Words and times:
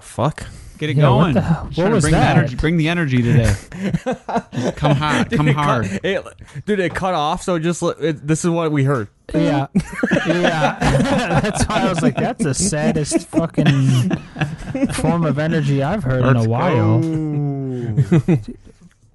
The 0.00 0.06
fuck? 0.06 0.46
Get 0.78 0.88
it 0.88 0.96
Yeah, 0.96 1.10
what 1.10 1.20
going. 1.22 1.34
the 1.34 1.42
what 1.42 1.74
trying 1.74 1.88
to 1.88 1.94
was 1.94 2.04
bring 2.04 2.12
that? 2.12 2.32
The 2.34 2.38
energy, 2.40 2.56
bring 2.56 2.76
the 2.78 2.88
energy 2.88 3.22
today. 3.22 3.42
Just 3.44 4.76
come 4.76 4.96
hot. 4.96 5.30
Come 5.30 5.48
It 5.48 5.54
hard. 5.54 5.84
cut- 5.90 6.04
it, 6.04 6.24
dude, 6.64 6.80
it 6.80 6.94
cut 6.94 7.12
off. 7.12 7.42
So 7.42 7.58
just 7.58 7.82
it, 7.82 8.26
this 8.26 8.44
is 8.46 8.50
what 8.50 8.72
we 8.72 8.84
heard. 8.84 9.08
Yeah, 9.34 9.66
yeah. 10.26 10.78
that's 11.42 11.64
why 11.66 11.82
I 11.82 11.88
was 11.90 12.00
like, 12.02 12.16
that's 12.16 12.42
the 12.42 12.54
saddest 12.54 13.28
fucking 13.28 14.10
form 14.94 15.24
of 15.26 15.38
energy 15.38 15.82
I've 15.82 16.02
heard 16.02 16.24
in 16.24 16.36
a 16.36 16.48
while. 16.48 17.02
Oh. 17.04 18.38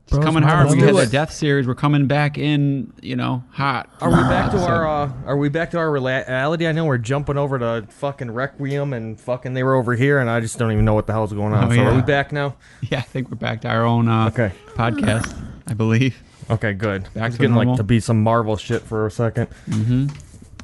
Bros 0.09 0.23
coming 0.23 0.43
hard. 0.43 0.69
We 0.69 0.79
had 0.79 0.89
it. 0.89 0.93
the 0.95 1.07
death 1.07 1.31
series. 1.33 1.65
We're 1.67 1.73
coming 1.75 2.05
back 2.05 2.37
in. 2.37 2.93
You 3.01 3.15
know, 3.15 3.43
hot. 3.51 3.89
Are 4.01 4.09
we 4.09 4.15
back 4.15 4.51
to 4.51 4.59
our? 4.59 4.87
Uh, 4.87 5.11
are 5.25 5.35
we 5.37 5.49
back 5.49 5.71
to 5.71 5.77
our 5.79 5.91
reality? 5.91 6.67
I 6.67 6.71
know 6.73 6.85
we're 6.85 6.99
jumping 6.99 7.37
over 7.37 7.57
to 7.57 7.87
fucking 7.89 8.29
Requiem 8.31 8.93
and 8.93 9.19
fucking 9.19 9.53
they 9.55 9.63
were 9.63 9.73
over 9.75 9.95
here, 9.95 10.19
and 10.19 10.29
I 10.29 10.39
just 10.41 10.59
don't 10.59 10.71
even 10.71 10.85
know 10.85 10.93
what 10.93 11.07
the 11.07 11.13
hell's 11.13 11.33
going 11.33 11.53
on. 11.53 11.65
Oh, 11.65 11.69
so 11.69 11.75
yeah. 11.75 11.89
are 11.89 11.95
we 11.95 12.01
back 12.01 12.31
now? 12.31 12.55
Yeah, 12.81 12.99
I 12.99 13.01
think 13.01 13.29
we're 13.31 13.37
back 13.37 13.61
to 13.61 13.67
our 13.67 13.83
own 13.83 14.07
uh, 14.07 14.27
Okay. 14.27 14.51
podcast. 14.75 15.33
I 15.65 15.73
believe. 15.73 16.21
Okay, 16.51 16.73
good. 16.73 17.03
Back 17.15 17.27
it's 17.29 17.35
to 17.37 17.41
getting 17.41 17.55
normal. 17.55 17.73
like 17.73 17.77
to 17.77 17.83
be 17.83 17.99
some 17.99 18.21
Marvel 18.21 18.57
shit 18.57 18.83
for 18.83 19.07
a 19.07 19.11
second. 19.11 19.47
Mm-hmm. 19.67 20.07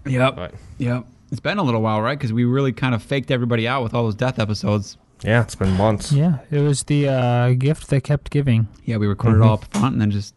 Yep. 0.07 0.35
But 0.35 0.53
Yep. 0.77 1.05
It's 1.31 1.39
been 1.39 1.57
a 1.57 1.63
little 1.63 1.81
while, 1.81 2.01
right? 2.01 2.17
Because 2.17 2.31
we 2.33 2.44
really 2.44 2.73
kind 2.73 2.94
of 2.94 3.01
faked 3.01 3.31
everybody 3.31 3.67
out 3.67 3.81
with 3.81 3.94
all 3.95 4.03
those 4.03 4.13
death 4.16 4.38
episodes. 4.38 4.97
Yeah, 5.23 5.41
it's 5.41 5.55
been 5.55 5.72
months. 5.72 6.11
Yeah, 6.11 6.39
it 6.50 6.59
was 6.59 6.83
the 6.83 7.08
uh, 7.09 7.50
gift 7.52 7.89
that 7.89 8.03
kept 8.03 8.31
giving. 8.31 8.67
Yeah, 8.86 8.97
we 8.97 9.08
recorded 9.08 9.39
it 9.39 9.44
all 9.44 9.53
up 9.53 9.66
front 9.73 9.94
and 9.94 10.02
then 10.02 10.11
just 10.11 10.33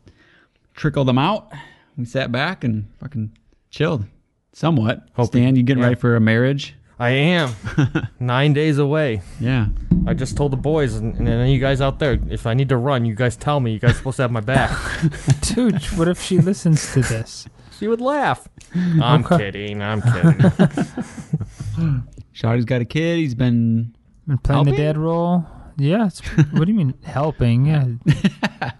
trickled 0.74 1.08
them 1.08 1.18
out. 1.18 1.52
We 1.96 2.04
sat 2.04 2.32
back 2.32 2.64
and 2.64 2.88
fucking 3.00 3.36
chilled 3.70 4.04
somewhat. 4.52 5.08
Hoping- 5.14 5.42
Stan, 5.42 5.56
you 5.56 5.62
getting 5.62 5.82
yeah. 5.82 5.88
ready 5.88 6.00
for 6.00 6.16
a 6.16 6.20
marriage? 6.20 6.74
I 6.98 7.10
am 7.10 7.52
nine 8.20 8.52
days 8.52 8.78
away. 8.78 9.22
Yeah. 9.40 9.66
I 10.06 10.14
just 10.14 10.36
told 10.36 10.52
the 10.52 10.56
boys 10.56 10.94
and, 10.94 11.16
and 11.16 11.26
then 11.26 11.48
you 11.48 11.58
guys 11.58 11.80
out 11.80 11.98
there, 11.98 12.18
if 12.28 12.46
I 12.46 12.54
need 12.54 12.68
to 12.68 12.76
run, 12.76 13.04
you 13.04 13.14
guys 13.16 13.36
tell 13.36 13.58
me. 13.58 13.72
You 13.72 13.78
guys 13.80 13.96
supposed 13.96 14.16
to 14.16 14.22
have 14.22 14.30
my 14.30 14.40
back. 14.40 14.70
Dude, 15.40 15.82
what 15.96 16.06
if 16.08 16.20
she 16.20 16.38
listens 16.38 16.92
to 16.92 17.00
this? 17.00 17.46
she 17.78 17.88
would 17.88 18.00
laugh. 18.00 18.46
I'm 18.74 19.24
Okay. 19.24 19.38
kidding. 19.38 19.82
I'm 19.82 20.02
kidding. 20.02 22.02
Shotty's 22.32 22.64
got 22.64 22.80
a 22.80 22.84
kid. 22.84 23.18
He's 23.18 23.34
been. 23.34 23.93
Been 24.26 24.38
playing 24.38 24.56
Helping? 24.66 24.72
the 24.74 24.78
dad 24.82 24.96
role. 24.96 25.44
Yeah, 25.76 26.06
it's, 26.06 26.20
what 26.52 26.64
do 26.64 26.70
you 26.72 26.74
mean 26.74 26.94
helping? 27.04 27.66
Yeah, 27.66 27.86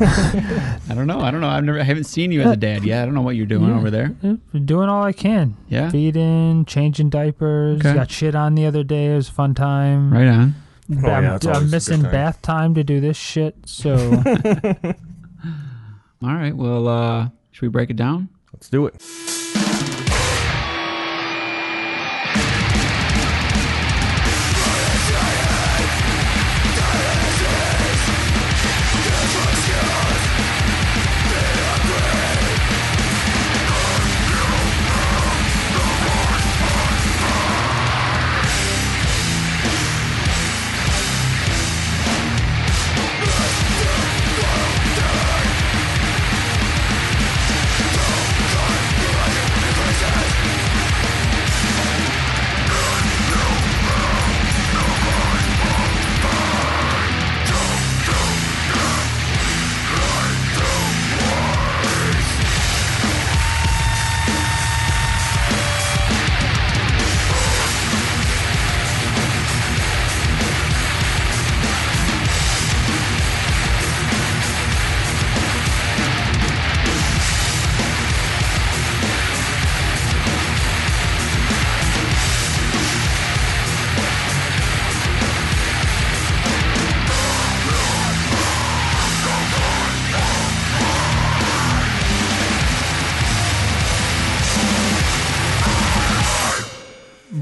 I 0.00 0.94
don't 0.94 1.06
know. 1.06 1.20
I 1.20 1.30
don't 1.30 1.40
know. 1.40 1.48
I've 1.48 1.64
never. 1.64 1.80
I 1.80 1.82
haven't 1.82 2.04
seen 2.04 2.30
you 2.32 2.42
as 2.42 2.50
a 2.52 2.56
dad 2.56 2.84
yet. 2.84 3.02
I 3.02 3.04
don't 3.06 3.14
know 3.14 3.22
what 3.22 3.36
you're 3.36 3.46
doing 3.46 3.68
Yeah. 3.70 3.76
over 3.76 3.90
there. 3.90 4.08
doing 4.64 4.88
all 4.88 5.02
I 5.02 5.12
can. 5.12 5.56
Yeah. 5.68 5.90
Feeding, 5.90 6.64
changing 6.66 7.10
diapers. 7.10 7.80
Okay. 7.80 7.94
Got 7.94 8.10
shit 8.10 8.34
on 8.34 8.54
the 8.54 8.66
other 8.66 8.84
day. 8.84 9.12
It 9.12 9.16
was 9.16 9.28
a 9.28 9.32
fun 9.32 9.54
time. 9.54 10.12
Right 10.12 10.26
on. 10.28 10.54
I'm, 10.88 11.04
Oh, 11.04 11.08
yeah, 11.08 11.20
that's 11.22 11.46
always 11.46 11.58
a 11.62 11.64
I'm 11.64 11.70
missing 11.70 12.02
time. 12.02 12.12
bath 12.12 12.42
time 12.42 12.74
to 12.74 12.84
do 12.84 13.00
this 13.00 13.16
shit. 13.16 13.56
So 13.66 13.94
All 16.22 16.34
right. 16.34 16.54
Well, 16.56 16.86
uh, 16.88 17.28
should 17.50 17.62
we 17.62 17.68
break 17.68 17.90
it 17.90 17.96
down? 17.96 18.28
Let's 18.52 18.68
do 18.68 18.86
it. 18.86 18.94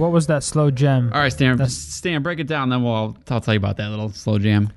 What 0.04 0.12
was 0.12 0.26
that 0.26 0.42
slow 0.42 0.70
jam? 0.70 1.10
All 1.14 1.20
right, 1.20 1.32
Stan. 1.32 1.56
That's- 1.56 1.72
Stan, 1.74 2.22
break 2.22 2.38
it 2.38 2.46
down. 2.46 2.68
Then 2.68 2.82
we'll. 2.82 3.16
I'll 3.30 3.40
tell 3.40 3.54
you 3.54 3.58
about 3.58 3.78
that 3.78 3.88
little 3.88 4.10
slow 4.10 4.38
jam. 4.38 4.70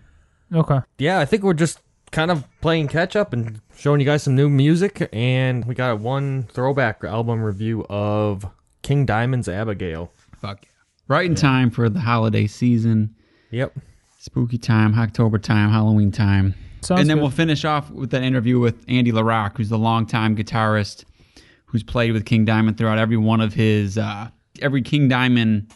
Okay. 0.54 0.80
Yeah, 0.98 1.20
I 1.20 1.26
think 1.26 1.44
we're 1.44 1.54
just 1.54 1.82
kind 2.14 2.32
of 2.32 2.46
playing 2.62 2.88
catch 2.88 3.18
up 3.18 3.34
and 3.34 3.60
showing 3.76 4.00
you 4.00 4.06
guys 4.06 4.24
some 4.24 4.36
new 4.36 4.48
music. 4.48 5.10
And 5.12 5.66
we 5.66 5.76
got 5.76 6.00
one 6.00 6.44
throwback 6.44 7.04
album 7.04 7.44
review 7.44 7.86
of 7.90 8.46
King 8.84 9.06
Diamond's 9.06 9.50
Abigail. 9.50 10.14
Fuck 10.40 10.60
yeah. 10.64 10.70
Right 11.10 11.26
in 11.26 11.36
time 11.36 11.72
for 11.72 11.90
the 11.90 12.00
holiday 12.00 12.48
season, 12.48 13.14
Yep. 13.52 13.78
spooky 14.20 14.58
time, 14.58 14.98
October 14.98 15.40
time, 15.40 15.72
Halloween 15.72 16.12
time. 16.14 16.54
Sounds 16.80 17.02
and 17.02 17.10
then 17.10 17.18
good. 17.18 17.24
we'll 17.24 17.32
finish 17.32 17.66
off 17.66 17.92
with 17.92 18.14
an 18.14 18.24
interview 18.24 18.60
with 18.60 18.86
Andy 18.88 19.12
LaRocque, 19.12 19.58
who's 19.58 19.68
the 19.70 19.78
longtime 19.78 20.38
guitarist 20.38 21.04
who's 21.66 21.84
played 21.84 22.14
with 22.14 22.24
King 22.26 22.46
Diamond 22.46 22.78
throughout 22.78 22.98
every 22.98 23.18
one 23.18 23.42
of 23.42 23.54
his 23.54 23.98
uh, 23.98 24.30
every 24.62 24.82
King 24.82 25.08
Diamond 25.08 25.72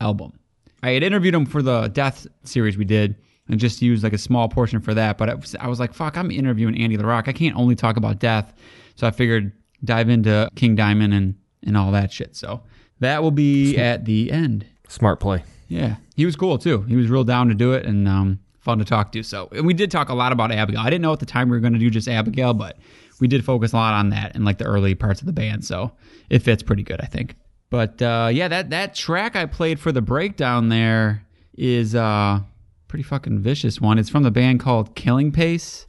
album. 0.00 0.38
I 0.82 0.90
had 0.90 1.02
interviewed 1.02 1.34
him 1.34 1.46
for 1.46 1.62
the 1.62 1.88
Death 1.88 2.26
series 2.44 2.76
we 2.76 2.84
did, 2.84 3.16
and 3.48 3.58
just 3.60 3.82
used 3.82 4.02
like 4.02 4.12
a 4.12 4.18
small 4.18 4.48
portion 4.48 4.80
for 4.80 4.94
that. 4.94 5.18
But 5.18 5.30
I 5.30 5.34
was, 5.34 5.56
I 5.60 5.68
was 5.68 5.80
like, 5.80 5.94
"Fuck, 5.94 6.16
I'm 6.16 6.30
interviewing 6.30 6.80
Andy 6.80 6.96
LaRocque. 6.96 7.28
I 7.28 7.32
can't 7.32 7.56
only 7.56 7.74
talk 7.74 7.96
about 7.96 8.18
Death." 8.18 8.52
So 8.96 9.06
I 9.06 9.10
figured 9.10 9.52
dive 9.84 10.08
into 10.08 10.48
King 10.54 10.74
Diamond 10.74 11.14
and 11.14 11.34
and 11.64 11.76
all 11.76 11.92
that 11.92 12.12
shit. 12.12 12.36
So 12.36 12.62
that 13.00 13.22
will 13.22 13.30
be 13.30 13.76
at 13.76 14.04
the 14.04 14.30
end. 14.30 14.66
Smart 14.88 15.20
play. 15.20 15.44
Yeah, 15.68 15.96
he 16.16 16.26
was 16.26 16.36
cool 16.36 16.58
too. 16.58 16.82
He 16.82 16.96
was 16.96 17.08
real 17.08 17.24
down 17.24 17.48
to 17.48 17.54
do 17.54 17.72
it 17.72 17.86
and 17.86 18.06
um, 18.06 18.40
fun 18.60 18.78
to 18.78 18.84
talk 18.84 19.12
to. 19.12 19.22
So, 19.22 19.48
and 19.52 19.66
we 19.66 19.74
did 19.74 19.90
talk 19.90 20.08
a 20.08 20.14
lot 20.14 20.32
about 20.32 20.52
Abigail. 20.52 20.80
I 20.80 20.90
didn't 20.90 21.02
know 21.02 21.12
at 21.12 21.20
the 21.20 21.26
time 21.26 21.48
we 21.48 21.56
were 21.56 21.60
going 21.60 21.72
to 21.72 21.78
do 21.78 21.90
just 21.90 22.08
Abigail, 22.08 22.54
but 22.54 22.78
we 23.20 23.28
did 23.28 23.44
focus 23.44 23.72
a 23.72 23.76
lot 23.76 23.94
on 23.94 24.10
that 24.10 24.34
in 24.36 24.44
like 24.44 24.58
the 24.58 24.64
early 24.64 24.94
parts 24.94 25.20
of 25.20 25.26
the 25.26 25.32
band. 25.32 25.64
So 25.64 25.92
it 26.28 26.40
fits 26.40 26.62
pretty 26.62 26.82
good, 26.82 27.00
I 27.00 27.06
think. 27.06 27.36
But 27.72 28.02
uh, 28.02 28.28
yeah, 28.30 28.48
that 28.48 28.68
that 28.68 28.94
track 28.94 29.34
I 29.34 29.46
played 29.46 29.80
for 29.80 29.92
the 29.92 30.02
breakdown 30.02 30.68
there 30.68 31.24
is 31.54 31.94
uh, 31.94 32.40
pretty 32.86 33.02
fucking 33.02 33.38
vicious 33.38 33.80
one. 33.80 33.98
It's 33.98 34.10
from 34.10 34.24
the 34.24 34.30
band 34.30 34.60
called 34.60 34.94
Killing 34.94 35.32
Pace. 35.32 35.86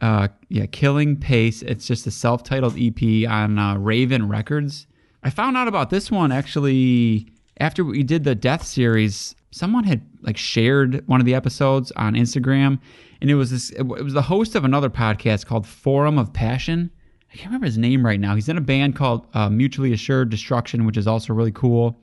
Uh, 0.00 0.28
yeah, 0.48 0.64
Killing 0.64 1.18
Pace. 1.18 1.60
It's 1.60 1.86
just 1.86 2.06
a 2.06 2.10
self-titled 2.10 2.76
EP 2.78 3.28
on 3.28 3.58
uh, 3.58 3.76
Raven 3.76 4.26
Records. 4.26 4.86
I 5.22 5.28
found 5.28 5.58
out 5.58 5.68
about 5.68 5.90
this 5.90 6.10
one 6.10 6.32
actually 6.32 7.28
after 7.60 7.84
we 7.84 8.02
did 8.02 8.24
the 8.24 8.34
Death 8.34 8.64
series. 8.64 9.34
Someone 9.50 9.84
had 9.84 10.00
like 10.22 10.38
shared 10.38 11.06
one 11.08 11.20
of 11.20 11.26
the 11.26 11.34
episodes 11.34 11.92
on 11.92 12.14
Instagram, 12.14 12.80
and 13.20 13.30
it 13.30 13.34
was 13.34 13.50
this. 13.50 13.68
It 13.68 13.82
was 13.82 14.14
the 14.14 14.22
host 14.22 14.54
of 14.54 14.64
another 14.64 14.88
podcast 14.88 15.44
called 15.44 15.66
Forum 15.66 16.16
of 16.16 16.32
Passion. 16.32 16.90
I 17.32 17.36
can't 17.36 17.46
remember 17.46 17.66
his 17.66 17.78
name 17.78 18.04
right 18.04 18.18
now. 18.20 18.34
He's 18.34 18.48
in 18.48 18.56
a 18.56 18.62
band 18.62 18.96
called 18.96 19.26
uh, 19.34 19.50
Mutually 19.50 19.92
Assured 19.92 20.30
Destruction, 20.30 20.86
which 20.86 20.96
is 20.96 21.06
also 21.06 21.34
really 21.34 21.52
cool. 21.52 21.98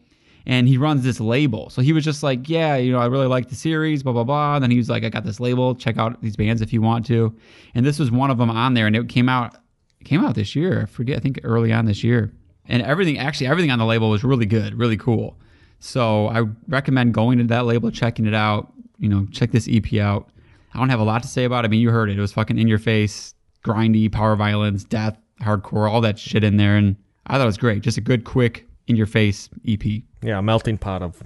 And 0.46 0.68
he 0.68 0.78
runs 0.78 1.04
this 1.04 1.20
label. 1.20 1.72
So 1.72 1.82
he 1.82 1.92
was 1.92 2.04
just 2.04 2.22
like, 2.22 2.48
yeah, 2.48 2.76
you 2.76 2.92
know, 2.92 3.00
I 3.00 3.08
really 3.08 3.26
like 3.26 3.50
the 3.50 3.56
series, 3.56 4.04
blah, 4.04 4.14
blah, 4.14 4.24
blah. 4.24 4.56
And 4.56 4.64
then 4.64 4.70
he 4.70 4.78
was 4.78 4.90
like, 4.90 5.04
I 5.04 5.10
got 5.10 5.24
this 5.24 5.40
label. 5.40 5.74
Check 5.74 5.98
out 5.98 6.22
these 6.22 6.36
bands 6.36 6.62
if 6.62 6.72
you 6.72 6.84
want 6.84 7.06
to. 7.08 7.36
And 7.74 7.84
this 7.84 7.98
was 7.98 8.12
one 8.12 8.30
of 8.30 8.38
them 8.38 8.52
on 8.52 8.76
there. 8.76 8.86
And 8.86 8.96
it 8.96 9.10
came 9.10 9.28
out, 9.28 9.58
came 10.04 10.24
out 10.24 10.36
this 10.36 10.56
year. 10.56 10.84
I 10.84 10.86
forget, 10.86 11.18
I 11.18 11.20
think 11.20 11.40
early 11.44 11.74
on 11.74 11.86
this 11.86 12.04
year. 12.04 12.32
And 12.68 12.84
everything, 12.84 13.18
actually, 13.18 13.48
everything 13.48 13.72
on 13.72 13.80
the 13.80 13.86
label 13.86 14.12
was 14.12 14.24
really 14.24 14.46
good, 14.46 14.76
really 14.76 14.98
cool. 14.98 15.36
So 15.80 16.28
I 16.28 16.44
recommend 16.68 17.14
going 17.14 17.38
to 17.38 17.44
that 17.46 17.66
label, 17.66 17.92
checking 17.92 18.26
it 18.26 18.34
out. 18.34 18.72
You 18.98 19.10
know, 19.10 19.28
check 19.32 19.52
this 19.52 19.68
EP 19.72 19.94
out. 19.96 20.30
I 20.74 20.80
don't 20.80 20.90
have 20.90 21.00
a 21.00 21.04
lot 21.04 21.22
to 21.24 21.28
say 21.28 21.44
about 21.44 21.64
it. 21.64 21.68
I 21.68 21.70
mean, 21.70 21.80
you 21.80 21.92
heard 21.92 22.10
it. 22.10 22.18
It 22.18 22.22
was 22.22 22.34
fucking 22.34 22.58
in 22.58 22.68
your 22.68 22.80
face, 22.80 23.35
grindy, 23.66 24.12
power 24.12 24.36
violence, 24.36 24.84
death, 24.84 25.18
hardcore, 25.42 25.90
all 25.90 26.02
that 26.02 26.20
shit 26.20 26.44
in 26.44 26.58
there. 26.58 26.76
And 26.78 26.96
I 27.28 27.34
thought 27.38 27.44
it 27.44 27.46
was 27.46 27.58
great. 27.58 27.82
Just 27.82 27.98
a 27.98 28.02
good, 28.02 28.24
quick 28.24 28.68
in 28.88 28.96
your 28.96 29.08
face 29.08 29.50
EP. 29.68 29.84
Yeah, 30.22 30.40
a 30.40 30.42
melting 30.42 30.78
pot 30.78 31.02
of 31.02 31.22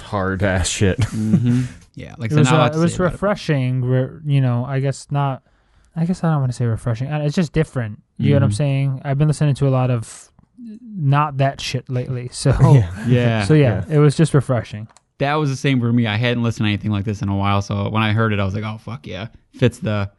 hard 0.00 0.42
ass 0.42 0.68
shit. 0.68 0.98
Yeah, 1.94 2.14
like 2.16 2.30
It 2.30 2.34
so 2.36 2.40
was 2.40 2.50
uh, 2.50 2.70
it 2.74 2.78
was 2.78 2.92
say 2.94 3.04
about 3.04 3.12
refreshing. 3.12 3.84
Re- 3.84 4.18
you 4.24 4.40
know, 4.40 4.64
I 4.64 4.80
guess 4.80 5.08
not. 5.10 5.42
I 5.94 6.06
guess 6.06 6.24
I 6.24 6.30
don't 6.32 6.40
want 6.40 6.50
to 6.50 6.56
say 6.56 6.64
refreshing. 6.64 7.08
Uh, 7.12 7.18
It's 7.18 7.34
just 7.36 7.52
different. 7.52 8.02
You 8.16 8.30
know 8.30 8.36
what 8.36 8.42
I'm 8.44 8.50
Mhm. 8.50 8.54
saying? 8.54 9.02
I've 9.04 9.18
been 9.18 9.28
listening 9.28 9.54
to 9.56 9.68
a 9.68 9.70
lot 9.70 9.90
of 9.90 10.32
not 10.58 11.36
that 11.36 11.60
shit 11.60 11.90
lately. 11.90 12.30
So 12.32 12.50
Yeah, 13.06 13.44
so 13.48 13.52
yeah, 13.52 13.84
it 13.90 13.98
was 13.98 14.16
just 14.16 14.32
refreshing. 14.32 14.88
that 15.18 15.34
was 15.34 15.50
the 15.50 15.56
same 15.56 15.80
for 15.80 15.92
me. 15.92 16.06
I 16.06 16.16
hadn't 16.16 16.42
listened 16.42 16.64
to 16.64 16.68
anything 16.68 16.92
like 16.92 17.04
this 17.04 17.20
in 17.20 17.28
a 17.28 17.36
while, 17.36 17.60
so 17.60 17.90
when 17.90 18.02
I 18.02 18.12
heard 18.12 18.32
it, 18.32 18.40
I 18.40 18.44
was 18.46 18.54
like, 18.54 18.64
"Oh 18.64 18.78
fuck 18.78 19.06
yeah!" 19.06 19.26
Fits 19.52 19.78
the 19.78 20.10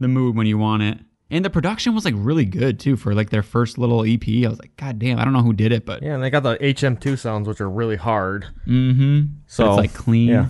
the 0.00 0.08
mood 0.08 0.36
when 0.36 0.46
you 0.46 0.58
want 0.58 0.82
it. 0.82 0.98
And 1.34 1.44
the 1.44 1.50
production 1.50 1.94
was 1.94 2.04
like 2.04 2.14
really 2.16 2.44
good 2.44 2.78
too 2.78 2.96
for 2.96 3.12
like 3.14 3.30
their 3.30 3.42
first 3.42 3.76
little 3.76 4.04
EP. 4.04 4.22
I 4.44 4.48
was 4.48 4.58
like, 4.60 4.76
"God 4.76 4.98
damn!" 5.00 5.18
I 5.18 5.24
don't 5.24 5.32
know 5.32 5.42
who 5.42 5.52
did 5.52 5.72
it, 5.72 5.84
but 5.84 6.02
Yeah, 6.02 6.14
and 6.14 6.22
they 6.22 6.30
got 6.30 6.44
the 6.44 6.56
HM2 6.58 7.18
sounds, 7.18 7.48
which 7.48 7.60
are 7.60 7.68
really 7.68 7.96
hard. 7.96 8.46
mm-hmm. 8.66 9.22
So 9.46 9.64
So, 9.64 9.70
it's 9.70 9.76
like 9.78 9.94
clean, 9.94 10.28
Yeah. 10.28 10.46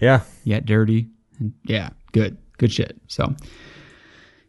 Yeah. 0.00 0.20
yet 0.44 0.64
dirty, 0.66 1.08
yeah, 1.64 1.90
good, 2.12 2.38
good 2.58 2.72
shit. 2.72 2.96
So. 3.06 3.34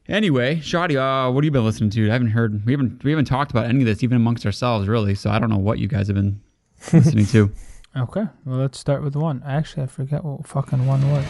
Anyway, 0.08 0.60
Shoddy, 0.60 0.98
uh, 0.98 1.30
what 1.32 1.44
have 1.44 1.46
you 1.46 1.52
been 1.52 1.66
listening 1.66 1.90
to? 1.90 2.10
I 2.10 2.14
haven't 2.14 2.30
heard. 2.30 2.64
We 2.66 2.74
haven't. 2.74 3.04
We 3.04 3.12
haven't 3.12 3.26
talked 3.26 3.52
about 3.52 3.66
any 3.66 3.80
of 3.80 3.86
this, 3.86 4.04
even 4.04 4.16
amongst 4.18 4.46
ourselves, 4.46 4.88
really. 4.88 5.16
So 5.16 5.30
I 5.32 5.40
don't 5.40 5.50
know 5.50 5.58
what 5.58 5.80
you 5.80 5.88
guys 5.88 6.08
have 6.08 6.16
been 6.16 6.40
listening 6.94 7.26
to. 7.28 7.52
Okay, 7.98 8.26
well 8.46 8.60
let's 8.60 8.78
start 8.80 9.04
with 9.04 9.16
one. 9.16 9.42
Actually, 9.46 9.84
I 9.84 9.88
forget 9.88 10.24
what 10.24 10.46
fucking 10.48 10.86
one 10.86 11.10
was. 11.12 11.26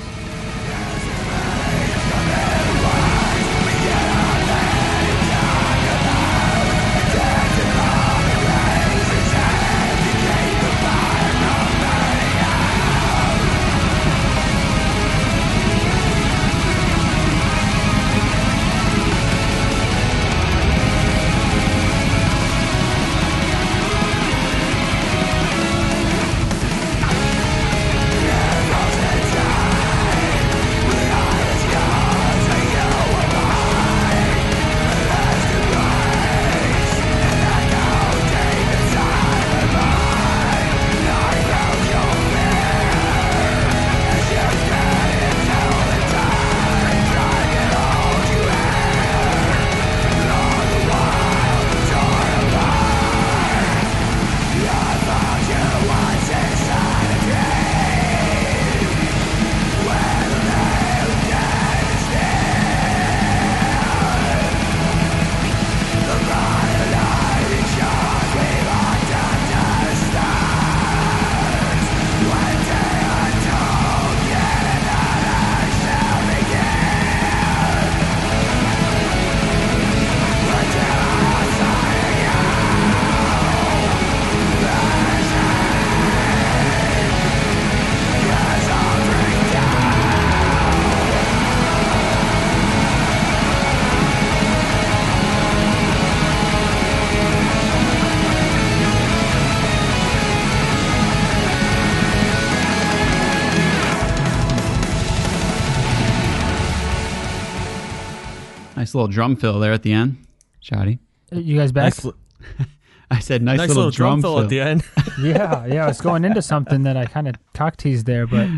Little 108.95 109.07
drum 109.07 109.35
fill 109.35 109.59
there 109.59 109.73
at 109.73 109.83
the 109.83 109.93
end, 109.93 110.17
Shoddy. 110.59 110.99
Uh, 111.33 111.37
You 111.39 111.57
guys 111.57 111.71
back? 111.71 112.03
Nice, 112.03 112.13
I 113.11 113.19
said 113.19 113.41
nice, 113.43 113.59
nice 113.59 113.67
little, 113.69 113.91
drum, 113.91 114.21
fill 114.21 114.39
at 114.39 114.49
the 114.49 114.59
end. 114.59 114.83
yeah, 115.21 115.65
yeah. 115.67 115.83
I 115.85 115.87
was 115.87 116.01
going 116.01 116.25
into 116.25 116.41
something 116.41 116.83
that 116.83 116.97
I 116.97 117.05
kind 117.05 117.27
of 117.27 117.35
cock 117.53 117.77
teased 117.77 118.05
there, 118.07 118.25
but 118.25 118.49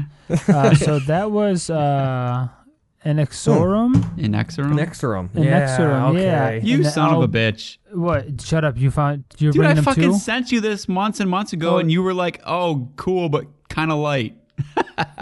uh, 0.48 0.74
so 0.76 1.00
that 1.00 1.32
was 1.32 1.70
uh, 1.70 2.48
an 3.04 3.18
exorum. 3.18 4.18
in 4.18 4.32
Exerum. 4.32 4.74
Nexterum. 4.74 5.36
An 5.36 5.44
Nexterum, 5.44 6.22
yeah. 6.22 6.46
okay. 6.48 6.62
you 6.66 6.76
And 6.76 6.86
the 6.86 6.90
son 6.92 7.14
of 7.14 7.22
a 7.22 7.28
bitch. 7.28 7.78
What? 7.92 8.42
Shut 8.42 8.64
up! 8.64 8.78
You 8.78 8.90
found 8.90 9.26
you're 9.38 9.52
Dude, 9.52 9.66
I 9.66 9.74
them 9.74 9.84
fucking 9.84 10.04
too. 10.04 10.18
sent 10.18 10.52
you 10.52 10.62
this 10.62 10.88
months 10.88 11.20
and 11.20 11.30
months 11.30 11.52
ago, 11.54 11.76
Oh. 11.76 11.80
and 11.80 11.92
you 11.92 12.02
were 12.02 12.14
like, 12.14 12.42
"Oh, 12.46 12.90
cool, 12.96 13.28
but 13.30 13.46
kind 13.70 13.92
of 13.92 14.00
light." 14.00 14.36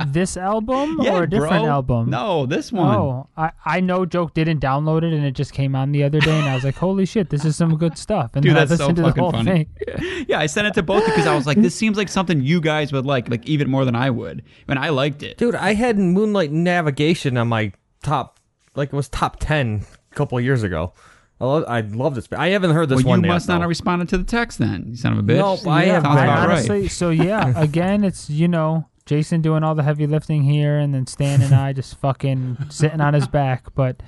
This 0.08 0.38
album 0.38 1.00
Yeah, 1.02 1.14
or 1.20 1.24
a 1.24 1.30
different 1.30 1.64
bro. 1.64 1.72
album? 1.72 2.10
No, 2.10 2.46
this 2.46 2.72
one. 2.72 2.96
Oh, 2.96 3.30
I, 3.36 3.52
I 3.66 3.80
know 3.82 4.06
Joke 4.06 4.34
didn't 4.34 4.60
download 4.62 5.04
it 5.04 5.14
and 5.14 5.26
it 5.26 5.32
just 5.32 5.52
came 5.54 5.76
on 5.76 5.92
the 5.92 6.04
other 6.04 6.20
day 6.20 6.38
and 6.38 6.48
I 6.48 6.56
was 6.56 6.64
like, 6.64 6.76
holy 6.76 7.06
shit, 7.06 7.30
this 7.30 7.44
is 7.46 7.56
some 7.56 7.76
good 7.78 7.98
stuff. 7.98 8.32
And 8.36 8.44
Dude, 8.44 8.52
then 8.56 8.62
I 8.62 8.66
that's 8.66 8.80
so 8.80 8.88
listened 8.88 8.96
to 8.98 9.02
the 9.02 9.08
fucking 9.10 9.24
whole 9.24 9.32
funny. 9.32 9.68
thing. 9.86 10.26
Yeah, 10.28 10.40
I 10.40 10.46
sent 10.48 10.68
it 10.68 10.74
to 10.76 10.84
both 10.84 11.06
because 11.06 11.28
I 11.28 11.36
was 11.36 11.46
like, 11.46 11.62
"This 11.62 11.76
seems 11.76 11.98
like 11.98 12.10
something 12.10 12.42
you 12.42 12.60
guys 12.60 12.92
would 12.92 13.06
like, 13.06 13.30
like 13.30 13.46
even 13.48 13.70
more 13.70 13.86
than 13.86 13.96
I 13.96 14.10
would." 14.10 14.44
And 14.68 14.80
I 14.80 14.90
liked 14.90 15.22
it. 15.22 15.38
Dude, 15.38 15.54
I 15.56 15.74
had 15.76 16.00
Moonlight 16.00 16.52
Navigation 16.52 17.38
on 17.38 17.48
my 17.48 17.72
top, 18.02 18.40
like 18.76 18.90
it 18.90 18.96
was 18.96 19.08
top 19.08 19.38
10 19.40 19.86
a 20.12 20.16
couple 20.16 20.38
of 20.38 20.44
years 20.44 20.64
ago. 20.64 20.94
I 21.40 21.46
love, 21.46 21.64
I 21.68 21.82
love 21.82 22.16
this. 22.16 22.28
I 22.32 22.48
haven't 22.50 22.72
heard 22.72 22.90
this 22.90 23.04
well, 23.04 23.12
one 23.12 23.20
you 23.20 23.28
yet, 23.28 23.34
must 23.34 23.48
not 23.48 23.56
though. 23.56 23.62
have 23.62 23.70
responded 23.70 24.10
to 24.10 24.18
the 24.18 24.24
text 24.24 24.58
then, 24.58 24.86
you 24.90 24.96
son 24.96 25.14
of 25.14 25.20
a 25.20 25.22
bitch. 25.22 25.38
Nope, 25.38 25.68
I 25.68 25.86
yeah, 25.86 25.94
have 25.94 26.04
Sounds 26.04 26.16
right. 26.16 26.30
honestly, 26.30 26.88
so 26.88 27.10
yeah, 27.12 27.54
again, 27.62 28.04
it's, 28.04 28.30
you 28.30 28.48
know, 28.48 28.88
Jason 29.06 29.42
doing 29.42 29.64
all 29.64 29.76
the 29.76 29.84
heavy 29.84 30.08
lifting 30.08 30.42
here 30.44 30.78
and 30.80 30.94
then 30.94 31.06
Stan 31.06 31.42
and 31.42 31.54
I 31.54 31.74
just 31.74 31.96
fucking 32.00 32.58
sitting 32.70 33.02
on 33.02 33.14
his 33.14 33.28
back. 33.28 33.66
But 33.76 34.02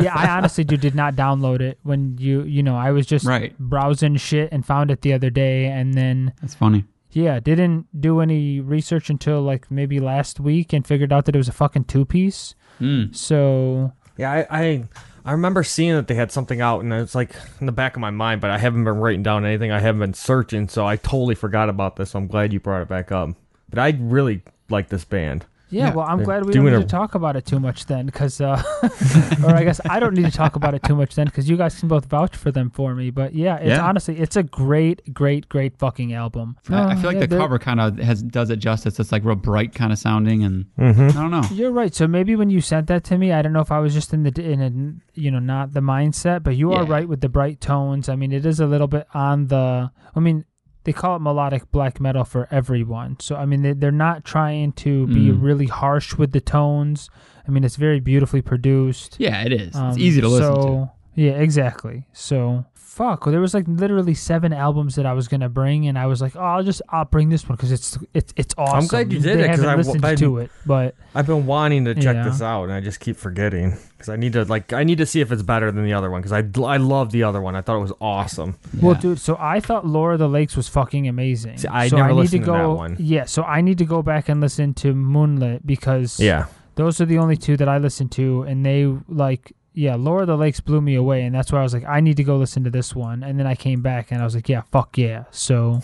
yeah, 0.00 0.12
I 0.14 0.28
honestly 0.36 0.64
do, 0.64 0.76
did 0.76 0.94
not 0.96 1.14
download 1.14 1.60
it 1.60 1.78
when 1.84 2.16
you, 2.18 2.42
you 2.42 2.62
know, 2.62 2.76
I 2.76 2.90
was 2.90 3.06
just 3.06 3.24
Right. 3.26 3.56
browsing 3.58 4.16
shit 4.16 4.48
and 4.50 4.66
found 4.66 4.90
it 4.90 5.02
the 5.02 5.12
other 5.12 5.30
day 5.30 5.66
and 5.66 5.94
then 5.94 6.32
That's 6.40 6.54
funny. 6.54 6.84
Yeah, 7.12 7.38
didn't 7.40 7.86
do 8.00 8.20
any 8.20 8.60
research 8.60 9.08
until 9.10 9.40
like 9.42 9.70
maybe 9.70 10.00
last 10.00 10.40
week 10.40 10.72
and 10.72 10.86
figured 10.86 11.12
out 11.12 11.26
that 11.26 11.34
it 11.34 11.38
was 11.38 11.48
a 11.48 11.52
fucking 11.52 11.84
two 11.84 12.04
piece. 12.04 12.54
Mm. 12.80 13.14
So 13.14 13.92
Yeah, 14.16 14.32
I, 14.32 14.46
I 14.50 14.84
I 15.24 15.32
remember 15.32 15.62
seeing 15.62 15.94
that 15.94 16.08
they 16.08 16.14
had 16.14 16.32
something 16.32 16.60
out, 16.62 16.82
and 16.82 16.92
it's 16.94 17.14
like 17.14 17.34
in 17.60 17.66
the 17.66 17.72
back 17.72 17.94
of 17.94 18.00
my 18.00 18.10
mind, 18.10 18.40
but 18.40 18.50
I 18.50 18.56
haven't 18.58 18.84
been 18.84 18.96
writing 18.96 19.22
down 19.22 19.44
anything. 19.44 19.70
I 19.70 19.78
haven't 19.78 20.00
been 20.00 20.14
searching, 20.14 20.66
so 20.66 20.86
I 20.86 20.96
totally 20.96 21.34
forgot 21.34 21.68
about 21.68 21.96
this. 21.96 22.12
So 22.12 22.18
I'm 22.18 22.26
glad 22.26 22.52
you 22.54 22.58
brought 22.60 22.80
it 22.82 22.88
back 22.88 23.12
up. 23.12 23.30
But 23.70 23.78
I 23.78 23.96
really 23.98 24.42
like 24.68 24.88
this 24.88 25.04
band. 25.04 25.46
yeah, 25.70 25.86
Yeah, 25.88 25.94
well, 25.94 26.06
I'm 26.06 26.18
they're 26.18 26.26
glad 26.26 26.44
we 26.46 26.52
don't 26.52 26.64
need 26.64 26.72
a- 26.74 26.80
to 26.80 26.84
talk 26.84 27.14
about 27.14 27.36
it 27.36 27.46
too 27.46 27.60
much 27.60 27.86
then, 27.86 28.06
because, 28.06 28.40
uh, 28.40 28.60
or 29.44 29.54
I 29.54 29.62
guess 29.64 29.80
I 29.88 30.00
don't 30.00 30.14
need 30.14 30.24
to 30.26 30.30
talk 30.32 30.56
about 30.56 30.74
it 30.74 30.82
too 30.82 30.96
much 30.96 31.14
then, 31.14 31.26
because 31.26 31.48
you 31.48 31.56
guys 31.56 31.78
can 31.78 31.88
both 31.88 32.06
vouch 32.06 32.34
for 32.36 32.50
them 32.50 32.70
for 32.70 32.94
me. 32.94 33.10
But 33.10 33.34
yeah, 33.34 33.56
it's 33.56 33.68
Yeah. 33.68 33.86
honestly, 33.86 34.18
it's 34.18 34.34
a 34.36 34.42
great, 34.42 35.14
great, 35.14 35.48
great 35.48 35.76
fucking 35.78 36.12
album. 36.12 36.56
I, 36.68 36.74
I 36.74 36.78
Uh, 36.92 36.96
feel 36.96 37.04
like 37.10 37.18
yeah, 37.20 37.26
the 37.26 37.36
cover 37.38 37.58
kind 37.60 37.80
of 37.80 37.98
has 37.98 38.22
does 38.22 38.50
it 38.50 38.56
justice. 38.56 38.98
It's 38.98 39.12
like 39.12 39.24
real 39.24 39.36
bright 39.36 39.72
kind 39.74 39.92
of 39.92 39.98
sounding, 39.98 40.42
and 40.42 40.66
Mm-hmm. 40.78 41.16
I 41.18 41.22
don't 41.22 41.30
know. 41.30 41.44
You're 41.52 41.70
right. 41.72 41.94
So 41.94 42.06
maybe 42.08 42.34
when 42.36 42.50
you 42.50 42.60
sent 42.60 42.88
that 42.88 43.04
to 43.04 43.18
me, 43.18 43.30
I 43.32 43.40
don't 43.42 43.52
know 43.52 43.60
if 43.60 43.70
I 43.72 43.78
was 43.78 43.94
just 43.94 44.12
in 44.12 44.22
the 44.24 44.32
in 44.42 44.60
a 44.60 45.20
you 45.20 45.30
know 45.30 45.38
not 45.38 45.72
the 45.72 45.80
mindset, 45.80 46.42
but 46.42 46.56
you 46.56 46.72
are 46.72 46.84
right 46.84 47.08
with 47.08 47.20
the 47.20 47.28
bright 47.28 47.60
tones. 47.60 48.08
I 48.08 48.16
mean, 48.16 48.32
it 48.32 48.44
is 48.44 48.58
a 48.60 48.66
little 48.66 48.88
bit 48.88 49.06
on 49.14 49.46
the. 49.48 49.90
I 50.16 50.18
mean, 50.20 50.44
they 50.84 50.92
call 50.92 51.16
it 51.16 51.20
melodic 51.20 51.70
black 51.70 52.00
metal 52.00 52.24
for 52.24 52.48
everyone. 52.50 53.16
So 53.20 53.36
I 53.36 53.44
mean, 53.46 53.62
they, 53.62 53.72
they're 53.74 53.90
not 53.90 54.24
trying 54.24 54.72
to 54.72 55.06
be 55.08 55.28
Mm. 55.28 55.42
really 55.42 55.66
harsh 55.66 56.16
with 56.16 56.32
the 56.32 56.40
tones. 56.40 57.10
I 57.46 57.50
mean, 57.50 57.64
it's 57.64 57.76
very 57.76 58.00
beautifully 58.00 58.42
produced. 58.42 59.16
Yeah, 59.18 59.42
it 59.42 59.52
is. 59.52 59.74
Um, 59.74 59.88
it's 59.90 59.98
easy 59.98 60.20
to 60.20 60.28
listen 60.28 60.54
so, 60.54 60.62
to. 60.62 60.90
Yeah, 61.14 61.32
exactly. 61.32 62.04
So 62.12 62.64
fuck. 62.74 63.24
There 63.24 63.40
was 63.40 63.54
like 63.54 63.64
literally 63.68 64.14
seven 64.14 64.52
albums 64.52 64.96
that 64.96 65.06
I 65.06 65.12
was 65.12 65.28
gonna 65.28 65.48
bring, 65.48 65.86
and 65.86 65.98
I 65.98 66.06
was 66.06 66.20
like, 66.20 66.34
oh, 66.36 66.40
I'll 66.40 66.62
just 66.62 66.82
I'll 66.88 67.04
bring 67.04 67.28
this 67.28 67.48
one 67.48 67.56
because 67.56 67.72
it's 67.72 67.98
it's 68.14 68.32
it's 68.36 68.54
awesome. 68.58 68.78
I'm 68.78 68.86
glad 68.86 69.12
you 69.12 69.20
did 69.20 69.38
they 69.38 69.44
it, 69.44 69.48
'cause 69.48 69.56
haven't 69.60 69.68
I- 69.70 69.74
listened 69.76 70.04
I- 70.04 70.14
to 70.16 70.38
it, 70.38 70.50
but 70.66 70.94
I've 71.14 71.26
been 71.26 71.46
wanting 71.46 71.84
to 71.86 71.94
check 71.94 72.16
Yeah. 72.16 72.24
this 72.24 72.40
out, 72.42 72.64
and 72.64 72.72
I 72.72 72.80
just 72.80 73.00
keep 73.00 73.16
forgetting 73.16 73.76
because 73.92 74.08
I 74.08 74.16
need 74.16 74.32
to 74.34 74.44
like 74.44 74.72
I 74.72 74.84
need 74.84 74.98
to 74.98 75.06
see 75.06 75.20
if 75.20 75.30
it's 75.32 75.42
better 75.42 75.70
than 75.72 75.84
the 75.84 75.92
other 75.92 76.10
one 76.10 76.20
because 76.22 76.32
I 76.32 76.44
I 76.64 76.76
love 76.78 77.10
the 77.12 77.22
other 77.22 77.40
one. 77.40 77.54
I 77.56 77.60
thought 77.60 77.76
it 77.76 77.80
was 77.82 77.92
awesome. 78.00 78.56
Well, 78.80 78.94
dude, 78.94 79.18
so 79.18 79.36
I 79.38 79.60
thought 79.60 79.86
Laura 79.86 80.16
the 80.16 80.28
Lakes 80.28 80.56
was 80.56 80.68
fucking 80.68 81.08
amazing. 81.08 81.58
See, 81.58 81.68
I 81.68 81.88
so 81.88 81.96
never 81.96 82.08
I 82.10 82.12
need 82.12 82.18
listened 82.18 82.42
to 82.44 82.46
to 82.46 82.52
go. 82.58 82.70
that 82.72 82.76
one. 82.78 82.96
Yeah, 82.98 83.24
so 83.24 83.42
I 83.44 83.60
need 83.60 83.78
to 83.78 83.84
go 83.84 84.02
back 84.02 84.28
and 84.28 84.40
listen 84.40 84.74
to 84.74 84.94
Moonlit 84.94 85.66
because 85.66 86.18
Yeah, 86.20 86.46
those 86.76 87.00
are 87.00 87.06
the 87.06 87.18
only 87.18 87.36
two 87.36 87.56
that 87.56 87.68
I 87.68 87.78
listened 87.78 88.12
to, 88.12 88.42
and 88.42 88.64
they 88.66 88.86
like 89.08 89.52
yeah, 89.74 89.94
Laura 89.94 90.22
of 90.22 90.26
the 90.28 90.36
Lakes 90.36 90.60
blew 90.60 90.80
me 90.80 90.94
away, 90.94 91.22
and 91.22 91.34
that's 91.34 91.52
why 91.52 91.60
I 91.60 91.62
was 91.62 91.72
like, 91.74 91.84
I 91.86 92.00
need 92.00 92.16
to 92.16 92.24
go 92.24 92.36
listen 92.36 92.64
to 92.64 92.70
this 92.70 92.94
one, 92.94 93.22
and 93.22 93.38
then 93.38 93.46
I 93.46 93.54
came 93.54 93.82
back 93.82 94.10
and 94.10 94.20
I 94.20 94.24
was 94.24 94.34
like, 94.34 94.48
yeah, 94.48 94.62
fuck 94.72 94.96
yeah. 94.98 95.24
So 95.30 95.80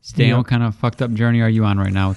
Stan, 0.00 0.28
Yeah. 0.28 0.36
what 0.38 0.46
kind 0.46 0.62
of 0.62 0.74
fucked 0.74 1.00
up 1.02 1.12
journey 1.12 1.40
are 1.40 1.48
you 1.48 1.64
on 1.64 1.78
right 1.78 1.92
now? 1.92 2.16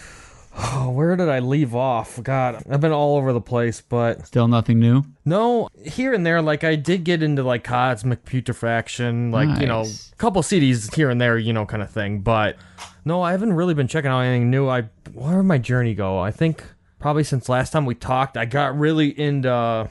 Oh, 0.60 0.90
where 0.96 1.16
did 1.16 1.30
I 1.30 1.40
leave 1.40 1.76
off? 1.76 2.22
God, 2.24 2.64
I've 2.70 2.82
been 2.82 2.92
all 2.92 3.16
over 3.18 3.32
the 3.32 3.40
place, 3.42 3.80
but 3.82 4.26
Still 4.26 4.48
nothing 4.48 4.80
new? 4.80 5.04
no, 5.24 5.70
here 5.86 6.14
and 6.14 6.26
there, 6.26 6.42
like 6.42 6.64
I 6.64 6.76
did 6.76 7.04
get 7.04 7.22
into 7.22 7.44
like 7.44 7.64
Cosmic 7.64 8.26
Putrefaction, 8.26 9.32
like 9.32 9.60
you 9.62 9.68
know, 9.68 9.82
a 9.84 10.16
couple 10.18 10.42
CDs 10.42 10.94
here 10.96 11.10
and 11.10 11.22
there, 11.22 11.38
you 11.38 11.54
know, 11.54 11.66
kind 11.66 11.84
of 11.84 11.90
thing. 11.92 12.20
But 12.22 12.58
no, 13.06 13.22
I 13.22 13.32
haven't 13.32 13.54
really 13.54 13.74
been 13.76 13.88
checking 13.88 14.10
out 14.10 14.22
anything 14.22 14.50
new. 14.50 14.68
I 14.68 14.84
where 15.14 15.38
did 15.38 15.44
my 15.44 15.58
journey 15.60 15.94
go? 15.94 16.20
I 16.20 16.32
think 16.32 16.64
probably 17.00 17.24
since 17.24 17.48
last 17.50 17.72
time 17.72 17.86
we 17.86 17.94
talked, 17.96 18.36
I 18.36 18.46
got 18.46 18.78
really 18.78 19.10
into 19.20 19.90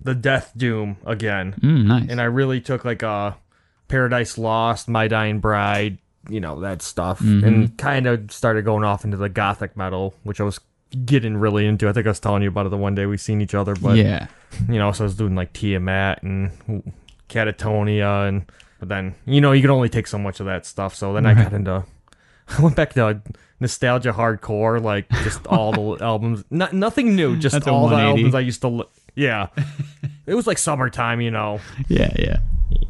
the 0.00 0.14
Death 0.14 0.52
Doom 0.56 0.96
again, 1.04 1.54
Mm, 1.60 1.84
nice. 1.86 2.06
and 2.08 2.20
I 2.20 2.24
really 2.24 2.60
took 2.60 2.84
like 2.84 3.02
a 3.02 3.36
Paradise 3.88 4.38
Lost, 4.38 4.88
My 4.88 5.08
Dying 5.08 5.40
Bride, 5.40 5.98
you 6.28 6.40
know, 6.40 6.60
that 6.60 6.82
stuff, 6.82 7.20
Mm-hmm. 7.20 7.44
and 7.46 7.78
kind 7.78 8.06
of 8.06 8.30
started 8.30 8.64
going 8.64 8.84
off 8.84 9.04
into 9.04 9.16
the 9.16 9.28
gothic 9.28 9.76
metal, 9.76 10.14
which 10.24 10.40
I 10.40 10.44
was 10.44 10.60
getting 11.04 11.36
really 11.36 11.66
into. 11.66 11.88
I 11.88 11.92
think 11.92 12.06
I 12.06 12.10
was 12.10 12.20
telling 12.20 12.42
you 12.42 12.48
about 12.48 12.66
it 12.66 12.70
the 12.70 12.76
one 12.76 12.94
day 12.94 13.06
we 13.06 13.16
seen 13.16 13.40
each 13.40 13.54
other, 13.54 13.74
but 13.74 13.96
yeah. 13.96 14.26
you 14.68 14.78
know, 14.78 14.92
so 14.92 15.04
I 15.04 15.06
was 15.06 15.16
doing 15.16 15.34
like 15.34 15.52
Tiamat 15.52 16.22
and 16.22 16.92
Katatonia, 17.28 18.28
and 18.28 18.50
but 18.78 18.88
then 18.88 19.14
you 19.26 19.40
know 19.40 19.52
you 19.52 19.60
can 19.62 19.70
only 19.70 19.88
take 19.88 20.06
so 20.06 20.18
much 20.18 20.40
of 20.40 20.46
that 20.46 20.66
stuff. 20.66 20.94
So 20.94 21.12
then 21.12 21.26
I 21.26 21.34
got 21.34 21.52
into, 21.52 21.84
I 22.58 22.62
went 22.62 22.76
back 22.76 22.94
to 22.94 23.20
nostalgia 23.60 24.12
hardcore, 24.12 24.82
like 24.82 25.08
just 25.24 25.46
all 25.46 25.72
the 25.96 26.04
albums, 26.04 26.44
not 26.50 26.72
nothing 26.72 27.16
new, 27.16 27.36
just 27.36 27.52
That's 27.54 27.66
all 27.68 27.88
the 27.88 27.96
albums 27.96 28.34
I 28.34 28.40
used 28.40 28.62
to. 28.62 28.86
Li- 29.18 29.24
yeah, 29.24 29.48
it 30.26 30.34
was 30.34 30.46
like 30.46 30.58
summertime, 30.58 31.20
you 31.20 31.30
know. 31.30 31.60
Yeah, 31.88 32.12
yeah. 32.18 32.38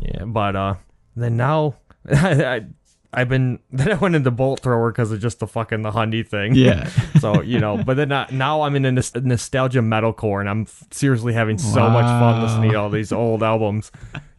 Yeah, 0.01 0.25
but 0.25 0.57
uh, 0.57 0.75
then 1.17 1.37
now 1.37 1.77
I. 2.11 2.67
I've 3.11 3.31
been 3.31 3.59
then 3.73 3.91
I 3.91 3.95
went 3.95 4.17
into 4.17 4.31
bolt 4.31 4.61
thrower 4.61 4.93
because 4.93 5.11
of 5.11 5.19
just 5.19 5.39
the 5.41 5.47
fucking 5.47 5.81
the 5.81 5.91
Hundy 5.91 6.29
thing. 6.29 6.55
Yeah. 6.55 6.91
So 7.21 7.41
you 7.41 7.59
know, 7.59 7.83
but 7.83 7.97
then 7.97 8.13
uh, 8.13 8.27
now 8.31 8.61
I'm 8.61 8.77
in 8.77 8.85
a 8.85 8.93
nos- 8.93 9.15
nostalgia 9.15 9.81
metalcore, 9.81 10.41
and 10.41 10.49
I'm 10.49 10.63
f- 10.63 10.85
seriously 10.91 11.33
having 11.33 11.57
so 11.57 11.89
much 11.89 12.05
fun 12.05 12.43
listening 12.43 12.73
to 12.73 12.77
all 12.77 12.91
these 12.91 13.11
old 13.11 13.43
albums. 13.43 13.91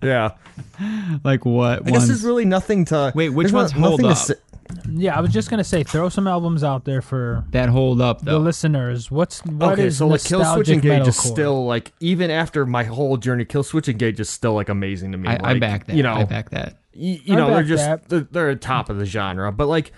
Yeah, 0.03 0.33
Like 1.23 1.45
what? 1.45 1.87
I 1.87 1.89
guess 1.91 2.05
there's 2.05 2.23
really 2.23 2.45
nothing 2.45 2.85
to 2.85 3.11
Wait, 3.15 3.29
which 3.29 3.45
there's 3.45 3.53
ones 3.53 3.75
no- 3.75 3.87
hold 3.87 4.03
up? 4.05 4.11
to 4.11 4.15
say- 4.15 4.35
yeah, 4.91 5.17
I 5.17 5.21
was 5.21 5.31
just 5.31 5.49
gonna 5.49 5.63
say, 5.63 5.83
throw 5.83 6.09
some 6.09 6.27
albums 6.27 6.63
out 6.63 6.85
there 6.85 7.01
for 7.01 7.43
that 7.51 7.69
hold 7.69 8.01
up 8.01 8.21
though. 8.21 8.33
the 8.33 8.39
listeners. 8.39 9.09
What's 9.09 9.43
what 9.45 9.73
okay, 9.73 9.85
is 9.87 9.97
so 9.97 10.07
like 10.07 10.21
Killswitch 10.21 10.31
nostalgic 10.31 10.75
Engage 10.75 11.07
is 11.07 11.15
metalcore? 11.17 11.31
still 11.31 11.65
like 11.65 11.91
even 11.99 12.29
after 12.31 12.65
my 12.65 12.83
whole 12.83 13.17
journey, 13.17 13.45
Killswitch 13.45 13.87
Engage 13.87 14.19
is 14.19 14.29
still 14.29 14.53
like 14.53 14.69
amazing 14.69 15.11
to 15.13 15.17
me. 15.17 15.27
I, 15.29 15.51
I 15.51 15.59
back 15.59 15.87
that. 15.87 15.95
You 15.95 16.03
know, 16.03 16.13
I 16.13 16.23
back 16.25 16.51
that. 16.51 16.77
y- 16.95 17.19
you 17.23 17.35
know 17.35 17.49
they're 17.49 17.63
just 17.63 18.09
they're, 18.09 18.27
they're 18.31 18.55
top 18.55 18.89
of 18.89 18.97
the 18.97 19.05
genre. 19.05 19.51
But 19.51 19.67
like 19.67 19.91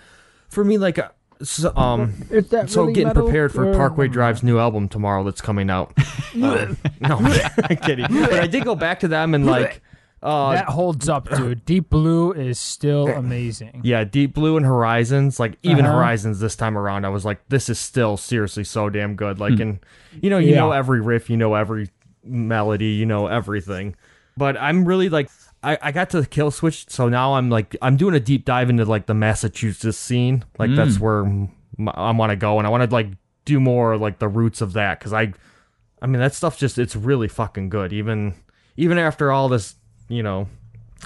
for 0.48 0.64
me, 0.64 0.78
like 0.78 0.98
uh, 0.98 1.08
so, 1.42 1.74
um, 1.76 2.14
Is 2.30 2.48
that 2.50 2.70
so 2.70 2.82
really 2.82 2.92
getting 2.94 3.08
metal 3.08 3.24
prepared 3.24 3.52
for 3.52 3.68
or- 3.70 3.74
Parkway 3.74 4.08
Drive's 4.08 4.42
new 4.42 4.58
album 4.58 4.88
tomorrow 4.88 5.24
that's 5.24 5.40
coming 5.40 5.70
out. 5.70 5.92
Um, 6.34 6.78
no, 7.02 7.18
I'm 7.18 7.76
kidding. 7.76 8.06
But 8.08 8.32
I 8.32 8.46
did 8.46 8.64
go 8.64 8.74
back 8.74 9.00
to 9.00 9.08
them 9.08 9.34
and 9.34 9.44
like. 9.44 9.82
Uh, 10.22 10.52
that 10.52 10.66
holds 10.68 11.08
up, 11.08 11.28
dude. 11.36 11.64
Deep 11.64 11.90
Blue 11.90 12.32
is 12.32 12.58
still 12.58 13.08
amazing. 13.08 13.80
Yeah, 13.82 14.04
Deep 14.04 14.34
Blue 14.34 14.56
and 14.56 14.64
Horizons, 14.64 15.40
like 15.40 15.58
even 15.62 15.84
Uh-huh. 15.84 15.96
Horizons 15.96 16.38
this 16.40 16.54
time 16.54 16.78
around, 16.78 17.04
I 17.04 17.08
was 17.08 17.24
like, 17.24 17.40
this 17.48 17.68
is 17.68 17.78
still 17.78 18.16
seriously 18.16 18.62
so 18.64 18.88
damn 18.88 19.16
good. 19.16 19.40
Like, 19.40 19.58
and 19.58 19.80
you 20.20 20.30
know, 20.30 20.38
you 20.38 20.50
Yeah. 20.50 20.60
know 20.60 20.70
every 20.72 21.00
riff, 21.00 21.28
you 21.28 21.36
know 21.36 21.54
every 21.54 21.88
melody, 22.24 22.90
you 22.92 23.04
know 23.06 23.26
everything. 23.26 23.96
But 24.36 24.56
I'm 24.56 24.84
really 24.84 25.08
like, 25.08 25.28
I, 25.64 25.76
I 25.82 25.92
got 25.92 26.10
to 26.10 26.18
Killswitch, 26.18 26.88
so 26.90 27.08
now 27.08 27.34
I'm 27.34 27.50
like, 27.50 27.76
I'm 27.82 27.96
doing 27.96 28.14
a 28.14 28.20
deep 28.20 28.44
dive 28.44 28.70
into 28.70 28.84
like 28.84 29.06
the 29.06 29.14
Massachusetts 29.14 29.98
scene. 29.98 30.44
Like 30.58 30.74
that's 30.74 30.98
where 31.00 31.24
I 31.94 32.10
want 32.12 32.30
to 32.30 32.36
go, 32.36 32.58
and 32.58 32.66
I 32.66 32.70
want 32.70 32.88
to 32.88 32.94
like 32.94 33.08
do 33.44 33.58
more 33.58 33.96
like 33.96 34.20
the 34.20 34.28
roots 34.28 34.60
of 34.60 34.72
that 34.74 34.98
because 35.00 35.12
I, 35.12 35.32
I 36.00 36.06
mean 36.06 36.20
that 36.20 36.32
stuff 36.34 36.56
just 36.58 36.78
it's 36.78 36.94
really 36.96 37.28
fucking 37.28 37.68
good. 37.70 37.92
Even 37.92 38.34
even 38.76 38.98
after 38.98 39.30
all 39.30 39.48
this, 39.48 39.74
you 40.12 40.22
know, 40.22 40.48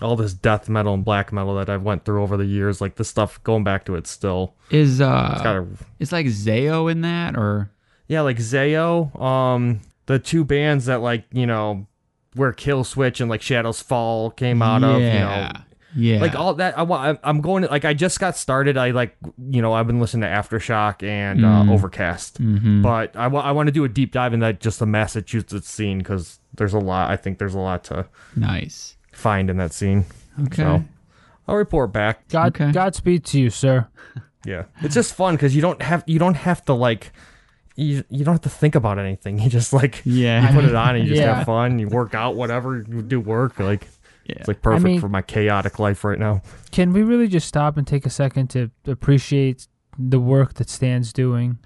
all 0.02 0.16
this 0.16 0.34
death 0.34 0.68
metal 0.68 0.94
and 0.94 1.04
black 1.04 1.32
metal 1.32 1.54
that 1.56 1.70
I've 1.70 1.82
went 1.82 2.04
through 2.04 2.22
over 2.22 2.36
the 2.36 2.44
years, 2.44 2.80
like 2.80 2.96
this 2.96 3.08
stuff 3.08 3.42
going 3.44 3.64
back 3.64 3.84
to 3.86 3.94
it 3.94 4.06
still. 4.06 4.54
Is 4.70 5.00
uh, 5.00 5.30
It's 5.34 5.42
got 5.42 5.56
a 5.56 5.66
it's 5.98 6.12
like 6.12 6.26
Zayo 6.26 6.90
in 6.90 7.00
that 7.02 7.36
or 7.36 7.70
yeah, 8.08 8.20
like 8.20 8.38
Zayo, 8.38 9.18
um, 9.20 9.80
the 10.06 10.18
two 10.18 10.44
bands 10.44 10.86
that 10.86 11.00
like 11.00 11.24
you 11.32 11.46
know 11.46 11.86
where 12.34 12.52
Killswitch 12.52 13.20
and 13.20 13.30
like 13.30 13.40
Shadows 13.42 13.80
Fall 13.80 14.30
came 14.30 14.60
out 14.60 14.84
of, 14.84 15.00
you 15.00 15.08
know, 15.20 15.52
yeah, 15.96 16.14
yeah, 16.16 16.20
like 16.20 16.34
all 16.34 16.54
that. 16.54 16.78
I 16.78 16.82
want. 16.82 17.18
I'm 17.24 17.40
going 17.40 17.62
to 17.64 17.68
like 17.68 17.84
I 17.84 17.94
just 17.94 18.20
got 18.20 18.36
started. 18.36 18.76
I 18.76 18.90
like 18.92 19.16
you 19.50 19.62
know 19.62 19.72
I've 19.72 19.86
been 19.86 19.98
listening 20.00 20.22
to 20.22 20.28
Aftershock 20.28 21.02
and 21.02 21.40
Mm. 21.40 21.68
uh, 21.68 21.72
Overcast, 21.72 22.40
Mhm. 22.40 22.82
but 22.82 23.16
I 23.16 23.26
want 23.28 23.46
I 23.46 23.52
want 23.52 23.66
to 23.68 23.72
do 23.72 23.84
a 23.84 23.88
deep 23.88 24.12
dive 24.12 24.32
in 24.34 24.40
that 24.40 24.60
just 24.60 24.78
the 24.78 24.86
Massachusetts 24.86 25.68
scene 25.68 25.98
because 25.98 26.38
there's 26.54 26.74
a 26.74 26.78
lot. 26.78 27.10
I 27.10 27.16
think 27.16 27.38
there's 27.38 27.54
a 27.54 27.58
lot 27.58 27.84
to 27.84 28.06
nice. 28.36 28.96
find 29.12 29.50
in 29.50 29.56
that 29.56 29.72
scene. 29.72 30.04
Okay. 30.44 30.62
So 30.62 30.84
I'll 31.48 31.56
report 31.56 31.92
back. 31.92 32.28
God, 32.28 32.48
Okay. 32.48 32.72
Godspeed 32.72 33.24
to 33.26 33.40
you, 33.40 33.50
sir. 33.50 33.86
Yeah, 34.44 34.66
it's 34.80 34.94
just 34.94 35.12
fun 35.12 35.34
because 35.34 35.56
you 35.56 35.60
don't 35.62 35.82
have 35.82 36.04
you 36.06 36.20
don't 36.20 36.34
have 36.36 36.64
to 36.66 36.72
like 36.72 37.10
you 37.74 38.04
you 38.08 38.24
don't 38.24 38.34
have 38.34 38.42
to 38.42 38.48
think 38.48 38.76
about 38.76 38.96
anything. 38.96 39.38
You 39.42 39.50
just 39.50 39.72
like 39.72 40.02
Yeah. 40.04 40.46
you 40.48 40.54
put 40.54 40.64
it 40.64 40.74
on 40.76 40.94
and 40.94 41.04
you 41.04 41.10
just 41.14 41.20
Yeah. 41.26 41.34
have 41.38 41.46
fun. 41.46 41.80
You 41.80 41.88
work 41.88 42.14
out, 42.14 42.36
whatever 42.36 42.76
you 42.88 43.02
do 43.02 43.18
work. 43.18 43.58
Like 43.58 43.88
Yeah. 44.28 44.36
it's 44.38 44.48
like 44.48 44.62
perfect 44.62 44.84
mean- 44.84 45.00
for 45.00 45.08
my 45.08 45.22
chaotic 45.22 45.78
life 45.78 46.04
right 46.04 46.18
now. 46.18 46.42
Can 46.72 46.92
we 46.92 47.02
really 47.02 47.28
just 47.28 47.46
stop 47.48 47.76
and 47.76 47.86
take 47.86 48.06
a 48.06 48.10
second 48.10 48.48
to 48.50 48.70
appreciate 48.86 49.68
the 49.98 50.18
work 50.20 50.54
that 50.54 50.68
Stan's 50.68 51.12
doing? 51.12 51.58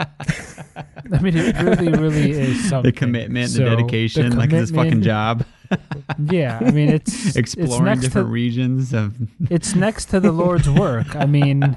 I 1.12 1.18
mean, 1.20 1.36
it 1.36 1.56
really, 1.60 1.92
really 1.92 2.30
is 2.30 2.68
something. 2.68 2.90
the 2.90 2.96
commitment, 2.96 3.50
So, 3.50 3.64
the 3.64 3.70
dedication, 3.76 4.36
like 4.36 4.52
it's 4.52 4.60
his 4.60 4.70
fucking 4.70 5.02
job. 5.02 5.44
Yeah, 6.28 6.58
I 6.60 6.72
mean, 6.72 6.88
it's 6.88 7.26
it's 7.26 7.36
Exploring 7.54 7.84
next 7.84 8.00
different 8.00 8.26
to 8.26 8.32
regions 8.32 8.92
of 8.92 9.14
it's 9.50 9.76
next 9.76 10.06
to 10.06 10.18
the 10.18 10.32
Lord's 10.32 10.68
work. 10.68 11.14
I 11.14 11.26
mean, 11.26 11.76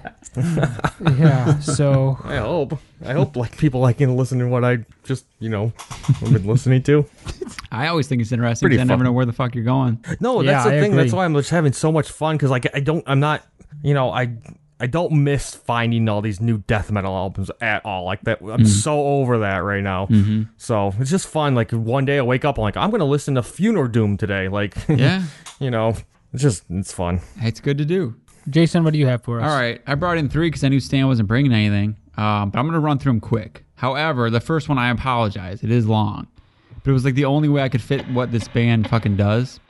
yeah. 1.15 1.59
So 1.59 2.17
I 2.23 2.37
hope. 2.37 2.79
I 3.05 3.13
hope 3.13 3.35
like 3.35 3.55
people 3.55 3.81
like 3.81 3.97
to 3.97 4.11
listen 4.11 4.39
to 4.39 4.47
what 4.47 4.63
I 4.65 4.79
just 5.03 5.25
you 5.37 5.49
know 5.49 5.73
have 6.21 6.33
been 6.33 6.47
listening 6.47 6.81
to. 6.83 7.05
I 7.71 7.85
always 7.85 8.07
think 8.07 8.23
it's 8.23 8.31
interesting 8.31 8.65
Pretty 8.65 8.77
because 8.77 8.89
I 8.89 8.91
never 8.91 9.03
know 9.03 9.11
where 9.11 9.27
the 9.27 9.33
fuck 9.33 9.53
you're 9.53 9.63
going. 9.63 10.03
No, 10.19 10.41
Yeah, 10.41 10.53
that's 10.53 10.65
the 10.65 10.71
I 10.75 10.79
thing. 10.79 10.93
agree. 10.93 11.03
That's 11.03 11.13
why 11.13 11.25
I'm 11.25 11.35
just 11.35 11.51
having 11.51 11.73
so 11.73 11.91
much 11.91 12.09
fun 12.11 12.35
because 12.35 12.49
like 12.49 12.65
I 12.75 12.79
don't. 12.79 13.03
I'm 13.05 13.19
not. 13.19 13.45
You 13.83 13.93
know 13.93 14.09
I. 14.09 14.35
I 14.83 14.87
don't 14.87 15.23
miss 15.23 15.55
finding 15.55 16.09
all 16.09 16.19
these 16.21 16.41
new 16.41 16.57
death 16.57 16.91
metal 16.91 17.15
albums 17.15 17.49
at 17.61 17.85
all. 17.85 18.03
Like 18.03 18.19
that, 18.23 18.39
I'm 18.41 18.65
so 18.65 18.99
over 19.01 19.39
that 19.39 19.59
right 19.59 19.81
now. 19.81 20.07
Mm-hmm. 20.07 20.43
So 20.57 20.93
it's 20.99 21.09
just 21.09 21.25
fun. 21.25 21.55
Like 21.55 21.71
one 21.71 22.03
day 22.03 22.17
I 22.17 22.21
wake 22.21 22.43
up, 22.43 22.57
I'm 22.57 22.63
like, 22.63 22.75
I'm 22.75 22.91
gonna 22.91 23.05
listen 23.05 23.35
to 23.35 23.43
Funeral 23.43 23.87
Doom 23.87 24.17
today. 24.17 24.49
Like, 24.49 24.75
Yeah, 24.89 25.23
you 25.61 25.71
know, 25.71 25.95
it's 26.33 26.43
just 26.43 26.65
it's 26.69 26.91
fun. 26.91 27.21
it's 27.37 27.61
good 27.61 27.77
to 27.77 27.85
do. 27.85 28.15
Jason, 28.49 28.83
what 28.83 28.91
do 28.91 28.99
you 28.99 29.07
have 29.07 29.23
for 29.23 29.39
us? 29.39 29.49
All 29.49 29.57
right, 29.57 29.81
I 29.87 29.95
brought 29.95 30.17
in 30.17 30.27
three 30.27 30.47
because 30.47 30.65
I 30.65 30.67
knew 30.67 30.81
Stan 30.81 31.07
wasn't 31.07 31.29
bringing 31.29 31.53
anything, 31.53 31.95
um, 32.17 32.49
but 32.49 32.59
I'm 32.59 32.65
going 32.65 32.73
to 32.73 32.79
run 32.79 32.99
through 32.99 33.13
them 33.13 33.21
quick. 33.21 33.63
However, 33.75 34.29
the 34.29 34.41
first 34.41 34.67
one, 34.67 34.77
I 34.77 34.89
apologize. 34.89 35.63
It 35.63 35.71
is 35.71 35.87
long, 35.87 36.27
but 36.83 36.91
it 36.91 36.93
was 36.93 37.05
like 37.05 37.15
the 37.15 37.23
only 37.23 37.47
way 37.47 37.61
I 37.61 37.69
could 37.69 37.81
fit 37.81 38.05
what 38.09 38.33
this 38.33 38.49
band 38.49 38.89
fucking 38.89 39.15
does. 39.15 39.61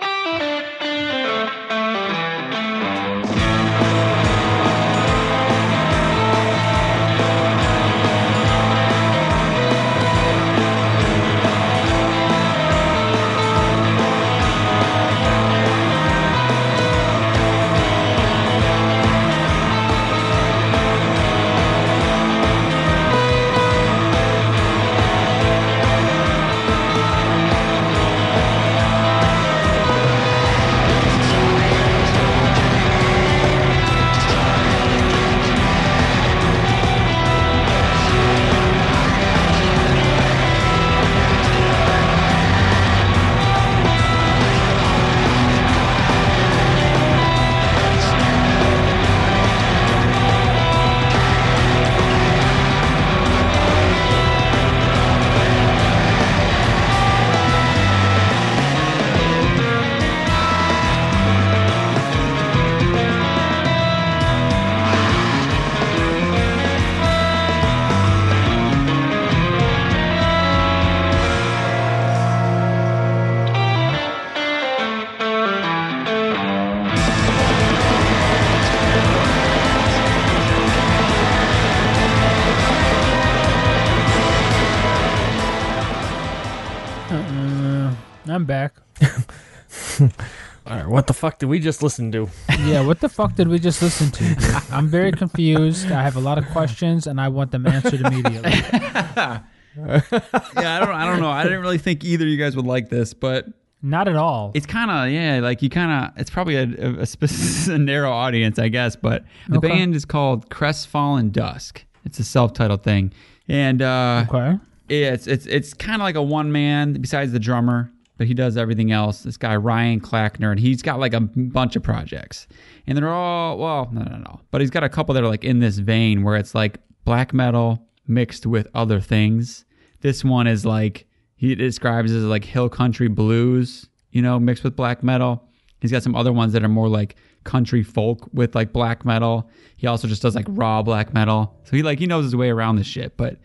Fuck 91.24 91.39
did 91.39 91.48
we 91.48 91.58
just 91.58 91.82
listen 91.82 92.12
to? 92.12 92.27
Yeah, 92.65 92.86
what 92.86 93.00
the 93.00 93.08
fuck 93.08 93.36
did 93.36 93.48
we 93.48 93.58
just 93.58 93.82
listen 93.82 94.12
to? 94.12 94.36
dude? 94.36 94.53
I'm 94.72 94.88
very 94.89 95.13
confused. 95.13 95.89
I 95.89 96.03
have 96.03 96.18
a 96.18 96.20
lot 96.20 96.38
of 96.38 96.46
questions, 96.50 97.08
and 97.08 97.22
I 97.22 97.30
want 97.30 97.51
them 97.51 97.65
answered 97.65 98.01
immediately. 98.01 98.51
yeah, 98.51 99.39
I 99.77 100.80
don't, 100.80 100.89
I 100.89 101.06
don't 101.06 101.22
know. 101.22 101.30
I 101.30 101.44
didn't 101.44 101.62
really 101.62 101.77
think 101.77 102.03
either 102.03 102.25
of 102.25 102.30
you 102.30 102.38
guys 102.38 102.58
would 102.58 102.65
like 102.65 102.89
this, 102.89 103.13
but 103.13 103.46
Not 103.82 104.10
at 104.10 104.18
all. 104.18 104.51
it's 104.53 104.65
kind 104.65 104.92
of 104.92 105.10
yeah, 105.12 105.39
like 105.42 105.62
you 105.62 105.70
kind 105.70 105.92
of. 106.12 106.20
It's 106.20 106.30
probably 106.30 106.56
a, 106.58 106.63
a, 106.63 107.00
a, 107.01 107.06
spec- 107.06 107.30
a 107.74 107.77
narrow 107.77 108.12
audience, 108.12 108.60
I 108.60 108.68
guess. 108.68 108.98
But 108.98 109.24
the 109.48 109.60
Okay. 109.60 109.70
band 109.70 109.96
is 109.96 110.03
called 110.03 110.50
Crestfallen 110.50 111.32
Dusk. 111.32 111.86
It's 112.03 112.20
a 112.20 112.24
self-titled 112.25 112.84
thing, 112.84 113.13
and 113.48 113.82
uh, 113.82 114.25
Okay. 114.30 114.58
yeah, 114.89 115.13
it's 115.13 115.25
it's 115.27 115.46
it's 115.46 115.74
kind 115.74 116.01
of 116.01 116.06
like 116.06 116.15
a 116.15 116.22
one 116.24 116.51
man 116.51 116.94
besides 116.94 117.32
the 117.32 117.39
drummer, 117.39 117.89
but 118.17 118.27
he 118.27 118.34
does 118.34 118.58
everything 118.58 118.91
else. 118.91 119.24
This 119.24 119.38
guy 119.38 119.55
Ryan 119.55 120.00
Clackner, 120.00 120.51
and 120.51 120.60
he's 120.60 120.82
got 120.82 121.00
like 121.00 121.13
a 121.13 121.22
bunch 121.22 121.75
of 121.75 121.84
projects, 121.84 122.48
and 122.88 122.98
they're 122.98 123.10
all 123.10 123.58
well, 123.58 123.89
no, 123.91 124.03
no, 124.03 124.17
no, 124.17 124.41
but 124.51 124.62
he's 124.62 124.70
got 124.70 124.84
a 124.84 124.89
couple 124.89 125.13
that 125.15 125.24
are 125.24 125.29
like 125.29 125.43
in 125.43 125.60
this 125.60 125.77
vein 125.77 126.24
where 126.24 126.36
it's 126.36 126.55
like 126.55 126.79
black 127.05 127.34
metal 127.34 127.88
mixed 128.08 128.46
with 128.46 128.67
other 128.74 129.00
things. 129.00 129.65
This 130.01 130.24
one 130.24 130.48
is 130.48 130.65
like 130.65 131.08
he 131.36 131.55
describes 131.55 132.12
as 132.12 132.24
like 132.24 132.46
hill 132.46 132.70
country 132.70 133.08
blues, 133.08 133.89
you 134.12 134.22
know, 134.22 134.39
mixed 134.39 134.63
with 134.63 134.75
black 134.75 135.03
metal. 135.03 135.50
He's 135.82 135.91
got 135.91 136.03
some 136.03 136.15
other 136.15 136.32
ones 136.32 136.53
that 136.53 136.63
are 136.63 136.70
more 136.70 136.88
like 136.88 137.15
country 137.43 137.84
folk 137.84 138.29
with 138.34 138.55
like 138.55 138.72
black 138.72 139.03
metal. 139.03 139.50
He 139.75 139.88
also 139.88 140.08
just 140.08 140.22
does 140.22 140.36
like 140.36 140.46
raw 140.48 140.82
black 140.82 141.13
metal. 141.13 141.60
So 141.65 141.75
he 141.75 141.84
like 141.84 142.00
he 142.00 142.05
knows 142.05 142.24
his 142.24 142.36
way 142.36 142.50
around 142.50 142.77
this 142.77 142.88
shit, 142.88 143.17
but 143.17 143.38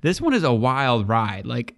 this 0.00 0.20
one 0.20 0.34
is 0.34 0.44
a 0.44 0.52
wild 0.52 1.08
ride. 1.08 1.46
Like 1.46 1.76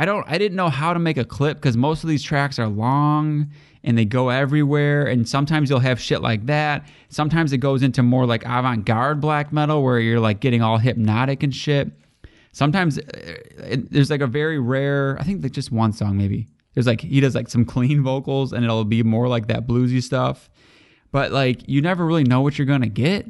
I 0.00 0.06
don't 0.06 0.26
I 0.26 0.38
didn't 0.38 0.56
know 0.56 0.70
how 0.70 0.94
to 0.94 0.98
make 0.98 1.18
a 1.18 1.26
clip 1.26 1.58
because 1.58 1.76
most 1.76 2.02
of 2.02 2.08
these 2.08 2.22
tracks 2.22 2.58
are 2.58 2.68
long 2.68 3.50
and 3.84 3.98
they 3.98 4.06
go 4.06 4.30
everywhere 4.30 5.06
and 5.06 5.28
sometimes 5.28 5.68
you'll 5.68 5.80
have 5.80 6.00
shit 6.00 6.22
like 6.22 6.46
that. 6.46 6.88
Sometimes 7.10 7.52
it 7.52 7.58
goes 7.58 7.82
into 7.82 8.02
more 8.02 8.24
like 8.24 8.42
avant-garde 8.46 9.20
black 9.20 9.52
metal 9.52 9.82
where 9.82 10.00
you're 10.00 10.18
like 10.18 10.40
getting 10.40 10.62
all 10.62 10.78
hypnotic 10.78 11.42
and 11.42 11.54
shit. 11.54 11.90
Sometimes 12.52 12.98
uh, 12.98 13.02
it, 13.58 13.92
there's 13.92 14.08
like 14.10 14.22
a 14.22 14.26
very 14.26 14.58
rare, 14.58 15.18
I 15.20 15.22
think 15.22 15.42
like 15.42 15.52
just 15.52 15.70
one 15.70 15.92
song 15.92 16.16
maybe. 16.16 16.48
There's 16.72 16.86
like 16.86 17.02
he 17.02 17.20
does 17.20 17.34
like 17.34 17.50
some 17.50 17.66
clean 17.66 18.02
vocals 18.02 18.54
and 18.54 18.64
it'll 18.64 18.86
be 18.86 19.02
more 19.02 19.28
like 19.28 19.48
that 19.48 19.66
bluesy 19.66 20.02
stuff. 20.02 20.48
But 21.12 21.30
like 21.30 21.68
you 21.68 21.82
never 21.82 22.06
really 22.06 22.24
know 22.24 22.40
what 22.40 22.56
you're 22.56 22.66
going 22.66 22.80
to 22.80 22.88
get. 22.88 23.26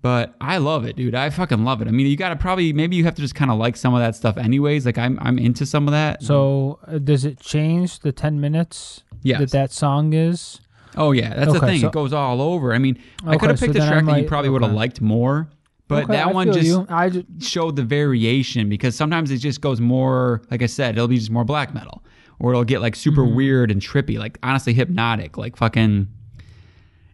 But 0.00 0.34
I 0.40 0.58
love 0.58 0.84
it, 0.84 0.94
dude. 0.94 1.16
I 1.16 1.28
fucking 1.30 1.64
love 1.64 1.82
it. 1.82 1.88
I 1.88 1.90
mean, 1.90 2.06
you 2.06 2.16
got 2.16 2.28
to 2.28 2.36
probably 2.36 2.72
maybe 2.72 2.94
you 2.94 3.02
have 3.04 3.16
to 3.16 3.20
just 3.22 3.34
kind 3.34 3.50
of 3.50 3.58
like 3.58 3.76
some 3.76 3.94
of 3.94 4.00
that 4.00 4.14
stuff 4.14 4.36
anyways. 4.36 4.86
Like 4.86 4.96
I'm 4.98 5.18
I'm 5.20 5.38
into 5.38 5.66
some 5.66 5.88
of 5.88 5.92
that. 5.92 6.22
So, 6.22 6.78
uh, 6.86 6.98
does 6.98 7.24
it 7.24 7.40
change 7.40 7.98
the 8.00 8.12
10 8.12 8.40
minutes 8.40 9.02
Yes. 9.22 9.40
that 9.40 9.50
that 9.50 9.72
song 9.72 10.12
is? 10.12 10.60
Oh 10.96 11.10
yeah, 11.10 11.34
that's 11.34 11.52
the 11.52 11.58
Okay, 11.58 11.66
thing. 11.66 11.80
so- 11.80 11.86
it 11.88 11.92
goes 11.92 12.12
all 12.12 12.40
over. 12.40 12.72
I 12.72 12.78
mean, 12.78 12.96
I 13.26 13.36
could 13.36 13.50
have 13.50 13.58
so 13.58 13.66
picked 13.66 13.76
a 13.76 13.80
then 13.80 13.88
I 13.88 13.92
track 13.92 14.06
that 14.06 14.22
you 14.22 14.28
probably 14.28 14.50
would 14.50 14.62
have 14.62 14.72
liked 14.72 15.00
more, 15.00 15.48
but 15.88 16.04
Okay, 16.04 16.12
that 16.12 16.28
I 16.28 16.32
one 16.32 16.52
just 16.52 16.66
you. 16.66 16.86
I 16.88 17.10
ju- 17.10 17.24
showed 17.40 17.74
the 17.74 17.82
variation 17.84 18.68
because 18.68 18.94
sometimes 18.94 19.32
it 19.32 19.38
just 19.38 19.60
goes 19.60 19.80
more. 19.80 20.42
Like 20.50 20.62
I 20.62 20.66
said, 20.66 20.94
it'll 20.94 21.08
be 21.08 21.18
just 21.18 21.30
more 21.32 21.44
black 21.44 21.74
metal, 21.74 22.04
or 22.38 22.52
it'll 22.52 22.62
get 22.64 22.80
like 22.80 22.94
super 22.94 23.22
Mm-hmm. 23.22 23.34
weird 23.34 23.70
and 23.72 23.82
trippy, 23.82 24.16
like 24.16 24.38
honestly 24.44 24.74
hypnotic, 24.74 25.36
like 25.36 25.56
fucking. 25.56 26.06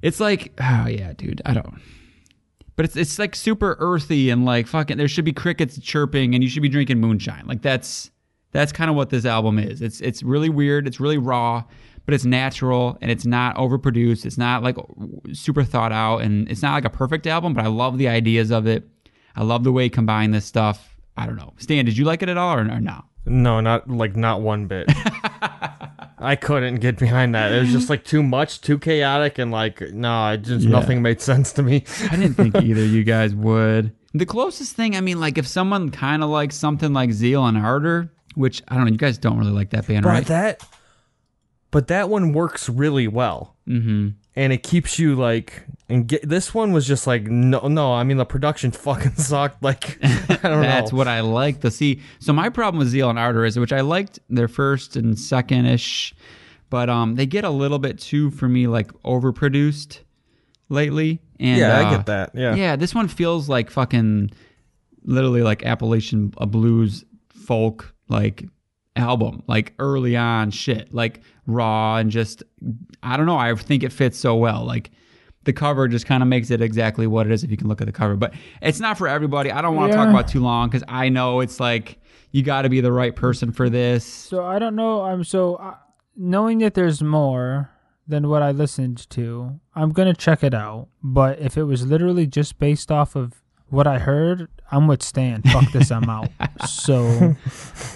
It's 0.02 0.20
like, 0.20 0.52
oh 0.60 0.86
yeah, 0.86 1.14
dude. 1.14 1.40
I 1.46 1.54
don't. 1.54 1.80
But 2.76 2.86
it's 2.86 2.96
it's 2.96 3.18
like 3.18 3.34
super 3.34 3.76
earthy 3.78 4.30
and 4.30 4.44
like 4.44 4.66
fucking. 4.66 4.96
There 4.96 5.08
should 5.08 5.24
be 5.24 5.32
crickets 5.32 5.78
chirping, 5.78 6.34
and 6.34 6.42
you 6.42 6.50
should 6.50 6.62
be 6.62 6.68
drinking 6.68 7.00
moonshine. 7.00 7.46
Like 7.46 7.62
that's 7.62 8.10
that's 8.52 8.72
kind 8.72 8.90
of 8.90 8.96
what 8.96 9.10
this 9.10 9.24
album 9.24 9.58
is. 9.58 9.80
It's 9.80 10.00
it's 10.00 10.22
really 10.22 10.48
weird. 10.48 10.86
It's 10.86 10.98
really 10.98 11.18
raw, 11.18 11.62
but 12.04 12.14
it's 12.14 12.24
natural 12.24 12.98
and 13.00 13.10
it's 13.10 13.24
not 13.24 13.56
overproduced. 13.56 14.26
It's 14.26 14.38
not 14.38 14.62
like 14.62 14.76
super 15.32 15.62
thought 15.62 15.92
out, 15.92 16.18
and 16.18 16.48
it's 16.50 16.62
not 16.62 16.72
like 16.74 16.84
a 16.84 16.90
perfect 16.90 17.26
album. 17.26 17.54
But 17.54 17.64
I 17.64 17.68
love 17.68 17.98
the 17.98 18.08
ideas 18.08 18.50
of 18.50 18.66
it. 18.66 18.88
I 19.36 19.42
love 19.42 19.64
the 19.64 19.72
way 19.72 19.84
he 19.84 19.90
combined 19.90 20.34
this 20.34 20.44
stuff. 20.44 20.96
I 21.16 21.26
don't 21.26 21.36
know. 21.36 21.52
Stan, 21.58 21.84
did 21.84 21.96
you 21.96 22.04
like 22.04 22.22
it 22.22 22.28
at 22.28 22.36
all 22.36 22.56
or, 22.56 22.60
or 22.60 22.80
no? 22.80 23.02
No, 23.26 23.60
not 23.60 23.88
like 23.88 24.16
not 24.16 24.40
one 24.40 24.66
bit. 24.66 24.88
I 26.24 26.36
couldn't 26.36 26.76
get 26.76 26.98
behind 26.98 27.34
that. 27.34 27.52
It 27.52 27.60
was 27.60 27.70
just 27.72 27.90
like 27.90 28.04
too 28.04 28.22
much, 28.22 28.60
too 28.60 28.78
chaotic, 28.78 29.38
and 29.38 29.50
like 29.52 29.80
no, 29.92 30.30
it 30.32 30.38
just 30.42 30.64
Yeah. 30.66 30.70
nothing 30.72 31.02
made 31.02 31.20
sense 31.20 31.52
to 31.54 31.62
me. 31.62 31.84
I 32.10 32.16
didn't 32.16 32.34
think 32.34 32.56
either 32.56 32.84
you 32.84 33.04
guys 33.04 33.34
would. 33.34 33.92
The 34.14 34.26
closest 34.26 34.74
thing, 34.76 34.96
I 34.96 35.00
mean, 35.00 35.20
like 35.20 35.38
if 35.38 35.46
someone 35.46 35.90
kind 35.90 36.22
of 36.22 36.30
likes 36.30 36.56
something 36.56 36.92
like 36.92 37.12
Zeal 37.12 37.44
and 37.46 37.56
Ardor, 37.58 38.10
which 38.34 38.62
I 38.68 38.76
don't 38.76 38.84
know, 38.86 38.92
you 38.92 38.96
guys 38.98 39.18
don't 39.18 39.38
really 39.38 39.52
like 39.52 39.70
that 39.70 39.86
band, 39.86 40.04
But 40.04 40.08
right? 40.08 40.26
that, 40.26 40.64
but 41.70 41.88
that 41.88 42.08
one 42.08 42.32
works 42.32 42.68
really 42.68 43.08
well, 43.08 43.56
mm-hmm. 43.68 44.10
and 44.36 44.52
it 44.52 44.62
keeps 44.62 44.98
you 44.98 45.14
like. 45.16 45.64
And 45.88 46.08
get 46.08 46.26
this 46.26 46.54
one 46.54 46.72
was 46.72 46.86
just 46.86 47.06
like 47.06 47.24
no, 47.24 47.68
no. 47.68 47.92
I 47.92 48.04
mean, 48.04 48.16
the 48.16 48.24
production 48.24 48.70
fucking 48.72 49.16
sucked. 49.16 49.62
Like 49.62 49.98
I 50.02 50.38
don't 50.48 50.62
That's 50.62 50.92
know. 50.92 50.98
what 50.98 51.08
I 51.08 51.20
like 51.20 51.60
to 51.60 51.70
see. 51.70 52.00
So 52.20 52.32
my 52.32 52.48
problem 52.48 52.78
with 52.78 52.88
Zeal 52.88 53.10
and 53.10 53.18
Ardor 53.18 53.44
is, 53.44 53.58
which 53.58 53.72
I 53.72 53.82
liked 53.82 54.18
their 54.30 54.48
first 54.48 54.96
and 54.96 55.18
second 55.18 55.66
ish, 55.66 56.14
but 56.70 56.88
um, 56.88 57.16
they 57.16 57.26
get 57.26 57.44
a 57.44 57.50
little 57.50 57.78
bit 57.78 57.98
too 57.98 58.30
for 58.30 58.48
me 58.48 58.66
like 58.66 58.92
overproduced 59.02 60.00
lately. 60.68 61.20
And 61.38 61.58
yeah, 61.58 61.78
uh, 61.78 61.86
I 61.86 61.96
get 61.96 62.06
that. 62.06 62.30
Yeah. 62.34 62.54
Yeah, 62.54 62.76
this 62.76 62.94
one 62.94 63.08
feels 63.08 63.48
like 63.48 63.70
fucking 63.70 64.30
literally 65.04 65.42
like 65.42 65.66
Appalachian 65.66 66.32
a 66.38 66.46
blues 66.46 67.04
folk 67.28 67.94
like 68.08 68.44
album, 68.96 69.42
like 69.46 69.74
early 69.78 70.16
on 70.16 70.50
shit, 70.50 70.94
like 70.94 71.20
raw 71.46 71.96
and 71.96 72.10
just 72.10 72.42
I 73.02 73.16
don't 73.16 73.26
know. 73.26 73.36
I 73.36 73.54
think 73.54 73.82
it 73.82 73.92
fits 73.92 74.18
so 74.18 74.36
well. 74.36 74.64
Like 74.64 74.90
the 75.44 75.52
cover 75.52 75.88
just 75.88 76.06
kind 76.06 76.22
of 76.22 76.28
makes 76.28 76.50
it 76.50 76.60
exactly 76.60 77.06
what 77.06 77.26
it 77.26 77.32
is 77.32 77.44
if 77.44 77.50
you 77.50 77.56
can 77.56 77.68
look 77.68 77.80
at 77.80 77.86
the 77.86 77.92
cover. 77.92 78.16
But 78.16 78.34
it's 78.62 78.80
not 78.80 78.98
for 78.98 79.08
everybody. 79.08 79.50
I 79.50 79.62
don't 79.62 79.76
want 79.76 79.92
to 79.92 79.96
talk 79.96 80.06
Yeah. 80.06 80.10
about 80.10 80.28
too 80.28 80.40
long 80.40 80.68
because 80.68 80.84
I 80.88 81.08
know 81.08 81.40
it's 81.40 81.60
like 81.60 81.98
you 82.32 82.42
got 82.42 82.62
to 82.62 82.68
be 82.68 82.80
the 82.80 82.92
right 82.92 83.14
person 83.14 83.52
for 83.52 83.68
this. 83.70 84.04
So 84.04 84.44
I 84.44 84.58
don't 84.58 84.74
know. 84.74 85.02
I'm 85.02 85.22
so 85.24 85.54
uh, 85.56 85.74
knowing 86.16 86.58
that 86.58 86.74
there's 86.74 87.02
more 87.02 87.70
than 88.06 88.28
what 88.28 88.42
I 88.42 88.50
listened 88.50 89.08
to. 89.10 89.58
I'm 89.74 89.90
gonna 89.90 90.14
check 90.14 90.44
it 90.44 90.52
out. 90.54 90.88
But 91.02 91.38
if 91.38 91.56
it 91.56 91.62
was 91.64 91.86
literally 91.86 92.26
just 92.26 92.58
based 92.58 92.90
off 92.92 93.16
of 93.16 93.42
what 93.68 93.86
I 93.86 93.98
heard, 93.98 94.48
I'm 94.70 94.86
with 94.86 95.02
Stan. 95.02 95.42
Fuck 95.42 95.72
this, 95.72 95.90
I'm 95.90 96.08
out. 96.10 96.28
So, 96.68 97.34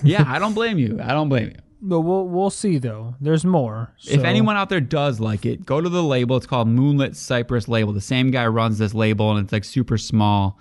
yeah, 0.03 0.25
I 0.27 0.39
don't 0.39 0.53
blame 0.55 0.79
you. 0.79 0.99
I 1.03 1.09
don't 1.13 1.29
blame 1.29 1.49
you. 1.51 1.57
But 1.81 2.01
we'll 2.01 2.27
we'll 2.27 2.51
see 2.51 2.79
though. 2.79 3.15
There's 3.21 3.45
more. 3.45 3.95
If 4.09 4.25
anyone 4.25 4.57
out 4.57 4.69
there 4.69 4.81
does 4.81 5.21
like 5.21 5.47
it, 5.47 5.65
go 5.65 5.81
to 5.81 5.89
the 5.89 6.03
label. 6.03 6.37
It's 6.37 6.47
called 6.47 6.69
Moonlit 6.69 7.17
Cypress 7.17 7.69
Label. 7.69 7.93
The 7.93 8.01
same 8.01 8.31
guy 8.31 8.47
runs 8.47 8.79
this 8.79 8.95
label, 8.95 9.31
and 9.31 9.45
it's 9.45 9.53
like 9.53 9.65
super 9.65 9.99
small, 9.99 10.59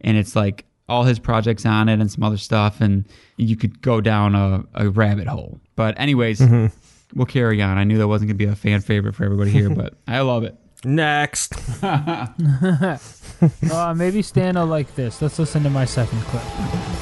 and 0.00 0.16
it's 0.16 0.36
like 0.36 0.66
all 0.88 1.04
his 1.04 1.18
projects 1.18 1.66
on 1.66 1.88
it 1.88 2.00
and 2.00 2.10
some 2.10 2.22
other 2.22 2.36
stuff, 2.36 2.80
and 2.80 3.06
you 3.36 3.56
could 3.56 3.82
go 3.82 4.00
down 4.00 4.34
a, 4.34 4.64
a 4.74 4.88
rabbit 4.88 5.26
hole. 5.26 5.60
But 5.74 5.98
anyways, 5.98 6.40
we'll 7.14 7.26
carry 7.26 7.62
on. 7.62 7.78
I 7.78 7.84
knew 7.84 7.98
that 7.98 8.08
wasn't 8.08 8.28
gonna 8.28 8.38
be 8.38 8.44
a 8.44 8.56
fan 8.56 8.80
favorite 8.80 9.14
for 9.14 9.24
everybody 9.24 9.50
here, 9.50 9.70
but 9.74 9.94
I 10.06 10.20
love 10.20 10.44
it. 10.44 10.56
Next. 10.84 11.54
uh, 11.82 12.18
maybe 13.96 14.22
Stan 14.22 14.54
will 14.54 14.66
like 14.66 14.94
this. 14.94 15.20
Let's 15.22 15.38
listen 15.38 15.62
to 15.64 15.70
my 15.70 15.84
second 15.84 16.20
clip. 16.22 16.95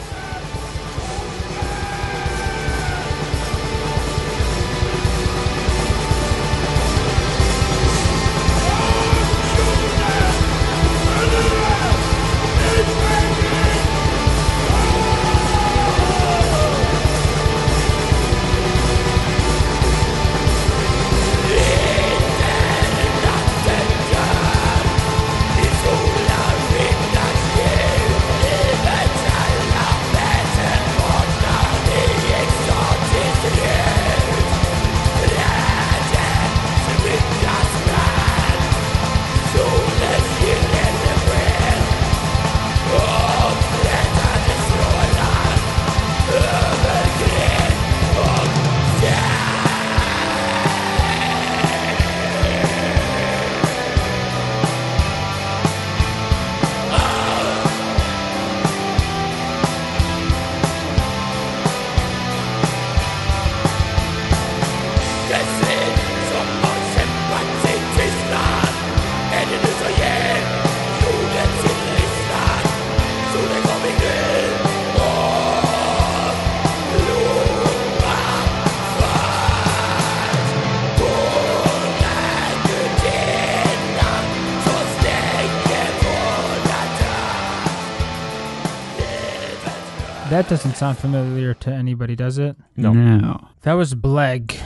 That 90.44 90.50
doesn't 90.50 90.76
sound 90.76 90.98
familiar 90.98 91.54
to 91.54 91.72
anybody, 91.72 92.14
does 92.14 92.36
it? 92.36 92.54
No. 92.76 92.92
No. 92.92 93.48
That 93.62 93.72
was 93.72 93.94
Bhleg. 93.94 94.60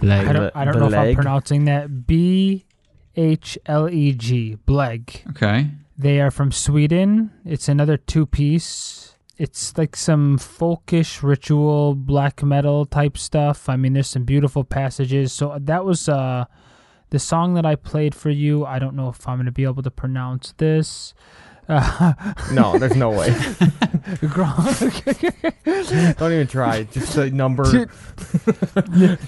Like, 0.00 0.28
I 0.28 0.32
don't, 0.32 0.52
I 0.54 0.64
don't 0.64 0.78
know 0.78 0.86
if 0.86 0.94
I'm 0.94 1.14
pronouncing 1.16 1.64
that. 1.64 2.06
B 2.06 2.64
H 3.16 3.58
L 3.66 3.90
E 3.90 4.12
G. 4.12 4.56
Bhleg. 4.68 5.28
okay. 5.30 5.68
They 5.98 6.20
are 6.20 6.30
from 6.30 6.52
Sweden. 6.52 7.32
It's 7.44 7.68
another 7.68 7.96
two 7.96 8.24
piece. 8.24 9.16
It's 9.36 9.76
like 9.76 9.96
some 9.96 10.38
folkish 10.38 11.24
ritual 11.24 11.96
black 11.96 12.44
metal 12.44 12.86
type 12.86 13.18
stuff. 13.18 13.68
I 13.68 13.74
mean, 13.74 13.94
there's 13.94 14.06
some 14.06 14.22
beautiful 14.22 14.62
passages. 14.62 15.32
So 15.32 15.58
that 15.60 15.84
was 15.84 16.08
uh, 16.08 16.44
the 17.10 17.18
song 17.18 17.54
that 17.54 17.66
I 17.66 17.74
played 17.74 18.14
for 18.14 18.30
you. 18.30 18.64
I 18.64 18.78
don't 18.78 18.94
know 18.94 19.08
if 19.08 19.26
I'm 19.26 19.38
going 19.38 19.46
to 19.46 19.50
be 19.50 19.64
able 19.64 19.82
to 19.82 19.90
pronounce 19.90 20.54
this. 20.58 21.14
Uh, 21.68 22.12
No, 22.52 22.78
there's 22.78 22.96
no 22.96 23.10
way. 23.10 23.28
Gronk. 24.20 26.16
Don't 26.18 26.32
even 26.32 26.46
try. 26.46 26.84
Just 26.84 27.16
a 27.16 27.30
number. 27.30 27.64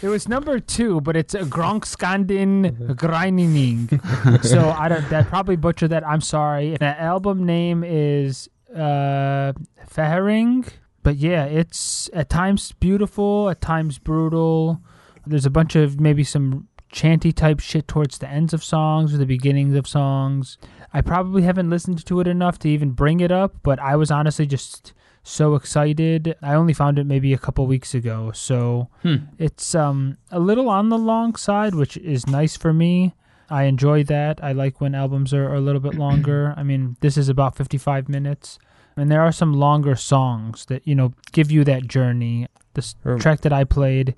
it 0.03 0.09
was 0.09 0.29
number 0.29 0.61
two, 0.61 1.01
but 1.01 1.17
it's 1.17 1.35
a 1.35 1.41
Gronkskandin 1.41 2.95
Greining. 2.97 4.45
so 4.45 4.71
I 4.71 4.89
don't. 4.89 5.09
That 5.11 5.29
probably 5.29 5.57
butchered 5.57 5.91
that. 5.91 6.07
I'm 6.07 6.21
sorry. 6.21 6.77
That 6.79 6.99
album 6.99 7.45
name 7.45 7.83
is 7.85 8.49
uh 8.75 9.53
Fehring. 9.91 10.69
But 11.03 11.17
yeah, 11.17 11.45
it's 11.45 12.11
at 12.13 12.29
times 12.29 12.73
beautiful, 12.73 13.49
at 13.49 13.61
times 13.61 13.99
brutal. 13.99 14.83
There's 15.25 15.47
a 15.47 15.51
bunch 15.51 15.77
of 15.77 16.01
maybe 16.01 16.25
some 16.25 16.69
chanty 16.91 17.33
type 17.33 17.61
shit 17.61 17.87
towards 17.89 18.19
the 18.19 18.29
ends 18.29 18.53
of 18.55 18.63
songs 18.65 19.15
or 19.15 19.19
the 19.19 19.27
beginnings 19.27 19.75
of 19.77 19.87
songs. 19.87 20.59
I 20.97 21.01
probably 21.03 21.43
haven't 21.43 21.69
listened 21.71 22.05
to 22.07 22.21
it 22.21 22.27
enough 22.27 22.59
to 22.61 22.69
even 22.69 22.91
bring 23.03 23.21
it 23.21 23.31
up, 23.43 23.53
but 23.63 23.79
I 23.79 23.97
was 23.97 24.11
honestly 24.11 24.47
just 24.47 24.95
so 25.23 25.55
excited. 25.55 26.35
I 26.43 26.55
only 26.55 26.73
found 26.73 26.99
it 26.99 27.05
maybe 27.07 27.33
a 27.35 27.39
couple 27.47 27.67
weeks 27.67 27.95
ago, 27.95 28.33
so 28.33 28.89
Hmm. 29.03 29.17
it's 29.47 29.75
um 29.75 30.17
a 30.31 30.41
little 30.41 30.69
on 30.79 30.89
the 30.89 30.99
long 31.13 31.37
side, 31.37 31.75
which 31.75 31.97
is 31.99 32.27
nice 32.27 32.57
for 32.57 32.73
me. 32.73 33.15
I 33.51 33.65
enjoy 33.65 34.03
that. 34.05 34.43
I 34.43 34.53
like 34.53 34.81
when 34.81 34.95
albums 34.95 35.35
are, 35.35 35.49
are 35.51 35.55
a 35.55 35.61
little 35.69 35.81
bit 35.89 35.95
longer. 36.07 36.55
I 36.57 36.63
mean, 36.63 36.97
this 37.01 37.17
is 37.17 37.29
about 37.29 37.57
55 37.57 38.09
minutes, 38.09 38.59
and 38.97 39.11
there 39.11 39.21
are 39.21 39.33
some 39.33 39.53
longer 39.53 39.97
songs 39.97 40.65
that 40.67 40.87
you 40.89 40.95
know 40.95 41.13
give 41.33 41.51
you 41.51 41.63
that 41.65 41.87
journey. 41.89 42.47
This 42.75 42.95
track 43.19 43.41
that 43.43 43.53
I 43.53 43.65
played 43.65 44.15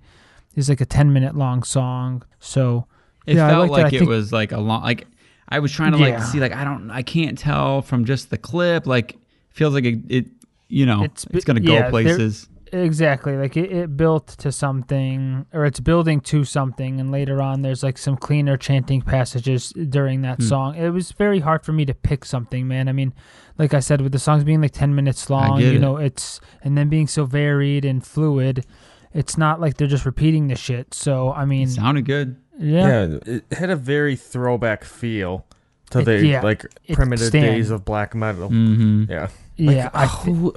is 0.54 0.68
like 0.68 0.80
a 0.80 0.86
10 0.86 1.12
minute 1.12 1.34
long 1.34 1.62
song, 1.62 2.22
so 2.38 2.86
It 3.26 3.36
Yeah, 3.36 3.48
felt 3.50 3.70
like 3.70 3.84
like 3.84 3.92
it 3.92 3.98
think- 4.00 4.08
was 4.10 4.32
like 4.32 4.52
a 4.52 4.60
long 4.60 4.82
like 4.82 5.06
I 5.48 5.58
was 5.60 5.72
trying 5.72 5.92
to 5.92 5.98
like 5.98 6.14
Yeah. 6.14 6.22
see 6.24 6.40
like 6.40 6.52
I 6.52 6.64
don't 6.64 6.90
I 6.90 7.02
can't 7.02 7.38
tell 7.38 7.82
from 7.82 8.04
just 8.04 8.30
the 8.30 8.38
clip 8.38 8.86
like 8.86 9.16
feels 9.50 9.74
like 9.74 9.84
it, 9.84 9.98
it 10.08 10.26
you 10.68 10.84
know 10.86 11.02
It's 11.04 11.24
it's, 11.30 11.44
gonna 11.44 11.60
go 11.60 11.74
yeah, 11.74 11.90
places. 11.90 12.48
Exactly. 12.70 13.34
Like 13.34 13.56
it, 13.56 13.72
it 13.72 13.96
built 13.96 14.26
to 14.38 14.52
something, 14.52 15.46
or 15.54 15.64
it's 15.64 15.80
building 15.80 16.20
to 16.20 16.44
something, 16.44 17.00
and 17.00 17.10
later 17.10 17.40
on 17.40 17.62
there's 17.62 17.82
like 17.82 17.96
some 17.96 18.14
cleaner 18.16 18.58
chanting 18.58 19.00
passages 19.00 19.70
during 19.70 20.20
that 20.20 20.36
Hmm. 20.36 20.44
song. 20.44 20.74
It 20.76 20.90
was 20.90 21.12
very 21.12 21.40
hard 21.40 21.64
for 21.64 21.72
me 21.72 21.86
to 21.86 21.94
pick 21.94 22.26
something, 22.26 22.68
man. 22.68 22.86
I 22.88 22.92
mean, 22.92 23.14
like 23.56 23.72
I 23.72 23.80
said, 23.80 24.02
with 24.02 24.12
the 24.12 24.18
songs 24.18 24.44
being 24.44 24.60
like 24.60 24.72
10 24.72 24.94
minutes 24.94 25.30
long, 25.30 25.60
you 25.62 25.72
it. 25.76 25.80
know, 25.80 25.96
it's, 25.96 26.40
and 26.62 26.76
then 26.76 26.90
being 26.90 27.06
so 27.06 27.24
varied 27.24 27.86
and 27.86 28.04
fluid, 28.04 28.66
it's 29.14 29.38
not 29.38 29.60
like 29.62 29.78
they're 29.78 29.88
just 29.88 30.04
repeating 30.04 30.48
the 30.48 30.54
shit. 30.54 30.92
So, 30.92 31.32
I 31.32 31.46
mean, 31.46 31.68
It 31.68 31.72
sounded 31.72 32.04
good. 32.04 32.36
Yeah. 32.58 33.06
Yeah, 33.06 33.18
it 33.26 33.44
had 33.52 33.70
a 33.70 33.76
very 33.76 34.16
throwback 34.16 34.84
feel 34.84 35.46
to 35.90 36.00
It- 36.00 36.04
the 36.04 36.26
yeah, 36.26 36.42
like 36.42 36.66
primitive 36.92 37.28
stand. 37.28 37.46
days 37.46 37.70
of 37.70 37.84
black 37.84 38.14
metal. 38.14 38.50
Mm-hmm. 38.50 39.10
Yeah, 39.10 39.28
Yeah. 39.56 39.84
Like, 39.84 39.94
I, 39.94 40.06
thi- 40.06 40.30
who- 40.32 40.54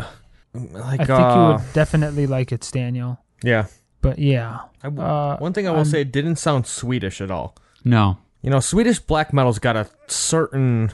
like 0.53 0.99
I 1.01 1.05
think 1.05 1.09
uh, 1.09 1.35
you 1.35 1.53
would 1.63 1.73
definitely 1.73 2.27
like 2.27 2.51
it, 2.51 2.67
Daniel. 2.73 3.19
yeah. 3.43 3.65
But 4.01 4.17
yeah. 4.19 4.61
I, 4.83 4.87
Uh, 4.87 5.37
one 5.37 5.53
thing 5.53 5.67
I 5.67 5.69
will 5.71 5.77
I'm- 5.77 5.85
say, 5.85 6.01
it 6.01 6.11
didn't 6.11 6.37
sound 6.37 6.65
Swedish 6.65 7.21
at 7.21 7.29
all. 7.31 7.55
No. 7.85 8.17
You 8.41 8.49
know, 8.49 8.59
Swedish 8.59 8.97
black 8.99 9.31
metal's 9.31 9.59
got 9.59 9.75
a 9.77 9.87
certain 10.07 10.91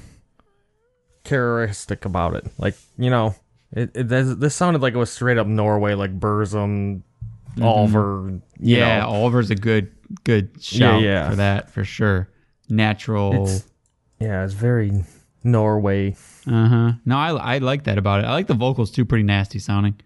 characteristic 1.23 2.05
about 2.05 2.35
it. 2.35 2.45
Like, 2.57 2.75
you 2.97 3.09
know, 3.09 3.35
it, 3.71 3.91
it 3.95 4.07
this, 4.09 4.35
this 4.35 4.55
sounded 4.55 4.81
like 4.81 4.93
it 4.93 4.97
was 4.97 5.09
straight 5.11 5.37
up 5.37 5.47
Norway, 5.47 5.93
like 5.93 6.19
Burzum, 6.19 7.01
Ulver. 7.61 8.41
you 8.59 8.77
Yeah, 8.77 8.99
know. 9.01 9.09
Ulver's 9.09 9.49
a 9.49 9.55
good 9.55 9.91
good 10.23 10.61
shout 10.61 11.01
yeah. 11.01 11.29
for 11.29 11.35
that 11.37 11.69
for 11.69 11.83
sure. 11.83 12.29
Natural. 12.69 13.33
It's- 13.33 13.63
yeah, 14.19 14.43
it's 14.43 14.53
very 14.53 15.03
Norway. 15.43 16.15
Uh 16.47 16.67
huh. 16.67 16.91
No, 17.05 17.17
I 17.17 17.55
I 17.55 17.57
like 17.59 17.83
that 17.83 17.97
about 17.97 18.23
it. 18.23 18.25
I 18.27 18.31
like 18.31 18.47
the 18.47 18.53
vocals 18.55 18.91
too. 18.91 19.05
Pretty 19.05 19.23
nasty 19.23 19.59
sounding. 19.59 19.99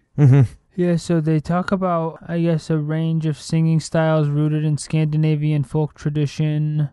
Yeah, 0.74 0.96
so 0.96 1.20
they 1.20 1.38
talk 1.38 1.70
about, 1.70 2.18
I 2.26 2.40
guess, 2.40 2.70
a 2.70 2.78
range 2.78 3.26
of 3.26 3.38
singing 3.38 3.78
styles 3.78 4.28
rooted 4.28 4.64
in 4.64 4.78
Scandinavian 4.78 5.64
folk 5.64 5.92
tradition. 5.94 6.88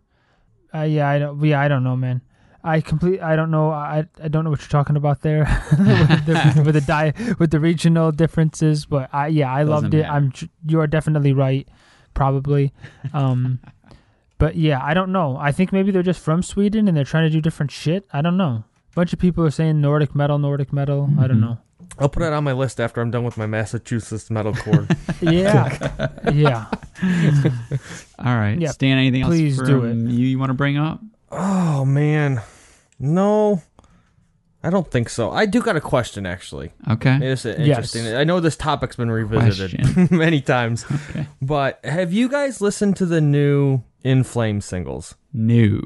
Uh, 0.73 0.81
yeah, 0.81 1.09
I 1.09 1.19
don't. 1.19 1.41
Yeah, 1.43 1.61
I 1.61 1.67
don't 1.69 1.83
know, 1.83 1.95
man. 1.95 2.21
I 2.61 2.81
complete. 2.81 3.21
I 3.21 3.37
don't 3.37 3.51
know. 3.51 3.69
I 3.71 4.05
I 4.21 4.27
don't 4.27 4.43
know 4.43 4.49
what 4.49 4.59
you're 4.59 4.67
talking 4.67 4.97
about 4.97 5.21
there 5.21 5.45
with, 5.71 6.25
the, 6.25 6.61
with 6.65 6.75
the 6.75 6.81
di- 6.81 7.13
with 7.39 7.51
the 7.51 7.59
regional 7.59 8.11
differences. 8.11 8.85
But 8.85 9.09
I 9.13 9.27
yeah, 9.27 9.51
I 9.51 9.63
loved 9.63 9.93
it. 9.93 10.01
matter. 10.01 10.11
I'm. 10.11 10.33
You 10.65 10.81
are 10.81 10.87
definitely 10.87 11.31
right. 11.31 11.67
Probably. 12.13 12.73
Um, 13.13 13.59
but 14.37 14.55
yeah, 14.55 14.79
I 14.83 14.93
don't 14.93 15.11
know. 15.11 15.37
I 15.37 15.51
think 15.51 15.71
maybe 15.71 15.91
they're 15.91 16.03
just 16.03 16.21
from 16.21 16.41
Sweden 16.43 16.87
and 16.87 16.95
they're 16.95 17.03
trying 17.03 17.25
to 17.25 17.29
do 17.29 17.41
different 17.41 17.71
shit. 17.71 18.05
I 18.13 18.21
don't 18.21 18.37
know. 18.37 18.63
A 18.91 18.95
bunch 18.95 19.13
of 19.13 19.19
people 19.19 19.45
are 19.45 19.51
saying 19.51 19.81
Nordic 19.81 20.15
metal, 20.15 20.39
Nordic 20.39 20.73
metal. 20.73 21.09
I 21.19 21.27
don't 21.27 21.41
know. 21.41 21.57
I'll 21.97 22.09
put 22.09 22.23
it 22.23 22.31
on 22.31 22.43
my 22.45 22.53
list 22.53 22.79
after 22.79 23.01
I'm 23.01 23.11
done 23.11 23.23
with 23.23 23.37
my 23.37 23.45
Massachusetts 23.45 24.29
metalcore. 24.29 24.87
Yeah, 25.21 26.07
yeah. 26.33 26.65
All 28.19 28.37
right. 28.37 28.57
Yeah, 28.57 28.71
Stan, 28.71 28.97
anything 28.97 29.23
else 29.23 29.31
please 29.31 29.57
from 29.57 29.65
do 29.65 29.83
it. 29.83 29.95
you 29.95 30.27
you 30.27 30.39
want 30.39 30.49
to 30.49 30.53
bring 30.53 30.77
up? 30.77 31.01
oh 31.31 31.83
man, 31.83 32.41
no, 32.99 33.61
I 34.63 34.69
don't 34.69 34.89
think 34.91 35.07
so. 35.09 35.31
I 35.31 35.45
do 35.45 35.61
got 35.61 35.75
a 35.77 35.81
question 35.81 36.25
actually. 36.25 36.73
Okay. 36.89 37.17
It's 37.21 37.45
interesting. 37.45 38.13
I 38.13 38.23
know 38.25 38.39
this 38.39 38.57
topic's 38.57 38.95
been 38.97 39.09
revisited 39.11 40.11
many 40.11 40.41
times, 40.41 40.85
Okay. 41.09 41.27
but 41.41 41.79
have 41.85 42.11
you 42.11 42.27
guys 42.27 42.59
listened 42.59 42.97
to 42.97 43.05
the 43.05 43.21
new 43.21 43.83
In 44.03 44.23
Flame 44.23 44.59
singles? 44.61 45.15
No. 45.33 45.79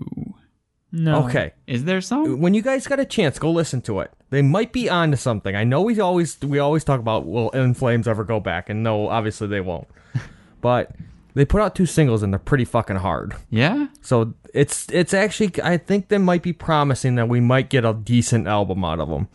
No. 0.92 1.26
Okay, 1.26 1.54
Is 1.66 1.86
there 1.86 2.02
some? 2.02 2.40
when 2.40 2.54
you 2.54 2.62
guys 2.62 2.86
got 2.86 3.00
a 3.00 3.06
chance, 3.06 3.40
go 3.40 3.50
listen 3.52 3.82
to 3.82 4.00
it. 4.02 4.12
They 4.30 4.44
might 4.44 4.72
be 4.72 4.90
onto 4.90 5.18
something. 5.18 5.56
I 5.56 5.64
know 5.64 5.82
we 5.82 6.00
always 6.00 6.40
we 6.42 6.60
always 6.60 6.84
talk 6.84 7.00
about 7.00 7.26
will 7.26 7.50
In 7.50 7.74
Flames 7.74 8.08
ever 8.08 8.24
go 8.24 8.40
back, 8.40 8.70
and 8.70 8.84
no, 8.84 9.08
obviously 9.10 9.48
they 9.48 9.60
won't. 9.62 9.88
but 10.62 10.92
they 11.34 11.46
put 11.46 11.62
out 11.62 11.76
two 11.76 11.86
singles 11.86 12.24
and 12.24 12.34
they're 12.34 12.40
pretty 12.40 12.66
fucking 12.66 12.98
hard. 12.98 13.36
Yeah. 13.50 13.88
So 14.02 14.34
it's 14.54 14.88
it's 14.92 15.14
actually 15.14 15.52
I 15.64 15.78
think 15.78 16.10
they 16.10 16.18
might 16.18 16.44
be 16.44 16.54
promising 16.54 17.16
that 17.16 17.28
we 17.28 17.40
might 17.40 17.70
get 17.70 17.86
a 17.86 17.94
decent 17.94 18.48
album 18.48 18.84
out 18.84 19.00
of 19.00 19.10
them. 19.10 19.28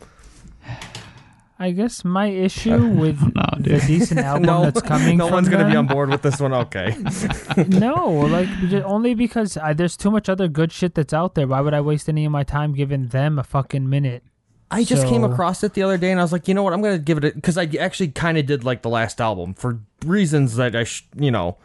I 1.61 1.71
guess 1.71 2.05
my 2.05 2.27
issue 2.27 2.71
oh, 2.73 2.87
with 2.87 3.21
know, 3.21 3.49
the 3.59 3.83
decent 3.85 4.19
album 4.21 4.43
no, 4.43 4.63
that's 4.63 4.81
coming 4.81 5.17
no 5.17 5.25
from 5.25 5.33
one's 5.33 5.49
gonna 5.49 5.69
be 5.69 5.75
on 5.75 5.87
board 5.87 6.09
with 6.09 6.21
this 6.21 6.39
one. 6.39 6.53
Okay, 6.53 6.95
no, 7.67 8.09
like 8.09 8.47
only 8.85 9.13
because 9.13 9.57
I, 9.57 9.73
there's 9.73 9.97
too 9.97 10.09
much 10.09 10.29
other 10.29 10.47
good 10.47 10.71
shit 10.71 10.95
that's 10.95 11.13
out 11.13 11.35
there. 11.35 11.47
Why 11.47 11.59
would 11.59 11.73
I 11.73 11.81
waste 11.81 12.07
any 12.07 12.23
of 12.23 12.31
my 12.31 12.43
time 12.43 12.73
giving 12.73 13.07
them 13.07 13.37
a 13.37 13.43
fucking 13.43 13.89
minute? 13.89 14.23
I 14.71 14.83
just 14.83 15.07
came 15.07 15.23
across 15.23 15.63
it 15.63 15.73
the 15.73 15.81
other 15.81 15.97
day 15.97 16.11
and 16.11 16.19
I 16.19 16.23
was 16.23 16.31
like, 16.31 16.47
you 16.47 16.53
know 16.53 16.63
what, 16.63 16.73
I'm 16.73 16.81
gonna 16.81 16.97
give 16.97 17.17
it 17.17 17.25
a 17.25 17.31
because 17.31 17.57
I 17.57 17.65
actually 17.79 18.09
kind 18.09 18.37
of 18.37 18.45
did 18.45 18.63
like 18.63 18.83
the 18.83 18.89
last 18.89 19.19
album 19.19 19.53
for 19.53 19.79
reasons 20.05 20.55
that 20.55 20.75
I 20.75 20.85
sh- 20.85 21.07
you 21.17 21.31
know, 21.31 21.57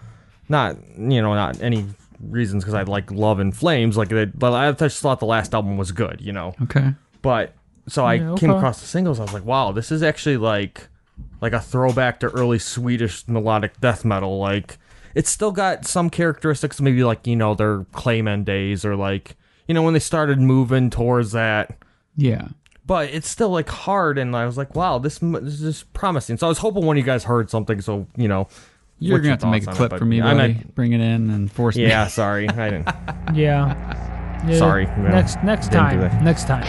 not 0.48 0.76
you 0.98 1.20
know 1.22 1.34
not 1.34 1.60
any 1.62 1.86
reasons 2.20 2.64
because 2.64 2.74
I 2.74 2.82
like 2.82 3.10
Love 3.10 3.38
and 3.40 3.54
Flames 3.56 3.96
like 3.96 4.08
they, 4.08 4.24
but 4.26 4.52
I 4.52 4.70
just 4.72 5.00
thought 5.02 5.20
the 5.20 5.26
last 5.26 5.54
album 5.54 5.76
was 5.76 5.92
good, 5.92 6.20
you 6.20 6.32
know, 6.32 6.54
Okay. 6.62 6.94
but 7.22 7.52
so 7.86 8.04
I 8.04 8.14
Yeah, 8.14 8.34
came 8.38 8.50
across 8.50 8.80
the 8.80 8.86
singles. 8.86 9.18
I 9.20 9.24
was 9.24 9.32
like, 9.34 9.44
wow, 9.44 9.72
this 9.72 9.92
is 9.92 10.02
actually 10.02 10.36
like 10.38 10.88
like 11.40 11.52
a 11.52 11.60
throwback 11.60 12.20
to 12.20 12.28
early 12.30 12.58
Swedish 12.58 13.26
melodic 13.28 13.78
death 13.80 14.04
metal. 14.04 14.38
Like 14.38 14.78
it's 15.14 15.28
still 15.30 15.52
got 15.52 15.84
some 15.86 16.08
characteristics, 16.10 16.80
maybe 16.80 17.04
like 17.04 17.26
you 17.26 17.36
know 17.36 17.54
their 17.54 17.80
Clayman 17.92 18.44
days 18.44 18.84
or 18.84 18.96
like 18.96 19.36
you 19.68 19.74
know 19.74 19.82
when 19.82 19.92
they 19.94 20.00
started 20.00 20.40
moving 20.40 20.88
towards 20.90 21.32
that. 21.32 21.76
Yeah. 22.16 22.48
But 22.86 23.08
it's 23.10 23.28
still 23.28 23.48
like 23.50 23.68
hard, 23.70 24.18
and 24.18 24.36
I 24.36 24.44
was 24.44 24.58
like, 24.58 24.74
wow, 24.74 24.98
this, 24.98 25.22
m- 25.22 25.32
this 25.42 25.62
is 25.62 25.84
promising. 25.94 26.36
So 26.36 26.46
I 26.46 26.50
was 26.50 26.58
hoping 26.58 26.84
one 26.84 26.96
of 26.96 26.98
you 26.98 27.04
guys 27.04 27.24
heard 27.24 27.48
something. 27.48 27.80
So 27.80 28.06
you 28.16 28.28
know, 28.28 28.46
You're 28.98 29.16
what's 29.16 29.22
gonna 29.22 29.28
your 29.28 29.30
have 29.32 29.40
to 29.40 29.46
make 29.50 29.62
a 29.62 29.66
thoughts 29.66 29.80
on 29.80 29.84
it, 29.86 29.88
clip 29.90 29.98
for 29.98 30.04
me, 30.04 30.20
I 30.20 30.34
buddy. 30.34 30.54
meant- 30.54 30.74
Bring 30.74 30.92
it 30.92 31.00
in 31.00 31.30
and 31.30 31.50
force 31.52 31.76
me. 31.76 31.86
yeah, 31.86 32.06
sorry, 32.06 32.48
I 32.48 32.70
didn't. 32.70 32.88
Yeah. 33.34 34.00
Yeah, 34.46 34.58
Sorry, 34.58 34.84
no. 34.84 35.08
Next 35.08 35.42
next 35.42 35.72
time. 35.72 36.22
Next 36.22 36.46
time. 36.46 36.64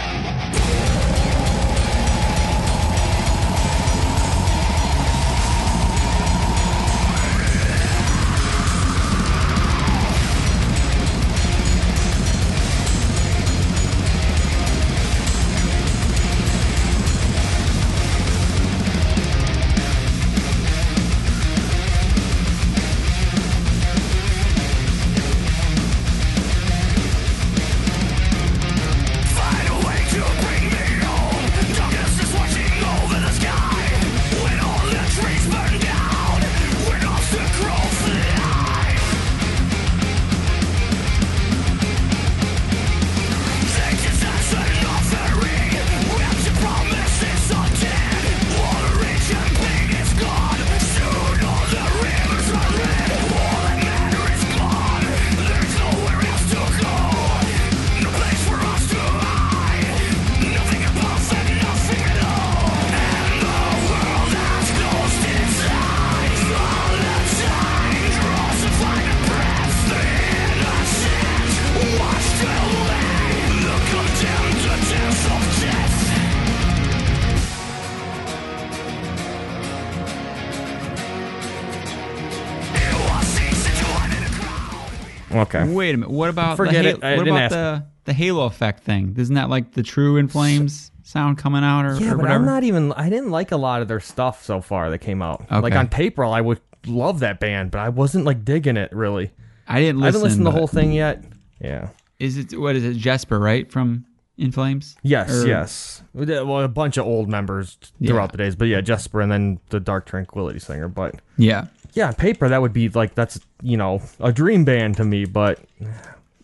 Okay. 85.45 85.67
Wait 85.67 85.95
a 85.95 85.97
minute. 85.97 86.11
What 86.11 86.29
about 86.29 86.57
Forget 86.57 86.83
the 86.83 86.89
it. 86.91 87.03
I 87.03 87.15
what 87.17 87.23
didn't 87.25 87.37
about 87.37 87.41
ask. 87.43 87.51
the 87.53 87.85
the 88.05 88.13
Halo 88.13 88.45
effect 88.45 88.83
thing? 88.83 89.15
Isn't 89.17 89.35
that 89.35 89.49
like 89.49 89.73
the 89.73 89.83
true 89.83 90.17
In 90.17 90.27
Flames 90.27 90.91
sound 91.03 91.37
coming 91.37 91.63
out 91.63 91.85
or, 91.85 91.95
Yeah, 91.95 92.07
or 92.07 92.15
but 92.15 92.17
whatever? 92.23 92.35
I'm 92.39 92.45
not 92.45 92.63
even. 92.63 92.91
I 92.93 93.09
didn't 93.09 93.31
like 93.31 93.51
a 93.51 93.57
lot 93.57 93.81
of 93.81 93.87
their 93.87 93.99
stuff 93.99 94.43
so 94.43 94.61
far 94.61 94.89
that 94.89 94.99
came 94.99 95.21
out. 95.21 95.49
Like 95.51 95.73
on 95.75 95.87
paper, 95.87 96.23
I 96.25 96.41
would 96.41 96.59
love 96.85 97.19
that 97.21 97.39
band, 97.39 97.71
but 97.71 97.79
I 97.79 97.89
wasn't 97.89 98.25
like 98.25 98.45
digging 98.45 98.77
it 98.77 98.91
really. 98.93 99.31
I 99.67 99.79
didn't 99.79 100.03
I 100.03 100.05
listen. 100.05 100.13
haven't 100.13 100.21
listened 100.21 100.45
to 100.45 100.51
the 100.51 100.57
whole 100.57 100.67
thing 100.67 100.91
yet. 100.91 101.23
Yeah. 101.59 101.89
Is 102.19 102.37
it 102.37 102.59
what 102.59 102.75
is 102.75 102.83
it? 102.83 102.93
Jesper, 102.97 103.39
right? 103.39 103.71
From 103.71 104.05
In 104.37 104.51
Flames. 104.51 104.95
Yes, 105.01 105.43
Or- 105.43 105.47
yes. 105.47 106.03
Well, 106.13 106.59
a 106.61 106.67
bunch 106.67 106.97
of 106.97 107.05
old 107.05 107.27
members 107.29 107.77
Yeah. 107.99 108.09
throughout 108.11 108.31
the 108.31 108.37
days, 108.37 108.55
but 108.55 108.65
yeah, 108.67 108.81
Jesper 108.81 109.19
and 109.21 109.31
then 109.31 109.59
the 109.69 109.79
Dark 109.79 110.05
Tranquillity 110.05 110.59
singer. 110.59 110.87
But 110.87 111.15
Yeah. 111.37 111.65
Yeah, 111.95 112.07
on 112.09 112.13
paper 112.13 112.47
that 112.49 112.61
would 112.61 112.73
be 112.73 112.89
like 112.89 113.15
that's 113.15 113.39
you 113.63 113.77
know 113.77 114.01
a 114.19 114.31
dream 114.31 114.63
band 114.65 114.97
to 114.97 115.03
me. 115.03 115.25
But 115.25 115.59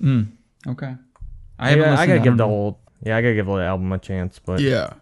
mm, 0.02 0.28
Okay. 0.68 0.96
I, 1.60 1.68
I 1.68 1.70
haven't. 1.70 1.86
I, 1.86 1.92
listened, 1.92 2.08
gotta 2.08 2.08
don't 2.16 2.24
give 2.24 2.38
the 2.38 2.44
know. 2.44 2.48
whole 2.48 2.80
yeah, 3.06 3.18
I 3.18 3.22
gotta 3.22 3.36
give 3.36 3.46
the 3.46 3.54
album 3.54 3.92
a 3.92 4.00
chance. 4.00 4.40
But 4.40 4.60
Yeah. 4.62 4.94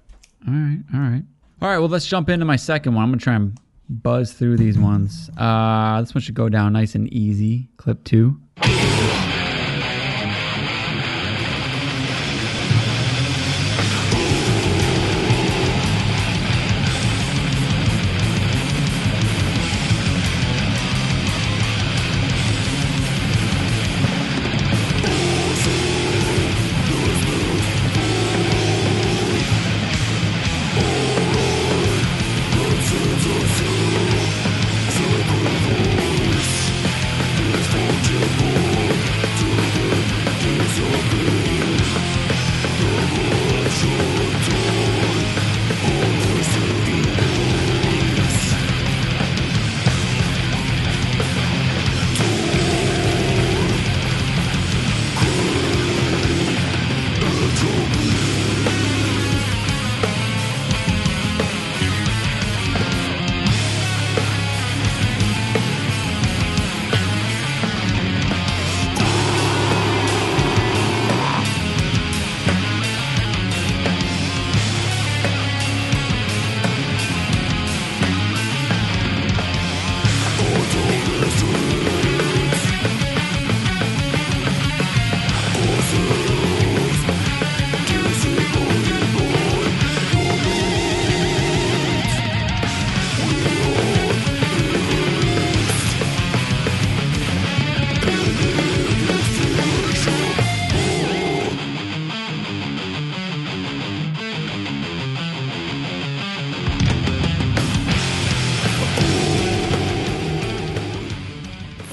All 0.48 0.54
right. 0.54 0.80
All 0.94 1.00
right. 1.00 1.24
All 1.62 1.70
right. 1.70 1.78
Well, 1.80 1.90
let's 1.90 2.06
jump 2.06 2.30
into 2.30 2.46
my 2.46 2.56
second 2.58 2.94
one. 2.96 3.04
I'm 3.04 3.10
gonna 3.12 3.22
try 3.22 3.36
and 3.36 3.58
buzz 3.90 4.34
through 4.34 4.58
these 4.58 4.78
ones. 4.78 5.30
Uh, 5.38 6.02
this 6.02 6.14
one 6.14 6.22
should 6.22 6.36
go 6.36 6.50
down 6.50 6.74
nice 6.74 6.96
and 6.96 7.08
easy. 7.14 7.70
Clip 7.78 8.04
two. 8.04 8.40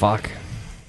Fuck. 0.06 0.30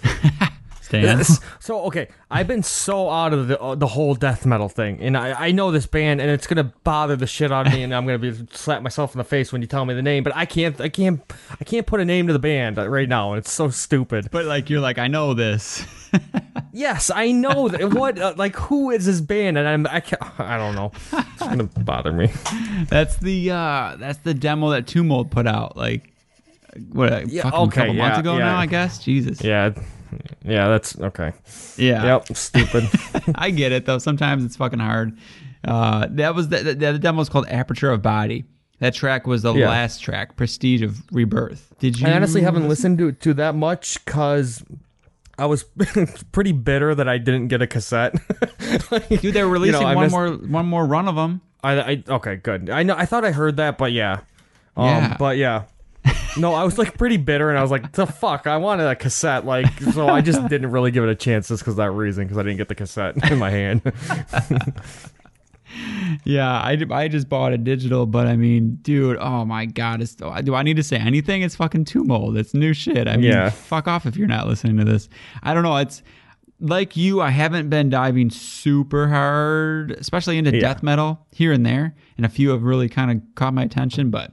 Stan. 0.81 1.23
So 1.59 1.81
okay, 1.85 2.07
I've 2.29 2.47
been 2.47 2.61
so 2.61 3.09
out 3.09 3.33
of 3.33 3.47
the 3.47 3.59
uh, 3.59 3.73
the 3.73 3.87
whole 3.87 4.13
death 4.13 4.45
metal 4.45 4.69
thing, 4.69 5.01
and 5.01 5.17
I, 5.17 5.47
I 5.47 5.51
know 5.51 5.71
this 5.71 5.87
band, 5.87 6.21
and 6.21 6.29
it's 6.29 6.45
gonna 6.45 6.71
bother 6.83 7.15
the 7.15 7.25
shit 7.25 7.51
out 7.51 7.65
of 7.65 7.73
me, 7.73 7.81
and 7.81 7.93
I'm 7.95 8.05
gonna 8.05 8.19
be 8.19 8.33
slap 8.51 8.83
myself 8.83 9.15
in 9.15 9.17
the 9.17 9.23
face 9.23 9.51
when 9.51 9.61
you 9.61 9.67
tell 9.67 9.83
me 9.85 9.95
the 9.95 10.03
name, 10.03 10.23
but 10.23 10.35
I 10.35 10.45
can't 10.45 10.79
I 10.79 10.89
can't 10.89 11.19
I 11.59 11.63
can't 11.63 11.85
put 11.87 11.99
a 11.99 12.05
name 12.05 12.27
to 12.27 12.33
the 12.33 12.39
band 12.39 12.77
right 12.77 13.09
now, 13.09 13.33
and 13.33 13.39
it's 13.39 13.51
so 13.51 13.69
stupid. 13.69 14.29
But 14.31 14.45
like 14.45 14.69
you're 14.69 14.81
like 14.81 14.97
I 14.99 15.07
know 15.07 15.33
this. 15.33 15.85
Yes, 16.73 17.09
I 17.09 17.31
know 17.31 17.69
that. 17.69 17.91
What 17.95 18.19
uh, 18.19 18.35
like 18.37 18.55
who 18.55 18.91
is 18.91 19.07
this 19.07 19.19
band? 19.19 19.57
And 19.57 19.67
I'm 19.67 19.87
I 19.87 19.99
can't, 19.99 20.21
I 20.39 20.57
don't 20.57 20.75
know. 20.75 20.91
It's 21.11 21.39
gonna 21.39 21.63
bother 21.63 22.11
me. 22.11 22.27
that's 22.87 23.17
the 23.17 23.49
uh 23.49 23.95
that's 23.97 24.19
the 24.19 24.35
demo 24.35 24.69
that 24.69 24.85
Tomb 24.85 25.07
Mold 25.07 25.31
put 25.31 25.47
out 25.47 25.75
like 25.75 26.13
what 26.91 27.11
a 27.13 27.25
Yeah, 27.27 27.43
fucking 27.43 27.59
okay, 27.59 27.75
couple 27.81 27.93
months 27.95 28.19
ago 28.19 28.33
yeah. 28.37 28.45
now 28.45 28.57
I 28.57 28.65
guess. 28.65 28.99
Jesus. 29.03 29.43
Yeah, 29.43 29.71
yeah, 30.45 30.67
that's 30.69 30.97
okay. 30.99 31.33
Yeah. 31.77 32.03
Yep, 32.05 32.35
stupid. 32.37 32.87
I 33.35 33.49
get 33.51 33.71
it 33.71 33.85
though. 33.85 33.97
Sometimes 33.97 34.43
it's 34.45 34.55
fucking 34.55 34.79
hard. 34.79 35.17
Uh, 35.63 36.07
that 36.11 36.33
was 36.35 36.49
the, 36.49 36.57
the, 36.59 36.73
the 36.75 36.99
demo 36.99 37.17
was 37.19 37.29
called 37.29 37.47
Aperture 37.49 37.91
of 37.91 38.01
Body. 38.01 38.45
That 38.79 38.93
track 38.93 39.25
was 39.27 39.41
the 39.41 39.53
Yeah. 39.53 39.69
last 39.69 39.99
track, 40.01 40.35
Prestige 40.37 40.81
of 40.83 41.01
Rebirth. 41.11 41.73
Did 41.79 41.99
you? 41.99 42.07
I 42.07 42.13
honestly 42.13 42.41
haven't 42.41 42.67
listened 42.69 42.99
to 42.99 43.11
to 43.11 43.33
that 43.33 43.55
much 43.55 44.03
because 44.05 44.63
I 45.39 45.45
was 45.47 45.63
pretty 46.31 46.51
bitter 46.51 46.93
that 46.95 47.07
I 47.09 47.17
didn't 47.17 47.47
get 47.47 47.61
a 47.61 47.67
cassette. 47.67 48.15
Like, 48.91 49.07
Dude, 49.21 49.33
they're 49.33 49.45
you 49.45 49.51
releasing 49.51 49.81
know, 49.81 49.95
one 49.95 50.03
missed- 50.05 50.11
more 50.13 50.29
one 50.31 50.65
more 50.67 50.85
run 50.85 51.07
of 51.07 51.15
them. 51.15 51.41
I, 51.63 51.79
I 51.81 52.03
okay, 52.07 52.35
good. 52.35 52.69
I 52.69 52.83
know. 52.83 52.95
I 52.95 53.05
thought 53.07 53.25
I 53.25 53.31
heard 53.31 53.57
that, 53.57 53.79
but 53.79 53.91
yeah, 53.91 54.19
um, 54.77 54.85
Yeah. 54.85 55.17
But 55.17 55.37
yeah, 55.37 55.63
no, 56.39 56.53
I 56.53 56.63
was 56.63 56.77
like 56.77 56.97
pretty 56.97 57.17
bitter, 57.17 57.49
and 57.49 57.57
I 57.57 57.61
was 57.61 57.71
like, 57.71 57.91
the 57.93 58.05
fuck, 58.05 58.47
I 58.47 58.57
wanted 58.57 58.87
a 58.87 58.95
cassette. 58.95 59.45
Like, 59.45 59.67
so 59.93 60.07
I 60.07 60.21
just 60.21 60.47
didn't 60.49 60.71
really 60.71 60.91
give 60.91 61.03
it 61.03 61.09
a 61.09 61.15
chance 61.15 61.47
just 61.47 61.61
because 61.63 61.75
that 61.77 61.91
reason, 61.91 62.23
because 62.25 62.37
I 62.37 62.43
didn't 62.43 62.57
get 62.57 62.67
the 62.69 62.75
cassette 62.75 63.15
in 63.31 63.37
my 63.39 63.49
hand. 63.49 63.81
Yeah, 66.23 66.49
I, 66.49 66.77
I 66.91 67.07
just 67.09 67.27
bought 67.27 67.51
a 67.53 67.57
digital, 67.57 68.05
but 68.05 68.25
I 68.25 68.35
mean, 68.37 68.79
dude, 68.81 69.17
oh 69.19 69.43
my 69.45 69.65
god, 69.65 70.01
it's, 70.01 70.15
oh, 70.21 70.33
do 70.41 70.55
I 70.55 70.63
need 70.63 70.77
to 70.77 70.83
say 70.83 70.97
anything? 70.97 71.41
It's 71.41 71.55
fucking 71.55 71.85
too 71.85 72.05
old. 72.09 72.37
It's 72.37 72.53
new 72.53 72.73
shit. 72.73 73.07
I 73.07 73.17
mean, 73.17 73.25
Yeah. 73.31 73.49
fuck 73.49 73.87
off 73.87 74.05
if 74.05 74.15
you're 74.15 74.27
not 74.29 74.47
listening 74.47 74.77
to 74.77 74.85
this. 74.85 75.09
I 75.43 75.53
don't 75.53 75.63
know. 75.63 75.75
It's 75.77 76.01
like 76.61 76.95
you. 76.95 77.21
I 77.21 77.29
haven't 77.31 77.69
been 77.69 77.89
diving 77.89 78.29
super 78.29 79.09
hard, 79.09 79.91
especially 79.91 80.37
into 80.37 80.53
Yeah. 80.53 80.61
death 80.61 80.83
metal 80.83 81.25
here 81.31 81.51
and 81.51 81.65
there, 81.65 81.95
and 82.15 82.25
a 82.25 82.29
few 82.29 82.49
have 82.51 82.63
really 82.63 82.87
kind 82.89 83.11
of 83.11 83.21
caught 83.35 83.53
my 83.53 83.63
attention. 83.63 84.09
But 84.09 84.31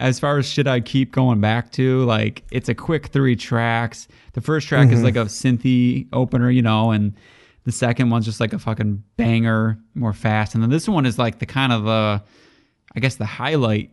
as 0.00 0.18
far 0.18 0.38
as 0.38 0.46
shit 0.48 0.66
I 0.66 0.80
keep 0.80 1.12
going 1.12 1.40
back 1.40 1.70
to, 1.72 2.04
like 2.04 2.42
it's 2.50 2.68
a 2.68 2.74
quick 2.74 3.06
three 3.08 3.36
tracks. 3.36 4.08
The 4.32 4.40
first 4.40 4.66
track 4.66 4.86
Mm-hmm. 4.88 4.96
is 4.96 5.02
like 5.02 5.16
a 5.16 5.26
synthy 5.26 6.08
opener, 6.12 6.50
you 6.50 6.62
know, 6.62 6.90
and 6.90 7.14
the 7.64 7.72
second 7.72 8.10
one's 8.10 8.24
just 8.24 8.40
like 8.40 8.52
a 8.52 8.58
fucking 8.58 9.02
banger, 9.16 9.78
more 9.94 10.12
fast. 10.14 10.54
And 10.54 10.62
then 10.62 10.70
this 10.70 10.88
one 10.88 11.06
is 11.06 11.18
like 11.18 11.38
the 11.38 11.46
kind 11.46 11.72
of 11.72 11.86
uh 11.86 12.18
I 12.96 13.00
guess 13.00 13.16
the 13.16 13.26
highlight 13.26 13.90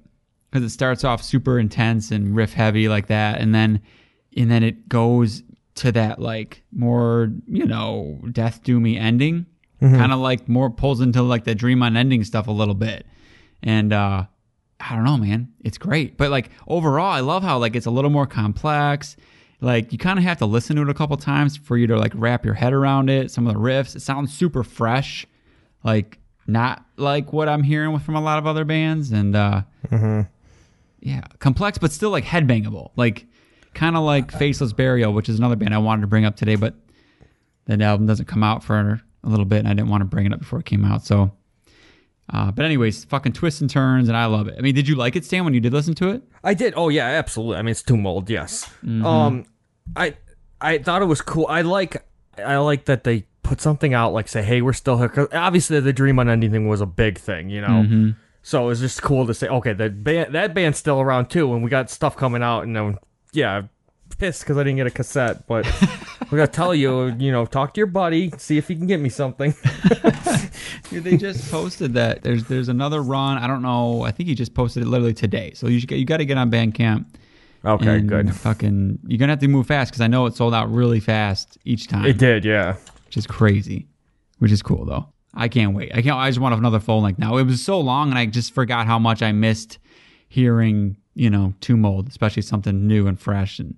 because 0.49 0.63
it 0.63 0.69
starts 0.73 1.03
off 1.03 1.21
super 1.21 1.59
intense 1.59 2.09
and 2.11 2.35
riff 2.35 2.53
heavy 2.53 2.87
like 2.89 3.07
that, 3.07 3.39
and 3.41 3.53
then 3.53 3.81
and 4.35 4.49
then 4.49 4.63
it 4.63 4.87
goes 4.89 5.43
to 5.75 5.91
that 5.91 6.19
like 6.19 6.63
more 6.71 7.29
you 7.45 7.65
know 7.65 8.19
death 8.31 8.63
doomy 8.63 8.97
ending, 8.97 9.45
kind 9.81 10.11
of 10.13 10.19
like 10.19 10.47
more 10.47 10.69
pulls 10.69 11.01
into 11.01 11.21
like 11.21 11.43
the 11.43 11.53
Dream 11.53 11.83
Unending 11.83 12.23
stuff 12.23 12.47
a 12.47 12.51
little 12.51 12.73
bit, 12.75 13.05
and 13.61 13.91
uh 13.91 14.25
I 14.79 14.95
don't 14.95 15.03
know, 15.05 15.17
man, 15.17 15.51
it's 15.63 15.77
great. 15.77 16.17
But 16.17 16.29
like 16.29 16.49
overall, 16.67 17.11
I 17.11 17.21
love 17.21 17.43
how 17.43 17.57
like 17.57 17.75
it's 17.75 17.85
a 17.85 17.91
little 17.91 18.11
more 18.11 18.27
complex. 18.27 19.15
Like 19.59 19.91
you 19.91 19.97
kind 19.97 20.19
of 20.19 20.25
have 20.25 20.37
to 20.37 20.45
listen 20.45 20.75
to 20.75 20.83
it 20.83 20.89
a 20.89 20.93
couple 20.93 21.17
times 21.17 21.57
for 21.57 21.77
you 21.77 21.87
to 21.87 21.97
like 21.97 22.11
wrap 22.15 22.45
your 22.45 22.53
head 22.53 22.73
around 22.73 23.09
it. 23.09 23.31
Some 23.31 23.47
of 23.47 23.53
the 23.53 23.59
riffs, 23.59 23.95
it 23.95 24.01
sounds 24.01 24.31
super 24.31 24.63
fresh, 24.63 25.25
like 25.83 26.19
not 26.45 26.85
like 26.95 27.33
what 27.33 27.49
I'm 27.49 27.63
hearing 27.63 27.97
from 27.99 28.15
a 28.15 28.21
lot 28.21 28.37
of 28.37 28.45
other 28.45 28.65
bands, 28.65 29.11
and 29.11 29.35
uh, 29.35 29.63
yeah, 30.99 31.21
complex 31.39 31.77
but 31.77 31.91
still 31.91 32.11
like 32.11 32.23
headbangable, 32.23 32.91
like 32.95 33.25
kind 33.73 33.95
of 33.97 34.03
like 34.03 34.31
Faceless 34.31 34.73
Burial, 34.73 35.11
which 35.11 35.27
is 35.27 35.39
another 35.39 35.55
band 35.55 35.73
I 35.73 35.77
wanted 35.79 36.01
to 36.01 36.07
bring 36.07 36.25
up 36.25 36.35
today, 36.35 36.55
but 36.55 36.75
that 37.65 37.81
album 37.81 38.07
doesn't 38.07 38.25
come 38.25 38.43
out 38.43 38.63
for 38.63 39.01
a 39.23 39.29
little 39.29 39.45
bit, 39.45 39.59
and 39.59 39.67
I 39.67 39.73
didn't 39.73 39.89
want 39.89 40.01
to 40.01 40.05
bring 40.05 40.25
it 40.25 40.33
up 40.33 40.39
before 40.39 40.59
it 40.59 40.65
came 40.65 40.85
out. 40.85 41.03
So, 41.03 41.31
uh, 42.33 42.51
but 42.51 42.65
anyways, 42.65 43.05
fucking 43.05 43.33
twists 43.33 43.61
and 43.61 43.69
turns, 43.69 44.09
and 44.09 44.17
I 44.17 44.25
love 44.25 44.47
it. 44.47 44.55
I 44.57 44.61
mean, 44.61 44.75
did 44.75 44.87
you 44.87 44.95
like 44.95 45.15
it, 45.15 45.23
Stan, 45.23 45.45
when 45.45 45.53
you 45.53 45.61
did 45.61 45.73
listen 45.73 45.93
to 45.95 46.09
it? 46.09 46.23
I 46.43 46.53
did. 46.53 46.73
Oh 46.75 46.89
yeah, 46.89 47.05
absolutely. 47.05 47.57
I 47.57 47.61
mean, 47.61 47.71
it's 47.71 47.83
Tomb 47.83 48.01
Mold. 48.01 48.29
Yes. 48.29 48.65
Mm-hmm. 48.83 49.05
Um, 49.05 49.45
I 49.95 50.17
I 50.59 50.79
thought 50.79 51.01
it 51.01 51.05
was 51.05 51.21
cool. 51.21 51.47
I 51.49 51.61
like 51.61 52.05
I 52.37 52.57
like 52.57 52.85
that 52.85 53.03
they 53.03 53.25
put 53.43 53.61
something 53.61 53.93
out 53.93 54.11
like 54.11 54.27
say, 54.27 54.43
hey, 54.43 54.61
we're 54.61 54.73
still 54.73 54.97
here. 54.97 55.29
obviously, 55.31 55.79
the 55.79 55.93
Dream 55.93 56.19
Unending 56.19 56.51
thing 56.51 56.67
was 56.67 56.81
a 56.81 56.85
big 56.85 57.17
thing, 57.17 57.49
you 57.49 57.61
know. 57.61 57.67
Mm-hmm. 57.67 58.09
So 58.41 58.63
it 58.63 58.67
was 58.67 58.79
just 58.81 59.01
cool 59.01 59.25
to 59.27 59.33
say, 59.33 59.47
okay, 59.47 59.73
that 59.73 60.03
band 60.03 60.35
that 60.35 60.53
band's 60.53 60.77
still 60.77 60.99
around 60.99 61.29
too, 61.29 61.53
and 61.53 61.63
we 61.63 61.69
got 61.69 61.89
stuff 61.89 62.17
coming 62.17 62.43
out, 62.43 62.61
and 62.61 62.75
then 62.75 62.97
yeah, 63.31 63.63
pissed 64.17 64.41
because 64.41 64.57
I 64.57 64.63
didn't 64.63 64.77
get 64.77 64.87
a 64.87 64.91
cassette, 64.91 65.47
but 65.47 65.65
we 66.31 66.37
gotta 66.37 66.51
tell 66.51 66.73
you, 66.73 67.07
you 67.17 67.31
know, 67.31 67.45
talk 67.45 67.73
to 67.73 67.79
your 67.79 67.87
buddy, 67.87 68.31
see 68.37 68.57
if 68.57 68.67
he 68.67 68.75
can 68.75 68.87
get 68.87 68.99
me 68.99 69.09
something. 69.09 69.53
Dude, 70.89 71.03
they 71.03 71.17
just 71.17 71.51
posted 71.51 71.93
that 71.93 72.23
there's 72.23 72.45
there's 72.45 72.69
another 72.69 73.01
run. 73.01 73.37
I 73.37 73.47
don't 73.47 73.61
know. 73.61 74.03
I 74.03 74.11
think 74.11 74.29
he 74.29 74.35
just 74.35 74.53
posted 74.53 74.83
it 74.83 74.87
literally 74.87 75.13
today. 75.13 75.53
So 75.53 75.67
you 75.67 75.79
should 75.79 75.89
get, 75.89 75.99
you 75.99 76.05
got 76.05 76.17
to 76.17 76.25
get 76.25 76.37
on 76.37 76.51
Bandcamp. 76.51 77.05
okay, 77.65 78.01
good. 78.01 78.33
Fucking, 78.33 78.99
you're 79.07 79.17
gonna 79.17 79.33
have 79.33 79.39
to 79.39 79.47
move 79.47 79.67
fast 79.67 79.91
because 79.91 80.01
I 80.01 80.07
know 80.07 80.25
it 80.25 80.35
sold 80.35 80.53
out 80.53 80.71
really 80.71 80.99
fast 80.99 81.57
each 81.65 81.87
time. 81.87 82.05
It 82.05 82.17
did, 82.17 82.45
yeah. 82.45 82.75
which 83.05 83.17
is 83.17 83.27
crazy, 83.27 83.87
which 84.39 84.51
is 84.51 84.61
cool 84.61 84.85
though. 84.85 85.07
I 85.33 85.47
can't 85.47 85.75
wait. 85.75 85.91
I 85.93 86.01
can't. 86.01 86.15
I 86.15 86.29
just 86.29 86.39
want 86.39 86.55
another 86.55 86.79
full 86.79 87.01
length 87.01 87.19
now. 87.19 87.37
It 87.37 87.43
was 87.43 87.63
so 87.63 87.79
long, 87.79 88.09
and 88.09 88.17
I 88.17 88.25
just 88.25 88.53
forgot 88.53 88.87
how 88.87 88.97
much 88.97 89.21
I 89.21 89.31
missed 89.31 89.77
hearing, 90.29 90.97
you 91.13 91.29
know, 91.29 91.53
Tomb 91.61 91.81
Mold, 91.81 92.07
especially 92.09 92.41
something 92.41 92.87
new 92.87 93.07
and 93.07 93.19
fresh. 93.19 93.59
And 93.59 93.75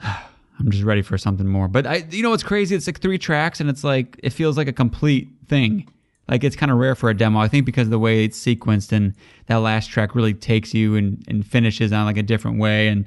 I'm 0.58 0.70
just 0.70 0.84
ready 0.84 1.02
for 1.02 1.18
something 1.18 1.46
more. 1.46 1.68
But 1.68 1.86
I, 1.86 2.06
you 2.10 2.22
know, 2.22 2.30
what's 2.30 2.42
crazy? 2.42 2.74
It's 2.74 2.86
like 2.86 3.00
three 3.00 3.18
tracks, 3.18 3.60
and 3.60 3.68
it's 3.68 3.84
like 3.84 4.18
it 4.22 4.30
feels 4.30 4.56
like 4.56 4.68
a 4.68 4.72
complete 4.72 5.28
thing. 5.48 5.88
Like 6.28 6.42
it's 6.44 6.56
kind 6.56 6.72
of 6.72 6.78
rare 6.78 6.94
for 6.94 7.10
a 7.10 7.14
demo. 7.14 7.38
I 7.38 7.48
think 7.48 7.66
because 7.66 7.86
of 7.86 7.90
the 7.90 7.98
way 7.98 8.24
it's 8.24 8.38
sequenced, 8.38 8.92
and 8.92 9.14
that 9.46 9.56
last 9.56 9.88
track 9.88 10.14
really 10.14 10.34
takes 10.34 10.72
you 10.74 10.96
and 10.96 11.22
and 11.28 11.46
finishes 11.46 11.92
on 11.92 12.06
like 12.06 12.16
a 12.16 12.22
different 12.22 12.58
way, 12.58 12.88
and 12.88 13.04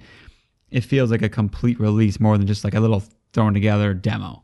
it 0.69 0.81
feels 0.81 1.11
like 1.11 1.21
a 1.21 1.29
complete 1.29 1.79
release 1.79 2.19
more 2.19 2.37
than 2.37 2.47
just 2.47 2.63
like 2.63 2.75
a 2.75 2.79
little 2.79 3.03
thrown 3.33 3.53
together 3.53 3.93
demo, 3.93 4.43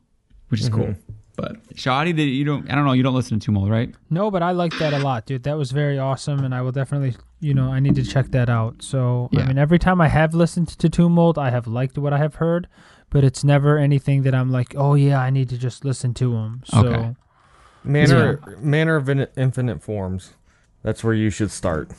which 0.50 0.62
is 0.62 0.70
cool. 0.70 0.86
Mm-hmm. 0.86 1.14
But 1.36 1.58
Shoddy, 1.76 2.14
did 2.14 2.24
you 2.24 2.46
don't? 2.46 2.70
I 2.72 2.76
don't 2.76 2.86
know. 2.86 2.94
You 2.94 3.04
don't 3.04 3.14
listen 3.14 3.40
to 3.40 3.46
Tomb 3.46 3.56
Mold, 3.56 3.70
right? 3.70 3.94
No, 4.10 4.32
but 4.32 4.42
I 4.42 4.52
like 4.52 4.78
that 4.80 4.94
a 4.94 5.00
lot, 5.00 5.26
dude. 5.26 5.44
That 5.44 5.58
was 5.58 5.72
very 5.72 6.00
awesome, 6.00 6.44
and 6.44 6.56
I 6.56 6.62
will 6.62 6.72
definitely, 6.72 7.16
you 7.48 7.54
know, 7.54 7.68
I 7.78 7.80
need 7.86 7.96
to 7.96 8.04
check 8.14 8.28
that 8.38 8.50
out. 8.60 8.74
So, 8.92 9.30
Yeah. 9.32 9.42
I 9.42 9.48
mean, 9.48 9.58
every 9.66 9.80
time 9.80 10.00
I 10.08 10.10
have 10.20 10.32
listened 10.44 10.68
to 10.82 10.88
Tomb 10.90 11.14
Mold, 11.20 11.38
I 11.38 11.50
have 11.58 11.68
liked 11.80 11.96
what 12.04 12.14
I 12.14 12.18
have 12.26 12.36
heard, 12.46 12.68
but 13.14 13.24
it's 13.24 13.44
never 13.44 13.72
anything 13.78 14.24
that 14.26 14.34
I'm 14.40 14.52
like, 14.60 14.72
oh 14.84 14.94
yeah, 14.96 15.20
I 15.28 15.30
need 15.38 15.48
to 15.50 15.58
just 15.68 15.86
listen 15.86 16.14
to 16.22 16.28
them. 16.34 16.52
So, 16.66 16.78
Okay. 16.86 17.16
Manner 17.84 18.40
Manor 18.62 18.96
of 18.96 19.10
Infinite 19.38 19.82
Forms. 19.84 20.34
That's 20.84 21.04
where 21.04 21.14
you 21.14 21.30
should 21.30 21.52
start. 21.52 21.92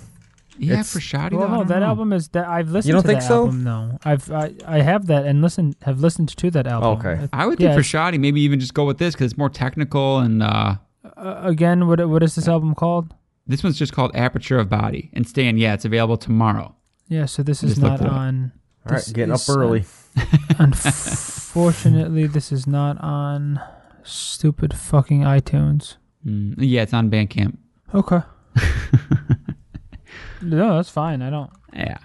Yeah, 0.59 0.73
It's- 0.75 0.93
for 0.93 1.01
Shoddy. 1.01 1.37
well, 1.37 1.49
though, 1.49 1.57
no, 1.59 1.65
that 1.65 1.81
know. 1.81 1.87
album 1.87 2.13
is 2.13 2.29
that 2.29 2.47
I've 2.49 2.71
listened 2.71 2.89
You 2.89 2.93
don't 2.95 3.03
to 3.03 3.09
think 3.09 3.21
that 3.21 3.29
so? 3.29 3.45
album. 3.45 3.63
No, 3.65 3.99
I've 4.05 4.31
I, 4.33 4.53
I 4.67 4.81
have 4.81 5.07
that 5.07 5.27
and 5.27 5.43
listen 5.43 5.75
have 5.83 6.01
listened 6.01 6.31
to 6.37 6.51
that 6.53 6.67
album. 6.67 6.91
Okay. 6.99 7.29
I 7.33 7.47
would 7.47 7.61
Yeah, 7.61 7.69
think 7.69 7.77
for 7.77 7.81
it's- 7.81 7.87
Shoddy, 7.87 8.19
maybe 8.19 8.41
even 8.41 8.59
just 8.59 8.75
go 8.75 8.85
with 8.85 8.99
this 8.99 9.15
because 9.15 9.31
it's 9.33 9.39
more 9.39 9.51
technical. 9.51 10.19
And 10.19 10.43
uh, 10.43 10.77
Uh, 11.17 11.41
again, 11.55 11.87
what 11.87 11.99
what 12.09 12.23
is 12.23 12.35
this 12.37 12.49
album 12.49 12.75
called? 12.75 13.15
This 13.47 13.63
one's 13.63 13.79
just 13.79 13.93
called 13.93 14.11
Aperture 14.15 14.59
of 14.59 14.69
Body. 14.69 15.11
And 15.13 15.27
Stan, 15.27 15.57
yeah, 15.59 15.75
it's 15.75 15.85
available 15.85 16.17
tomorrow. 16.17 16.75
Yeah, 17.09 17.27
so 17.27 17.43
this 17.43 17.63
is 17.63 17.73
Just 17.73 17.83
looked 17.83 18.01
not 18.01 18.07
it 18.07 18.07
up. 18.07 18.13
on. 18.13 18.53
All 18.89 18.93
right, 18.93 19.05
this 19.05 19.13
getting 19.13 19.33
up 19.33 19.41
is, 19.41 19.49
uh, 19.49 19.59
early. 19.59 19.85
Unfortunately, 20.59 22.27
this 22.27 22.51
is 22.53 22.67
not 22.67 22.99
on 23.01 23.61
stupid 24.03 24.75
fucking 24.75 25.21
iTunes. 25.23 25.97
Mm, 26.27 26.55
yeah, 26.59 26.83
it's 26.83 26.93
on 26.95 27.11
Bandcamp. 27.11 27.57
Okay. 27.95 28.21
no, 30.43 30.77
that's 30.77 30.91
fine. 30.91 31.23
I 31.23 31.31
don't. 31.31 31.51
Yeah. 31.73 31.99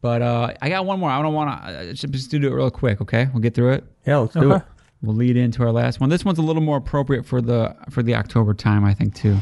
But 0.00 0.22
uh, 0.22 0.54
I 0.62 0.68
got 0.70 0.86
one 0.86 0.98
more. 0.98 1.10
I 1.10 1.20
don't 1.22 1.34
want 1.34 1.66
to 1.66 1.92
just 1.94 2.30
do 2.30 2.38
it 2.38 2.50
real 2.54 2.70
quick. 2.70 3.00
Okay, 3.00 3.28
we'll 3.32 3.42
get 3.42 3.54
through 3.54 3.72
it. 3.74 3.84
Yeah, 4.06 4.18
let's 4.18 4.34
do 4.34 4.50
it. 4.52 4.54
Okay. 4.56 4.64
We'll 5.02 5.16
lead 5.16 5.36
into 5.36 5.62
our 5.62 5.72
last 5.72 6.00
one. 6.00 6.10
This 6.10 6.24
one's 6.24 6.38
a 6.38 6.42
little 6.42 6.62
more 6.62 6.76
appropriate 6.76 7.24
for 7.26 7.40
the 7.40 7.74
for 7.90 8.02
the 8.02 8.14
October 8.14 8.54
time, 8.54 8.84
I 8.84 8.94
think, 8.94 9.14
too. 9.14 9.38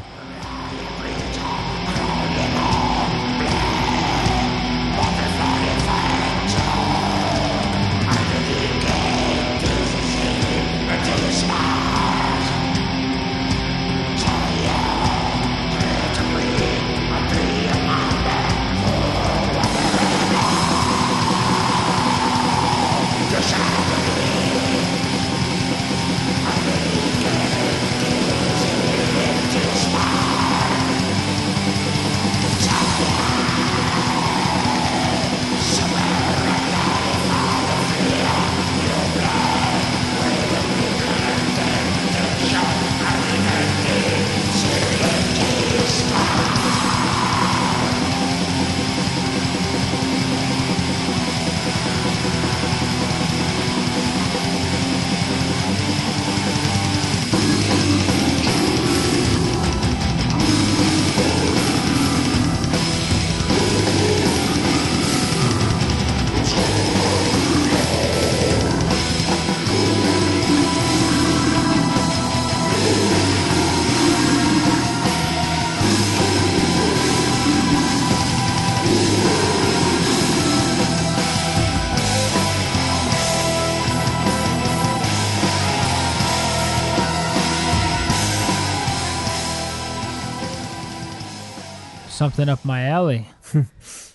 Alley. 92.99 93.27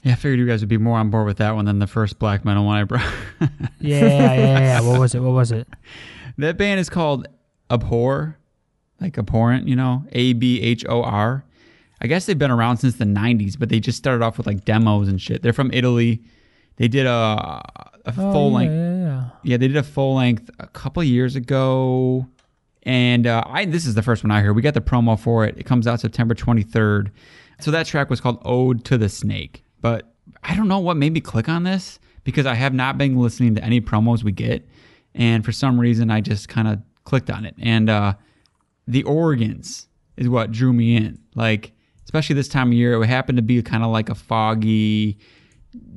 Yeah, 0.06 0.12
I 0.12 0.16
figured 0.16 0.38
you 0.38 0.46
guys 0.46 0.60
would 0.60 0.68
be 0.68 0.76
more 0.76 0.98
on 0.98 1.08
board 1.08 1.24
with 1.24 1.38
that 1.38 1.54
one 1.54 1.64
than 1.64 1.78
the 1.78 1.86
first 1.86 2.18
black 2.18 2.44
metal 2.44 2.66
one 2.66 2.76
I 2.76 2.84
brought. 2.84 3.10
Yeah, 3.80 4.00
yeah, 4.00 4.58
yeah. 4.58 4.80
What 4.86 5.00
was 5.00 5.14
it? 5.14 5.20
What 5.20 5.32
was 5.32 5.50
it? 5.50 5.66
that 6.36 6.58
band 6.58 6.78
is 6.78 6.90
called 6.90 7.26
Abhor, 7.70 8.36
like 9.00 9.16
abhorrent, 9.16 9.66
you 9.66 9.74
know, 9.76 10.04
A 10.12 10.34
B 10.34 10.60
H 10.60 10.84
O 10.86 11.02
R. 11.02 11.42
I 12.02 12.06
guess 12.06 12.26
they've 12.26 12.38
been 12.38 12.50
around 12.50 12.76
since 12.78 12.96
the 12.96 13.06
'90s, 13.06 13.58
but 13.58 13.70
they 13.70 13.80
just 13.80 13.96
started 13.96 14.22
off 14.22 14.36
with 14.36 14.46
like 14.46 14.66
demos 14.66 15.08
and 15.08 15.18
shit. 15.18 15.40
They're 15.42 15.54
from 15.54 15.70
Italy. 15.72 16.20
They 16.76 16.88
did 16.88 17.06
a 17.06 17.10
a 18.04 18.12
Oh, 18.18 18.32
full 18.32 18.50
yeah, 18.50 18.56
length. 18.56 18.72
Yeah, 18.72 18.96
yeah. 19.06 19.28
Yeah, 19.42 19.56
they 19.56 19.68
did 19.68 19.78
a 19.78 19.82
full 19.82 20.16
length 20.16 20.50
a 20.58 20.66
couple 20.66 21.02
years 21.02 21.34
ago, 21.34 22.26
and 22.82 23.26
uh, 23.26 23.42
I 23.46 23.64
this 23.64 23.86
is 23.86 23.94
the 23.94 24.02
first 24.02 24.22
one 24.22 24.30
I 24.30 24.42
heard. 24.42 24.54
We 24.54 24.60
got 24.60 24.74
the 24.74 24.82
promo 24.82 25.18
for 25.18 25.46
it. 25.46 25.54
It 25.56 25.64
comes 25.64 25.86
out 25.86 26.00
September 26.00 26.34
23rd. 26.34 27.10
So 27.60 27.70
that 27.70 27.86
track 27.86 28.10
was 28.10 28.20
called 28.20 28.40
"Ode 28.44 28.84
to 28.86 28.98
the 28.98 29.08
Snake." 29.08 29.64
But 29.80 30.12
I 30.42 30.56
don't 30.56 30.68
know 30.68 30.78
what 30.78 30.96
made 30.96 31.12
me 31.12 31.20
click 31.20 31.48
on 31.48 31.64
this 31.64 31.98
because 32.24 32.46
I 32.46 32.54
have 32.54 32.74
not 32.74 32.98
been 32.98 33.16
listening 33.16 33.54
to 33.56 33.64
any 33.64 33.80
promos 33.80 34.22
we 34.22 34.32
get, 34.32 34.66
and 35.14 35.44
for 35.44 35.52
some 35.52 35.78
reason 35.78 36.10
I 36.10 36.20
just 36.20 36.48
kind 36.48 36.68
of 36.68 36.80
clicked 37.04 37.30
on 37.30 37.44
it. 37.44 37.54
And 37.60 37.90
uh, 37.90 38.14
the 38.86 39.02
organs 39.04 39.88
is 40.16 40.28
what 40.28 40.52
drew 40.52 40.72
me 40.72 40.96
in. 40.96 41.20
Like 41.34 41.72
especially 42.04 42.34
this 42.34 42.48
time 42.48 42.68
of 42.68 42.74
year, 42.74 43.02
it 43.02 43.06
happened 43.06 43.36
to 43.36 43.42
be 43.42 43.60
kind 43.62 43.82
of 43.82 43.90
like 43.90 44.08
a 44.08 44.14
foggy 44.14 45.18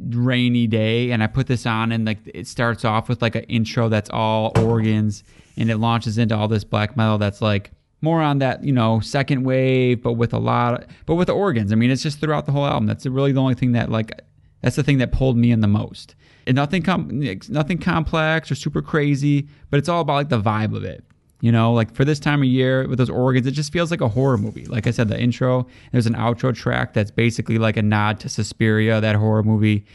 rainy 0.09 0.65
day 0.65 1.11
and 1.11 1.21
I 1.21 1.27
put 1.27 1.45
this 1.47 1.65
on 1.65 1.91
and 1.91 2.05
like 2.05 2.19
it 2.25 2.47
starts 2.47 2.83
off 2.83 3.07
with 3.09 3.21
like 3.21 3.35
an 3.35 3.43
intro 3.43 3.89
that's 3.89 4.09
all 4.09 4.51
organs 4.57 5.23
and 5.55 5.69
it 5.69 5.77
launches 5.77 6.17
into 6.17 6.35
all 6.35 6.47
this 6.47 6.63
black 6.63 6.97
metal 6.97 7.19
that's 7.19 7.41
like 7.41 7.71
more 8.01 8.21
on 8.21 8.39
that, 8.39 8.63
you 8.63 8.71
know, 8.71 8.99
second 8.99 9.43
wave 9.43 10.01
but 10.03 10.13
with 10.13 10.33
a 10.33 10.37
lot 10.39 10.83
of, 10.83 10.89
but 11.05 11.15
with 11.15 11.27
the 11.27 11.33
organs. 11.33 11.71
I 11.71 11.75
mean, 11.75 11.89
it's 11.91 12.03
just 12.03 12.19
throughout 12.19 12.45
the 12.45 12.51
whole 12.51 12.65
album. 12.65 12.85
That's 12.85 13.05
really 13.05 13.31
the 13.31 13.41
only 13.41 13.55
thing 13.55 13.71
that 13.73 13.89
like 13.91 14.21
that's 14.61 14.75
the 14.75 14.83
thing 14.83 14.97
that 14.99 15.11
pulled 15.11 15.37
me 15.37 15.51
in 15.51 15.61
the 15.61 15.67
most. 15.67 16.15
And 16.45 16.55
nothing 16.55 16.81
com- 16.83 17.09
nothing 17.49 17.77
complex 17.77 18.49
or 18.51 18.55
super 18.55 18.81
crazy, 18.81 19.47
but 19.69 19.77
it's 19.77 19.89
all 19.89 20.01
about 20.01 20.13
like 20.13 20.29
the 20.29 20.41
vibe 20.41 20.75
of 20.75 20.83
it. 20.83 21.03
You 21.41 21.51
know, 21.51 21.71
like 21.73 21.93
for 21.93 22.03
this 22.03 22.19
time 22.19 22.41
of 22.41 22.47
year 22.47 22.87
with 22.87 22.97
those 22.97 23.11
organs, 23.11 23.45
it 23.45 23.51
just 23.51 23.71
feels 23.71 23.91
like 23.91 24.01
a 24.01 24.07
horror 24.07 24.37
movie. 24.37 24.65
Like 24.65 24.87
I 24.87 24.91
said, 24.91 25.07
the 25.07 25.19
intro, 25.19 25.67
there's 25.91 26.07
an 26.07 26.15
outro 26.15 26.55
track 26.55 26.93
that's 26.93 27.11
basically 27.11 27.59
like 27.59 27.77
a 27.77 27.83
nod 27.83 28.19
to 28.21 28.29
Suspiria, 28.29 28.99
that 29.01 29.15
horror 29.15 29.43
movie. 29.43 29.85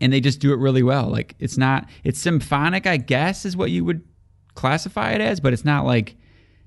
and 0.00 0.12
they 0.12 0.20
just 0.20 0.40
do 0.40 0.52
it 0.52 0.58
really 0.58 0.82
well. 0.82 1.08
Like 1.08 1.34
it's 1.38 1.58
not 1.58 1.88
it's 2.04 2.18
symphonic, 2.20 2.86
I 2.86 2.96
guess, 2.98 3.44
is 3.44 3.56
what 3.56 3.70
you 3.70 3.84
would 3.84 4.02
classify 4.54 5.10
it 5.10 5.20
as, 5.20 5.40
but 5.40 5.52
it's 5.52 5.64
not 5.64 5.84
like 5.84 6.16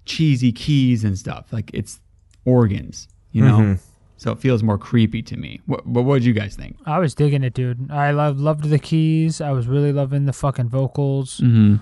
cheesy 0.05 0.51
keys 0.51 1.03
and 1.03 1.17
stuff. 1.17 1.51
Like 1.51 1.71
it's 1.73 1.99
organs, 2.45 3.07
you 3.31 3.43
know. 3.43 3.57
Mm-hmm. 3.59 3.73
So 4.17 4.31
it 4.33 4.39
feels 4.39 4.63
more 4.63 4.77
creepy 4.77 5.21
to 5.21 5.37
me. 5.37 5.61
What, 5.65 5.81
but 5.85 6.01
what 6.01 6.15
did 6.15 6.25
you 6.25 6.33
guys 6.33 6.53
think? 6.55 6.75
I 6.85 6.99
was 6.99 7.15
digging 7.15 7.41
it, 7.43 7.53
dude. 7.53 7.89
I 7.89 8.11
loved 8.11 8.39
loved 8.39 8.65
the 8.65 8.79
keys. 8.79 9.39
I 9.39 9.51
was 9.51 9.67
really 9.67 9.93
loving 9.93 10.25
the 10.25 10.33
fucking 10.33 10.67
vocals. 10.69 11.39
Mm-hmm. 11.39 11.75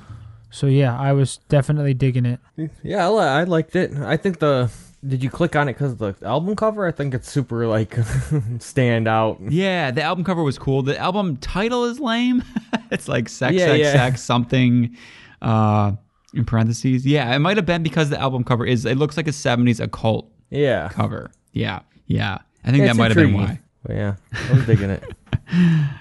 So 0.51 0.67
yeah, 0.67 0.97
I 0.97 1.13
was 1.13 1.37
definitely 1.49 1.93
digging 1.93 2.25
it. 2.25 2.39
Yeah, 2.83 3.07
I, 3.07 3.09
li- 3.09 3.25
I 3.25 3.43
liked 3.43 3.75
it. 3.75 3.91
I 3.97 4.17
think 4.17 4.39
the 4.39 4.71
did 5.05 5.23
you 5.23 5.29
click 5.29 5.55
on 5.55 5.67
it 5.69 5.73
because 5.73 5.95
the 5.97 6.15
album 6.23 6.55
cover? 6.55 6.85
I 6.87 6.91
think 6.91 7.13
it's 7.13 7.29
super 7.29 7.65
like 7.67 7.95
stand 8.59 9.07
out. 9.07 9.39
Yeah, 9.49 9.91
the 9.91 10.03
album 10.03 10.23
cover 10.23 10.43
was 10.43 10.57
cool. 10.57 10.83
The 10.83 10.97
album 10.97 11.37
title 11.37 11.85
is 11.85 11.99
lame. 11.99 12.43
it's 12.91 13.07
like 13.07 13.29
sex, 13.29 13.55
Yeah, 13.55 13.65
sex, 13.67 13.79
yeah. 13.79 13.91
sex, 13.93 14.23
something 14.23 14.95
uh, 15.41 15.93
in 16.33 16.45
parentheses. 16.45 17.05
Yeah, 17.05 17.33
it 17.35 17.39
might 17.39 17.57
have 17.57 17.65
been 17.65 17.83
because 17.83 18.09
the 18.09 18.19
album 18.19 18.43
cover 18.43 18.65
is. 18.65 18.85
It 18.85 18.97
looks 18.97 19.17
like 19.17 19.27
a 19.27 19.31
'70s 19.31 19.79
occult 19.79 20.31
Yeah, 20.49 20.89
cover. 20.89 21.31
Yeah, 21.53 21.79
yeah. 22.07 22.39
I 22.65 22.71
think 22.71 22.83
that 22.85 22.95
might 22.95 23.11
have 23.11 23.15
been 23.15 23.27
intriguing. 23.29 23.47
why. 23.47 23.59
But 23.83 23.95
yeah, 23.95 24.15
I 24.49 24.53
was 24.53 24.65
digging 24.65 24.89
it. 24.89 25.03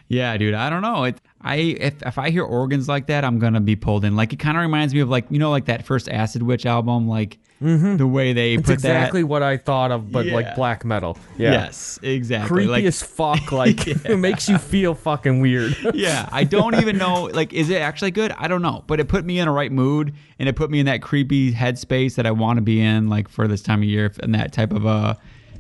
Yeah, 0.09 0.37
dude. 0.37 0.55
I 0.55 0.71
don't 0.71 0.83
know. 0.83 1.05
It, 1.05 1.21
I 1.41 1.57
if 1.57 2.03
if 2.03 2.19
I 2.19 2.31
hear 2.31 2.43
organs 2.43 2.89
like 2.89 3.07
that, 3.07 3.25
I'm 3.25 3.39
gonna 3.39 3.61
be 3.61 3.77
pulled 3.77 4.05
in. 4.05 4.17
Like 4.17 4.33
it 4.33 4.41
kind 4.41 4.57
of 4.57 4.63
reminds 4.63 4.93
me 4.93 5.01
of 5.01 5.09
like 5.09 5.27
you 5.31 5.39
know 5.39 5.51
like 5.51 5.67
that 5.67 5.85
first 5.87 6.09
Acid 6.09 6.43
Witch 6.43 6.67
album, 6.67 7.07
like 7.09 7.39
the 7.61 8.07
way 8.07 8.33
they 8.33 8.55
It's 8.55 8.67
put 8.67 8.75
exactly 8.75 9.23
that. 9.23 9.27
what 9.27 9.43
I 9.43 9.57
thought 9.57 9.91
of, 9.91 10.13
but 10.13 10.27
Yeah. 10.27 10.35
like 10.35 10.55
black 10.57 10.85
metal. 10.85 11.17
Yeah. 11.39 11.53
Yes, 11.53 11.99
exactly. 12.03 12.49
Creepy 12.49 12.69
like, 12.71 12.85
as 12.85 13.03
fuck. 13.03 13.51
Like 13.53 13.87
it 13.89 14.19
makes 14.19 14.49
you 14.49 14.59
feel 14.59 14.95
fucking 14.95 15.41
weird. 15.41 15.77
yeah, 15.95 16.29
I 16.31 16.45
don't 16.45 16.75
even 16.77 16.99
know. 16.99 17.31
Like, 17.33 17.53
is 17.53 17.71
it 17.71 17.81
actually 17.81 18.11
good? 18.11 18.33
I 18.33 18.49
don't 18.49 18.63
know, 18.63 18.85
but 18.87 19.01
it 19.01 19.09
put 19.09 19.25
me 19.25 19.39
in 19.39 19.49
a 19.49 19.53
right 19.53 19.73
mood, 19.73 20.15
and 20.39 20.49
it 20.49 20.57
put 20.57 20.71
me 20.71 20.81
in 20.81 20.87
that 20.87 21.01
creepy 21.03 21.53
headspace 21.53 22.17
that 22.17 22.27
I 22.27 22.31
want 22.33 22.59
to 22.59 22.63
be 22.63 22.81
in, 22.81 23.09
like 23.09 23.29
for 23.29 23.49
this 23.49 23.63
time 23.63 23.81
of 23.81 23.89
year, 23.89 24.13
and 24.23 24.35
that 24.35 24.53
type 24.53 24.73
of 24.73 24.87
uh, 24.87 25.15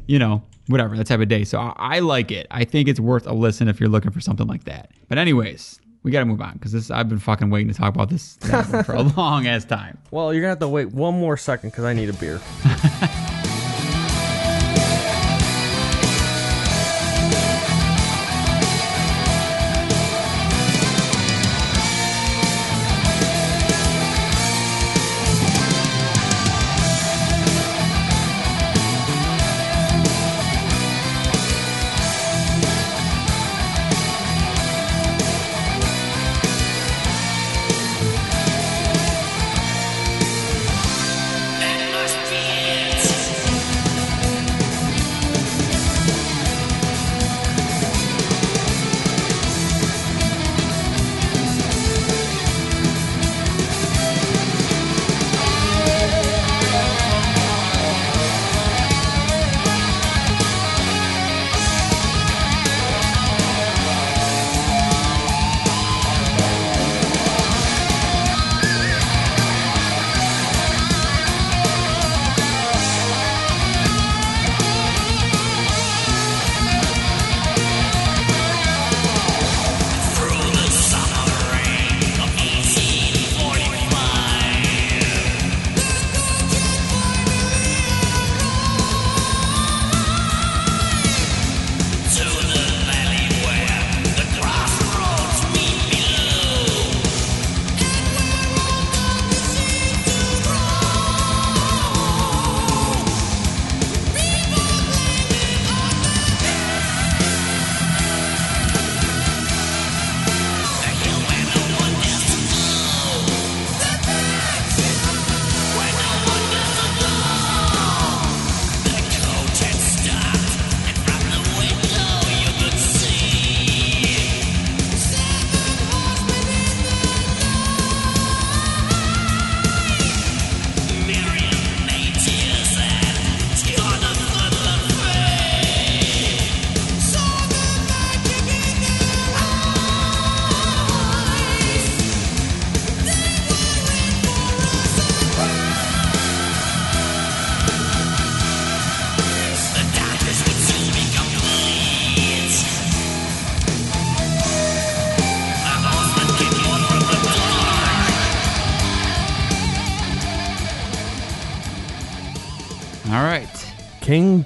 you 0.07 0.19
know, 0.19 0.43
whatever 0.67 0.97
that 0.97 1.07
type 1.07 1.21
of 1.21 1.29
day. 1.29 1.45
So 1.45 1.59
I, 1.59 1.73
I 1.77 1.99
like 2.01 2.31
it. 2.31 2.47
I 2.51 2.65
think 2.65 2.89
it's 2.89 3.01
worth 3.01 3.27
a 3.27 3.33
listen 3.33 3.69
if 3.69 3.81
you're 3.81 3.89
looking 3.89 4.11
for 4.11 4.21
something 4.21 4.47
like 4.47 4.65
that. 4.65 4.91
But 5.09 5.19
anyways, 5.19 5.81
we 6.07 6.13
got 6.13 6.21
to 6.21 6.25
move 6.25 6.41
on 6.41 6.53
because 6.53 6.71
this 6.71 6.89
I've 6.89 7.09
been 7.09 7.19
fucking 7.19 7.51
waiting 7.51 7.67
to 7.67 7.75
talk 7.75 7.93
about 7.93 8.09
this 8.11 8.39
for 8.87 8.93
a 8.95 9.03
long 9.17 9.49
ass 9.49 9.65
time. 9.65 9.99
well, 10.13 10.33
you're 10.33 10.41
gonna 10.41 10.51
have 10.51 10.61
to 10.61 10.69
wait 10.69 10.93
one 10.93 11.15
more 11.19 11.37
second 11.37 11.71
because 11.71 11.83
I 11.83 11.95
need 11.95 12.09
a 12.09 12.13
beer. 12.13 12.41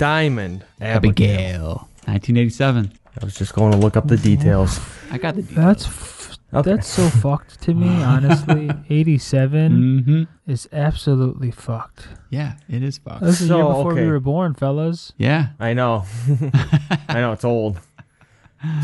Diamond. 0.00 0.64
Abigail, 0.80 1.86
1987. 2.06 2.90
I 3.20 3.24
was 3.24 3.34
just 3.34 3.52
going 3.54 3.72
to 3.72 3.76
look 3.78 3.96
up 3.98 4.06
the 4.08 4.16
details. 4.16 4.80
I 5.10 5.18
got 5.18 5.34
the 5.36 5.42
details. 5.42 5.56
That's 5.66 5.86
f- 5.86 6.16
Okay. 6.52 6.70
that's 6.72 6.88
so 6.88 7.08
fucked 7.08 7.60
to 7.62 7.74
me, 7.74 8.02
honestly. 8.02 8.70
87 8.90 9.70
Mm-hmm. 9.72 10.50
is 10.50 10.68
absolutely 10.72 11.52
fucked. 11.52 12.08
Yeah, 12.30 12.54
it 12.68 12.82
is 12.82 12.98
fucked. 12.98 13.20
That 13.20 13.26
was 13.26 13.38
the 13.46 13.54
year 13.54 13.64
before 13.64 13.92
okay. 13.92 14.00
we 14.02 14.10
were 14.10 14.18
born, 14.20 14.54
fellas. 14.54 15.12
Yeah. 15.16 15.48
I 15.60 15.74
know. 15.74 16.06
I 17.08 17.20
know 17.20 17.32
it's 17.32 17.44
old. 17.44 17.78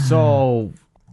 So, 0.07 0.73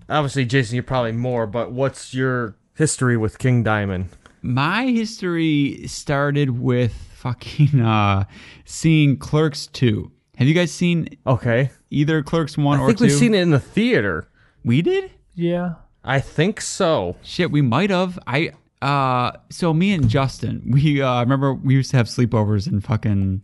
obviously, 0.10 0.46
Jason, 0.46 0.76
you're 0.76 0.84
probably 0.84 1.12
more, 1.14 1.48
but 1.48 1.72
what's 1.72 2.14
your 2.14 2.56
history 2.76 3.18
with 3.18 3.40
King 3.40 3.64
Diamond? 3.64 4.10
My 4.44 4.86
history 4.88 5.88
started 5.88 6.60
with 6.60 6.94
fucking 7.24 7.80
uh 7.82 8.26
seeing 8.66 9.18
Clerks 9.18 9.68
2. 9.68 10.12
Have 10.38 10.48
you 10.48 10.54
guys 10.54 10.72
seen 10.72 11.08
Okay. 11.26 11.70
either 11.90 12.22
Clerks 12.22 12.58
1 12.58 12.80
or 12.80 12.82
I 12.82 12.84
or 12.84 12.88
think 12.88 12.98
2? 13.00 13.04
we've 13.06 13.14
seen 13.14 13.34
it 13.34 13.42
in 13.42 13.52
the 13.52 13.60
theater. 13.60 14.28
We 14.66 14.82
did? 14.82 15.12
Yeah. 15.36 15.76
I 16.04 16.20
think 16.20 16.60
so. 16.60 17.16
Shit, 17.24 17.50
we 17.52 17.62
might 17.62 17.90
have. 17.90 18.20
I 18.28 18.52
uh 18.82 19.32
so 19.50 19.74
me 19.74 19.94
and 19.94 20.10
Justin, 20.10 20.62
we 20.70 21.02
uh 21.02 21.22
remember 21.22 21.54
we 21.54 21.74
used 21.76 21.92
to 21.92 21.98
have 21.98 22.08
sleepovers 22.08 22.68
and 22.68 22.84
fucking 22.84 23.42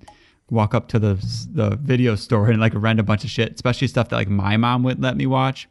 walk 0.50 0.74
up 0.76 0.88
to 0.90 1.00
the 1.00 1.14
the 1.54 1.78
video 1.78 2.16
store 2.16 2.50
and 2.50 2.60
like 2.60 2.74
rent 2.76 3.00
a 3.00 3.04
bunch 3.04 3.24
of 3.24 3.30
shit, 3.30 3.54
especially 3.54 3.88
stuff 3.88 4.10
that 4.10 4.16
like 4.18 4.28
my 4.30 4.58
mom 4.58 4.84
wouldn't 4.84 5.02
let 5.02 5.16
me 5.16 5.26
watch. 5.26 5.70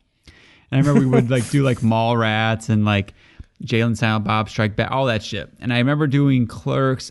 And 0.71 0.79
I 0.79 0.79
remember 0.79 1.01
we 1.01 1.07
would 1.15 1.31
like 1.31 1.49
do 1.51 1.63
like 1.63 1.79
Mallrats 1.81 2.69
and 2.71 2.85
like 2.87 3.13
Jay 3.63 3.81
and 3.81 3.99
Silent 3.99 4.25
Bob 4.25 4.49
Strike 4.49 4.77
Back, 4.77 4.91
all 4.93 5.07
that 5.07 5.23
shit. 5.23 5.53
And 5.61 5.73
I 5.73 5.79
remember 5.79 6.07
doing 6.07 6.47
Clerks. 6.47 7.11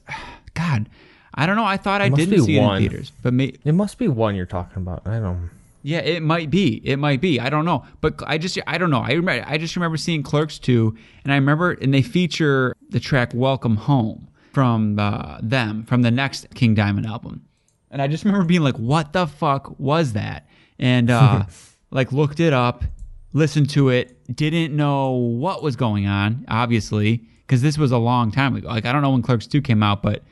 God, 0.58 0.90
I 1.34 1.46
don't 1.46 1.56
know. 1.56 1.66
I 1.66 1.78
thought 1.78 2.02
I 2.02 2.10
didn't 2.10 2.44
see 2.44 2.58
it 2.58 2.64
in 2.64 2.78
theaters, 2.80 3.12
but 3.22 3.34
It 3.34 3.74
must 3.74 3.98
be 3.98 4.08
one 4.08 4.36
you're 4.36 4.46
talking 4.46 4.82
about. 4.82 5.06
I 5.06 5.20
don't. 5.20 5.52
Yeah, 5.84 6.00
it 6.00 6.22
might 6.24 6.50
be. 6.50 6.82
It 6.84 6.98
might 6.98 7.22
be. 7.22 7.40
I 7.40 7.50
don't 7.50 7.64
know. 7.64 7.86
But 8.02 8.16
I 8.26 8.38
just 8.38 8.58
I 8.68 8.78
don't 8.78 8.90
know. 8.90 9.00
I 9.00 9.12
remember 9.12 9.46
I 9.48 9.58
just 9.58 9.76
remember 9.76 9.96
seeing 9.98 10.24
Clerks 10.24 10.60
2 10.60 10.94
and 11.24 11.32
I 11.32 11.36
remember 11.36 11.72
and 11.72 11.94
they 11.94 12.02
feature 12.02 12.76
the 12.90 13.00
track 13.00 13.32
Welcome 13.34 13.78
Home 13.78 14.28
from 14.52 14.98
uh, 15.00 15.38
them 15.42 15.86
from 15.86 16.02
the 16.02 16.12
next 16.12 16.48
King 16.56 16.74
Diamond 16.74 17.06
album. 17.06 17.46
And 17.92 18.02
I 18.02 18.08
just 18.08 18.26
remember 18.26 18.46
being 18.46 18.64
like 18.64 18.76
what 18.76 19.14
the 19.14 19.28
fuck 19.28 19.80
was 19.80 20.14
that? 20.14 20.50
And 20.80 21.10
uh 21.10 21.46
like 21.92 22.12
looked 22.12 22.40
it 22.40 22.52
up, 22.52 22.84
listened 23.32 23.70
to 23.70 23.90
it, 23.90 24.36
didn't 24.36 24.76
know 24.76 25.12
what 25.12 25.64
was 25.64 25.76
going 25.76 26.08
on, 26.08 26.44
obviously, 26.50 27.24
cuz 27.48 27.62
this 27.62 27.78
was 27.78 27.92
a 27.92 27.98
long 27.98 28.32
time 28.32 28.56
ago. 28.56 28.68
Like 28.68 28.86
I 28.86 28.92
don't 28.92 29.04
know 29.04 29.12
when 29.12 29.22
Clerks 29.22 29.48
2 29.48 29.62
came 29.62 29.84
out, 29.84 30.02
but 30.02 30.24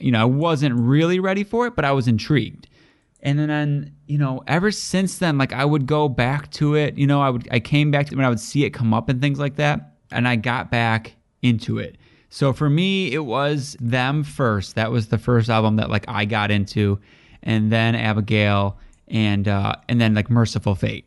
you 0.00 0.10
know, 0.12 0.20
I 0.20 0.24
wasn't 0.24 0.74
really 0.78 1.20
ready 1.20 1.44
for 1.44 1.66
it, 1.66 1.74
but 1.76 1.84
I 1.84 1.92
was 1.92 2.08
intrigued. 2.08 2.68
And 3.22 3.38
then, 3.38 3.94
you 4.06 4.18
know, 4.18 4.42
ever 4.46 4.70
since 4.70 5.18
then, 5.18 5.38
like 5.38 5.52
I 5.52 5.64
would 5.64 5.86
go 5.86 6.08
back 6.08 6.50
to 6.52 6.74
it. 6.74 6.98
You 6.98 7.06
know, 7.06 7.22
I 7.22 7.30
would 7.30 7.48
I 7.50 7.60
came 7.60 7.90
back 7.90 8.06
to 8.08 8.16
when 8.16 8.24
I 8.24 8.28
would 8.28 8.40
see 8.40 8.64
it 8.64 8.70
come 8.70 8.92
up 8.92 9.08
and 9.08 9.20
things 9.20 9.38
like 9.38 9.56
that, 9.56 9.94
and 10.10 10.28
I 10.28 10.36
got 10.36 10.70
back 10.70 11.14
into 11.42 11.78
it. 11.78 11.96
So 12.28 12.52
for 12.52 12.68
me, 12.68 13.12
it 13.14 13.24
was 13.24 13.76
them 13.80 14.24
first. 14.24 14.74
That 14.74 14.90
was 14.90 15.06
the 15.08 15.18
first 15.18 15.48
album 15.48 15.76
that 15.76 15.88
like 15.88 16.04
I 16.08 16.24
got 16.26 16.50
into, 16.50 16.98
and 17.42 17.72
then 17.72 17.94
Abigail, 17.94 18.76
and 19.08 19.48
uh, 19.48 19.76
and 19.88 19.98
then 20.00 20.14
like 20.14 20.28
Mercyful 20.28 20.74
Fate. 20.74 21.06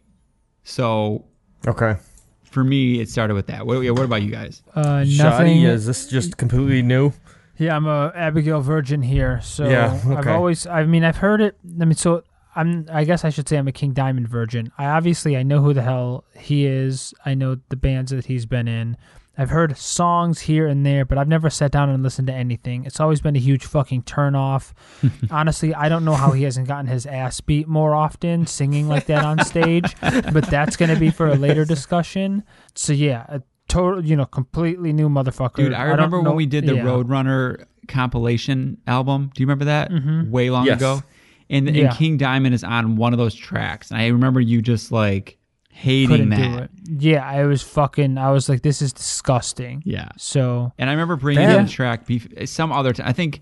So 0.64 1.26
Okay. 1.68 1.98
for 2.44 2.64
me, 2.64 3.00
it 3.00 3.10
started 3.10 3.34
with 3.36 3.48
that. 3.48 3.66
What, 3.68 3.78
what 3.92 4.04
about 4.06 4.22
you 4.22 4.32
guys? 4.32 4.64
Uh, 4.74 5.04
Shoddy, 5.06 5.08
nothing. 5.08 5.62
is 5.64 5.86
this 5.86 6.08
just 6.08 6.38
completely 6.38 6.82
new? 6.82 7.12
Yeah, 7.58 7.76
I'm 7.76 7.88
a 7.88 8.12
Abigail 8.16 8.62
virgin 8.62 9.02
here, 9.02 9.42
so 9.42 9.68
Yeah, 9.68 10.00
I've 10.16 10.28
always. 10.28 10.68
I 10.68 10.84
mean, 10.84 11.04
I've 11.04 11.18
heard 11.18 11.42
it. 11.42 11.58
I 11.82 11.86
mean, 11.86 11.96
so 11.96 12.24
I'm. 12.56 12.88
I 12.92 13.04
guess 13.04 13.26
I 13.26 13.30
should 13.30 13.48
say 13.50 13.58
I'm 13.58 13.68
a 13.68 13.72
King 13.72 13.94
Diamond 13.94 14.28
virgin. 14.28 14.72
I 14.78 14.86
obviously 14.86 15.36
I 15.38 15.44
know 15.44 15.62
who 15.62 15.74
the 15.74 15.82
hell 15.82 16.24
he 16.38 16.66
is. 16.66 17.14
I 17.26 17.34
know 17.34 17.58
the 17.70 17.76
bands 17.76 18.12
that 18.12 18.26
he's 18.26 18.46
been 18.46 18.68
in. 18.68 18.98
I've 19.40 19.52
heard 19.52 19.78
songs 19.78 20.40
here 20.40 20.66
and 20.66 20.84
there, 20.84 21.06
but 21.06 21.20
I've 21.20 21.28
never 21.28 21.52
sat 21.52 21.72
down 21.72 21.92
and 21.92 22.02
listened 22.02 22.28
to 22.28 22.34
anything. 22.34 22.86
It's 22.86 23.00
always 23.00 23.22
been 23.22 23.36
a 23.36 23.40
huge 23.40 23.66
fucking 23.66 24.02
turnoff. 24.04 24.74
Honestly, 25.32 25.76
I 25.76 25.90
don't 25.90 26.04
know 26.04 26.16
how 26.16 26.32
he 26.32 26.42
hasn't 26.44 26.68
gotten 26.68 26.88
his 26.88 27.06
ass 27.06 27.40
beat 27.40 27.68
more 27.68 27.94
often 27.94 28.48
singing 28.48 28.88
like 28.88 29.06
that 29.06 29.24
on 29.24 29.46
stage, 29.46 29.96
but 30.02 30.48
that's 30.48 30.76
going 30.76 30.92
to 30.92 31.00
be 31.00 31.12
for 31.12 31.28
a 31.28 31.36
later 31.36 31.66
discussion. 31.76 32.44
So 32.74 32.94
yeah, 32.94 33.38
total, 33.68 34.04
you 34.06 34.16
know, 34.16 34.26
completely 34.26 34.94
new 34.94 35.10
motherfucker. 35.10 35.56
Dude, 35.58 35.74
I 35.74 35.84
don't 35.84 35.92
remember 35.96 36.18
know- 36.22 36.30
when 36.30 36.36
we 36.38 36.46
did 36.46 36.66
the 36.66 36.76
yeah. 36.76 36.84
Roadrunner 36.84 37.66
compilation 37.88 38.78
album. 38.88 39.32
Do 39.34 39.42
you 39.42 39.46
remember 39.48 39.66
that? 39.66 39.92
Mhm. 39.92 40.30
Way 40.30 40.50
long 40.50 40.66
Yes. 40.66 40.78
ago. 40.78 41.02
And, 41.50 41.74
Yeah. 41.74 41.86
and 41.90 41.98
King 41.98 42.18
Diamond 42.18 42.54
is 42.56 42.64
on 42.64 42.96
one 42.98 43.14
of 43.14 43.20
those 43.20 43.34
tracks. 43.36 43.92
And 43.92 44.00
I 44.00 44.08
remember 44.08 44.40
you 44.42 44.62
just 44.62 44.92
like 44.92 45.38
hating 45.72 46.10
couldn't 46.10 46.30
that. 46.30 46.38
do 46.38 46.58
it. 46.58 46.72
Yeah, 47.04 47.26
I 47.26 47.46
was 47.46 47.62
fucking. 47.62 48.18
I 48.18 48.32
was 48.32 48.50
like, 48.50 48.62
this 48.64 48.82
is 48.82 48.92
disgusting. 48.94 49.82
Yeah. 49.86 50.10
So 50.18 50.74
And 50.78 50.90
I 50.90 50.94
remember 50.94 51.16
bringing 51.16 51.44
Damn. 51.48 51.60
in 51.62 51.66
the 51.66 51.72
track 51.72 52.08
some 52.46 52.72
other 52.72 52.94
time. 52.94 53.08
I 53.08 53.14
think 53.14 53.42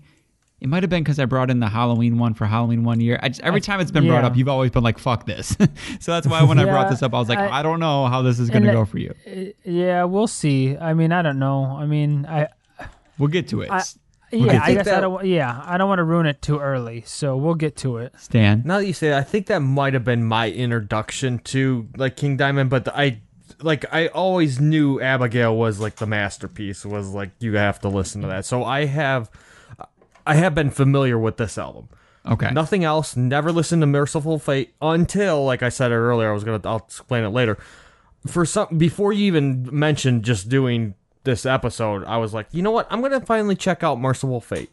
it 0.60 0.68
might 0.68 0.82
have 0.82 0.90
been 0.90 1.02
because 1.02 1.18
I 1.18 1.24
brought 1.26 1.50
in 1.50 1.60
the 1.60 1.68
Halloween 1.68 2.18
one 2.18 2.34
for 2.34 2.46
Halloween 2.46 2.82
one 2.84 3.00
year. 3.00 3.18
I 3.22 3.28
just, 3.28 3.40
every 3.42 3.58
I- 3.58 3.60
time 3.60 3.80
it's 3.80 3.90
been 3.90 4.06
brought 4.06 4.24
up, 4.24 4.36
you've 4.36 4.48
always 4.48 4.70
been 4.70 4.82
like, 4.82 4.98
fuck 4.98 5.26
this. 5.26 5.56
so 6.00 6.12
that's 6.12 6.26
why 6.26 6.42
when 6.42 6.58
I 6.58 6.64
brought 6.64 6.90
this 6.90 7.02
up, 7.02 7.12
I 7.14 7.18
was 7.18 7.28
like, 7.28 7.38
I, 7.38 7.60
I- 7.60 7.62
don't 7.62 7.80
know 7.80 8.06
how 8.06 8.22
this 8.22 8.38
is 8.38 8.48
going 8.50 8.64
to 8.64 8.72
go 8.72 8.84
for 8.84 8.98
you. 8.98 9.14
uh, 9.26 9.40
yeah, 9.64 10.04
we'll 10.04 10.26
see. 10.28 10.76
I 10.76 10.94
mean, 10.94 11.12
I 11.12 11.22
don't 11.22 11.38
know. 11.38 11.64
I 11.64 11.86
mean, 11.86 12.26
I 12.26 12.48
We'll 13.18 13.28
get 13.28 13.48
to 13.48 13.62
it. 13.62 13.70
I- 13.70 13.78
S- 13.78 13.98
yeah, 14.32 14.60
I 14.60 14.66
think 14.66 14.78
guess 14.84 14.88
I 14.88 15.00
don't. 15.00 15.24
Yeah, 15.24 15.62
I 15.64 15.78
don't 15.78 15.88
want 15.88 16.00
to 16.00 16.04
ruin 16.04 16.26
it 16.26 16.42
too 16.42 16.58
early. 16.58 17.04
So 17.06 17.36
we'll 17.36 17.54
get 17.54 17.76
to 17.78 17.98
it. 17.98 18.12
Stan. 18.18 18.62
Now 18.64 18.78
that 18.78 18.86
you 18.86 18.92
say 18.92 19.10
that, 19.10 19.18
I 19.18 19.22
think 19.22 19.46
that 19.46 19.60
might 19.60 19.94
have 19.94 20.04
been 20.04 20.24
my 20.24 20.50
introduction 20.50 21.38
to 21.44 21.88
like 21.96 22.16
King 22.16 22.36
Diamond, 22.36 22.68
but 22.68 22.88
I 22.88 23.20
like 23.62 23.84
I 23.92 24.08
always 24.08 24.60
knew 24.60 25.00
Abigail 25.00 25.56
was 25.56 25.78
like 25.78 25.96
the 25.96 26.06
masterpiece. 26.06 26.84
Was 26.84 27.10
like 27.14 27.30
you 27.38 27.54
have 27.54 27.80
to 27.82 27.88
listen 27.88 28.20
to 28.22 28.26
that. 28.26 28.44
So 28.44 28.64
I 28.64 28.86
have 28.86 29.30
I 30.26 30.34
have 30.34 30.54
been 30.54 30.70
familiar 30.70 31.18
with 31.18 31.36
this 31.36 31.56
album. 31.56 31.88
Okay. 32.26 32.50
Nothing 32.50 32.82
else. 32.82 33.16
Never 33.16 33.52
listened 33.52 33.82
to 33.82 33.86
Mercyful 33.86 34.38
Fate 34.40 34.74
until, 34.82 35.44
like 35.44 35.62
I 35.62 35.68
said 35.68 35.92
earlier, 35.92 36.30
I 36.30 36.32
was 36.34 36.42
gonna. 36.44 36.60
I'll 36.64 36.78
explain 36.78 37.22
it 37.24 37.28
later. 37.28 37.56
For 38.26 38.44
some, 38.44 38.76
before 38.76 39.12
you 39.12 39.24
even 39.26 39.68
mentioned 39.72 40.24
just 40.24 40.48
doing 40.48 40.94
this 41.22 41.46
episode, 41.46 42.04
I 42.04 42.16
was 42.16 42.34
like, 42.34 42.48
you 42.50 42.62
know 42.62 42.72
what? 42.72 42.88
I'm 42.90 43.00
gonna 43.00 43.20
finally 43.20 43.54
check 43.54 43.84
out 43.84 44.00
Mercyful 44.00 44.40
Fate. 44.40 44.70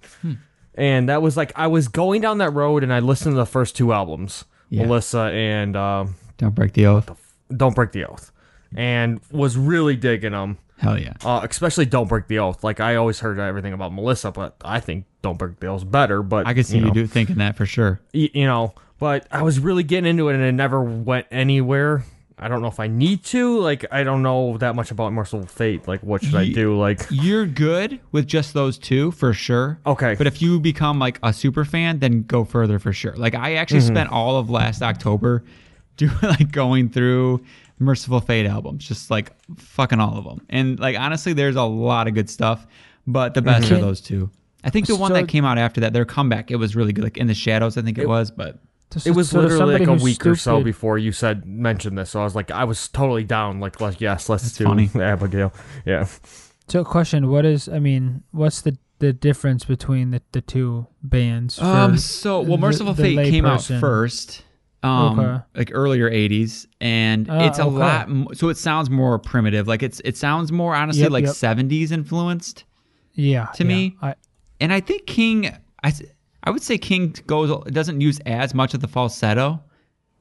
And 0.76 1.08
that 1.10 1.22
was 1.22 1.38
like 1.38 1.52
I 1.56 1.68
was 1.68 1.88
going 1.88 2.22
down 2.22 2.40
that 2.40 2.50
road, 2.52 2.82
and 2.82 2.92
I 2.92 3.00
listened 3.00 3.34
to 3.34 3.38
the 3.38 3.46
first 3.46 3.76
two 3.76 3.94
albums, 3.94 4.46
Yeah. 4.70 4.86
Melissa 4.86 5.30
and 5.32 5.76
um, 5.76 6.16
Don't 6.40 6.56
break 6.56 6.74
the 6.74 6.88
oath. 6.88 7.12
Don't 7.56 7.76
Break 7.76 7.92
the 7.92 8.06
Oath, 8.06 8.32
and 8.76 9.22
was 9.32 9.56
really 9.58 9.96
digging 9.96 10.32
them. 10.32 10.58
Hell 10.78 11.00
yeah. 11.00 11.14
Uh, 11.24 11.46
especially 11.50 11.86
Don't 11.86 12.08
Break 12.10 12.28
the 12.28 12.40
Oath. 12.40 12.64
Like 12.64 12.80
I 12.80 12.96
always 12.96 13.20
heard 13.22 13.40
everything 13.40 13.74
about 13.74 13.94
Melissa, 13.94 14.32
but 14.32 14.56
I 14.66 14.80
think 14.80 15.06
Don't 15.22 15.38
Break 15.38 15.60
the 15.60 15.68
Oath 15.68 15.90
better. 15.90 16.22
But 16.22 16.46
I 16.48 16.54
could 16.54 16.66
see 16.66 16.78
you, 16.80 16.86
know. 16.86 16.92
do 16.94 17.08
thinking 17.08 17.38
that 17.38 17.56
for 17.56 17.66
sure. 17.66 18.02
y- 18.14 18.30
you 18.34 18.46
know 18.46 18.74
but 19.00 19.28
i 19.32 19.42
was 19.42 19.60
really 19.60 19.84
getting 19.84 20.10
into 20.10 20.30
it 20.30 20.36
and 20.36 20.44
it 20.44 20.52
never 20.54 20.82
went 20.82 21.26
anywhere 21.32 22.06
i 22.38 22.48
don't 22.48 22.62
know 22.62 22.68
if 22.68 22.80
i 22.80 22.88
need 22.88 23.22
to 23.24 23.60
like 23.60 23.84
i 23.92 24.04
don't 24.04 24.22
know 24.22 24.56
that 24.60 24.76
much 24.76 24.92
about 24.92 25.12
mercyful 25.12 25.46
fate 25.48 25.86
like 25.88 26.00
what 26.04 26.24
should 26.24 26.36
i 26.36 26.48
do 26.48 26.78
like 26.78 27.02
You're 27.10 27.48
good 27.48 28.00
with 28.12 28.28
just 28.28 28.54
those 28.54 28.78
two 28.78 29.12
for 29.12 29.34
sure. 29.34 29.80
okay 29.86 30.14
But 30.16 30.28
if 30.28 30.42
you 30.44 30.60
become 30.60 31.00
like 31.00 31.20
a 31.24 31.34
super 31.34 31.66
fan, 31.66 32.00
then 32.00 32.22
go 32.24 32.46
further 32.46 32.78
for 32.80 32.94
sure. 32.94 33.14
Like 33.18 33.34
I 33.36 33.56
actually 33.56 33.80
Mm-hmm. 33.82 33.96
spent 33.96 34.12
all 34.12 34.38
of 34.38 34.50
last 34.50 34.82
October 34.84 35.44
doing 35.98 36.14
like 36.22 36.52
going 36.52 36.90
through 36.90 37.44
Mercyful 37.84 38.22
Fate 38.22 38.46
albums, 38.46 38.88
just 38.88 39.12
like 39.12 39.32
fucking 39.58 40.00
all 40.00 40.18
of 40.18 40.24
them. 40.26 40.46
And 40.50 40.80
like 40.80 40.98
honestly, 40.98 41.34
there's 41.34 41.56
a 41.56 41.64
lot 41.64 42.08
of 42.08 42.14
good 42.14 42.30
stuff, 42.30 42.66
but 43.08 43.34
the 43.34 43.42
best 43.42 43.66
Mm-hmm. 43.66 43.76
are 43.76 43.82
those 43.82 44.02
two. 44.02 44.30
I 44.64 44.70
think 44.70 44.88
the 44.88 44.96
one 44.96 45.12
that 45.14 45.28
came 45.28 45.44
out 45.46 45.58
after 45.58 45.82
that, 45.82 45.92
their 45.94 46.06
comeback, 46.06 46.50
it 46.50 46.56
was 46.56 46.76
really 46.76 46.94
good. 46.94 47.04
Like 47.04 47.18
in 47.18 47.28
the 47.28 47.34
shadows, 47.34 47.78
I 47.78 47.82
think 47.82 47.98
it, 47.98 48.08
was. 48.08 48.32
But 48.32 48.60
it 49.06 49.12
was 49.12 49.30
So 49.32 49.42
literally 49.42 49.74
like 49.80 49.88
a 49.88 49.92
who's 49.94 50.04
week 50.04 50.26
or 50.26 50.36
so 50.36 50.62
before 50.64 50.98
you 50.98 51.12
said 51.12 51.46
mentioned 51.48 51.98
this 51.98 52.12
so 52.12 52.22
i 52.22 52.24
was 52.24 52.36
like 52.36 52.52
i 52.52 52.64
was 52.64 52.88
totally 52.90 53.24
down 53.24 53.60
like 53.60 53.82
let, 53.82 54.00
yes 54.00 54.30
let's 54.30 54.52
do 54.56 54.66
funny. 54.66 54.88
abigail 55.02 55.52
yeah 55.84 56.06
So, 56.68 56.84
question: 56.86 57.28
What 57.30 57.44
is? 57.44 57.68
I 57.68 57.80
mean, 57.80 58.22
what's 58.32 58.62
the 58.62 58.78
the 59.00 59.12
difference 59.12 59.66
between 59.66 60.12
the, 60.12 60.22
the 60.32 60.42
two 60.42 60.86
bands? 61.02 61.60
Um. 61.60 61.98
So, 61.98 62.40
well, 62.42 62.58
Mercyful 62.60 62.94
the 62.94 63.04
Fate 63.04 63.18
lay 63.18 63.32
came 63.32 63.44
person? 63.46 63.78
out 63.78 63.80
first. 63.82 64.44
Um, 64.84 65.20
Okay. 65.20 65.44
like 65.56 65.72
earlier 65.74 66.10
'80s, 66.10 66.68
and 66.82 67.28
Ah, 67.30 67.48
it's 67.48 67.58
a 67.60 67.64
okay. 67.66 67.76
lot. 67.78 68.38
So 68.38 68.50
it 68.50 68.58
sounds 68.58 68.90
more 68.90 69.18
primitive. 69.20 69.68
Like 69.68 69.82
it's 69.82 70.02
it 70.04 70.18
sounds 70.18 70.52
more 70.52 70.76
honestly 70.76 71.04
Yep, 71.04 71.12
like 71.12 71.26
yep. 71.26 71.34
'70s 71.34 71.92
influenced. 71.92 72.66
Yeah. 73.14 73.46
to 73.56 73.64
yeah. 73.64 73.68
me- 73.68 73.98
I, 74.02 74.16
And 74.60 74.74
I 74.74 74.80
think 74.82 75.06
King, 75.06 75.52
i 75.84 75.94
i 76.44 76.50
would 76.52 76.62
say 76.64 76.78
King 76.78 77.16
goes 77.28 77.50
doesn't 77.72 78.02
use 78.02 78.20
as 78.26 78.54
much 78.54 78.74
of 78.74 78.82
the 78.82 78.88
falsetto, 78.88 79.62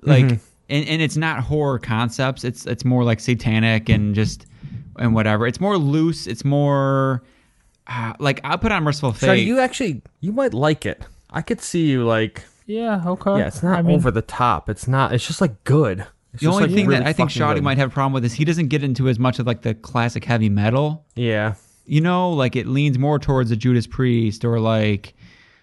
like, 0.02 0.24
Mm-hmm. 0.26 0.34
and, 0.68 0.88
and 0.88 1.02
it's 1.02 1.16
not 1.16 1.40
horror 1.40 1.78
concepts. 1.78 2.44
It's 2.44 2.66
it's 2.66 2.84
more 2.84 3.02
like 3.02 3.18
satanic 3.20 3.88
and 3.88 4.14
just 4.14 4.46
and 4.98 5.14
whatever. 5.14 5.46
It's 5.46 5.60
more 5.60 5.76
loose. 5.78 6.26
It's 6.28 6.44
more 6.44 7.22
uh, 7.88 8.12
like 8.20 8.40
I 8.44 8.56
put 8.56 8.70
on 8.72 8.84
Mercyful 8.84 9.14
so 9.14 9.26
Fate. 9.26 9.44
you 9.46 9.58
actually 9.58 10.02
you 10.20 10.30
might 10.32 10.54
like 10.54 10.86
it 10.86 11.02
i 11.30 11.42
could 11.42 11.60
see 11.60 11.86
you 11.90 12.04
like 12.04 12.44
yeah. 12.72 13.02
Okay. 13.06 13.38
yeah 13.38 13.46
it's 13.46 13.62
not 13.62 13.78
I 13.78 13.82
mean, 13.82 13.96
over 13.96 14.10
the 14.10 14.22
top 14.22 14.68
it's 14.68 14.88
not 14.88 15.12
it's 15.12 15.26
just 15.26 15.40
like 15.40 15.62
good 15.64 16.00
it's 16.34 16.40
the 16.40 16.46
just, 16.46 16.54
only 16.54 16.68
like, 16.68 16.74
thing 16.74 16.86
really 16.86 17.00
that 17.00 17.06
I 17.06 17.12
think 17.12 17.30
fucking 17.30 17.40
Shoddy 17.40 17.60
good. 17.60 17.64
might 17.64 17.78
have 17.78 17.90
a 17.90 17.92
problem 17.92 18.12
with 18.14 18.24
is 18.24 18.32
he 18.34 18.44
doesn't 18.44 18.68
get 18.68 18.82
into 18.82 19.08
as 19.08 19.18
much 19.18 19.38
of 19.38 19.46
like 19.46 19.62
the 19.62 19.74
classic 19.74 20.24
heavy 20.24 20.48
metal. 20.48 21.04
yeah 21.14 21.54
You 21.84 22.00
know, 22.00 22.30
like 22.30 22.56
it 22.56 22.66
leans 22.66 22.96
more 22.98 23.18
towards 23.18 23.50
a 23.50 23.56
Judas 23.56 23.86
Priest 23.86 24.44
or 24.44 24.58
like 24.60 25.14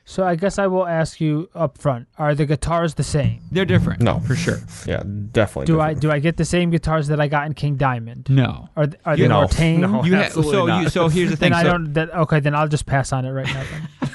So 0.09 0.25
I 0.25 0.33
guess 0.33 0.57
I 0.57 0.65
will 0.65 0.87
ask 0.87 1.21
you 1.21 1.51
up 1.53 1.77
front: 1.77 2.07
Are 2.17 2.33
the 2.33 2.47
guitars 2.47 2.95
the 2.95 3.03
same? 3.03 3.41
they're 3.51 3.63
different. 3.63 4.01
No. 4.01 4.19
for 4.21 4.35
sure. 4.35 4.57
yeah 4.87 5.03
definitely 5.05 5.67
Do 5.67 5.79
I 5.79 5.93
do 5.93 6.09
I 6.09 6.17
get 6.17 6.35
the 6.35 6.45
same 6.45 6.71
guitars 6.71 7.09
that 7.09 7.21
I 7.21 7.27
got 7.27 7.45
in 7.45 7.53
King 7.53 7.75
Diamond? 7.75 8.25
No. 8.27 8.69
Are 8.75 8.87
th- 8.87 8.99
are 9.05 9.15
they 9.15 9.27
know, 9.27 9.41
more 9.41 9.47
tame? 9.47 9.81
no. 9.81 10.03
You 10.03 10.15
ha- 10.15 10.23
absolutely 10.23 10.53
so 10.53 10.79
you 10.79 10.89
so 10.89 11.09
here's 11.09 11.29
the 11.29 11.37
thing. 11.41 11.51
Then 11.51 11.59
I 11.59 11.61
don't. 11.61 11.93
That, 11.93 12.11
okay, 12.11 12.39
then 12.39 12.55
I'll 12.55 12.67
just 12.67 12.87
pass 12.87 13.13
on 13.13 13.23
it 13.23 13.29
right 13.29 13.45
now. 13.45 13.63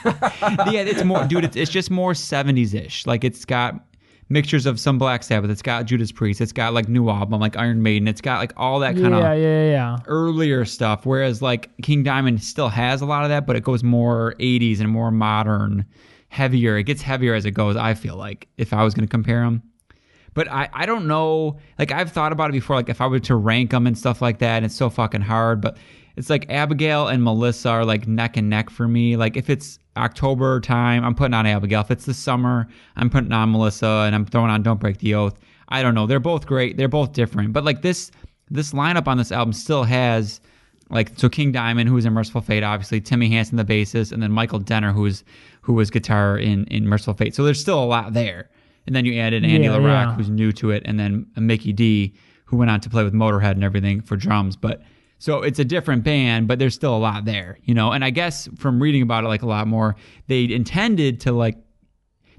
Then. 0.02 0.12
yeah, 0.72 0.80
it's 0.80 1.04
more, 1.04 1.24
dude. 1.26 1.44
It's, 1.44 1.54
it's 1.54 1.70
just 1.70 1.92
more 1.92 2.12
'70s 2.12 2.74
ish. 2.74 3.06
Like 3.06 3.22
it's 3.22 3.44
got 3.44 3.76
mixtures 4.34 4.66
of 4.66 4.80
some 4.80 4.98
Black 4.98 5.22
Sabbath. 5.22 5.48
It's 5.48 5.62
got 5.62 5.86
Judas 5.86 6.10
Priest. 6.12 6.40
It's 6.40 6.52
got 6.52 6.74
like 6.74 6.88
new 6.88 7.08
album, 7.08 7.40
like 7.40 7.56
Iron 7.56 7.82
Maiden. 7.82 8.08
It's 8.08 8.20
got 8.20 8.40
like 8.40 8.52
all 8.56 8.80
that 8.80 8.96
kind 8.96 9.14
of 9.14 9.20
yeah, 9.20 9.32
yeah, 9.32 9.70
yeah. 9.70 9.96
earlier 10.06 10.64
stuff. 10.64 11.06
Whereas 11.06 11.40
like 11.40 11.70
King 11.82 12.02
Diamond 12.02 12.42
still 12.42 12.68
has 12.68 13.00
a 13.00 13.06
lot 13.06 13.22
of 13.22 13.30
that, 13.30 13.46
but 13.46 13.56
it 13.56 13.62
goes 13.62 13.82
more 13.84 14.34
'80s 14.40 14.80
and 14.80 14.90
more 14.90 15.10
modern, 15.10 15.86
heavier. 16.28 16.76
It 16.76 16.82
gets 16.82 17.00
heavier 17.00 17.34
as 17.34 17.46
it 17.46 17.52
goes. 17.52 17.76
I 17.76 17.94
feel 17.94 18.16
like 18.16 18.48
if 18.58 18.72
I 18.74 18.82
was 18.82 18.92
going 18.92 19.06
to 19.06 19.10
compare 19.10 19.42
them. 19.44 19.62
But 20.34 20.50
I, 20.50 20.68
I 20.72 20.84
don't 20.84 21.06
know. 21.06 21.60
Like 21.78 21.92
I've 21.92 22.10
thought 22.10 22.32
about 22.32 22.50
it 22.50 22.54
before. 22.54 22.74
Like 22.74 22.88
if 22.88 23.00
I 23.00 23.06
were 23.06 23.20
to 23.20 23.36
rank 23.36 23.70
them 23.70 23.86
and 23.86 23.96
stuff 23.96 24.20
like 24.20 24.40
that, 24.40 24.56
and 24.56 24.66
it's 24.66 24.74
so 24.74 24.90
fucking 24.90 25.22
hard. 25.22 25.60
But 25.60 25.78
it's 26.16 26.30
like 26.30 26.50
Abigail 26.50 27.08
and 27.08 27.22
Melissa 27.22 27.70
are 27.70 27.84
like 27.84 28.06
neck 28.06 28.36
and 28.36 28.48
neck 28.48 28.70
for 28.70 28.86
me. 28.86 29.16
Like 29.16 29.36
if 29.36 29.50
it's 29.50 29.78
October 29.96 30.60
time, 30.60 31.04
I'm 31.04 31.14
putting 31.14 31.34
on 31.34 31.46
Abigail. 31.46 31.80
If 31.80 31.90
it's 31.90 32.06
the 32.06 32.14
summer, 32.14 32.68
I'm 32.96 33.10
putting 33.10 33.32
on 33.32 33.52
Melissa, 33.52 34.04
and 34.06 34.14
I'm 34.14 34.24
throwing 34.26 34.50
on 34.50 34.62
Don't 34.62 34.80
Break 34.80 34.98
the 34.98 35.14
Oath. 35.14 35.38
I 35.68 35.82
don't 35.82 35.94
know. 35.94 36.06
They're 36.06 36.20
both 36.20 36.46
great. 36.46 36.76
They're 36.76 36.88
both 36.88 37.12
different. 37.12 37.52
But 37.52 37.64
like 37.64 37.82
this 37.82 38.10
this 38.50 38.72
lineup 38.72 39.08
on 39.08 39.18
this 39.18 39.32
album 39.32 39.52
still 39.52 39.84
has 39.84 40.40
like 40.90 41.12
so 41.16 41.28
King 41.28 41.50
Diamond, 41.52 41.88
who 41.88 41.94
was 41.94 42.04
in 42.04 42.12
Mercyful 42.12 42.42
Fate, 42.42 42.62
obviously 42.62 43.00
Timi 43.00 43.28
Hansen, 43.28 43.56
the 43.56 43.64
bassist, 43.64 44.12
and 44.12 44.22
then 44.22 44.30
Michael 44.30 44.58
Denner, 44.58 44.92
who's 44.92 45.24
who 45.62 45.72
was 45.72 45.90
guitar 45.90 46.38
in 46.38 46.64
in 46.66 46.86
Mercyful 46.86 47.14
Fate. 47.14 47.34
So 47.34 47.44
there's 47.44 47.60
still 47.60 47.82
a 47.82 47.86
lot 47.86 48.12
there. 48.12 48.50
And 48.86 48.94
then 48.94 49.06
you 49.06 49.18
added 49.18 49.44
Andy 49.44 49.66
Yeah, 49.66 49.72
LaRocque, 49.76 50.08
yeah. 50.08 50.14
who's 50.14 50.28
new 50.28 50.52
to 50.52 50.70
it, 50.70 50.82
and 50.84 51.00
then 51.00 51.26
Mikkey 51.36 51.72
Dee, 51.72 52.12
who 52.44 52.58
went 52.58 52.70
on 52.70 52.80
to 52.80 52.90
play 52.90 53.02
with 53.02 53.14
Motorhead 53.14 53.52
and 53.52 53.64
everything 53.64 54.02
for 54.02 54.14
drums. 54.14 54.56
But 54.56 54.82
so 55.24 55.40
it's 55.40 55.58
a 55.58 55.64
different 55.64 56.04
band, 56.04 56.46
but 56.48 56.58
there's 56.58 56.74
still 56.74 56.94
a 56.94 56.98
lot 56.98 57.24
there, 57.24 57.56
you 57.64 57.72
know. 57.72 57.92
And 57.92 58.04
I 58.04 58.10
guess 58.10 58.46
from 58.58 58.78
reading 58.78 59.00
about 59.00 59.24
it 59.24 59.28
like 59.28 59.40
a 59.40 59.46
lot 59.46 59.66
more, 59.66 59.96
they 60.26 60.44
intended 60.52 61.20
to 61.20 61.32
like 61.32 61.56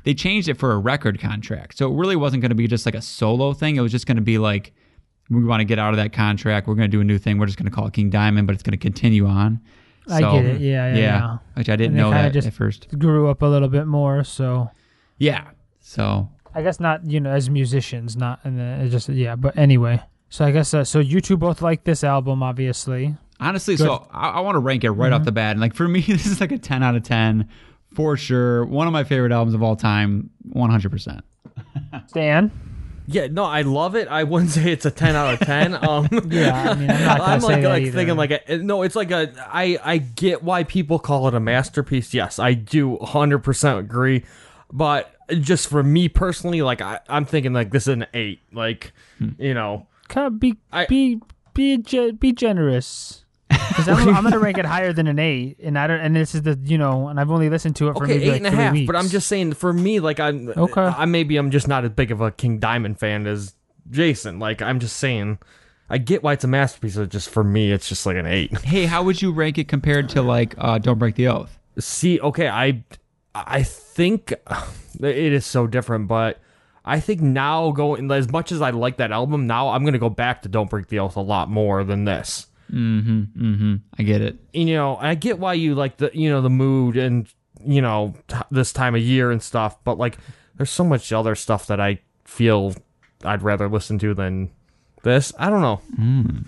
they 0.03 0.13
changed 0.13 0.49
it 0.49 0.53
for 0.59 0.71
a 0.73 0.77
record 0.77 1.19
contract. 1.19 1.79
So 1.79 1.91
it 1.91 1.95
really 1.97 2.15
wasn't 2.15 2.41
going 2.41 2.51
to 2.51 2.55
be 2.55 2.67
just 2.67 2.85
like 2.85 2.93
a 2.93 3.01
solo 3.01 3.53
thing. 3.53 3.75
It 3.75 3.81
was 3.81 3.91
just 3.91 4.05
going 4.05 4.17
to 4.17 4.21
be 4.21 4.37
like 4.37 4.71
we 5.31 5.43
want 5.43 5.61
to 5.61 5.65
get 5.65 5.79
out 5.79 5.93
of 5.93 5.97
that 5.97 6.13
contract. 6.13 6.67
We're 6.67 6.75
going 6.75 6.91
to 6.91 6.95
do 6.95 7.01
a 7.01 7.03
new 7.03 7.17
thing. 7.17 7.39
We're 7.39 7.47
just 7.47 7.57
going 7.57 7.65
to 7.67 7.75
call 7.75 7.87
it 7.87 7.93
King 7.93 8.11
Diamond, 8.11 8.45
but 8.45 8.53
it's 8.53 8.61
going 8.61 8.73
to 8.73 8.77
continue 8.77 9.25
on. 9.25 9.61
I 10.07 10.19
So, 10.19 10.33
get 10.33 10.45
it. 10.45 10.61
Yeah, 10.61 10.93
yeah, 10.93 10.99
yeah. 10.99 11.37
Which 11.55 11.69
I 11.69 11.75
didn't 11.75 11.95
know 11.95 12.11
that 12.11 12.33
just- 12.33 12.45
at 12.45 12.53
first. 12.53 12.87
Grew 12.99 13.29
up 13.29 13.41
a 13.41 13.47
little 13.47 13.67
bit 13.69 13.87
more, 13.87 14.23
so 14.23 14.69
Yeah. 15.17 15.45
So 15.79 16.29
I 16.53 16.61
guess 16.61 16.79
not. 16.79 17.03
You 17.09 17.19
know, 17.19 17.31
as 17.31 17.49
musicians, 17.49 18.15
not 18.15 18.41
and 18.43 18.91
just 18.91 19.09
yeah. 19.09 19.35
But 19.35 19.57
anyway, 19.57 20.03
so 20.35 20.43
I 20.43 20.51
guess 20.51 20.73
uh, 20.73 20.83
so. 20.83 20.99
You 20.99 21.21
two 21.21 21.37
both 21.37 21.61
like 21.61 21.85
this 21.85 22.03
album, 22.03 22.43
obviously. 22.43 23.15
honestly, 23.39 23.77
Good. 23.77 23.85
so 23.85 24.05
I, 24.11 24.31
I 24.31 24.39
want 24.41 24.55
to 24.55 24.59
rank 24.59 24.83
it 24.83 24.91
right 24.91 25.13
off 25.13 25.23
the 25.23 25.31
bat. 25.31 25.51
And 25.51 25.61
like 25.61 25.73
for 25.73 25.87
me, 25.87 26.01
this 26.07 26.25
is 26.25 26.41
like 26.41 26.51
a 26.51 26.57
10 26.57 26.83
out 26.83 26.95
of 26.95 27.03
10 27.03 27.47
for 27.93 28.17
sure. 28.17 28.65
One 28.65 28.85
of 28.85 28.91
my 28.91 29.05
favorite 29.05 29.31
albums 29.31 29.53
of 29.53 29.63
all 29.63 29.77
time, 29.77 30.29
100%. 30.49 31.21
Stan. 32.07 32.51
Yeah, 33.07 33.27
no, 33.27 33.45
I 33.45 33.61
love 33.61 33.95
it. 33.95 34.09
I 34.09 34.25
wouldn't 34.25 34.51
say 34.51 34.73
it's 34.73 34.85
a 34.85 34.91
ten 34.91 35.15
out 35.15 35.35
of 35.35 35.39
ten. 35.47 35.73
Um, 35.87 36.09
Yeah, 36.27 36.71
I 36.71 36.73
mean, 36.73 36.89
I'm 36.89 37.05
not 37.05 37.21
I'm 37.21 37.41
like 37.41 37.63
like 37.63 37.93
thinking 37.93 38.15
like 38.17 38.31
a, 38.31 38.57
no, 38.57 38.81
it's 38.81 38.95
like 38.95 39.11
a 39.11 39.31
I 39.47 39.77
I 39.83 39.97
get 39.99 40.43
why 40.43 40.63
people 40.63 40.97
call 40.97 41.27
it 41.27 41.35
a 41.35 41.39
masterpiece. 41.39 42.15
Yes, 42.15 42.39
I 42.39 42.55
do 42.55 42.89
100 42.89 43.39
percent 43.39 43.79
agree, 43.79 44.25
but 44.73 45.13
just 45.39 45.67
for 45.67 45.83
me 45.83 46.09
personally, 46.09 46.63
like 46.63 46.81
I, 46.81 46.99
I'm 47.07 47.25
thinking 47.25 47.53
like 47.53 47.69
this 47.69 47.83
is 47.83 47.89
an 47.93 48.07
eight. 48.15 48.41
Like 48.51 48.91
you 49.37 49.53
know, 49.53 49.85
Kind 50.07 50.27
of 50.27 50.39
be 50.39 50.55
I- 50.71 50.85
be 50.85 51.19
be 51.53 51.77
ge- 51.77 52.19
be 52.19 52.31
generous. 52.31 53.21
Because 53.75 53.89
I'm, 53.89 54.07
I'm 54.15 54.23
gonna 54.23 54.39
rank 54.39 54.57
it 54.57 54.65
higher 54.65 54.93
than 54.93 55.05
an 55.07 55.19
eight, 55.19 55.57
and 55.61 55.77
I 55.77 55.85
don't. 55.87 55.99
And 55.99 56.15
this 56.15 56.33
is 56.33 56.43
the 56.43 56.57
you 56.63 56.77
know, 56.77 57.09
and 57.09 57.19
I've 57.19 57.29
only 57.29 57.49
listened 57.49 57.75
to 57.77 57.89
it 57.89 57.93
for 57.97 58.05
okay, 58.05 58.13
maybe 58.13 58.25
eight 58.25 58.31
like 58.31 58.37
and 58.37 58.47
a 58.47 58.51
half. 58.51 58.73
weeks. 58.73 58.87
But 58.87 58.95
I'm 58.95 59.09
just 59.09 59.27
saying 59.27 59.53
for 59.53 59.73
me, 59.73 59.99
like 59.99 60.19
I'm 60.19 60.47
Okay. 60.49 60.81
I 60.81 61.03
maybe 61.05 61.35
I'm 61.35 61.51
just 61.51 61.67
not 61.67 61.83
as 61.83 61.91
big 61.91 62.09
of 62.11 62.21
a 62.21 62.31
King 62.31 62.59
Diamond 62.59 62.99
fan 62.99 63.27
as 63.27 63.53
Jason. 63.89 64.39
Like 64.39 64.61
I'm 64.61 64.79
just 64.79 64.95
saying. 64.97 65.39
I 65.89 65.97
get 65.99 66.23
why 66.23 66.33
it's 66.33 66.43
a 66.43 66.47
masterpiece. 66.47 66.95
But 66.95 67.09
just 67.09 67.29
for 67.29 67.43
me, 67.43 67.71
it's 67.71 67.89
just 67.89 68.05
like 68.05 68.15
an 68.17 68.25
eight. 68.25 68.57
Hey, 68.63 68.85
how 68.85 69.03
would 69.03 69.21
you 69.21 69.31
rank 69.33 69.57
it 69.57 69.67
compared 69.67 70.07
to 70.09 70.21
like 70.21 70.55
uh, 70.57 70.77
Don't 70.77 70.97
Break 70.97 71.15
the 71.15 71.27
Oath? 71.27 71.59
See, 71.77 72.19
okay, 72.21 72.47
I 72.47 72.81
I 73.35 73.61
think 73.63 74.31
it 75.01 75.15
is 75.33 75.45
so 75.45 75.67
different, 75.67 76.07
but 76.07 76.39
I 76.85 76.99
think 76.99 77.19
now 77.19 77.71
going 77.71 78.09
as 78.11 78.31
much 78.31 78.51
as 78.51 78.61
I 78.61 78.69
like 78.69 78.97
that 78.97 79.11
album, 79.11 79.47
now 79.47 79.69
I'm 79.69 79.83
gonna 79.83 79.97
go 79.97 80.09
back 80.09 80.43
to 80.43 80.49
Don't 80.49 80.69
Break 80.69 80.87
the 80.87 80.99
Oath 80.99 81.15
a 81.15 81.21
lot 81.21 81.49
more 81.49 81.83
than 81.83 82.05
this. 82.05 82.47
Mm-hmm, 82.71 83.21
mm-hmm. 83.43 83.75
I 83.97 84.03
get 84.03 84.21
it. 84.21 84.37
You 84.53 84.65
know, 84.65 84.95
I 84.97 85.15
get 85.15 85.39
why 85.39 85.53
you 85.53 85.75
like 85.75 85.97
the 85.97 86.11
you 86.13 86.29
know 86.29 86.41
the 86.41 86.49
mood 86.49 86.95
and 86.95 87.27
you 87.63 87.81
know 87.81 88.13
t- 88.27 88.37
this 88.51 88.71
time 88.71 88.95
of 88.95 89.01
year 89.01 89.31
and 89.31 89.41
stuff, 89.41 89.83
but 89.83 89.97
like 89.97 90.17
there's 90.57 90.69
so 90.69 90.83
much 90.83 91.11
other 91.11 91.35
stuff 91.35 91.67
that 91.67 91.79
I 91.79 91.99
feel 92.23 92.75
I'd 93.23 93.41
rather 93.41 93.67
listen 93.67 93.99
to 93.99 94.13
than 94.13 94.51
this. 95.03 95.33
I 95.37 95.49
don't 95.49 95.61
know. 95.61 95.81
Mm. 95.99 96.45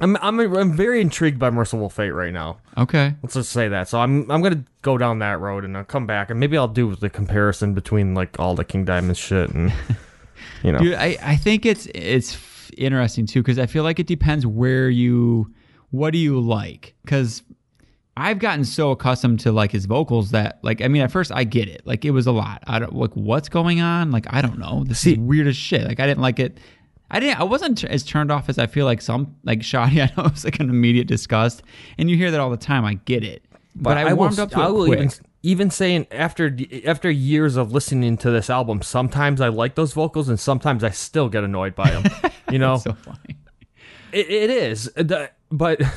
I'm 0.00 0.16
I'm 0.16 0.40
I'm 0.40 0.72
very 0.72 1.00
intrigued 1.00 1.38
by 1.38 1.50
Mercyful 1.50 1.90
Fate 1.90 2.10
right 2.10 2.32
now. 2.32 2.58
Okay. 2.78 3.14
Let's 3.22 3.34
just 3.34 3.52
say 3.52 3.68
that. 3.68 3.88
So 3.88 4.00
I'm 4.00 4.30
I'm 4.30 4.42
gonna 4.42 4.64
go 4.80 4.96
down 4.96 5.18
that 5.20 5.38
road 5.40 5.64
and 5.64 5.76
I'll 5.76 5.84
come 5.84 6.06
back 6.06 6.30
and 6.30 6.40
maybe 6.40 6.56
I'll 6.56 6.68
do 6.68 6.94
the 6.96 7.10
comparison 7.10 7.74
between 7.74 8.14
like 8.14 8.38
all 8.38 8.54
the 8.54 8.64
King 8.64 8.84
Diamond 8.84 9.18
shit 9.18 9.50
and 9.50 9.72
you 10.62 10.72
know. 10.72 10.78
Dude, 10.78 10.94
I, 10.94 11.18
I 11.22 11.36
think 11.36 11.66
it's 11.66 11.86
it's 11.94 12.38
interesting 12.76 13.26
too 13.26 13.42
because 13.42 13.58
I 13.58 13.66
feel 13.66 13.84
like 13.84 13.98
it 14.00 14.06
depends 14.06 14.46
where 14.46 14.88
you 14.88 15.52
what 15.90 16.12
do 16.12 16.18
you 16.18 16.40
like 16.40 16.94
because 17.04 17.42
I've 18.16 18.38
gotten 18.38 18.64
so 18.64 18.90
accustomed 18.92 19.40
to 19.40 19.52
like 19.52 19.72
his 19.72 19.84
vocals 19.84 20.30
that 20.30 20.58
like 20.62 20.80
I 20.80 20.88
mean 20.88 21.02
at 21.02 21.12
first 21.12 21.30
I 21.32 21.44
get 21.44 21.68
it 21.68 21.82
like 21.86 22.06
it 22.06 22.12
was 22.12 22.26
a 22.26 22.32
lot 22.32 22.62
I 22.66 22.78
don't 22.78 22.94
like 22.94 23.12
what's 23.14 23.50
going 23.50 23.82
on 23.82 24.10
like 24.10 24.26
I 24.30 24.40
don't 24.40 24.58
know 24.58 24.84
this 24.86 25.00
See- 25.00 25.12
is 25.12 25.18
weird 25.18 25.46
as 25.46 25.56
shit 25.56 25.86
like 25.86 26.00
I 26.00 26.06
didn't 26.06 26.22
like 26.22 26.38
it 26.38 26.58
I 27.12 27.20
didn't 27.20 27.38
I 27.38 27.44
wasn't 27.44 27.84
as 27.84 28.02
turned 28.02 28.32
off 28.32 28.48
as 28.48 28.58
I 28.58 28.66
feel 28.66 28.86
like 28.86 29.00
some 29.00 29.36
like 29.44 29.62
Shoddy 29.70 30.02
I 30.02 30.06
know 30.16 30.24
it's 30.24 30.44
like 30.44 30.58
an 30.58 30.68
immediate 30.70 31.06
disgust 31.06 31.62
and 31.98 32.10
you 32.10 32.16
hear 32.16 32.30
that 32.32 32.40
all 32.40 32.50
the 32.50 32.56
time 32.56 32.84
I 32.84 32.94
get 32.94 33.22
it 33.22 33.44
but, 33.76 33.96
I, 33.96 34.04
will, 34.12 34.16
warmed 34.18 34.38
up 34.38 34.50
to 34.50 34.58
I 34.60 34.66
it 34.68 34.72
will 34.72 34.86
quick. 34.86 34.98
even 34.98 35.10
even 35.44 35.70
saying 35.70 36.06
after 36.10 36.56
after 36.86 37.10
years 37.10 37.56
of 37.56 37.72
listening 37.72 38.16
to 38.18 38.30
this 38.30 38.48
album, 38.50 38.80
sometimes 38.82 39.40
I 39.40 39.48
like 39.48 39.74
those 39.76 39.92
vocals 39.92 40.28
and 40.28 40.38
sometimes 40.38 40.84
I 40.84 40.90
still 40.90 41.28
get 41.28 41.42
annoyed 41.42 41.74
by 41.74 41.90
them. 41.90 42.04
you 42.50 42.58
know, 42.60 42.76
so 42.78 42.92
funny 42.92 43.36
it, 44.12 44.28
it 44.30 44.50
is, 44.50 44.90
but. 45.50 45.80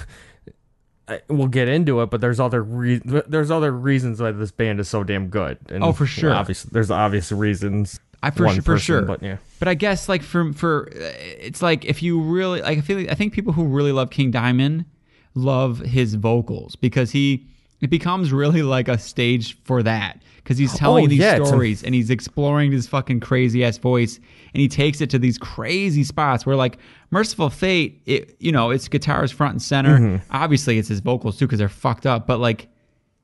I- 1.08 1.22
We'll 1.30 1.50
get 1.50 1.68
into 1.68 2.02
it, 2.02 2.10
but 2.10 2.20
there's 2.20 2.40
other 2.40 2.64
re- 2.64 3.00
there's 3.06 3.52
other 3.52 3.72
reasons 3.72 4.20
why 4.20 4.32
this 4.32 4.50
band 4.50 4.80
is 4.80 4.90
so 4.90 5.04
damn 5.04 5.28
good. 5.28 5.60
And, 5.70 5.84
Oh, 5.84 5.94
for 5.94 6.08
sure. 6.08 6.34
Obviously, 6.34 6.72
there's 6.74 6.90
obvious 6.90 7.32
reasons. 7.32 8.00
I 8.28 8.32
for, 8.32 8.46
one 8.46 8.56
su- 8.56 8.62
for 8.62 8.74
person, 8.74 8.80
sure. 8.86 9.02
but 9.04 9.22
yeah. 9.24 9.38
But 9.60 9.68
I 9.68 9.74
guess 9.74 10.10
like 10.10 10.22
for 10.24 10.52
for 10.54 10.90
uh, 10.94 10.96
it's 11.40 11.62
like 11.62 11.86
if 11.86 12.02
you 12.04 12.20
really 12.22 12.62
like 12.62 12.78
I 12.78 12.82
feel 12.82 12.98
like, 12.98 13.12
I 13.12 13.16
think 13.16 13.34
people 13.34 13.54
who 13.54 13.66
really 13.66 13.92
love 13.92 14.10
King 14.10 14.32
Diamond 14.32 14.86
love 15.34 15.80
his 15.80 16.16
vocals 16.16 16.76
because 16.76 17.12
he 17.12 17.46
it 17.82 17.90
becomes 17.90 18.32
really 18.32 18.64
like 18.64 18.88
a 18.88 18.98
stage 18.98 19.58
for 19.64 19.84
that 19.84 20.22
because 20.38 20.58
he's 20.58 20.74
telling 20.76 21.06
Oh, 21.06 21.08
these 21.08 21.20
yeah, 21.20 21.36
it's 21.36 21.46
a- 21.46 21.48
stories 21.48 21.84
and 21.84 21.94
he's 21.94 22.10
exploring 22.10 22.72
his 22.72 22.88
fucking 22.88 23.20
crazy 23.20 23.64
ass 23.66 23.78
voice 23.78 24.16
and 24.18 24.62
he 24.62 24.68
takes 24.68 25.02
it 25.02 25.10
to 25.10 25.20
these 25.20 25.38
crazy 25.38 26.04
spots 26.04 26.46
where 26.46 26.56
like 26.56 26.78
Mercyful 27.12 27.50
Fate 27.50 28.02
it 28.06 28.36
you 28.40 28.52
know 28.52 28.70
it's 28.72 28.88
guitars 28.88 29.32
front 29.32 29.52
and 29.54 29.62
center 29.62 30.00
Mm-hmm. 30.00 30.32
obviously 30.32 30.78
it's 30.78 30.88
his 30.88 31.00
vocals 31.02 31.38
too 31.38 31.46
because 31.48 31.60
they're 31.60 31.68
fucked 31.70 32.06
up 32.06 32.28
but 32.28 32.40
like 32.40 32.68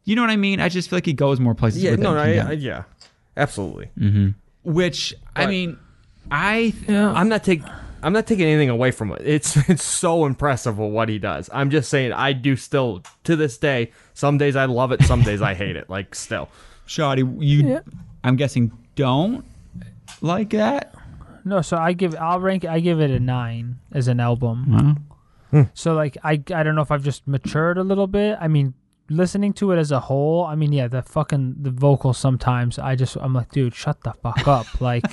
you 0.03 0.15
know 0.15 0.21
what 0.21 0.31
I 0.31 0.35
mean 0.35 0.59
I 0.59 0.67
just 0.67 0.89
feel 0.89 0.97
like 0.97 1.05
he 1.05 1.13
goes 1.13 1.39
more 1.39 1.55
places 1.55 1.81
Yeah, 1.83 1.91
with 1.91 1.99
no, 2.01 2.13
no, 2.13 2.19
I, 2.19 2.33
I, 2.37 2.51
yeah, 2.53 2.83
absolutely. 3.37 3.89
Which 4.63 5.13
I 5.35 5.45
mean 5.47 5.77
I 6.29 6.73
yeah. 6.87 7.11
I'm 7.11 7.29
not 7.29 7.43
taking 7.43 7.65
I'm 8.03 8.13
not 8.13 8.25
taking 8.25 8.45
anything 8.47 8.69
away 8.69 8.91
from 8.91 9.11
it. 9.11 9.21
It's 9.23 9.55
it's 9.69 9.83
so 9.83 10.25
impressive 10.25 10.77
with 10.77 10.91
what 10.91 11.09
he 11.09 11.19
does. 11.19 11.49
I'm 11.53 11.69
just 11.69 11.89
saying 11.89 12.13
I 12.13 12.33
do 12.33 12.55
still 12.55 13.03
to 13.25 13.35
this 13.35 13.57
day. 13.57 13.91
Some 14.13 14.37
days 14.37 14.55
I 14.55 14.65
love 14.65 14.91
it, 14.91 15.03
some 15.03 15.21
days 15.21 15.41
I 15.41 15.53
hate 15.53 15.75
it. 15.75 15.89
Like 15.89 16.15
still, 16.15 16.49
Shoddy, 16.85 17.23
you, 17.23 17.67
Yeah. 17.67 17.79
I'm 18.23 18.35
guessing, 18.35 18.71
don't 18.95 19.43
like 20.21 20.51
that. 20.51 20.93
No, 21.43 21.61
so 21.61 21.77
I 21.77 21.93
give 21.93 22.15
I'll 22.15 22.39
rank 22.39 22.65
I 22.65 22.79
give 22.79 22.99
it 23.01 23.09
a 23.11 23.19
nine 23.19 23.79
as 23.91 24.07
an 24.07 24.19
album. 24.19 25.05
Well, 25.51 25.69
So 25.73 25.93
like 25.93 26.17
I 26.23 26.33
I 26.53 26.63
don't 26.63 26.75
know 26.75 26.81
if 26.81 26.91
I've 26.91 27.03
just 27.03 27.27
matured 27.27 27.77
a 27.77 27.83
little 27.83 28.07
bit. 28.07 28.37
I 28.39 28.47
mean, 28.47 28.73
listening 29.11 29.53
to 29.53 29.71
it 29.71 29.77
as 29.77 29.91
a 29.91 29.99
whole, 29.99 30.45
I 30.45 30.55
mean, 30.55 30.71
yeah, 30.71 30.87
the 30.87 31.01
fucking 31.01 31.55
the 31.61 31.71
vocals 31.71 32.17
sometimes 32.17 32.79
I 32.79 32.95
just 32.95 33.17
I'm 33.17 33.33
like, 33.33 33.51
dude, 33.51 33.75
shut 33.75 34.01
the 34.03 34.13
fuck 34.13 34.47
up. 34.47 34.67
Like 34.81 35.05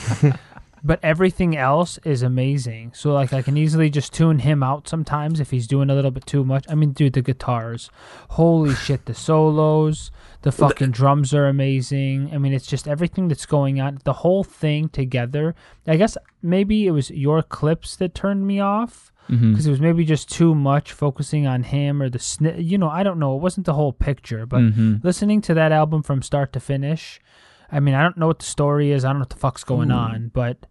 but 0.85 1.01
everything 1.03 1.57
else 1.57 1.99
is 2.05 2.23
amazing. 2.23 2.93
So 2.95 3.13
like 3.13 3.33
I 3.33 3.43
can 3.43 3.57
easily 3.57 3.91
just 3.91 4.13
tune 4.13 4.41
him 4.41 4.63
out 4.63 4.89
sometimes 4.89 5.41
if 5.41 5.51
he's 5.51 5.67
doing 5.67 5.91
a 5.91 5.95
little 5.95 6.11
bit 6.11 6.27
too 6.27 6.45
much. 6.45 6.65
I 6.69 6.75
mean, 6.75 6.93
dude, 6.93 7.15
the 7.15 7.23
guitars. 7.23 7.91
Holy 8.31 8.75
shit, 8.87 9.07
the 9.07 9.15
solos, 9.15 10.11
the 10.43 10.53
fucking 10.53 10.93
drums 10.93 11.35
are 11.35 11.47
amazing. 11.47 12.31
I 12.33 12.39
mean, 12.39 12.53
it's 12.53 12.67
just 12.67 12.89
everything 12.89 13.29
that's 13.29 13.47
going 13.47 13.81
on, 13.81 13.99
the 14.05 14.13
whole 14.15 14.45
thing 14.45 14.89
together. 14.89 15.55
I 15.87 15.97
guess 15.97 16.17
maybe 16.43 16.87
it 16.87 16.93
was 16.93 17.11
your 17.11 17.43
clips 17.43 17.97
that 17.97 18.15
turned 18.15 18.47
me 18.47 18.61
off 18.61 19.13
Mm-hmm. 19.31 19.53
because 19.53 19.67
it 19.67 19.71
was 19.71 19.81
maybe 19.81 20.05
just 20.05 20.31
too 20.31 20.55
much 20.55 20.93
focusing 20.93 21.47
on 21.47 21.63
him 21.63 22.01
or 22.01 22.09
the 22.09 22.19
sni- 22.19 22.65
you 22.65 22.79
know 22.79 22.89
I 22.89 23.03
don't 23.03 23.19
know 23.19 23.37
it 23.37 23.43
wasn't 23.43 23.67
the 23.67 23.75
whole 23.75 23.93
picture 23.93 24.47
but 24.47 24.61
Mm-hmm. 24.61 24.97
listening 25.03 25.41
to 25.43 25.55
that 25.55 25.71
album 25.73 26.03
from 26.03 26.23
start 26.23 26.53
to 26.55 26.61
finish 26.61 27.21
I 27.71 27.81
mean 27.81 27.95
I 27.95 28.03
don't 28.03 28.17
know 28.17 28.27
what 28.27 28.39
the 28.39 28.47
story 28.47 28.91
is 28.91 29.05
I 29.05 29.09
don't 29.09 29.19
know 29.19 29.23
what 29.23 29.31
the 29.31 29.37
fuck's 29.37 29.65
going 29.65 29.91
on 29.91 30.31
but 30.33 30.67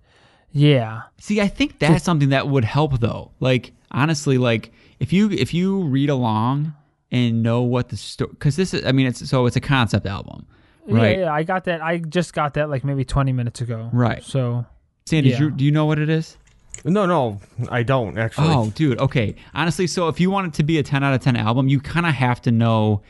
yeah 0.52 1.04
see, 1.20 1.42
I 1.42 1.48
think 1.48 1.80
that's 1.80 2.04
something 2.04 2.30
that 2.30 2.48
would 2.48 2.64
help 2.66 3.00
though. 3.00 3.32
Like 3.40 3.74
honestly, 3.92 4.38
like 4.38 4.72
if 5.00 5.14
you 5.14 5.30
if 5.30 5.54
you 5.54 5.84
read 5.84 6.10
along 6.10 6.74
and 7.12 7.44
know 7.44 7.62
what 7.62 7.90
the 7.90 7.98
story, 7.98 8.32
because 8.32 8.56
this 8.56 8.74
is, 8.74 8.86
I 8.86 8.92
mean, 8.92 9.08
it's 9.08 9.30
so 9.30 9.46
it's 9.46 9.56
a 9.56 9.62
concept 9.62 10.06
album, 10.06 10.48
right? 10.88 11.18
yeah, 11.20 11.26
yeah 11.26 11.34
I 11.34 11.44
got 11.44 11.66
that 11.66 11.82
I 11.84 12.00
just 12.00 12.34
got 12.34 12.56
that 12.56 12.70
like 12.70 12.84
maybe 12.84 13.06
20 13.06 13.32
minutes 13.34 13.62
ago 13.62 13.90
Right. 13.94 14.24
so 14.24 14.66
Sandy, 15.06 15.30
Yeah. 15.30 15.38
do, 15.38 15.44
you, 15.46 15.52
do 15.52 15.66
you 15.66 15.72
know 15.72 15.86
what 15.86 16.00
it 16.00 16.10
is? 16.10 16.38
No, 16.86 17.06
no, 17.06 17.40
I 17.70 17.84
don't 17.84 18.18
actually. 18.18 18.50
Oh, 18.50 18.70
dude. 18.72 19.00
Okay. 19.00 19.36
Honestly, 19.54 19.88
so 19.88 20.08
if 20.08 20.20
you 20.20 20.30
want 20.30 20.48
it 20.48 20.54
to 20.56 20.64
be 20.64 20.78
a 20.78 20.84
10 20.84 21.04
out 21.04 21.14
of 21.14 21.22
10 21.22 21.36
album, 21.36 21.68
you 21.68 21.80
kind 21.80 22.06
of 22.06 22.14
have 22.14 22.42
to 22.44 22.52
know 22.52 23.02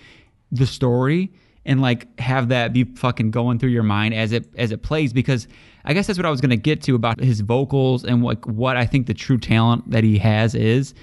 the 0.51 0.65
story 0.65 1.32
and 1.65 1.82
like 1.82 2.07
have 2.20 2.47
that 2.47 2.72
be 2.72 2.86
fucking 2.86 3.30
going 3.32 3.59
through 3.59 3.70
your 3.70 3.84
mind 3.84 4.13
as 4.13 4.32
it 4.32 4.45
as 4.57 4.72
it 4.72 4.82
plays 4.82 5.11
because 5.11 5.47
I 5.84 5.93
guess 5.93 6.07
that's 6.07 6.18
what 6.18 6.26
I 6.26 6.30
was 6.30 6.39
gonna 6.39 6.55
get 6.55 6.82
to 6.84 6.95
about 6.95 7.20
his 7.20 7.41
vocals 7.41 8.05
and 8.05 8.24
like 8.24 8.45
what 8.47 8.78
I 8.78 8.86
think 8.86 9.07
the 9.07 9.13
true 9.13 9.38
talent 9.38 9.91
that 9.91 10.05
he 10.05 10.18
has 10.20 10.55
is 10.55 10.93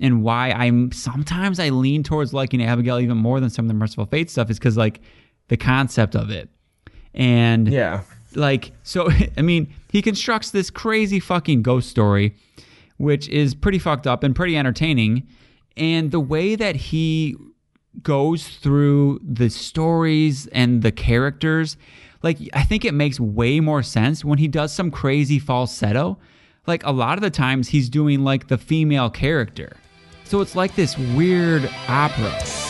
and 0.00 0.22
why 0.22 0.50
I'm 0.52 0.90
sometimes 0.92 1.60
I 1.60 1.68
lean 1.68 2.02
towards 2.02 2.32
liking 2.32 2.62
Abigail 2.64 2.98
even 2.98 3.18
more 3.18 3.38
than 3.38 3.50
some 3.50 3.66
of 3.66 3.68
the 3.68 3.74
Mercyful 3.74 4.06
Fate 4.06 4.30
stuff 4.30 4.48
is 4.48 4.58
because 4.58 4.78
like 4.78 5.02
the 5.48 5.58
concept 5.58 6.16
of 6.16 6.30
it 6.30 6.48
and 7.12 7.68
Yeah. 7.68 8.00
Like 8.36 8.72
so 8.82 9.08
i 9.36 9.42
mean 9.42 9.72
he 9.90 10.02
constructs 10.02 10.50
this 10.50 10.70
crazy 10.70 11.20
fucking 11.20 11.62
ghost 11.62 11.88
story 11.88 12.34
which 12.96 13.28
is 13.28 13.54
pretty 13.54 13.78
fucked 13.78 14.06
up 14.06 14.22
and 14.22 14.34
pretty 14.34 14.56
entertaining. 14.56 15.26
And 15.76 16.10
the 16.10 16.20
way 16.20 16.54
that 16.54 16.76
he 16.76 17.36
goes 18.02 18.48
through 18.48 19.20
the 19.22 19.48
stories 19.48 20.48
and 20.48 20.82
the 20.82 20.90
characters 20.90 21.76
like 22.24 22.38
i 22.52 22.64
think 22.64 22.84
it 22.84 22.92
makes 22.92 23.20
way 23.20 23.60
more 23.60 23.84
sense 23.84 24.24
when 24.24 24.36
he 24.36 24.48
does 24.48 24.72
some 24.72 24.90
crazy 24.90 25.38
falsetto. 25.38 26.18
Like 26.66 26.84
a 26.84 26.90
lot 26.90 27.18
of 27.18 27.22
the 27.22 27.30
times 27.30 27.68
he's 27.68 27.88
doing 27.88 28.24
like 28.24 28.48
the 28.48 28.58
female 28.58 29.10
character. 29.10 29.76
So 30.24 30.40
it's 30.40 30.56
like 30.56 30.74
this 30.74 30.96
weird 30.98 31.70
opera 31.88 32.63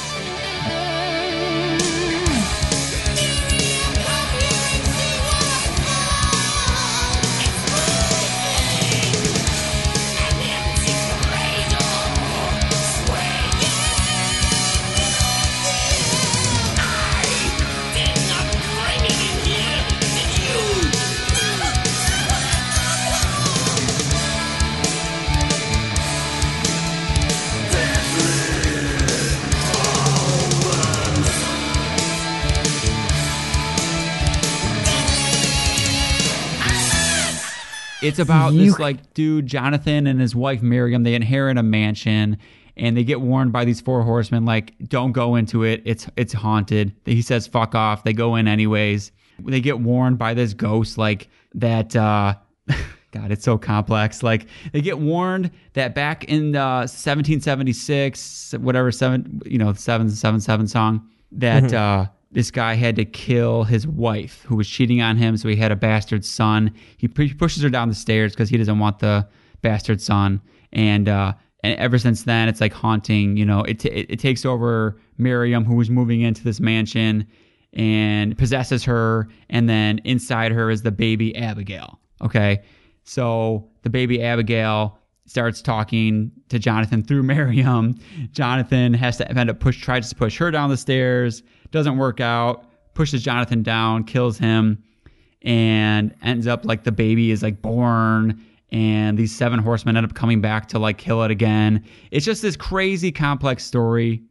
It's 38.04 38.18
about 38.18 38.52
You- 38.52 38.66
this 38.70 38.78
like 38.78 39.14
dude, 39.14 39.46
Jonathan 39.46 40.06
and 40.06 40.20
his 40.20 40.34
wife 40.34 40.62
Miriam. 40.62 41.02
They 41.02 41.14
inherit 41.14 41.58
a 41.58 41.62
mansion 41.62 42.36
and 42.76 42.96
they 42.96 43.04
get 43.04 43.20
warned 43.20 43.52
by 43.52 43.64
these 43.64 43.80
four 43.80 44.02
horsemen, 44.02 44.44
like, 44.44 44.74
don't 44.88 45.12
go 45.12 45.36
into 45.36 45.62
it. 45.62 45.82
It's 45.84 46.08
it's 46.16 46.32
haunted. 46.32 46.92
He 47.04 47.22
says, 47.22 47.46
fuck 47.46 47.74
off. 47.74 48.04
They 48.04 48.12
go 48.12 48.36
in 48.36 48.48
anyways. 48.48 49.12
They 49.44 49.60
get 49.60 49.80
warned 49.80 50.18
by 50.18 50.34
this 50.34 50.54
ghost, 50.54 50.98
like 50.98 51.28
that 51.54 51.94
uh 51.96 52.34
God, 53.12 53.30
it's 53.30 53.44
so 53.44 53.56
complex. 53.58 54.22
Like 54.24 54.46
they 54.72 54.80
get 54.80 54.98
warned 54.98 55.52
that 55.74 55.94
back 55.94 56.24
in 56.24 56.56
uh, 56.56 56.88
1776, 56.88 58.54
whatever 58.58 58.90
seven, 58.90 59.40
you 59.46 59.58
know, 59.58 59.72
seven 59.72 60.10
seven 60.10 60.40
seven 60.40 60.66
song, 60.66 61.08
that 61.32 61.72
uh, 61.72 62.06
this 62.34 62.50
guy 62.50 62.74
had 62.74 62.96
to 62.96 63.04
kill 63.04 63.62
his 63.62 63.86
wife 63.86 64.42
who 64.42 64.56
was 64.56 64.68
cheating 64.68 65.00
on 65.00 65.16
him. 65.16 65.36
So 65.36 65.48
he 65.48 65.56
had 65.56 65.70
a 65.72 65.76
bastard 65.76 66.24
son. 66.24 66.74
He 66.96 67.06
pushes 67.08 67.62
her 67.62 67.70
down 67.70 67.88
the 67.88 67.94
stairs 67.94 68.32
because 68.32 68.50
he 68.50 68.58
doesn't 68.58 68.78
want 68.78 68.98
the 68.98 69.26
bastard 69.62 70.00
son. 70.00 70.40
And 70.72 71.08
uh, 71.08 71.34
and 71.62 71.78
ever 71.78 71.96
since 71.96 72.24
then, 72.24 72.48
it's 72.48 72.60
like 72.60 72.72
haunting. 72.72 73.36
You 73.36 73.46
know, 73.46 73.60
it 73.62 73.78
t- 73.78 73.88
it, 73.88 74.18
takes 74.18 74.44
over 74.44 75.00
Miriam, 75.16 75.64
who 75.64 75.76
was 75.76 75.88
moving 75.88 76.20
into 76.20 76.42
this 76.42 76.58
mansion, 76.58 77.26
and 77.72 78.36
possesses 78.36 78.84
her. 78.84 79.28
And 79.48 79.68
then 79.68 80.00
inside 80.04 80.50
her 80.50 80.70
is 80.70 80.82
the 80.82 80.92
baby 80.92 81.34
Abigail. 81.36 82.00
Okay. 82.20 82.62
So 83.04 83.70
the 83.82 83.90
baby 83.90 84.22
Abigail 84.22 84.98
starts 85.26 85.62
talking 85.62 86.32
to 86.48 86.58
Jonathan 86.58 87.02
through 87.04 87.22
Miriam. 87.34 87.96
Jonathan 88.32 88.92
has 88.92 89.18
to 89.18 89.30
end 89.30 89.48
up 89.48 89.60
push 89.60 89.80
tries 89.80 90.08
to 90.08 90.16
push 90.16 90.36
her 90.38 90.50
down 90.50 90.68
the 90.68 90.76
stairs, 90.76 91.44
doesn't 91.74 91.98
work 91.98 92.20
out, 92.20 92.64
pushes 92.94 93.22
Jonathan 93.22 93.62
down, 93.62 94.04
kills 94.04 94.38
him, 94.38 94.82
and 95.42 96.14
ends 96.22 96.46
up 96.46 96.64
like 96.64 96.84
the 96.84 96.92
baby 96.92 97.30
is 97.30 97.42
like 97.42 97.60
born 97.60 98.42
and 98.70 99.18
these 99.18 99.34
seven 99.34 99.58
horsemen 99.58 99.96
end 99.96 100.06
up 100.06 100.14
coming 100.14 100.40
back 100.40 100.68
to 100.68 100.78
like 100.78 100.96
kill 100.96 101.22
it 101.22 101.30
again. 101.30 101.84
It's 102.10 102.24
just 102.24 102.40
this 102.40 102.56
crazy 102.56 103.12
complex 103.12 103.64
story. 103.64 104.22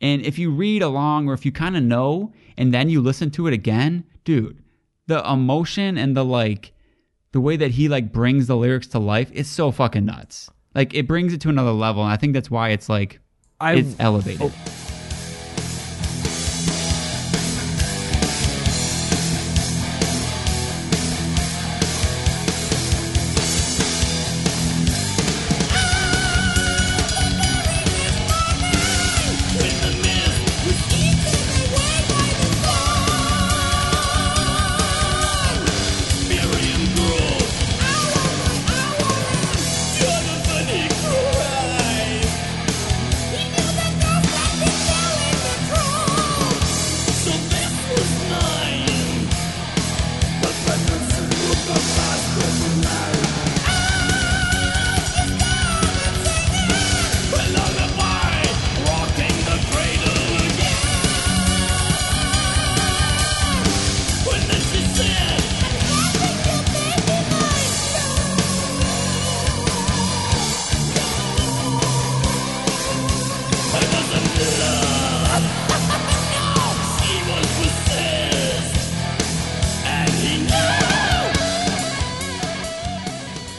And 0.00 0.22
if 0.22 0.38
you 0.38 0.50
read 0.50 0.82
along 0.82 1.28
or 1.28 1.34
if 1.34 1.44
you 1.46 1.52
kind 1.52 1.76
of 1.76 1.82
know 1.82 2.32
and 2.56 2.72
then 2.74 2.88
you 2.88 3.00
listen 3.00 3.30
to 3.32 3.46
it 3.46 3.52
again, 3.52 4.04
dude, 4.24 4.62
the 5.06 5.26
emotion 5.30 5.96
and 5.96 6.16
the 6.16 6.24
like 6.24 6.72
the 7.32 7.40
way 7.40 7.56
that 7.56 7.72
he 7.72 7.88
like 7.88 8.12
brings 8.12 8.46
the 8.46 8.56
lyrics 8.56 8.86
to 8.88 8.98
life 8.98 9.30
is 9.32 9.48
so 9.48 9.70
fucking 9.70 10.06
nuts. 10.06 10.50
Like 10.74 10.94
it 10.94 11.06
brings 11.06 11.32
it 11.32 11.40
to 11.42 11.48
another 11.48 11.72
level, 11.72 12.02
and 12.02 12.12
I 12.12 12.16
think 12.16 12.32
that's 12.32 12.50
why 12.50 12.70
it's 12.70 12.88
like 12.88 13.20
I 13.60 13.74
it's 13.74 13.96
elevated. 13.98 14.40
Oh. 14.42 14.87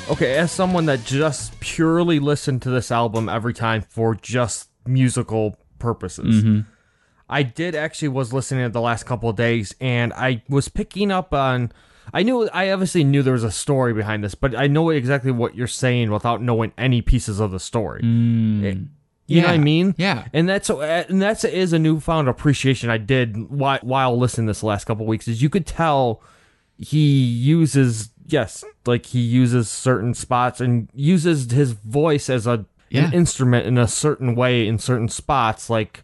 Okay, 0.09 0.37
as 0.37 0.51
someone 0.51 0.87
that 0.87 1.03
just 1.03 1.59
purely 1.59 2.19
listened 2.19 2.63
to 2.63 2.69
this 2.71 2.91
album 2.91 3.29
every 3.29 3.53
time 3.53 3.81
for 3.81 4.15
just 4.15 4.69
musical 4.87 5.55
purposes, 5.77 6.43
mm-hmm. 6.43 6.61
I 7.29 7.43
did 7.43 7.75
actually 7.75 8.07
was 8.07 8.33
listening 8.33 8.63
to 8.65 8.69
the 8.69 8.81
last 8.81 9.05
couple 9.05 9.29
of 9.29 9.35
days, 9.35 9.75
and 9.79 10.11
I 10.13 10.41
was 10.49 10.67
picking 10.67 11.11
up 11.11 11.33
on. 11.33 11.71
I 12.11 12.23
knew 12.23 12.49
I 12.49 12.71
obviously 12.71 13.03
knew 13.03 13.21
there 13.21 13.33
was 13.33 13.43
a 13.43 13.51
story 13.51 13.93
behind 13.93 14.23
this, 14.23 14.33
but 14.33 14.55
I 14.55 14.65
know 14.65 14.89
exactly 14.89 15.31
what 15.31 15.55
you're 15.55 15.67
saying 15.67 16.09
without 16.09 16.41
knowing 16.41 16.71
any 16.75 17.03
pieces 17.03 17.39
of 17.39 17.51
the 17.51 17.59
story. 17.59 18.01
It- 18.03 18.77
you 19.27 19.41
know 19.41 19.47
what 19.49 19.53
I 19.53 19.59
mean? 19.59 19.93
yeah. 19.99 20.25
And 20.33 20.49
that's 20.49 20.71
eh, 20.71 21.05
and 21.07 21.21
that's 21.21 21.43
is 21.43 21.71
a 21.71 21.77
newfound 21.77 22.27
appreciation 22.27 22.89
I 22.89 22.97
did 22.97 23.51
while, 23.51 23.77
while 23.83 24.17
listening 24.17 24.47
this 24.47 24.63
last 24.63 24.85
couple 24.85 25.03
of 25.03 25.07
weeks. 25.07 25.27
Is 25.27 25.39
you 25.39 25.51
could 25.51 25.67
tell 25.67 26.23
he 26.79 27.21
uses 27.21 28.09
yes, 28.31 28.63
like 28.85 29.07
he 29.07 29.19
uses 29.19 29.69
certain 29.69 30.13
spots 30.13 30.61
and 30.61 30.89
uses 30.93 31.51
his 31.51 31.71
voice 31.73 32.29
as 32.29 32.47
a 32.47 32.65
Yeah. 32.89 33.05
an 33.07 33.13
instrument 33.13 33.65
in 33.67 33.77
a 33.77 33.87
certain 33.87 34.35
way 34.35 34.67
in 34.67 34.77
certain 34.79 35.07
spots. 35.09 35.69
Like 35.69 36.03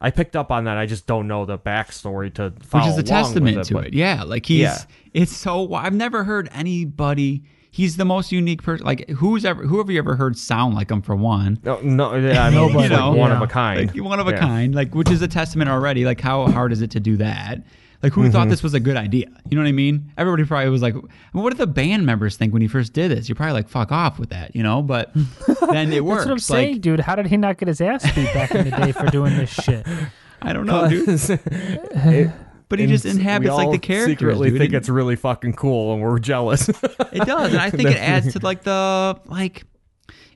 I 0.00 0.10
picked 0.10 0.36
up 0.36 0.50
on 0.50 0.64
that. 0.64 0.76
I 0.76 0.86
just 0.86 1.06
don't 1.06 1.26
know 1.28 1.44
the 1.44 1.58
backstory 1.58 2.32
to 2.34 2.52
follow 2.62 2.84
which 2.86 2.92
is 2.92 2.98
a 2.98 3.02
testament 3.02 3.56
with 3.58 3.68
to 3.68 3.74
but- 3.74 3.86
it. 3.88 3.94
Yeah, 3.94 4.22
like 4.24 4.46
he's 4.46 4.60
Yeah. 4.60 4.78
it's 5.12 5.32
so 5.36 5.72
I've 5.74 5.94
never 5.94 6.24
heard 6.24 6.48
anybody. 6.52 7.42
He's 7.70 7.96
the 7.96 8.04
most 8.04 8.30
unique 8.30 8.62
person. 8.62 8.86
Like 8.86 9.08
who's 9.10 9.44
ever 9.44 9.64
whoever 9.66 9.90
you 9.90 9.98
ever 9.98 10.14
heard 10.16 10.38
sound 10.38 10.74
like 10.76 10.90
him 10.90 11.02
for 11.02 11.16
one. 11.16 11.58
No, 11.64 11.80
no, 11.82 12.14
yeah, 12.14 12.48
Nobody, 12.50 12.74
like 12.74 12.90
you 12.90 12.96
know, 12.96 13.10
one 13.12 13.32
of 13.32 13.42
a 13.42 13.46
kind. 13.48 13.92
Like 13.94 14.04
one 14.04 14.20
of 14.20 14.28
a 14.28 14.30
Yeah. 14.32 14.38
kind, 14.38 14.74
like 14.74 14.94
which 14.94 15.10
is 15.10 15.22
a 15.22 15.28
testament 15.28 15.68
already. 15.68 16.04
Like 16.04 16.20
how 16.20 16.46
hard 16.46 16.70
is 16.72 16.82
it 16.82 16.90
to 16.92 17.00
do 17.00 17.16
that? 17.16 17.64
Like 18.04 18.12
who 18.12 18.20
Mm-hmm. 18.20 18.30
thought 18.32 18.48
this 18.50 18.62
was 18.62 18.74
a 18.74 18.80
good 18.80 18.96
idea? 18.96 19.26
You 19.48 19.56
know 19.56 19.62
what 19.62 19.68
I 19.68 19.72
mean? 19.72 20.12
Everybody 20.18 20.44
probably 20.44 20.68
was 20.70 20.82
like, 20.82 20.94
"What 21.32 21.50
did 21.50 21.58
the 21.58 21.66
band 21.66 22.04
members 22.06 22.36
think 22.36 22.52
when 22.52 22.62
he 22.62 22.68
first 22.68 22.92
did 22.92 23.10
this?" 23.10 23.28
You're 23.28 23.34
probably 23.36 23.54
like, 23.54 23.68
"Fuck 23.68 23.90
off 23.90 24.18
with 24.18 24.28
that," 24.30 24.54
you 24.54 24.62
know. 24.62 24.82
But 24.82 25.10
then 25.70 25.92
it 25.92 26.04
works. 26.04 26.20
That's 26.20 26.26
what 26.28 26.32
I'm 26.32 26.38
saying, 26.38 26.72
like, 26.74 26.80
dude. 26.82 27.00
How 27.00 27.16
did 27.16 27.26
he 27.26 27.36
not 27.36 27.56
get 27.58 27.66
his 27.68 27.80
ass 27.80 28.04
beat 28.14 28.32
back 28.34 28.54
in 28.54 28.68
the 28.70 28.76
day 28.76 28.92
for 28.92 29.06
doing 29.06 29.36
this 29.36 29.50
shit? 29.50 29.86
I 30.42 30.52
don't 30.52 30.66
know, 30.66 30.88
dude. 30.88 31.08
it- 31.30 32.30
But 32.68 32.78
he 32.78 32.86
just 32.86 33.04
inhabits 33.06 33.50
we 33.50 33.56
like 33.56 33.66
all 33.66 33.72
the 33.72 33.78
characters. 33.78 34.12
Secretly 34.18 34.50
dude. 34.50 34.58
think 34.58 34.72
It- 34.74 34.76
it's 34.76 34.88
really 34.88 35.16
fucking 35.16 35.54
cool, 35.54 35.94
and 35.94 36.02
we're 36.02 36.18
jealous. 36.18 36.68
It 36.68 37.24
does, 37.26 37.52
and 37.52 37.60
I 37.60 37.70
think 37.70 37.88
it 37.90 37.96
adds 37.96 38.32
to 38.34 38.38
like 38.40 38.62
the 38.64 39.18
like 39.26 39.64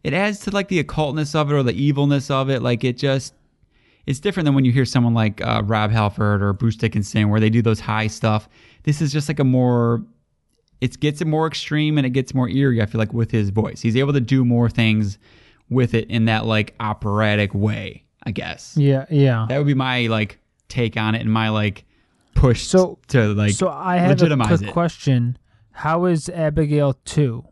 it 0.04 0.14
adds 0.14 0.40
to 0.40 0.50
like 0.52 0.68
the 0.68 0.82
occultness 0.82 1.34
of 1.34 1.50
it 1.50 1.54
or 1.54 1.62
the 1.62 1.72
evilness 1.74 2.30
of 2.30 2.48
it. 2.48 2.62
Like 2.62 2.84
it 2.84 2.96
just 2.96 3.34
it's 4.09 4.20
different 4.20 4.46
than 4.46 4.54
when 4.54 4.64
you 4.64 4.72
hear 4.72 4.84
someone 4.86 5.12
like 5.14 5.40
uh, 5.42 5.62
Rob 5.64 5.90
Halford 5.90 6.42
or 6.42 6.52
Bruce 6.54 6.76
Dickinson 6.76 7.28
where 7.28 7.40
they 7.40 7.50
do 7.50 7.61
those 7.62 7.78
high 7.80 8.06
stuff. 8.06 8.48
This 8.84 9.02
is 9.02 9.12
just 9.12 9.28
like 9.28 9.38
a 9.38 9.44
more 9.44 10.02
it 10.80 10.98
gets 11.00 11.24
more 11.24 11.46
extreme 11.46 11.98
and 11.98 12.06
it 12.06 12.11
gets 12.11 12.32
more 12.34 12.48
eerie. 12.48 12.80
I 12.80 12.86
feel 12.86 12.98
like 13.00 13.12
with 13.12 13.30
his 13.30 13.50
voice, 13.50 13.80
he's 13.80 13.96
able 13.96 14.12
to 14.14 14.20
do 14.20 14.44
more 14.44 14.70
things 14.70 15.18
with 15.68 15.92
it 15.92 16.09
in 16.09 16.24
that 16.26 16.46
like 16.46 16.74
operatic 16.80 17.52
way. 17.52 18.04
I 18.24 18.30
guess 18.30 18.74
Yeah, 18.76 19.06
yeah. 19.11 19.46
that 19.48 19.59
would 19.59 19.66
be 19.66 19.74
my 19.74 20.06
like 20.06 20.38
take 20.68 20.96
on 20.96 21.14
it 21.14 21.20
and 21.20 21.32
my 21.32 21.48
like 21.50 21.84
push 22.34 22.62
So- 22.62 22.98
to 23.09 23.34
like 23.34 23.52
so 23.52 23.68
I 23.68 23.96
have 23.98 24.20
a 24.22 24.36
quick 24.36 24.62
it. 24.62 24.72
question. 24.72 25.36
How 25.72 26.06
is 26.06 26.28
Abigail 26.28 26.94
2? 27.04 27.44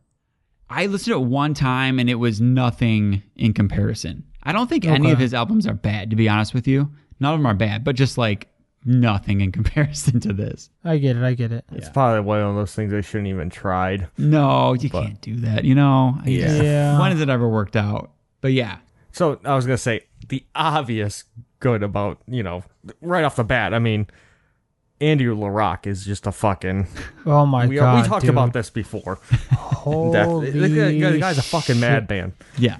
I 0.68 0.86
listened 0.86 1.14
to 1.14 1.20
it 1.20 1.26
one 1.26 1.54
time 1.54 1.98
and 1.98 2.11
it 2.11 2.16
was 2.16 2.40
nothing 2.40 3.22
in 3.36 3.52
comparison. 3.52 4.24
I 4.47 4.53
don't 4.53 4.68
think 4.68 4.86
any 4.86 5.11
of 5.11 5.18
his 5.18 5.34
albums 5.34 5.66
are 5.66 5.74
bad, 5.74 6.11
to 6.11 6.16
be 6.16 6.28
honest 6.28 6.55
with 6.55 6.66
you. 6.68 6.90
None 7.20 7.34
of 7.34 7.40
them 7.40 7.47
are 7.47 7.55
bad, 7.55 7.82
but 7.84 7.97
just 7.97 8.16
like 8.16 8.49
nothing 8.84 9.40
in 9.40 9.51
comparison 9.59 10.20
to 10.20 10.32
this. 10.32 10.70
I 10.84 10.99
get 10.99 11.16
it. 11.16 11.22
I 11.24 11.34
get 11.34 11.51
it. 11.53 11.64
It's 11.72 11.88
probably 11.88 12.20
one 12.20 12.40
of 12.40 12.55
those 12.55 12.74
things 12.74 12.92
I 12.94 13.01
shouldn't 13.01 13.26
even 13.28 13.51
tried. 13.51 14.07
No, 14.16 14.74
you 14.74 14.88
can't 14.88 15.20
do 15.20 15.34
that, 15.36 15.64
you 15.64 15.74
know? 15.74 16.16
I 16.24 16.28
Yeah. 16.28 16.47
just- 16.47 16.62
Yeah. 16.62 16.99
When 17.01 17.11
has 17.12 17.20
it 17.20 17.28
ever 17.28 17.49
worked 17.49 17.74
out? 17.76 18.12
But 18.40 18.53
yeah. 18.53 18.76
So 19.12 19.40
I 19.44 19.55
was 19.57 19.66
gonna 19.66 19.78
say 19.78 20.03
the 20.28 20.44
obvious 20.55 21.24
good 21.59 21.82
about 21.82 22.18
you 22.28 22.42
know 22.42 22.62
right 23.01 23.24
off 23.24 23.36
the 23.36 23.44
bat. 23.44 23.72
I 23.74 23.78
mean, 23.78 24.07
Andrew 25.01 25.34
LaRocque 25.36 25.86
is 25.86 26.05
just 26.05 26.26
a 26.26 26.32
fucking. 26.32 26.86
Oh 27.26 27.44
my 27.44 27.66
we, 27.66 27.74
god. 27.76 28.03
we 28.03 28.09
talked 28.09 28.22
dude. 28.22 28.30
about 28.30 28.53
this 28.53 28.70
before. 28.70 29.18
Holy 29.53 30.12
Death- 30.12 30.53
the, 30.53 30.68
the 31.11 31.18
guy's 31.18 31.38
a 31.38 31.42
fucking 31.42 31.74
shit. 31.76 31.80
madman. 31.80 32.34
Yeah. 32.57 32.78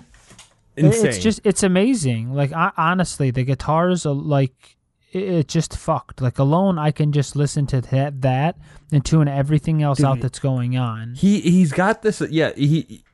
Insane. 0.77 1.07
It's 1.07 1.19
just 1.19 1.41
it's 1.45 1.63
amazing. 1.63 2.33
Like 2.35 2.53
I, 2.53 2.73
honestly, 2.77 3.31
the 3.31 3.45
guitars 3.45 4.05
are 4.07 4.15
like 4.15 4.77
it, 5.13 5.23
it 5.23 5.49
just 5.49 5.77
fucked. 5.77 6.21
Like 6.21 6.39
alone, 6.39 6.79
I 6.79 6.91
can 6.91 7.13
just 7.13 7.35
listen 7.37 7.67
to 7.69 7.81
that 7.81 8.21
that 8.23 8.59
and 8.93 9.05
tune 9.05 9.29
everything 9.29 9.83
else 9.83 10.03
out 10.05 10.21
that's 10.21 10.39
going 10.39 10.77
on. 10.77 11.15
he 11.15 11.41
he's 11.41 11.73
got 11.73 12.03
this. 12.03 12.21
Yeah, 12.31 12.53
he 12.55 13.05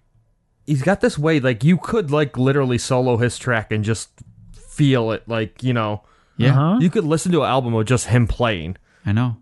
he's 0.67 0.83
got 0.83 1.01
this 1.01 1.19
way. 1.19 1.39
Like 1.41 1.63
you 1.65 1.77
could 1.79 2.11
like 2.11 2.37
literally 2.37 2.79
solo 2.79 3.17
his 3.17 3.39
track 3.39 3.71
and 3.73 3.85
just 3.85 4.11
feel 4.53 5.13
it. 5.13 5.29
Like 5.29 5.63
you 5.63 5.73
know, 5.73 6.03
Yeah. 6.37 6.51
Uh-huh. 6.59 6.79
you 6.81 6.91
could 6.91 7.05
listen 7.05 7.31
to 7.33 7.43
an 7.43 7.49
album 7.51 7.75
of 7.75 7.87
just 7.87 8.07
him 8.09 8.27
playing. 8.27 8.77
I 9.07 9.13
know. 9.13 9.37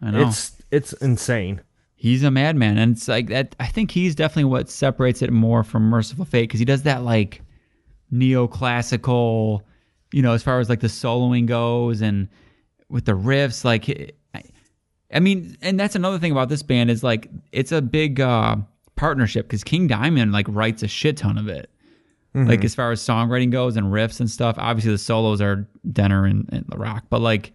I 0.00 0.10
know. 0.12 0.28
It's 0.28 0.56
it's 0.70 0.92
insane. 0.94 1.62
he's 1.96 2.22
a 2.22 2.30
madman 2.30 2.78
and 2.78 2.94
it's 2.94 3.08
like 3.08 3.26
that 3.28 3.56
i 3.58 3.66
think 3.66 3.90
he's 3.90 4.14
definitely 4.14 4.44
what 4.44 4.68
separates 4.70 5.20
it 5.22 5.32
more 5.32 5.64
from 5.64 5.82
mercyful 5.82 6.24
fate 6.24 6.42
because 6.42 6.60
he 6.60 6.64
does 6.66 6.82
that 6.82 7.02
like 7.02 7.40
neoclassical 8.12 9.60
you 10.12 10.22
know 10.22 10.32
as 10.32 10.42
far 10.42 10.60
as 10.60 10.68
like 10.68 10.80
the 10.80 10.88
soloing 10.88 11.46
goes 11.46 12.00
and 12.00 12.28
with 12.88 13.04
the 13.04 13.12
riffs 13.12 13.64
like 13.64 13.88
I, 14.34 14.42
I 15.12 15.20
mean 15.20 15.56
and 15.60 15.78
that's 15.78 15.94
another 15.94 16.18
thing 16.18 16.32
about 16.32 16.48
this 16.48 16.62
band 16.62 16.90
is 16.90 17.02
like 17.02 17.28
it's 17.52 17.72
a 17.72 17.82
big 17.82 18.20
uh 18.20 18.56
partnership 18.96 19.46
because 19.46 19.62
king 19.62 19.86
diamond 19.86 20.32
like 20.32 20.46
writes 20.48 20.82
a 20.82 20.88
shit 20.88 21.16
ton 21.18 21.38
of 21.38 21.48
it 21.48 21.70
like 22.34 22.64
as 22.64 22.74
far 22.74 22.92
as 22.92 23.00
songwriting 23.00 23.50
goes 23.50 23.76
and 23.76 23.88
riffs 23.88 24.20
and 24.20 24.30
stuff 24.30 24.54
obviously 24.58 24.92
the 24.92 24.98
solos 24.98 25.40
are 25.40 25.66
denner 25.90 26.24
and, 26.24 26.48
and 26.52 26.64
rock 26.76 27.04
but 27.10 27.20
like 27.20 27.52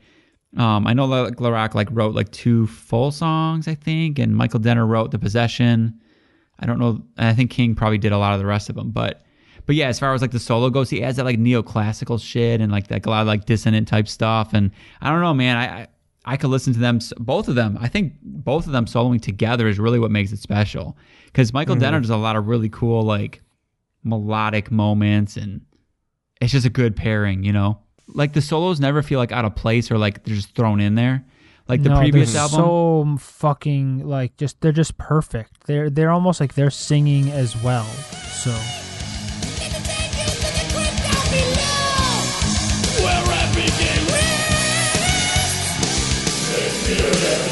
um, 0.58 0.86
I 0.86 0.94
know 0.94 1.06
like 1.06 1.38
LaRocque 1.38 1.74
like 1.74 1.88
wrote 1.92 2.14
like 2.14 2.32
two 2.32 2.68
full 2.68 3.12
songs, 3.12 3.68
I 3.68 3.76
think, 3.76 4.20
and 4.20 4.36
Michael 4.36 4.60
Denner 4.60 4.86
wrote 4.86 5.12
The 5.12 5.20
Possession. 5.20 6.00
I 6.60 6.66
don't 6.66 6.80
know. 6.80 7.02
I 7.18 7.34
think 7.34 7.50
King 7.50 7.74
probably 7.74 7.98
did 7.98 8.12
a 8.12 8.18
lot 8.18 8.34
of 8.34 8.40
the 8.40 8.46
rest 8.46 8.70
of 8.70 8.76
them, 8.76 8.92
but 8.92 9.24
but 9.66 9.76
yeah, 9.76 9.88
as 9.88 10.00
far 10.00 10.14
as 10.14 10.22
like 10.22 10.32
the 10.32 10.40
solo 10.40 10.70
goes, 10.70 10.90
he 10.90 11.04
adds 11.04 11.18
that 11.18 11.26
like 11.26 11.40
neoclassical 11.40 12.22
shit 12.22 12.62
and 12.62 12.72
like 12.72 12.90
like 12.92 13.06
a 13.06 13.10
lot 13.10 13.22
of 13.22 13.28
like 13.28 13.46
dissonant 13.46 13.88
type 13.88 14.08
stuff. 14.08 14.54
And 14.54 14.72
I 15.02 15.10
don't 15.10 15.22
know, 15.22 15.34
man. 15.34 15.58
I 15.58 15.64
I, 15.64 15.88
I 16.26 16.38
could 16.38 16.50
listen 16.50 16.74
to 16.74 16.80
them, 16.80 17.00
both 17.18 17.48
of 17.48 17.56
them. 17.56 17.78
I 17.82 17.88
think 17.88 18.14
both 18.22 18.66
of 18.66 18.72
them 18.72 18.86
soloing 18.86 19.22
together 19.22 19.68
is 19.68 19.80
really 19.80 20.00
what 20.00 20.12
makes 20.12 20.32
it 20.32 20.40
special. 20.40 20.98
Because 21.26 21.54
Michael 21.54 21.76
mm-hmm. 21.76 21.82
Denner 21.82 22.00
does 22.00 22.10
a 22.10 22.18
lot 22.18 22.36
of 22.36 22.48
really 22.48 22.70
cool 22.70 23.04
like 23.04 23.42
melodic 24.04 24.72
moments, 24.72 25.38
and 25.38 25.62
it's 26.42 26.52
just 26.52 26.66
a 26.66 26.70
good 26.70 26.96
pairing, 26.96 27.44
you 27.44 27.54
know. 27.54 27.80
Like 28.08 28.34
the 28.34 28.42
solos 28.42 28.80
never 28.80 29.02
feel 29.02 29.20
like 29.20 29.32
out 29.32 29.46
of 29.46 29.56
place 29.56 29.90
or 29.90 29.98
like 29.98 30.24
they're 30.24 30.36
just 30.36 30.56
thrown 30.56 30.80
in 30.80 30.96
there. 30.96 31.26
Like 31.68 31.82
the 31.82 31.90
No, 31.90 32.00
previous 32.00 32.36
album, 32.36 33.18
so 33.18 33.24
fucking 33.26 34.06
like 34.06 34.36
just 34.36 34.60
they're 34.60 34.74
just 34.74 34.98
perfect. 34.98 35.66
They're 35.66 35.90
they're 35.90 36.12
almost 36.12 36.42
like 36.42 36.56
they're 36.56 36.70
singing 36.70 37.32
as 37.32 37.56
well. 37.64 37.86
So 37.86 38.52
Sure. 47.04 47.43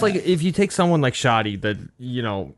That's 0.00 0.14
like 0.14 0.24
if 0.24 0.42
you 0.42 0.52
take 0.52 0.72
someone 0.72 1.00
like 1.00 1.14
Shoddy 1.14 1.56
that 1.56 1.76
you 1.98 2.22
know 2.22 2.54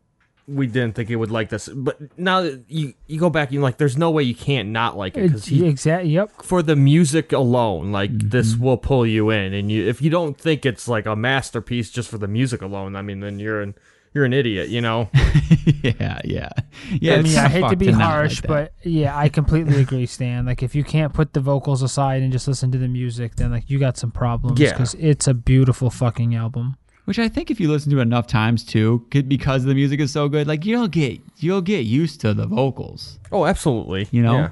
we 0.49 0.67
didn't 0.67 0.97
think 0.97 1.09
it 1.09 1.17
would 1.17 1.31
like 1.31 1.51
this, 1.51 1.69
but 1.69 1.99
now 2.19 2.43
that 2.43 2.65
you 2.69 2.95
you 3.07 3.19
go 3.21 3.31
back 3.31 3.49
and 3.49 3.55
you're 3.55 3.63
like, 3.63 3.79
there's 3.79 3.97
no 3.97 4.11
way 4.11 4.23
you 4.25 4.35
can't 4.35 4.71
not 4.71 4.97
like 4.97 5.17
it 5.17 5.23
because 5.29 5.47
he 5.47 5.67
exactly. 5.67 6.11
Yep. 6.11 6.43
for 6.43 6.63
the 6.63 6.77
music 6.77 7.33
alone, 7.33 7.93
like 7.93 8.11
Mm-hmm. 8.11 8.29
this 8.29 8.57
will 8.57 8.77
pull 8.77 9.07
you 9.07 9.31
in, 9.31 9.55
and 9.55 9.71
you 9.71 9.87
if 9.89 10.03
you 10.03 10.11
don't 10.11 10.37
think 10.39 10.67
it's 10.67 10.89
like 10.89 11.07
a 11.07 11.15
masterpiece 11.17 11.91
just 11.91 12.09
for 12.11 12.19
the 12.19 12.29
music 12.29 12.61
alone, 12.61 12.97
I 12.97 13.03
mean, 13.03 13.21
then 13.21 13.39
you're 13.39 13.63
an 13.63 13.75
you're 14.15 14.25
an 14.27 14.33
idiot, 14.35 14.69
you 14.69 14.81
know. 14.81 15.09
yeah, 15.83 16.21
yeah, 16.25 16.51
yeah. 16.91 17.15
I 17.15 17.23
mean, 17.23 17.39
I 17.39 17.49
hate 17.49 17.69
to 17.71 17.77
be 17.77 17.87
not 17.87 17.99
like 17.99 18.07
harsh, 18.09 18.43
but 18.43 18.75
yeah, 18.83 19.17
I 19.17 19.29
completely 19.31 19.81
agree, 19.81 20.05
Stan. 20.07 20.45
Like, 20.45 20.63
if 20.63 20.75
you 20.75 20.85
can't 20.85 21.15
put 21.15 21.33
the 21.33 21.41
vocals 21.41 21.83
aside 21.83 22.21
and 22.23 22.31
just 22.31 22.47
listen 22.47 22.71
to 22.73 22.79
the 22.79 22.89
music, 22.89 23.37
then 23.37 23.51
like 23.53 23.71
you 23.71 23.79
got 23.79 23.97
some 23.97 24.11
problems. 24.11 24.61
Yeah. 24.61 24.73
because 24.73 24.95
it's 24.95 25.27
a 25.27 25.35
beautiful 25.35 25.89
fucking 25.89 26.35
album. 26.35 26.77
Which 27.05 27.19
I 27.19 27.29
think 27.29 27.51
if 27.51 27.59
you 27.59 27.69
listen 27.69 27.91
to 27.91 27.99
it 27.99 28.03
enough 28.03 28.29
times 28.29 28.65
too, 28.65 29.05
because 29.11 29.65
the 29.65 29.75
music 29.75 29.99
is 29.99 30.13
so 30.13 30.29
good, 30.29 30.47
like 30.47 30.65
you'll 30.65 30.89
get 30.89 31.21
you'll 31.39 31.61
get 31.61 31.81
used 31.85 32.21
to 32.21 32.33
the 32.33 32.47
vocals. 32.47 33.19
Oh, 33.33 33.45
absolutely. 33.45 34.07
You 34.13 34.23
know? 34.23 34.37
Yeah. 34.37 34.51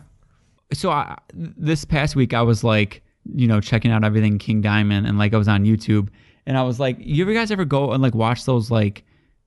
So 0.73 0.91
I, 0.91 1.17
this 1.33 1.85
past 1.85 2.17
week 2.17 2.35
I 2.35 2.43
was 2.43 2.65
like 2.65 3.03
you 3.35 3.47
know, 3.47 3.61
checking 3.61 3.91
out 3.91 4.05
everything 4.05 4.39
King 4.39 4.61
Diamond, 4.61 5.07
and 5.07 5.19
like 5.19 5.35
I 5.35 5.37
was 5.37 5.49
on 5.49 5.65
YouTube, 5.65 6.09
and 6.47 6.57
I 6.57 6.63
was 6.63 6.81
like, 6.81 6.97
you 7.01 7.25
ever 7.25 7.33
guys 7.33 7.51
ever 7.51 7.65
go 7.65 7.93
and 7.93 8.03
like 8.03 8.15
watch 8.15 8.45
those 8.45 8.71
like 8.71 9.05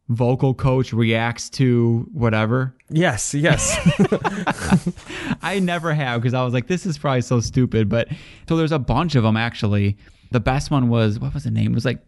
vocal 0.10 0.54
coach 0.54 0.93
reacts 0.93 1.49
to 1.51 2.08
whatever? 2.14 2.76
Yes, 2.89 3.34
yes. 3.34 3.78
I 5.41 5.60
never 5.60 5.93
have 5.93 6.22
because 6.22 6.34
I 6.34 6.43
was 6.43 6.54
like, 6.54 6.68
this 6.68 6.86
is 6.86 6.97
probably 6.97 7.22
so 7.22 7.39
stupid. 7.39 7.89
But 7.89 8.10
so 8.47 8.58
there's 8.58 8.72
a 8.72 8.80
bunch 8.80 9.16
of 9.16 9.24
them 9.24 9.38
actually. 9.38 9.97
The 10.32 10.39
best 10.39 10.72
one 10.72 10.89
was 10.89 11.20
what 11.20 11.34
was 11.34 11.43
the 11.43 11.51
name? 11.51 11.72
It 11.72 11.76
was 11.76 11.86
like 11.86 11.99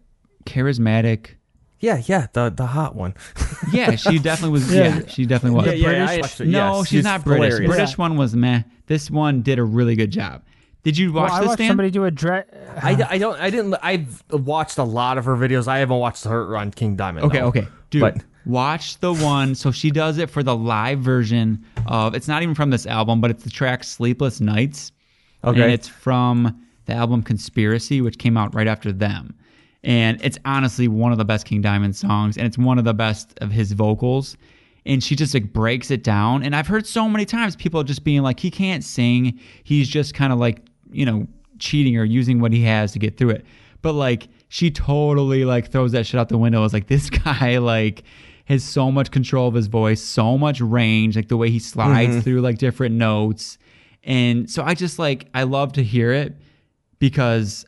charismatic. 0.45 1.31
yeah, 1.79 2.01
yeah. 2.05 2.27
The 2.33 2.49
the 2.49 2.65
hot 2.67 2.95
one. 2.95 3.13
Yeah, 3.71 3.95
she 3.95 4.19
definitely 4.19 4.51
was. 4.51 4.73
yeah, 4.73 4.99
Yeah. 4.99 5.07
she 5.07 5.25
definitely 5.25 5.57
was. 5.57 5.65
yeah, 5.67 5.73
yeah. 5.73 6.05
British- 6.17 6.41
I 6.41 6.43
No, 6.45 6.77
yes. 6.79 6.87
she's, 6.87 7.03
not 7.03 7.23
British. 7.25 7.45
hilarious. 7.53 7.69
British 7.69 7.89
Yeah. 7.91 7.95
one 7.95 8.15
was 8.17 8.35
meh. 8.35 8.61
This 8.87 9.09
one 9.09 9.41
did 9.41 9.57
a 9.59 9.63
really 9.63 9.95
good 9.95 10.11
job. 10.11 10.43
Did 10.83 10.97
you 10.99 11.11
watch 11.11 11.29
well, 11.31 11.37
I 11.37 11.39
this, 11.41 11.47
watched 11.47 11.57
Dan? 11.59 11.67
somebody 11.69 11.89
do 11.89 12.05
a 12.05 12.11
dre- 12.11 12.43
I, 12.77 13.05
I 13.09 13.17
don't 13.17 13.39
I 13.41 13.49
didn't 13.49 13.75
I've 13.81 14.23
watched 14.29 14.77
a 14.77 14.83
lot 14.83 15.17
of 15.17 15.25
her 15.25 15.35
videos. 15.35 15.67
I 15.67 15.79
haven't 15.79 15.97
watched 15.97 16.23
her 16.25 16.55
on 16.55 16.69
King 16.71 16.95
Diamond. 16.95 17.25
Okay, 17.25 17.39
though. 17.39 17.47
okay. 17.47 17.67
Dude, 17.89 18.01
But- 18.01 18.23
watch 18.45 18.99
the 18.99 19.13
one. 19.13 19.55
So 19.55 19.71
she 19.71 19.89
does 19.89 20.19
it 20.19 20.29
for 20.29 20.43
the 20.43 20.55
live 20.55 20.99
version 20.99 21.65
of 21.87 22.13
it's 22.13 22.27
not 22.27 22.43
even 22.43 22.53
from 22.53 22.69
this 22.69 22.85
album, 22.85 23.19
but 23.19 23.31
it's 23.31 23.43
the 23.43 23.49
track 23.49 23.83
Sleepless 23.83 24.39
Nights. 24.39 24.91
Okay. 25.43 25.61
And 25.61 25.71
it's 25.71 25.87
from 25.87 26.55
the 26.85 26.93
album 26.93 27.23
Conspiracy, 27.23 27.99
which 28.01 28.19
came 28.19 28.37
out 28.37 28.53
right 28.53 28.67
after 28.67 28.91
them. 28.91 29.33
And 29.85 30.19
it's 30.23 30.37
honestly 30.45 30.87
one 30.87 31.11
of 31.11 31.19
the 31.19 31.25
best 31.25 31.45
King 31.45 31.61
Diamond 31.61 31.95
songs, 31.95 32.37
and 32.37 32.47
it's 32.47 32.57
one 32.57 32.79
of 32.79 32.85
the 32.85 32.93
best 32.93 33.37
of 33.39 33.51
his 33.51 33.71
vocals. 33.71 34.35
And 34.87 35.03
she 35.03 35.15
just 35.15 35.33
like 35.33 35.53
breaks 35.53 35.89
it 35.91 36.03
down. 36.03 36.43
And 36.43 36.55
I've 36.55 36.67
heard 36.67 36.85
so 36.85 37.07
many 37.07 37.25
times 37.25 37.55
people 37.55 37.83
just 37.83 38.03
being 38.03 38.21
like, 38.21 38.39
he 38.39 38.51
can't 38.51 38.83
sing. 38.83 39.39
He's 39.63 39.87
just 39.87 40.13
kind 40.13 40.33
of 40.33 40.39
like, 40.39 40.61
you 40.91 41.05
know, 41.05 41.27
cheating 41.59 41.97
or 41.97 42.03
using 42.03 42.39
what 42.39 42.51
he 42.51 42.63
has 42.63 42.91
to 42.93 42.99
get 42.99 43.17
through 43.17 43.31
it. 43.31 43.45
But 43.81 43.93
like 43.93 44.27
she 44.47 44.71
totally 44.71 45.45
like 45.45 45.71
throws 45.71 45.91
that 45.93 46.05
shit 46.05 46.19
out 46.19 46.29
the 46.29 46.37
window. 46.37 46.63
It's 46.63 46.73
like 46.73 46.87
this 46.87 47.09
guy 47.25 47.57
like 47.59 48.03
has 48.45 48.63
so 48.63 48.91
much 48.91 49.11
control 49.11 49.47
of 49.47 49.53
his 49.53 49.67
voice, 49.67 50.01
so 50.01 50.37
much 50.37 50.61
range, 50.61 51.15
like 51.15 51.29
the 51.29 51.37
way 51.37 51.49
he 51.49 51.59
slides 51.59 52.11
mm-hmm. 52.11 52.19
through 52.21 52.41
like 52.41 52.57
different 52.57 52.95
notes. 52.95 53.57
And 54.03 54.49
so 54.49 54.63
I 54.63 54.73
just 54.75 54.99
like 54.99 55.27
I 55.33 55.43
love 55.43 55.73
to 55.73 55.83
hear 55.83 56.11
it 56.11 56.35
because 56.99 57.65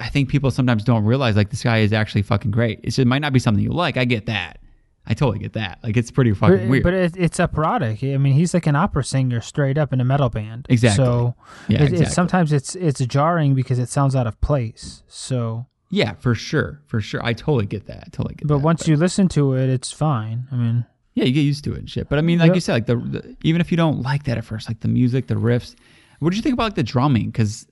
I- 0.00 0.08
think 0.08 0.28
people 0.28 0.50
sometimes 0.50 0.84
don't 0.84 1.04
realize 1.04 1.36
like 1.36 1.50
this 1.50 1.62
guy 1.62 1.78
is 1.78 1.92
actually 1.92 2.22
fucking 2.22 2.50
great. 2.50 2.80
It's, 2.82 2.98
it 2.98 3.06
might 3.06 3.20
not 3.20 3.32
be 3.32 3.38
something 3.38 3.62
you 3.62 3.70
like. 3.72 3.96
I 3.96 4.04
get 4.04 4.26
that. 4.26 4.58
I 5.06 5.14
totally 5.14 5.38
get 5.38 5.52
that. 5.52 5.78
Like 5.84 5.96
it's 5.96 6.10
pretty 6.10 6.32
fucking 6.32 6.56
but, 6.58 6.68
weird. 6.68 6.82
but 6.82 6.92
it, 6.94 7.16
it's 7.16 7.40
product. 7.52 8.02
I 8.02 8.16
mean, 8.16 8.32
he's 8.32 8.54
like 8.54 8.66
an 8.66 8.74
opera 8.74 9.04
singer 9.04 9.40
straight 9.40 9.78
up 9.78 9.92
in 9.92 10.00
a 10.00 10.04
metal 10.04 10.28
band. 10.28 10.66
Exactly. 10.68 11.04
So 11.04 11.34
Yeah, 11.68 11.76
it, 11.76 11.82
exactly. 11.82 12.06
It's, 12.06 12.14
sometimes 12.14 12.52
it's 12.52 12.74
it's 12.74 13.00
jarring 13.06 13.54
because 13.54 13.78
it 13.78 13.88
sounds 13.88 14.16
out 14.16 14.26
of 14.26 14.40
place. 14.40 15.04
So, 15.06 15.66
yeah, 15.90 16.14
for 16.14 16.34
sure, 16.34 16.80
for 16.86 17.00
sure. 17.00 17.24
I 17.24 17.34
totally 17.34 17.66
get 17.66 17.86
that. 17.86 18.04
I 18.06 18.08
totally 18.10 18.34
get 18.34 18.48
but 18.48 18.58
that. 18.58 18.64
once 18.64 18.88
you 18.88 18.96
listen 18.96 19.28
to 19.28 19.52
it, 19.54 19.68
it's 19.70 19.92
fine. 19.92 20.48
I 20.50 20.56
mean, 20.56 20.84
Yeah, 21.14 21.24
you 21.24 21.32
get 21.32 21.42
used 21.42 21.62
to 21.64 21.74
it 21.74 21.78
and 21.78 21.88
shit. 21.90 22.08
But 22.08 22.18
I 22.18 22.22
mean, 22.22 22.40
like 22.40 22.48
Yep. 22.48 22.54
you 22.56 22.60
said, 22.60 22.72
like 22.72 22.86
the, 22.86 22.96
the 22.96 23.36
even 23.44 23.60
if 23.60 23.70
you 23.70 23.76
don't 23.76 24.02
like 24.02 24.24
that 24.24 24.38
at 24.38 24.44
first, 24.44 24.68
like 24.68 24.80
the 24.80 24.88
music, 24.88 25.28
the 25.28 25.34
riffs. 25.36 25.76
What 26.18 26.30
did 26.30 26.36
you 26.36 26.42
think 26.42 26.54
about 26.54 26.64
like 26.64 26.74
the 26.74 26.82
drumming? 26.82 27.26
Because 27.26 27.66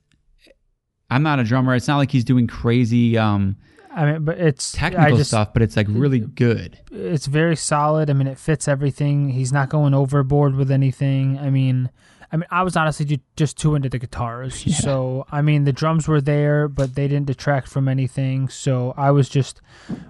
I'm 1.10 1.22
not 1.22 1.38
a 1.38 1.44
drummer. 1.44 1.74
It's 1.74 1.88
not 1.88 1.98
like 1.98 2.10
he's 2.10 2.24
doing 2.24 2.46
crazy 2.46 3.16
um, 3.18 3.56
I 3.94 4.12
mean, 4.12 4.24
but 4.24 4.38
it's 4.38 4.72
technical 4.72 5.16
just, 5.16 5.30
stuff, 5.30 5.52
but 5.52 5.62
it's 5.62 5.76
like 5.76 5.86
really 5.88 6.18
good. 6.18 6.78
It's 6.90 7.26
very 7.26 7.54
solid. 7.54 8.10
I 8.10 8.12
mean, 8.12 8.26
it 8.26 8.38
fits 8.38 8.66
everything. 8.66 9.28
He's 9.30 9.52
not 9.52 9.68
going 9.68 9.94
overboard 9.94 10.56
with 10.56 10.70
anything. 10.70 11.38
I 11.38 11.48
mean, 11.50 11.90
I 12.32 12.36
mean, 12.36 12.48
I 12.50 12.64
was 12.64 12.76
honestly 12.76 13.20
just 13.36 13.56
too 13.56 13.76
into 13.76 13.88
the 13.88 14.00
guitars. 14.00 14.64
So, 14.84 15.24
I 15.30 15.40
mean, 15.42 15.64
the 15.64 15.72
drums 15.72 16.08
were 16.08 16.20
there, 16.20 16.66
but 16.66 16.96
they 16.96 17.06
didn't 17.06 17.26
detract 17.26 17.68
from 17.68 17.88
anything. 17.88 18.48
So, 18.48 18.92
I 18.96 19.12
was 19.12 19.28
just 19.28 19.60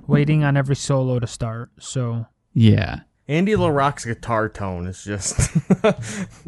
waiting 0.07 0.43
on 0.43 0.57
every 0.57 0.77
solo 0.77 1.19
to 1.19 1.27
start. 1.27 1.71
So, 1.79 2.27
Yeah, 2.55 3.01
Andy 3.29 3.55
LaRocque's 3.55 4.07
guitar 4.07 4.49
tone 4.49 4.87
is 4.87 5.05
just 5.05 5.35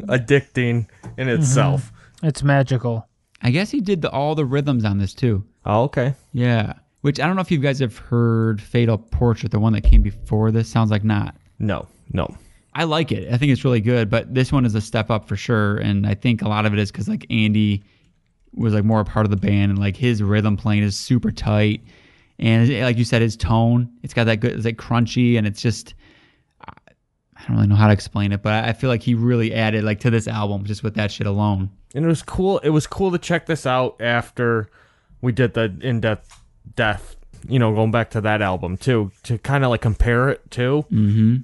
addicting 0.07 0.87
in 1.17 1.29
itself. 1.29 1.91
it's 2.23 2.41
magical. 2.41 3.06
I 3.41 3.51
guess 3.51 3.69
he 3.69 3.81
did 3.81 4.01
the, 4.01 4.09
all 4.11 4.35
the 4.35 4.45
rhythms 4.45 4.83
on 4.83 4.97
this 4.97 5.13
too. 5.13 5.43
Oh, 5.65 5.83
okay. 5.83 6.15
Yeah, 6.33 6.73
which 7.01 7.19
I 7.19 7.27
don't 7.27 7.35
know 7.35 7.41
if 7.41 7.51
you 7.51 7.59
guys 7.59 7.79
have 7.79 7.97
heard 7.97 8.61
"Fatal 8.61 8.97
Portrait," 8.97 9.51
the 9.51 9.59
one 9.59 9.73
that 9.73 9.81
came 9.81 10.01
before 10.01 10.51
this. 10.51 10.69
Sounds 10.69 10.91
like 10.91 11.03
not. 11.03 11.35
No, 11.59 11.87
no. 12.13 12.27
I 12.73 12.83
like 12.83 13.11
it. 13.11 13.33
I 13.33 13.37
think 13.37 13.51
it's 13.51 13.65
really 13.65 13.81
good, 13.81 14.09
but 14.09 14.33
this 14.33 14.51
one 14.51 14.63
is 14.65 14.75
a 14.75 14.81
step 14.81 15.09
up 15.09 15.27
for 15.27 15.35
sure. 15.35 15.77
And 15.77 16.05
I 16.05 16.13
think 16.13 16.41
a 16.43 16.47
lot 16.47 16.65
of 16.65 16.73
it 16.73 16.79
is 16.79 16.91
because 16.91 17.07
like 17.07 17.25
Andy 17.31 17.83
was 18.53 18.73
like 18.73 18.83
more 18.83 18.99
a 18.99 19.05
part 19.05 19.25
of 19.25 19.29
the 19.29 19.37
band, 19.37 19.71
and 19.71 19.79
like 19.79 19.97
his 19.97 20.21
rhythm 20.21 20.57
playing 20.57 20.83
is 20.83 20.97
super 20.97 21.31
tight, 21.31 21.81
and 22.39 22.69
like 22.81 22.97
you 22.97 23.05
said, 23.05 23.21
his 23.21 23.35
tone 23.35 23.89
it's 24.03 24.13
got 24.13 24.25
that 24.25 24.39
good, 24.39 24.53
it's 24.53 24.65
like 24.65 24.77
crunchy, 24.77 25.37
and 25.37 25.47
it's 25.47 25.61
just 25.61 25.93
I 26.67 27.43
don't 27.47 27.57
really 27.57 27.67
know 27.67 27.75
how 27.75 27.87
to 27.87 27.93
explain 27.93 28.31
it, 28.31 28.41
but 28.41 28.53
I 28.53 28.69
I 28.69 28.73
feel 28.73 28.89
like 28.89 29.03
he 29.03 29.13
really 29.13 29.53
added 29.53 29.83
like 29.83 29.99
to 30.01 30.09
this 30.09 30.27
album 30.27 30.65
just 30.65 30.83
with 30.83 30.95
that 30.95 31.11
shit 31.11 31.27
alone. 31.27 31.69
And 31.95 32.05
it 32.05 32.07
was 32.07 32.21
cool. 32.21 32.59
It 32.59 32.69
was 32.69 32.87
cool 32.87 33.11
to 33.11 33.17
check 33.17 33.45
this 33.45 33.65
out 33.65 34.01
after 34.01 34.69
we 35.21 35.31
did 35.31 35.53
the 35.53 35.75
in 35.81 36.01
depth 36.01 36.41
death. 36.75 37.15
You 37.47 37.59
know, 37.59 37.73
going 37.73 37.91
back 37.91 38.09
to 38.11 38.21
that 38.21 38.41
album 38.41 38.77
too, 38.77 39.11
to 39.23 39.37
kind 39.37 39.63
of 39.63 39.69
like 39.69 39.81
compare 39.81 40.29
it 40.29 40.49
to. 40.51 40.85
Mm-hmm. 40.91 41.35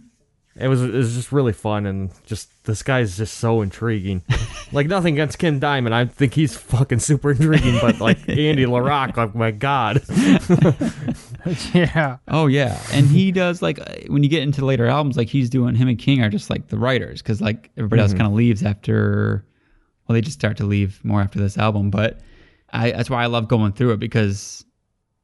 It 0.55 0.67
was 0.67 0.83
it 0.83 0.91
was 0.91 1.15
just 1.15 1.31
really 1.31 1.53
fun 1.53 1.87
and 1.87 2.11
just 2.25 2.63
this 2.65 2.83
guy's 2.83 3.17
just 3.17 3.37
so 3.37 3.61
intriguing. 3.61 4.21
like 4.71 4.87
nothing 4.87 5.15
against 5.15 5.39
King 5.39 5.57
Diamond, 5.57 5.95
I 5.95 6.05
think 6.05 6.35
he's 6.35 6.55
fucking 6.55 6.99
super 6.99 7.31
intriguing, 7.31 7.79
but 7.81 7.99
like 7.99 8.17
Andy 8.29 8.65
LaRocque, 8.65 9.17
like 9.17 9.33
my 9.33 9.49
god. 9.49 10.03
yeah. 11.73 12.17
Oh 12.27 12.45
yeah, 12.45 12.79
and 12.91 13.07
he 13.07 13.31
does 13.31 13.63
like 13.63 13.79
uh, 13.79 13.95
when 14.07 14.21
you 14.21 14.29
get 14.29 14.43
into 14.43 14.63
later 14.63 14.85
albums, 14.85 15.17
like 15.17 15.27
he's 15.27 15.49
doing 15.49 15.73
him 15.73 15.87
and 15.87 15.97
King 15.97 16.21
are 16.21 16.29
just 16.29 16.51
like 16.51 16.67
the 16.67 16.77
writers 16.77 17.21
because 17.23 17.41
like 17.41 17.71
everybody 17.75 18.01
else 18.01 18.13
kind 18.13 18.27
of 18.27 18.33
leaves 18.33 18.63
after. 18.63 19.43
Well, 20.07 20.13
they 20.13 20.21
just 20.21 20.37
start 20.37 20.57
to 20.57 20.65
leave 20.65 21.03
more 21.03 21.21
after 21.21 21.39
this 21.39 21.57
album, 21.57 21.89
but 21.89 22.19
I 22.71 22.91
that's 22.91 23.09
why 23.09 23.23
I 23.23 23.27
love 23.27 23.47
going 23.47 23.71
through 23.73 23.91
it 23.91 23.99
because 23.99 24.65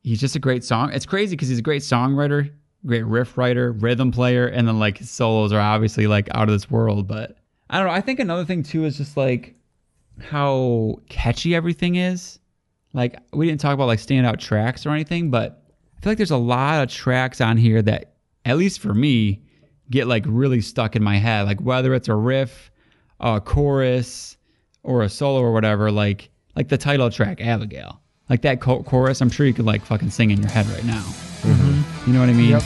he's 0.04 0.20
just 0.20 0.36
a 0.36 0.40
great 0.40 0.64
song. 0.64 0.92
It's 0.94 1.06
crazy 1.06 1.36
because 1.36 1.50
he's 1.50 1.60
a 1.60 1.64
great 1.64 1.82
songwriter, 1.82 2.52
great 2.86 3.06
riff 3.06 3.38
writer, 3.38 3.72
rhythm 3.74 4.12
player, 4.12 4.48
and 4.48 4.68
then 4.68 4.80
like 4.80 5.00
his 5.00 5.10
solos 5.10 5.52
are 5.52 5.60
obviously 5.60 6.08
like 6.08 6.30
out 6.34 6.48
of 6.48 6.54
this 6.54 6.72
world. 6.72 7.08
But 7.08 7.38
I 7.70 7.78
don't 7.78 7.88
know. 7.88 7.94
I 7.94 8.02
think 8.02 8.20
another 8.20 8.46
thing 8.46 8.64
too 8.64 8.86
is 8.86 8.98
just 8.98 9.18
like 9.18 9.56
how 10.22 11.02
catchy 11.10 11.56
everything 11.56 11.96
is. 11.96 12.40
Like 12.94 13.18
we 13.34 13.48
didn't 13.48 13.62
talk 13.62 13.74
about 13.74 13.88
like 13.88 14.00
standout 14.00 14.40
tracks 14.40 14.86
or 14.86 14.92
anything, 14.92 15.30
but 15.30 15.64
I 15.98 16.02
feel 16.02 16.12
like 16.12 16.18
there's 16.18 16.32
a 16.32 16.38
lot 16.38 16.82
of 16.82 16.90
tracks 16.90 17.42
on 17.42 17.58
here 17.58 17.82
that, 17.82 18.14
at 18.46 18.58
least 18.58 18.80
for 18.80 18.94
me, 18.94 19.44
get 19.92 20.08
like 20.08 20.24
really 20.28 20.62
stuck 20.62 20.96
in 20.96 21.04
my 21.04 21.18
head. 21.18 21.46
Like 21.46 21.60
whether 21.60 21.94
it's 21.94 22.08
a 22.08 22.16
riff, 22.16 22.72
a 23.20 23.42
chorus, 23.42 24.38
or 24.84 25.04
a 25.04 25.10
solo 25.10 25.42
or 25.42 25.52
whatever. 25.52 25.92
Like 25.92 26.30
like 26.56 26.70
the 26.70 26.78
title 26.78 27.10
track, 27.10 27.42
Abigail. 27.42 28.02
Like 28.30 28.42
that 28.44 28.62
chorus, 28.62 29.22
I'm 29.22 29.30
sure 29.30 29.46
you 29.46 29.54
could 29.54 29.66
like 29.66 29.84
fucking 29.84 30.12
sing 30.12 30.30
in 30.32 30.40
your 30.40 30.52
head 30.52 30.68
right 30.68 30.86
now. 30.86 31.02
Mm-hmm. 31.42 32.08
You 32.08 32.14
know 32.14 32.20
what 32.20 32.30
I 32.30 32.34
mean? 32.34 32.52
Yep. 32.52 32.64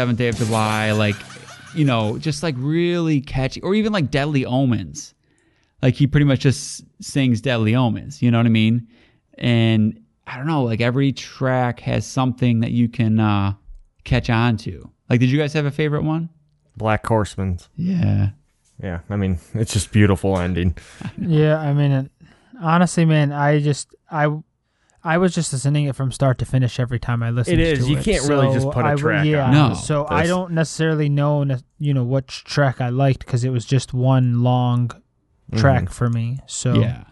Seventh 0.00 0.16
Day 0.16 0.28
of 0.28 0.36
July, 0.36 0.92
like 0.92 1.16
you 1.74 1.84
know, 1.84 2.16
just 2.16 2.42
like 2.42 2.54
really 2.56 3.20
catchy, 3.20 3.60
or 3.60 3.74
even 3.74 3.92
like 3.92 4.10
Deadly 4.10 4.46
Omens. 4.46 5.12
Like 5.82 5.92
he 5.92 6.06
pretty 6.06 6.24
much 6.24 6.40
just 6.40 6.86
sings 7.02 7.42
Deadly 7.42 7.74
Omens. 7.74 8.22
You 8.22 8.30
know 8.30 8.38
what 8.38 8.46
I 8.46 8.48
mean? 8.48 8.88
And 9.36 10.00
I 10.26 10.38
don't 10.38 10.46
know, 10.46 10.62
like 10.62 10.80
every 10.80 11.12
track 11.12 11.80
has 11.80 12.06
something 12.06 12.60
that 12.60 12.70
you 12.70 12.88
can 12.88 13.20
uh, 13.20 13.52
catch 14.04 14.30
on 14.30 14.56
to. 14.58 14.90
Like, 15.10 15.20
did 15.20 15.28
you 15.28 15.36
guys 15.36 15.52
have 15.52 15.66
a 15.66 15.70
favorite 15.70 16.04
one? 16.04 16.30
Black 16.78 17.06
Horseman's. 17.06 17.68
Yeah. 17.76 18.30
Yeah, 18.82 19.00
I 19.10 19.16
mean, 19.16 19.38
it's 19.52 19.74
just 19.74 19.92
beautiful 19.92 20.38
ending. 20.38 20.78
Yeah, 21.18 21.58
I 21.58 21.74
mean, 21.74 21.92
it, 21.92 22.10
honestly, 22.58 23.04
man, 23.04 23.32
I 23.32 23.60
just 23.60 23.94
I 24.10 24.34
I 25.02 25.16
was 25.18 25.34
just 25.34 25.52
listening 25.52 25.86
it 25.86 25.96
from 25.96 26.12
start 26.12 26.38
to 26.38 26.44
finish 26.44 26.78
every 26.78 26.98
time 26.98 27.22
I 27.22 27.30
listened. 27.30 27.58
It 27.60 27.66
is. 27.78 27.84
To 27.86 27.90
You 27.90 27.96
it. 27.98 28.04
can't 28.04 28.28
really 28.28 28.52
just 28.52 28.66
put 28.70 28.84
a 28.84 28.88
I 28.88 28.90
w- 28.90 28.98
track 29.02 29.26
Yeah, 29.26 29.46
on 29.46 29.52
No. 29.52 29.74
So 29.74 30.06
I 30.08 30.26
don't 30.26 30.52
necessarily 30.52 31.08
know, 31.08 31.42
ne- 31.44 31.56
you 31.78 31.94
know, 31.94 32.04
which 32.04 32.44
track 32.44 32.80
I 32.80 32.90
liked 32.90 33.20
because 33.24 33.42
it 33.44 33.48
was 33.50 33.64
just 33.64 33.94
one 33.94 34.42
long 34.42 34.90
track 35.56 35.84
Mm-hmm. 35.84 35.92
for 35.92 36.08
me. 36.10 36.38
So 36.46 36.74
Yeah. 36.74 37.04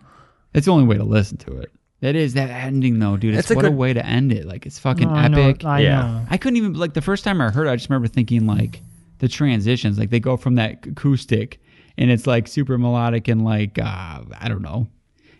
It's 0.55 0.67
the 0.67 0.73
only 0.73 0.85
way 0.87 0.97
to 0.97 1.05
listen 1.05 1.39
to 1.39 1.57
it. 1.59 1.71
That 2.01 2.15
is 2.15 2.35
that 2.35 2.51
ending 2.51 2.99
though, 2.99 3.17
dude. 3.17 3.35
It's, 3.35 3.45
It's 3.45 3.51
a 3.53 3.55
what 3.55 3.65
a 3.65 3.71
good- 3.71 3.79
way 3.79 3.93
to 3.95 4.05
end 4.05 4.33
it. 4.33 4.45
Like 4.47 4.67
it's 4.67 4.79
fucking 4.79 5.09
No, 5.09 5.15
I 5.15 5.29
know, 5.29 5.49
epic. 5.49 5.65
I 5.65 5.81
Yeah. 5.81 6.03
know. 6.03 6.27
I 6.31 6.37
couldn't 6.37 6.57
even 6.59 6.75
like 6.75 6.93
the 6.95 7.01
first 7.01 7.25
time 7.25 7.41
I 7.41 7.49
heard 7.51 7.67
it, 7.67 7.71
I 7.71 7.77
just 7.77 7.89
remember 7.89 8.09
thinking 8.09 8.47
like 8.47 8.83
the 9.19 9.29
transitions, 9.29 9.99
like 9.99 10.11
they 10.11 10.21
go 10.21 10.37
from 10.37 10.57
that 10.57 10.87
acoustic 10.87 11.61
and 11.97 12.11
it's 12.11 12.27
like 12.27 12.47
super 12.49 12.77
melodic 12.79 13.29
and 13.29 13.45
like 13.45 13.79
uh, 13.79 14.21
I 14.39 14.49
don't 14.49 14.63
know, 14.63 14.89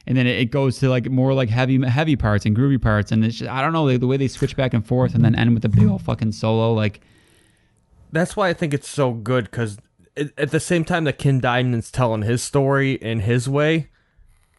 and 0.09 0.17
then 0.19 0.27
it, 0.27 0.41
it 0.41 0.47
goes 0.51 0.79
to 0.79 0.89
like 0.89 1.09
more 1.09 1.33
like 1.35 1.49
heavy 1.51 1.81
heavy 1.87 2.17
parts 2.17 2.45
and 2.47 2.57
groovy 2.57 2.81
parts, 2.83 3.13
and 3.13 3.25
it's 3.25 3.37
just, 3.37 3.49
I 3.51 3.63
don't 3.63 3.73
know 3.73 3.85
like, 3.85 4.01
the 4.01 4.07
way 4.09 4.17
they 4.17 4.27
switch 4.27 4.57
back 4.57 4.75
and 4.75 4.85
forth 4.85 5.15
and 5.15 5.25
then 5.25 5.37
end 5.37 5.55
with 5.55 5.65
a 5.65 5.69
big 5.69 5.87
old 5.87 6.03
fucking 6.03 6.33
solo. 6.33 6.73
Like 6.73 7.01
That's 8.11 8.35
why 8.37 8.49
I 8.49 8.55
think 8.55 8.75
it's 8.75 8.89
so 8.89 9.13
good 9.13 9.45
because 9.45 9.79
at 10.37 10.51
the 10.51 10.59
same 10.61 10.85
time 10.85 11.05
that 11.05 11.19
King 11.19 11.39
Diamond's 11.41 11.91
telling 11.93 12.23
his 12.23 12.43
story 12.43 12.95
in 12.95 13.21
his 13.21 13.49
way, 13.49 13.89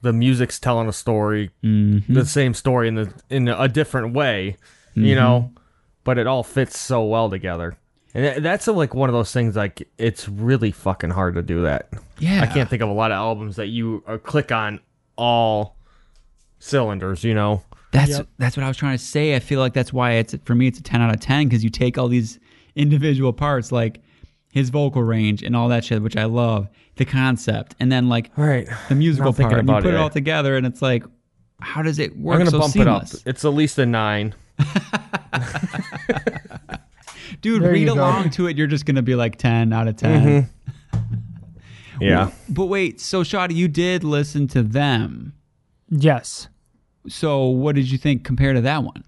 the 0.01 0.13
music's 0.13 0.59
telling 0.59 0.87
a 0.87 0.93
story, 0.93 1.49
the 1.61 2.25
same 2.25 2.53
story 2.53 2.87
in 2.87 2.95
the 2.95 3.13
in 3.29 3.47
a 3.49 3.67
different 3.67 4.13
way, 4.13 4.55
you 4.93 5.15
know, 5.15 5.51
but 6.05 6.17
it 6.17 6.27
all 6.27 6.43
fits 6.43 6.79
so 6.79 7.03
well 7.03 7.29
together. 7.29 7.75
And 8.13 8.23
that- 8.25 8.43
that's 8.43 8.67
like 8.67 8.93
one 8.95 9.09
of 9.09 9.13
those 9.13 9.31
things 9.33 9.55
like 9.55 9.87
it's 9.97 10.29
really 10.29 10.71
fucking 10.71 11.09
hard 11.11 11.35
to 11.35 11.41
do 11.41 11.61
that. 11.63 11.89
yeah, 12.19 12.41
I 12.41 12.45
can't 12.47 12.69
think 12.69 12.81
of 12.81 12.89
a 12.89 12.93
lot 12.93 13.11
of 13.11 13.15
albums 13.15 13.55
that 13.57 13.67
you 13.67 14.03
uh, 14.07 14.17
click 14.17 14.51
on 14.51 14.79
all 15.19 15.75
cylinders, 16.59 17.23
you 17.23 17.33
know. 17.33 17.61
That's 17.91 18.11
Yep. 18.11 18.27
that's 18.37 18.55
what 18.57 18.63
I 18.63 18.67
was 18.67 18.77
trying 18.77 18.97
to 18.97 19.03
say. 19.03 19.35
I 19.35 19.39
feel 19.39 19.59
like 19.59 19.73
that's 19.73 19.91
why 19.91 20.13
it's 20.13 20.35
for 20.45 20.55
me 20.55 20.67
it's 20.67 20.79
a 20.79 20.83
ten 20.83 21.01
out 21.01 21.13
of 21.13 21.19
ten 21.19 21.47
because 21.47 21.63
you 21.63 21.69
take 21.69 21.97
all 21.97 22.07
these 22.07 22.39
individual 22.75 23.33
parts 23.33 23.71
like 23.71 24.01
his 24.51 24.69
vocal 24.69 25.03
range 25.03 25.43
and 25.43 25.55
all 25.55 25.67
that 25.69 25.83
shit, 25.83 26.01
which 26.01 26.15
I 26.17 26.25
love, 26.25 26.67
the 26.95 27.05
concept, 27.05 27.75
and 27.79 27.91
then 27.91 28.07
like 28.09 28.31
Right. 28.37 28.67
the 28.89 28.95
musical 28.95 29.31
Now 29.31 29.35
thinking 29.37 29.49
part. 29.49 29.59
And 29.59 29.69
you 29.69 29.75
put 29.75 29.85
it 29.85 29.93
it, 29.93 29.97
all 29.97 30.09
together, 30.09 30.55
and 30.55 30.65
it's 30.65 30.81
like, 30.81 31.03
how 31.61 31.81
does 31.81 31.99
it 31.99 32.15
work 32.17 32.35
I'm 32.35 32.39
gonna 32.41 32.51
so 32.51 32.59
bump 32.59 32.73
seamless? 32.73 33.13
it 33.15 33.19
up. 33.21 33.27
It's 33.27 33.43
at 33.45 33.53
least 33.53 33.77
a 33.79 33.85
nine. 33.85 34.33
Dude, 37.41 37.61
There 37.63 37.71
read 37.71 37.87
along 37.87 38.31
to 38.31 38.47
it. 38.47 38.57
You're 38.57 38.67
just 38.67 38.85
gonna 38.85 39.01
be 39.01 39.15
like 39.15 39.37
ten 39.37 39.71
out 39.71 39.87
of 39.87 39.95
10 39.97 40.21
Mm-hmm. 40.21 40.47
Yeah. 42.01 42.31
But 42.47 42.65
wait, 42.65 42.99
so 42.99 43.23
Shadi, 43.23 43.55
you 43.55 43.67
did 43.67 44.03
listen 44.03 44.47
to 44.49 44.63
them. 44.63 45.33
Yes. 45.89 46.47
So 47.07 47.45
what 47.45 47.75
did 47.75 47.89
you 47.89 47.97
think 47.97 48.23
compared 48.23 48.55
to 48.55 48.61
that 48.61 48.83
one? 48.83 49.03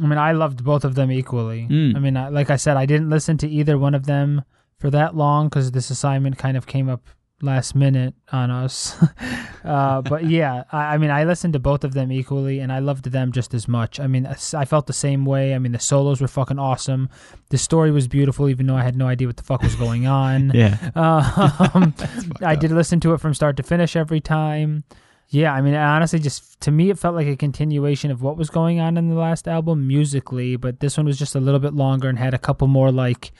I 0.00 0.06
mean, 0.06 0.18
I 0.18 0.32
loved 0.32 0.64
both 0.64 0.84
of 0.84 0.94
them 0.94 1.12
equally. 1.12 1.68
Mm. 1.70 1.96
I 1.96 1.98
mean, 1.98 2.16
I, 2.16 2.28
like 2.28 2.50
I 2.50 2.56
said, 2.56 2.76
I 2.76 2.86
didn't 2.86 3.10
listen 3.10 3.36
to 3.38 3.48
either 3.48 3.78
one 3.78 3.94
of 3.94 4.06
them 4.06 4.42
for 4.78 4.90
that 4.90 5.14
long 5.14 5.48
because 5.48 5.72
this 5.72 5.90
assignment 5.90 6.38
kind 6.38 6.56
of 6.56 6.66
came 6.66 6.88
up 6.88 7.08
last 7.42 7.74
minute 7.74 8.14
on 8.30 8.50
us. 8.50 8.96
uh, 9.64 10.00
but 10.00 10.24
yeah, 10.24 10.64
I, 10.72 10.94
I 10.94 10.98
mean, 10.98 11.10
I 11.10 11.24
listened 11.24 11.52
to 11.54 11.58
both 11.58 11.84
of 11.84 11.92
them 11.92 12.10
equally, 12.10 12.60
and 12.60 12.72
I 12.72 12.78
loved 12.78 13.06
them 13.06 13.32
just 13.32 13.52
as 13.52 13.68
much. 13.68 14.00
I 14.00 14.06
mean, 14.06 14.26
I 14.26 14.64
felt 14.64 14.86
the 14.86 14.92
same 14.92 15.24
way. 15.24 15.54
I 15.54 15.58
mean, 15.58 15.72
the 15.72 15.78
solos 15.78 16.20
were 16.20 16.28
fucking 16.28 16.58
awesome. 16.58 17.10
The 17.50 17.58
story 17.58 17.90
was 17.90 18.08
beautiful, 18.08 18.48
even 18.48 18.66
though 18.66 18.76
I 18.76 18.82
had 18.82 18.96
no 18.96 19.08
idea 19.08 19.26
what 19.26 19.36
the 19.36 19.42
fuck 19.42 19.62
was 19.62 19.74
going 19.76 20.06
on. 20.06 20.52
Yeah. 20.62 20.76
Um, 20.94 21.94
I 22.42 22.54
did 22.54 22.70
listen 22.70 23.00
to 23.00 23.14
it 23.14 23.20
from 23.20 23.34
start 23.34 23.56
to 23.56 23.62
finish 23.62 23.96
every 23.96 24.20
time. 24.20 24.84
Yeah, 25.28 25.54
I 25.54 25.62
mean, 25.62 25.74
honestly, 25.74 26.18
just 26.18 26.60
to 26.60 26.70
me, 26.70 26.90
it 26.90 26.98
felt 26.98 27.14
like 27.14 27.26
a 27.26 27.36
continuation 27.36 28.10
of 28.10 28.22
what 28.22 28.36
was 28.36 28.50
going 28.50 28.80
on 28.80 28.98
in 28.98 29.08
the 29.08 29.14
last 29.14 29.48
album 29.48 29.88
musically, 29.88 30.56
but 30.56 30.80
this 30.80 30.96
one 30.98 31.06
was 31.06 31.18
just 31.18 31.34
a 31.34 31.40
little 31.40 31.58
bit 31.58 31.72
longer 31.72 32.08
and 32.08 32.18
had 32.18 32.34
a 32.34 32.38
couple 32.38 32.68
more 32.68 32.92
like 32.92 33.32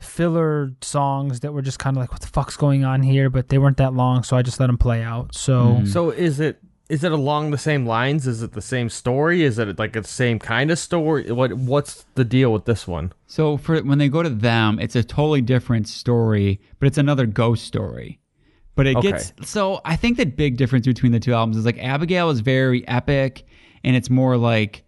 filler 0.00 0.72
songs 0.80 1.40
that 1.40 1.52
were 1.52 1.62
just 1.62 1.78
kind 1.78 1.96
of 1.96 2.00
like, 2.00 2.10
what 2.12 2.20
the 2.20 2.26
fuck's 2.26 2.56
going 2.56 2.84
on 2.84 3.02
here? 3.02 3.30
But 3.30 3.48
they 3.48 3.58
weren't 3.58 3.76
that 3.78 3.94
long, 3.94 4.22
so 4.22 4.36
I 4.36 4.42
just 4.42 4.58
let 4.60 4.66
them 4.66 4.78
play 4.78 5.02
out. 5.02 5.34
So 5.34 5.60
Mm. 5.80 5.86
So 5.88 6.10
is 6.10 6.40
it 6.40 6.58
is 6.88 7.04
it 7.04 7.12
along 7.12 7.52
the 7.52 7.58
same 7.58 7.86
lines? 7.86 8.26
Is 8.26 8.42
it 8.42 8.50
the 8.52 8.60
same 8.60 8.88
story? 8.88 9.44
Is 9.44 9.60
it 9.60 9.78
like 9.78 9.92
the 9.92 10.02
same 10.02 10.40
kind 10.40 10.72
of 10.72 10.78
story? 10.78 11.30
What 11.30 11.52
what's 11.54 12.04
the 12.16 12.24
deal 12.24 12.52
with 12.52 12.64
this 12.64 12.88
one? 12.88 13.12
So 13.26 13.56
for 13.56 13.80
when 13.82 13.98
they 13.98 14.08
go 14.08 14.22
to 14.24 14.28
them, 14.30 14.80
it's 14.80 14.96
a 14.96 15.04
totally 15.04 15.40
different 15.40 15.86
story, 15.86 16.60
but 16.80 16.86
it's 16.88 16.98
another 16.98 17.26
ghost 17.26 17.64
story. 17.64 18.18
But 18.74 18.86
it 18.86 18.96
Okay. 18.96 19.10
gets 19.12 19.32
so 19.42 19.80
I 19.84 19.94
think 19.96 20.16
the 20.16 20.24
big 20.26 20.56
difference 20.56 20.86
between 20.86 21.12
the 21.12 21.20
two 21.20 21.32
albums 21.34 21.56
is 21.58 21.64
like 21.64 21.78
Abigail 21.78 22.30
is 22.30 22.40
very 22.40 22.86
epic 22.88 23.44
and 23.84 23.94
it's 23.94 24.10
more 24.10 24.36
like 24.36 24.82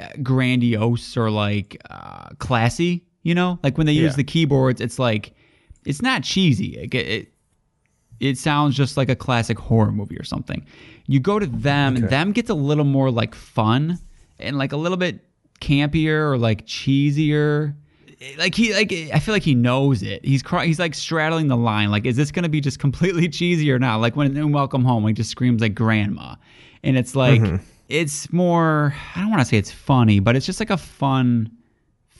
uh, 0.00 0.08
grandiose 0.22 1.16
or 1.16 1.30
like 1.30 1.80
uh, 1.90 2.28
classy, 2.38 3.04
you 3.28 3.34
know? 3.34 3.58
Like 3.62 3.76
when 3.76 3.86
they 3.86 3.92
use 3.92 4.12
Yeah. 4.12 4.16
the 4.16 4.24
keyboards, 4.24 4.80
it's 4.80 4.98
like 4.98 5.34
it's 5.84 6.00
not 6.00 6.22
cheesy. 6.22 6.78
It, 6.78 6.94
it 6.94 7.32
it 8.20 8.38
sounds 8.38 8.74
just 8.74 8.96
like 8.96 9.10
a 9.10 9.14
classic 9.14 9.58
horror 9.58 9.92
movie 9.92 10.16
or 10.16 10.24
something. 10.24 10.64
You 11.06 11.20
go 11.20 11.38
to 11.38 11.46
them, 11.46 11.96
and 11.96 12.08
them 12.08 12.32
gets 12.32 12.50
a 12.50 12.54
little 12.54 12.84
more 12.84 13.10
like 13.10 13.34
fun 13.34 13.98
and 14.38 14.56
like 14.56 14.72
a 14.72 14.76
little 14.76 14.96
bit 14.96 15.24
campier 15.60 16.30
or 16.30 16.38
like 16.38 16.66
cheesier. 16.66 17.74
Like 18.38 18.54
he 18.54 18.72
like 18.72 18.92
I 18.92 19.18
feel 19.18 19.34
like 19.34 19.44
he 19.44 19.54
knows 19.54 20.02
it. 20.02 20.24
He's 20.24 20.42
cry, 20.42 20.64
he's 20.64 20.78
like 20.78 20.94
straddling 20.94 21.48
the 21.48 21.56
line. 21.56 21.90
Like, 21.90 22.06
is 22.06 22.16
this 22.16 22.30
gonna 22.30 22.48
be 22.48 22.62
just 22.62 22.78
completely 22.86 23.28
cheesy 23.28 23.70
or 23.70 23.78
not? 23.78 24.00
Like 24.00 24.16
when 24.16 24.36
in 24.36 24.52
Welcome 24.52 24.84
Home, 24.84 25.06
he 25.06 25.12
just 25.12 25.30
screams 25.30 25.60
like 25.60 25.74
grandma, 25.74 26.34
and 26.82 26.96
it's 26.96 27.14
like 27.14 27.42
mm-hmm. 27.42 27.56
it's 27.90 28.32
more. 28.32 28.94
I 29.14 29.20
don't 29.20 29.30
want 29.30 29.42
to 29.42 29.46
say 29.46 29.58
it's 29.58 29.70
funny, 29.70 30.18
but 30.18 30.34
it's 30.34 30.46
just 30.46 30.60
like 30.60 30.70
a 30.70 30.78
fun 30.78 31.50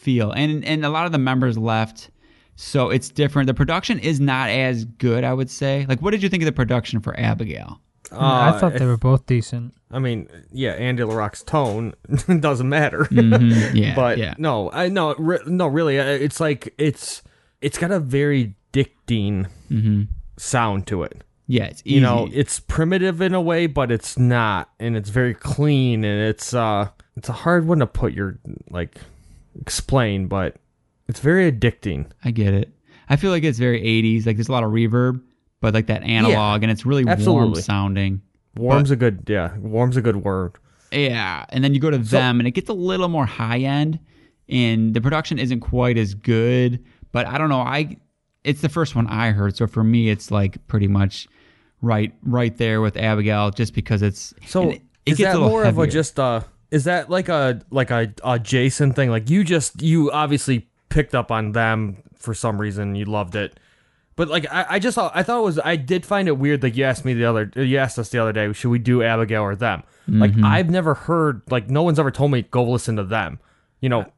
feel. 0.09 0.31
And 0.33 0.65
and 0.65 0.85
a 0.85 0.89
lot 0.91 1.05
of 1.07 1.13
the 1.13 1.19
members 1.19 1.59
left, 1.59 2.11
so 2.57 2.89
it's 2.91 3.09
different. 3.11 3.47
The 3.47 3.55
production 3.55 3.99
is 3.99 4.21
not 4.21 4.49
as 4.51 4.85
good, 4.85 5.23
I 5.25 5.35
would 5.35 5.51
say. 5.51 5.85
Like, 5.89 6.01
what 6.03 6.13
did 6.13 6.23
you 6.23 6.29
think 6.31 6.43
of 6.43 6.47
the 6.47 6.53
production 6.63 7.01
for 7.01 7.19
Abigail? 7.19 7.81
I 8.11 8.49
Uh, 8.49 8.59
thought 8.59 8.73
they 8.75 8.87
were 8.87 8.97
both 8.97 9.27
decent. 9.27 9.75
I 9.91 9.99
mean, 9.99 10.29
yeah, 10.51 10.71
Andy 10.73 11.03
LaRocque's 11.03 11.43
tone 11.43 11.93
doesn't 12.41 12.69
matter. 12.69 13.01
Mhm, 13.11 13.75
Yeah, 13.83 13.95
but 13.95 14.17
yeah. 14.19 14.35
no, 14.39 14.71
I 14.73 14.89
no, 14.89 15.15
re- 15.19 15.45
no, 15.47 15.67
really, 15.67 15.99
uh, 16.01 16.05
it's 16.07 16.41
like 16.41 16.73
it's 16.79 17.23
it's 17.61 17.77
got 17.77 17.91
a 17.91 18.01
very 18.01 18.55
dictating 18.73 19.47
sound 20.39 20.87
to 20.87 21.03
it. 21.03 21.23
Yeah, 21.51 21.65
it's 21.65 21.83
easy. 21.85 21.95
You 21.97 22.01
know, 22.03 22.29
it's 22.33 22.61
primitive 22.61 23.21
in 23.23 23.35
a 23.35 23.41
way, 23.41 23.67
but 23.67 23.91
it's 23.91 24.19
not, 24.19 24.69
and 24.79 24.97
it's 24.97 25.09
very 25.11 25.35
clean, 25.35 26.05
and 26.05 26.21
it's 26.31 26.53
uh, 26.55 26.89
it's 27.17 27.29
a 27.29 27.33
hard 27.45 27.67
one 27.67 27.79
to 27.81 27.87
put 27.87 28.13
your 28.13 28.39
like 28.71 28.97
explain, 29.61 30.27
but 30.29 30.57
it's 31.09 31.21
very 31.21 31.51
addicting. 31.51 32.07
I 32.25 32.31
get 32.31 32.55
it. 32.55 32.73
I 33.09 33.17
feel 33.17 33.31
like 33.31 33.45
it's 33.45 33.59
very 33.59 33.81
80s. 33.81 34.27
Like 34.27 34.37
there's 34.37 34.49
a 34.49 34.53
lot 34.53 34.65
of 34.65 34.71
reverb, 34.71 35.23
but 35.61 35.75
like 35.75 35.87
that 35.87 36.03
analog, 36.03 36.63
and 36.63 36.71
it's 36.71 36.85
really 36.85 37.05
warm 37.05 37.19
absolutely. 37.19 37.63
sounding. 37.63 38.23
Warm's 38.57 38.91
a 38.91 38.97
good, 38.97 39.25
yeah, 39.29 39.57
warm's 39.59 39.97
a 39.97 40.03
good 40.03 40.17
word. 40.17 40.57
Yeah, 40.91 41.45
and 41.51 41.63
then 41.63 41.75
you 41.75 41.81
go 41.81 41.91
to 41.91 41.99
them, 41.99 42.41
and 42.41 42.47
it 42.47 42.53
gets 42.53 42.69
a 42.69 42.75
little 42.75 43.09
more 43.09 43.27
high 43.27 43.61
end, 43.61 43.99
and 44.49 44.95
the 44.95 45.01
production 45.01 45.39
isn't 45.39 45.61
quite 45.61 45.97
as 45.97 46.15
good. 46.15 46.85
But 47.13 47.27
I 47.27 47.39
don't 47.39 47.49
know. 47.49 47.61
I 47.61 47.97
it's 48.45 48.61
the 48.61 48.69
first 48.69 48.95
one 48.95 49.07
I 49.07 49.31
heard, 49.31 49.57
so 49.57 49.67
for 49.67 49.85
me, 49.85 50.11
it's 50.11 50.31
like 50.31 50.67
pretty 50.67 50.89
much 50.89 51.29
right 51.83 52.13
right 52.23 52.57
there 52.57 52.81
with 52.81 52.97
Abigail, 52.97 53.51
just 53.51 53.75
because 53.75 54.03
it's 54.03 54.35
So 54.47 54.71
it, 54.71 54.83
it 55.07 55.13
is 55.13 55.19
gets 55.19 55.35
that 55.35 55.37
a 55.37 55.49
more 55.49 55.65
of 55.65 55.79
a 55.79 55.87
just 55.87 56.19
uh 56.19 56.43
is 56.71 56.85
that 56.85 57.09
like 57.11 57.29
a 57.29 57.61
like 57.71 57.91
a, 57.91 58.13
a 58.25 58.39
Jason 58.39 58.93
thing? 58.93 59.11
Like 59.11 59.31
you 59.31 59.45
just 59.45 59.81
you 59.83 60.11
obviously 60.11 60.69
picked 60.89 61.15
up 61.15 61.31
on 61.31 61.53
them 61.53 62.03
for 62.17 62.35
some 62.35 62.61
reason, 62.61 62.95
you 62.95 63.05
loved 63.05 63.35
it. 63.37 63.59
But 64.17 64.29
like 64.29 64.47
I, 64.51 64.67
I 64.71 64.79
just 64.81 64.97
thought 64.97 65.13
I 65.15 65.23
thought 65.23 65.39
it 65.41 65.45
was 65.45 65.59
I 65.61 65.77
did 65.77 66.05
find 66.05 66.27
it 66.29 66.37
weird 66.39 66.63
like 66.63 66.77
you 66.77 66.85
asked 66.85 67.05
me 67.05 67.15
the 67.15 67.25
other 67.25 67.51
you 67.55 67.79
asked 67.79 67.99
us 67.99 68.09
the 68.09 68.19
other 68.19 68.33
day, 68.33 68.53
should 68.53 68.71
we 68.71 68.79
do 68.81 69.03
Abigail 69.03 69.43
or 69.43 69.55
them? 69.55 69.83
Like 70.09 70.33
Mm-hmm. 70.33 70.45
I've 70.45 70.71
never 70.71 70.95
heard 70.95 71.43
like 71.51 71.71
no 71.71 71.83
one's 71.83 71.99
ever 71.99 72.11
told 72.11 72.31
me 72.33 72.43
go 72.43 72.65
listen 72.65 72.97
to 72.97 73.05
them. 73.05 73.39
You 73.81 73.89
know, 73.91 74.13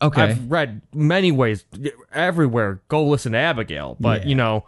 okay. 0.00 0.22
I've 0.22 0.50
read 0.50 0.82
many 0.94 1.32
ways 1.32 1.64
everywhere 2.12 2.80
go 2.88 3.04
listen 3.04 3.32
to 3.32 3.38
Abigail, 3.38 3.96
but 3.98 4.22
Yeah. 4.22 4.28
you 4.28 4.34
know, 4.36 4.64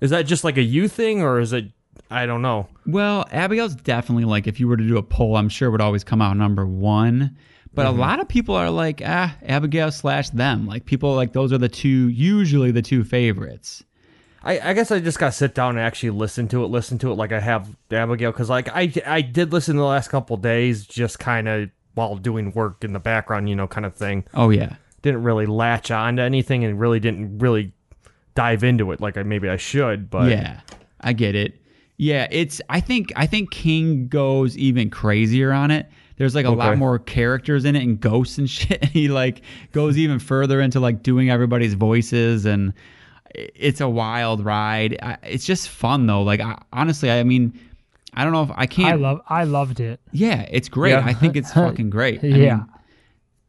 is 0.00 0.10
that 0.10 0.22
just 0.22 0.44
like 0.44 0.56
a 0.56 0.62
you 0.62 0.88
thing 0.88 1.22
or 1.22 1.38
is 1.40 1.52
it 1.52 1.66
I 2.10 2.26
don't 2.26 2.42
know. 2.42 2.68
Well, 2.86 3.26
Abigail's 3.32 3.74
definitely 3.74 4.24
like 4.24 4.46
if 4.46 4.58
you 4.60 4.68
were 4.68 4.76
to 4.76 4.86
do 4.86 4.96
a 4.96 5.02
poll, 5.02 5.36
I'm 5.36 5.48
sure 5.48 5.70
would 5.70 5.80
always 5.80 6.04
come 6.04 6.22
out 6.22 6.36
number 6.36 6.66
one. 6.66 7.36
But 7.74 7.86
Mm-hmm. 7.86 7.98
a 7.98 8.00
lot 8.00 8.20
of 8.20 8.28
people 8.28 8.54
are 8.56 8.70
like, 8.70 9.02
ah, 9.04 9.36
Abigail 9.42 9.90
slash 9.92 10.30
them. 10.30 10.66
Like 10.66 10.84
people 10.86 11.14
like 11.14 11.32
those 11.32 11.52
are 11.52 11.58
the 11.58 11.68
two 11.68 12.08
usually 12.08 12.70
the 12.70 12.82
two 12.82 13.04
favorites. 13.04 13.84
I, 14.42 14.70
I 14.70 14.72
guess 14.72 14.90
I 14.90 15.00
just 15.00 15.18
gotta 15.18 15.32
sit 15.32 15.54
down 15.54 15.70
and 15.70 15.80
actually 15.80 16.10
listen 16.10 16.48
to 16.48 16.64
it, 16.64 16.68
listen 16.68 16.96
to 16.98 17.10
it 17.12 17.16
like 17.16 17.32
I 17.32 17.40
have 17.40 17.68
Abigail, 17.90 18.32
because 18.32 18.48
like 18.48 18.68
I 18.74 18.92
I 19.06 19.20
did 19.20 19.52
listen 19.52 19.76
the 19.76 19.82
last 19.84 20.08
couple 20.08 20.36
days, 20.38 20.86
just 20.86 21.18
kind 21.18 21.46
of 21.48 21.70
while 21.94 22.16
doing 22.16 22.52
work 22.52 22.84
in 22.84 22.92
the 22.92 23.00
background, 23.00 23.48
you 23.48 23.56
know, 23.56 23.66
kind 23.68 23.84
of 23.84 23.94
thing. 23.94 24.24
Oh 24.34 24.50
yeah. 24.50 24.76
Didn't 25.02 25.22
really 25.24 25.46
latch 25.46 25.90
on 25.90 26.16
to 26.16 26.22
anything, 26.22 26.64
and 26.64 26.80
really 26.80 27.00
didn't 27.00 27.38
really 27.38 27.72
dive 28.34 28.64
into 28.64 28.92
it 28.92 29.00
like 29.00 29.16
I 29.16 29.22
maybe 29.24 29.48
I 29.48 29.56
should. 29.56 30.08
But 30.10 30.30
yeah, 30.30 30.60
I 31.00 31.12
get 31.12 31.34
it. 31.34 31.57
Yeah, 31.98 32.26
it's. 32.30 32.60
I 32.70 32.80
think. 32.80 33.12
I 33.16 33.26
think 33.26 33.50
King 33.50 34.08
goes 34.08 34.56
even 34.56 34.88
crazier 34.88 35.52
on 35.52 35.70
it. 35.70 35.88
There's 36.16 36.34
like 36.34 36.46
a 36.46 36.50
lot 36.50 36.78
more 36.78 36.98
characters 36.98 37.64
in 37.64 37.76
it 37.76 37.82
and 37.82 38.00
ghosts 38.00 38.38
and 38.38 38.48
shit. 38.58 38.84
he 38.86 39.08
like 39.08 39.42
goes 39.72 39.98
even 39.98 40.18
further 40.18 40.60
into 40.60 40.80
like 40.80 41.02
doing 41.02 41.30
everybody's 41.30 41.74
voices 41.74 42.44
and 42.44 42.72
it's 43.34 43.80
a 43.80 43.88
wild 43.88 44.44
ride. 44.44 44.96
I, 45.02 45.18
it's 45.22 45.44
just 45.44 45.68
fun 45.68 46.06
though. 46.06 46.22
Like 46.22 46.40
I, 46.40 46.60
honestly, 46.72 47.10
I 47.10 47.22
mean, 47.24 47.58
I 48.14 48.24
don't 48.24 48.32
know 48.32 48.42
if 48.42 48.50
I 48.56 48.66
can't. 48.66 48.94
I 48.94 48.96
love 48.96 49.20
I 49.28 49.44
loved 49.44 49.78
it. 49.80 50.00
Yeah, 50.12 50.46
it's 50.50 50.68
great. 50.68 50.90
Yeah. 50.92 51.02
I 51.04 51.14
think 51.14 51.36
it's 51.36 51.52
fucking 51.54 51.90
great. 51.90 52.22
I 52.24 52.28
Yeah. 52.28 52.56
mean, 52.56 52.66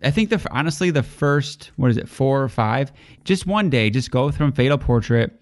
I 0.03 0.11
think 0.11 0.29
the 0.29 0.45
honestly 0.51 0.91
the 0.91 1.03
first 1.03 1.71
what 1.75 1.89
is 1.91 1.97
it 1.97 2.07
four 2.09 2.41
or 2.43 2.49
five? 2.49 2.91
Just 3.25 3.45
one 3.47 3.69
day, 3.69 3.89
just 3.89 4.11
go 4.11 4.31
from 4.31 4.51
Fatal 4.51 4.77
Portrait, 4.77 5.38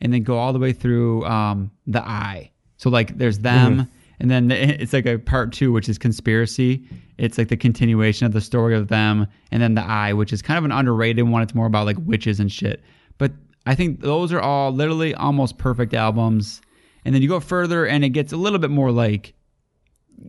and 0.00 0.12
then 0.12 0.22
go 0.22 0.38
all 0.38 0.52
the 0.52 0.58
way 0.58 0.72
through 0.72 1.24
um, 1.24 1.70
the 1.86 2.02
Eye. 2.02 2.50
So 2.76 2.90
like 2.90 3.18
there's 3.18 3.40
them, 3.40 3.88
and 4.20 4.30
then 4.30 4.48
the, 4.48 4.56
it's 4.82 4.92
like 4.92 5.06
a 5.06 5.18
part 5.18 5.52
two, 5.52 5.72
which 5.72 5.88
is 5.88 5.98
conspiracy. 5.98 6.84
It's 7.18 7.36
like 7.38 7.48
the 7.48 7.56
continuation 7.56 8.26
of 8.26 8.32
the 8.32 8.40
story 8.40 8.76
of 8.76 8.88
them, 8.88 9.26
and 9.50 9.62
then 9.62 9.74
the 9.74 9.84
Eye, 9.84 10.12
which 10.12 10.32
is 10.32 10.42
kind 10.42 10.58
of 10.58 10.64
an 10.64 10.72
underrated 10.72 11.28
one. 11.28 11.42
It's 11.42 11.54
more 11.54 11.66
about 11.66 11.86
like 11.86 11.96
witches 12.04 12.40
and 12.40 12.50
shit. 12.50 12.82
But 13.18 13.32
I 13.66 13.74
think 13.74 14.00
those 14.00 14.32
are 14.32 14.40
all 14.40 14.72
literally 14.72 15.14
almost 15.14 15.58
perfect 15.58 15.94
albums. 15.94 16.60
And 17.04 17.14
then 17.14 17.22
you 17.22 17.28
go 17.28 17.40
further, 17.40 17.86
and 17.86 18.04
it 18.04 18.10
gets 18.10 18.32
a 18.32 18.36
little 18.36 18.58
bit 18.58 18.70
more 18.70 18.92
like 18.92 19.34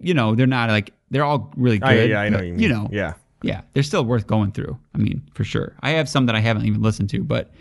you 0.02 0.14
know, 0.14 0.36
they're 0.36 0.48
not 0.48 0.70
like 0.70 0.94
they're 1.10 1.24
all 1.24 1.52
really 1.56 1.80
good. 1.80 1.90
I, 1.90 2.04
yeah, 2.04 2.22
I 2.22 2.30
know 2.30 2.38
but, 2.38 2.41
what 2.41 2.48
you 2.48 2.54
mean. 2.54 2.62
You 2.62 2.70
know, 2.70 2.90
yeah. 2.91 3.14
yeah, 3.41 3.62
they're 3.74 3.84
still 3.84 4.06
worth 4.06 4.28
going 4.28 4.52
through. 4.52 4.78
I 4.94 4.98
mean, 4.98 5.28
for 5.34 5.44
sure. 5.44 5.76
I 5.82 5.91
have 5.91 6.08
some 6.08 6.26
that 6.28 6.36
I 6.36 6.40
haven't 6.40 6.66
even 6.66 6.82
listened 6.82 7.10
to, 7.12 7.24
but 7.24 7.52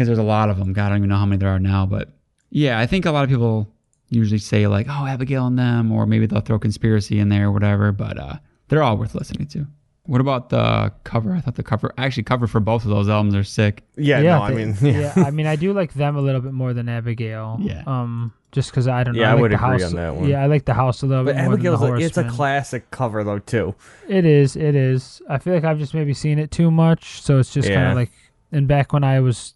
because 0.00 0.08
there's 0.08 0.18
a 0.18 0.22
lot 0.22 0.48
of 0.48 0.56
them. 0.56 0.72
God, 0.72 0.86
I 0.86 0.88
don't 0.88 0.98
even 0.98 1.10
know 1.10 1.16
how 1.16 1.26
many 1.26 1.38
there 1.38 1.50
are 1.50 1.58
now. 1.58 1.84
But 1.84 2.08
yeah, 2.48 2.78
I 2.78 2.86
think 2.86 3.04
a 3.04 3.10
lot 3.10 3.22
of 3.22 3.28
people 3.28 3.70
usually 4.08 4.38
say 4.38 4.66
like, 4.66 4.86
"Oh, 4.88 5.04
Abigail 5.04 5.46
and 5.46 5.58
them," 5.58 5.92
or 5.92 6.06
maybe 6.06 6.24
they'll 6.24 6.40
throw 6.40 6.58
conspiracy 6.58 7.18
in 7.18 7.28
there 7.28 7.48
or 7.48 7.52
whatever. 7.52 7.92
But 7.92 8.18
uh, 8.18 8.36
they're 8.68 8.82
all 8.82 8.96
worth 8.96 9.14
listening 9.14 9.46
to. 9.48 9.66
What 10.04 10.22
about 10.22 10.48
the 10.48 10.90
cover? 11.04 11.34
I 11.34 11.40
thought 11.40 11.56
the 11.56 11.62
cover, 11.62 11.92
actually, 11.98 12.22
cover 12.22 12.46
for 12.46 12.60
both 12.60 12.84
of 12.84 12.90
those 12.90 13.10
albums 13.10 13.34
are 13.34 13.44
sick. 13.44 13.82
Yeah, 13.96 14.22
no, 14.22 14.40
I 14.40 14.54
mean, 14.54 14.74
yeah. 14.80 15.12
I 15.16 15.30
mean, 15.30 15.46
I 15.46 15.56
do 15.56 15.74
like 15.74 15.92
them 15.92 16.16
a 16.16 16.22
little 16.22 16.40
bit 16.40 16.52
more 16.52 16.72
than 16.72 16.88
Abigail. 16.88 17.58
Yeah. 17.60 17.82
Um, 17.86 18.32
just 18.52 18.70
because 18.70 18.88
I 18.88 19.04
don't 19.04 19.14
know. 19.14 19.20
Yeah, 19.20 19.32
I 19.32 19.34
like 19.34 19.42
would 19.42 19.50
the 19.52 19.56
agree 19.56 19.82
house, 19.82 19.82
on 19.82 19.96
that 19.96 20.16
one. 20.16 20.28
Yeah, 20.30 20.42
I 20.42 20.46
like 20.46 20.64
the 20.64 20.72
house 20.72 21.02
a 21.02 21.06
little 21.06 21.24
but 21.26 21.36
bit 21.36 21.44
more 21.44 21.52
Abigail's 21.52 21.80
than 21.80 21.92
a, 21.92 21.98
the 21.98 22.04
it's 22.04 22.16
a 22.16 22.24
classic 22.24 22.90
cover 22.90 23.22
though 23.22 23.38
too. 23.38 23.74
It 24.08 24.24
is. 24.24 24.56
It 24.56 24.74
is. 24.74 25.20
I 25.28 25.36
feel 25.36 25.52
like 25.52 25.64
I've 25.64 25.78
just 25.78 25.92
maybe 25.92 26.14
seen 26.14 26.38
it 26.38 26.50
too 26.50 26.70
much, 26.70 27.20
so 27.20 27.38
it's 27.38 27.52
just 27.52 27.68
kind 27.68 27.90
of 27.90 27.94
like. 27.94 28.10
And 28.52 28.66
back 28.66 28.92
when 28.92 29.04
I 29.04 29.20
was 29.20 29.54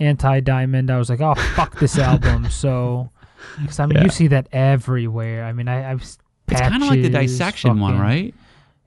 anti-diamond, 0.00 0.90
I 0.90 0.98
was 0.98 1.08
like, 1.10 1.20
"Oh 1.20 1.34
fuck 1.34 1.78
this 1.78 1.98
album." 1.98 2.48
So, 2.50 3.10
because 3.60 3.78
I 3.80 3.86
mean, 3.86 3.98
Yeah. 3.98 4.04
you 4.04 4.10
see 4.10 4.26
that 4.28 4.48
everywhere. 4.52 5.44
I 5.44 5.52
mean, 5.52 5.68
I, 5.68 5.90
I've. 5.90 6.02
It's 6.02 6.18
kind 6.60 6.82
of 6.82 6.88
like 6.88 7.02
the 7.02 7.10
patches, 7.10 7.32
dissection 7.32 7.78
one, 7.80 7.98
right? 7.98 8.34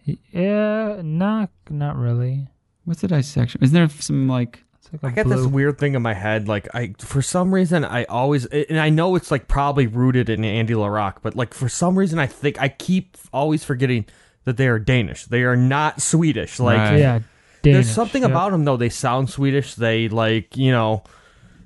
Yeah, 0.06 1.02
not 1.04 1.50
not 1.70 1.96
really. 1.96 2.48
What's 2.86 3.02
the 3.02 3.08
dissection? 3.08 3.62
Isn't 3.64 3.74
there 3.74 3.88
some 3.90 4.28
like? 4.28 4.64
It's 4.80 4.92
like 4.92 5.04
a 5.04 5.08
I 5.08 5.12
got 5.12 5.26
blue. 5.26 5.38
this 5.38 5.46
weird 5.46 5.78
thing 5.80 5.96
in 5.96 6.02
my 6.02 6.14
head, 6.14 6.48
like 6.50 6.68
I 6.76 6.94
for 7.00 7.22
some 7.22 7.54
reason 7.54 7.86
I 7.86 8.04
always 8.06 8.46
and 8.48 8.80
I 8.80 8.90
know 8.90 9.16
it's 9.16 9.32
like 9.32 9.48
probably 9.48 9.88
rooted 9.88 10.30
in 10.30 10.44
Andy 10.44 10.74
LaRocque, 10.74 11.18
but 11.22 11.36
like 11.36 11.54
for 11.54 11.70
some 11.70 11.98
reason 11.98 12.20
I 12.20 12.28
think 12.28 12.62
I 12.62 12.68
keep 12.68 13.16
always 13.32 13.64
forgetting 13.64 14.06
that 14.44 14.58
they 14.58 14.68
are 14.68 14.80
Danish. 14.80 15.24
They 15.26 15.44
are 15.44 15.56
not 15.56 16.02
Swedish. 16.02 16.60
Like 16.60 16.78
Right. 16.80 17.00
Yeah, 17.00 17.20
there's 17.64 17.90
something 17.90 18.22
yep. 18.22 18.32
about 18.32 18.52
them 18.52 18.66
though. 18.66 18.78
They 18.78 18.90
sound 18.90 19.30
Swedish. 19.30 19.76
They 19.76 20.10
like 20.10 20.56
you 20.56 20.72
know. 20.72 21.04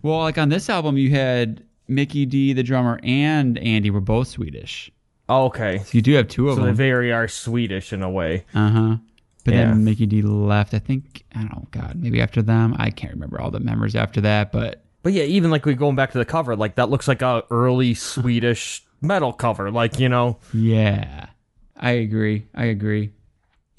Well, 0.03 0.19
like 0.19 0.37
on 0.37 0.49
this 0.49 0.69
album, 0.69 0.97
you 0.97 1.09
had 1.09 1.63
Mikkey 1.87 2.25
Dee, 2.25 2.53
the 2.53 2.63
drummer, 2.63 2.99
and 3.03 3.57
Andy 3.57 3.89
were 3.89 3.99
both 4.01 4.27
Swedish. 4.27 4.91
Oh, 5.29 5.45
okay, 5.45 5.79
So 5.79 5.89
you 5.91 6.01
do 6.01 6.13
have 6.13 6.29
two 6.29 6.47
of 6.49 6.55
them. 6.55 6.63
so 6.63 6.67
they 6.67 6.73
very 6.73 7.11
are 7.11 7.27
Swedish 7.27 7.91
in 7.91 8.01
a 8.01 8.09
way. 8.09 8.45
Uh 8.53 8.69
huh. 8.69 8.95
But 9.43 9.53
Yeah. 9.53 9.65
then 9.65 9.83
Mikkey 9.83 10.05
Dee 10.05 10.21
left. 10.21 10.73
I 10.73 10.79
think 10.79 11.23
I 11.35 11.39
don't 11.39 11.51
know. 11.51 11.67
God, 11.71 11.95
maybe 11.99 12.21
after 12.21 12.41
them, 12.41 12.75
I 12.77 12.89
can't 12.91 13.13
remember 13.13 13.41
all 13.41 13.51
the 13.51 13.59
members 13.59 13.95
after 13.95 14.21
that. 14.21 14.51
But 14.51 14.83
But 15.03 15.13
yeah, 15.13 15.23
even 15.23 15.51
like 15.51 15.65
we 15.65 15.73
going 15.73 15.95
back 15.95 16.11
to 16.11 16.17
the 16.17 16.25
cover, 16.25 16.55
like 16.55 16.75
that 16.75 16.89
looks 16.89 17.07
like 17.07 17.21
a 17.21 17.43
early 17.49 17.93
Swedish 17.93 18.85
metal 19.01 19.33
cover. 19.33 19.69
Like 19.71 19.99
you 19.99 20.07
know, 20.09 20.37
yeah, 20.53 21.27
I 21.75 21.91
agree. 21.91 22.45
I 22.55 22.65
agree. 22.65 23.11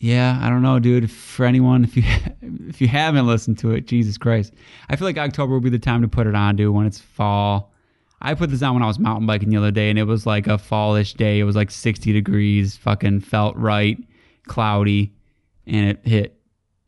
Yeah, 0.01 0.39
I 0.41 0.49
don't 0.49 0.63
know, 0.63 0.79
dude. 0.79 1.11
For 1.11 1.45
anyone, 1.45 1.83
if 1.85 1.97
you 1.97 2.05
if 2.69 2.81
you 2.81 2.87
haven't 2.89 3.27
listened 3.27 3.59
to 3.59 3.73
it, 3.73 3.87
Jesus 3.87 4.17
Christ, 4.17 4.55
I 4.89 4.97
feel 4.97 5.07
like 5.09 5.19
October 5.19 5.53
will 5.55 5.61
be 5.61 5.71
the 5.71 5.79
time 5.79 6.03
to 6.03 6.09
put 6.09 6.27
it 6.27 6.35
on, 6.35 6.55
dude. 6.57 6.73
When 6.75 6.87
it's 6.87 7.01
fall, 7.01 7.73
I 8.23 8.35
put 8.35 8.51
this 8.51 8.63
on 8.63 8.75
when 8.75 8.83
I 8.83 8.87
was 8.87 8.99
mountain 8.99 9.27
biking 9.27 9.51
the 9.51 9.57
other 9.57 9.73
day, 9.73 9.91
and 9.91 9.99
it 9.99 10.05
was 10.05 10.25
like 10.25 10.47
a 10.47 10.57
fallish 10.57 11.15
day. 11.15 11.41
It 11.41 11.45
was 11.45 11.57
like 11.57 11.71
60 11.73 12.13
degrees, 12.13 12.77
fucking 12.77 13.21
felt 13.21 13.57
right, 13.57 13.99
cloudy, 14.47 15.13
and 15.67 15.91
it 15.91 16.07
hit 16.07 16.41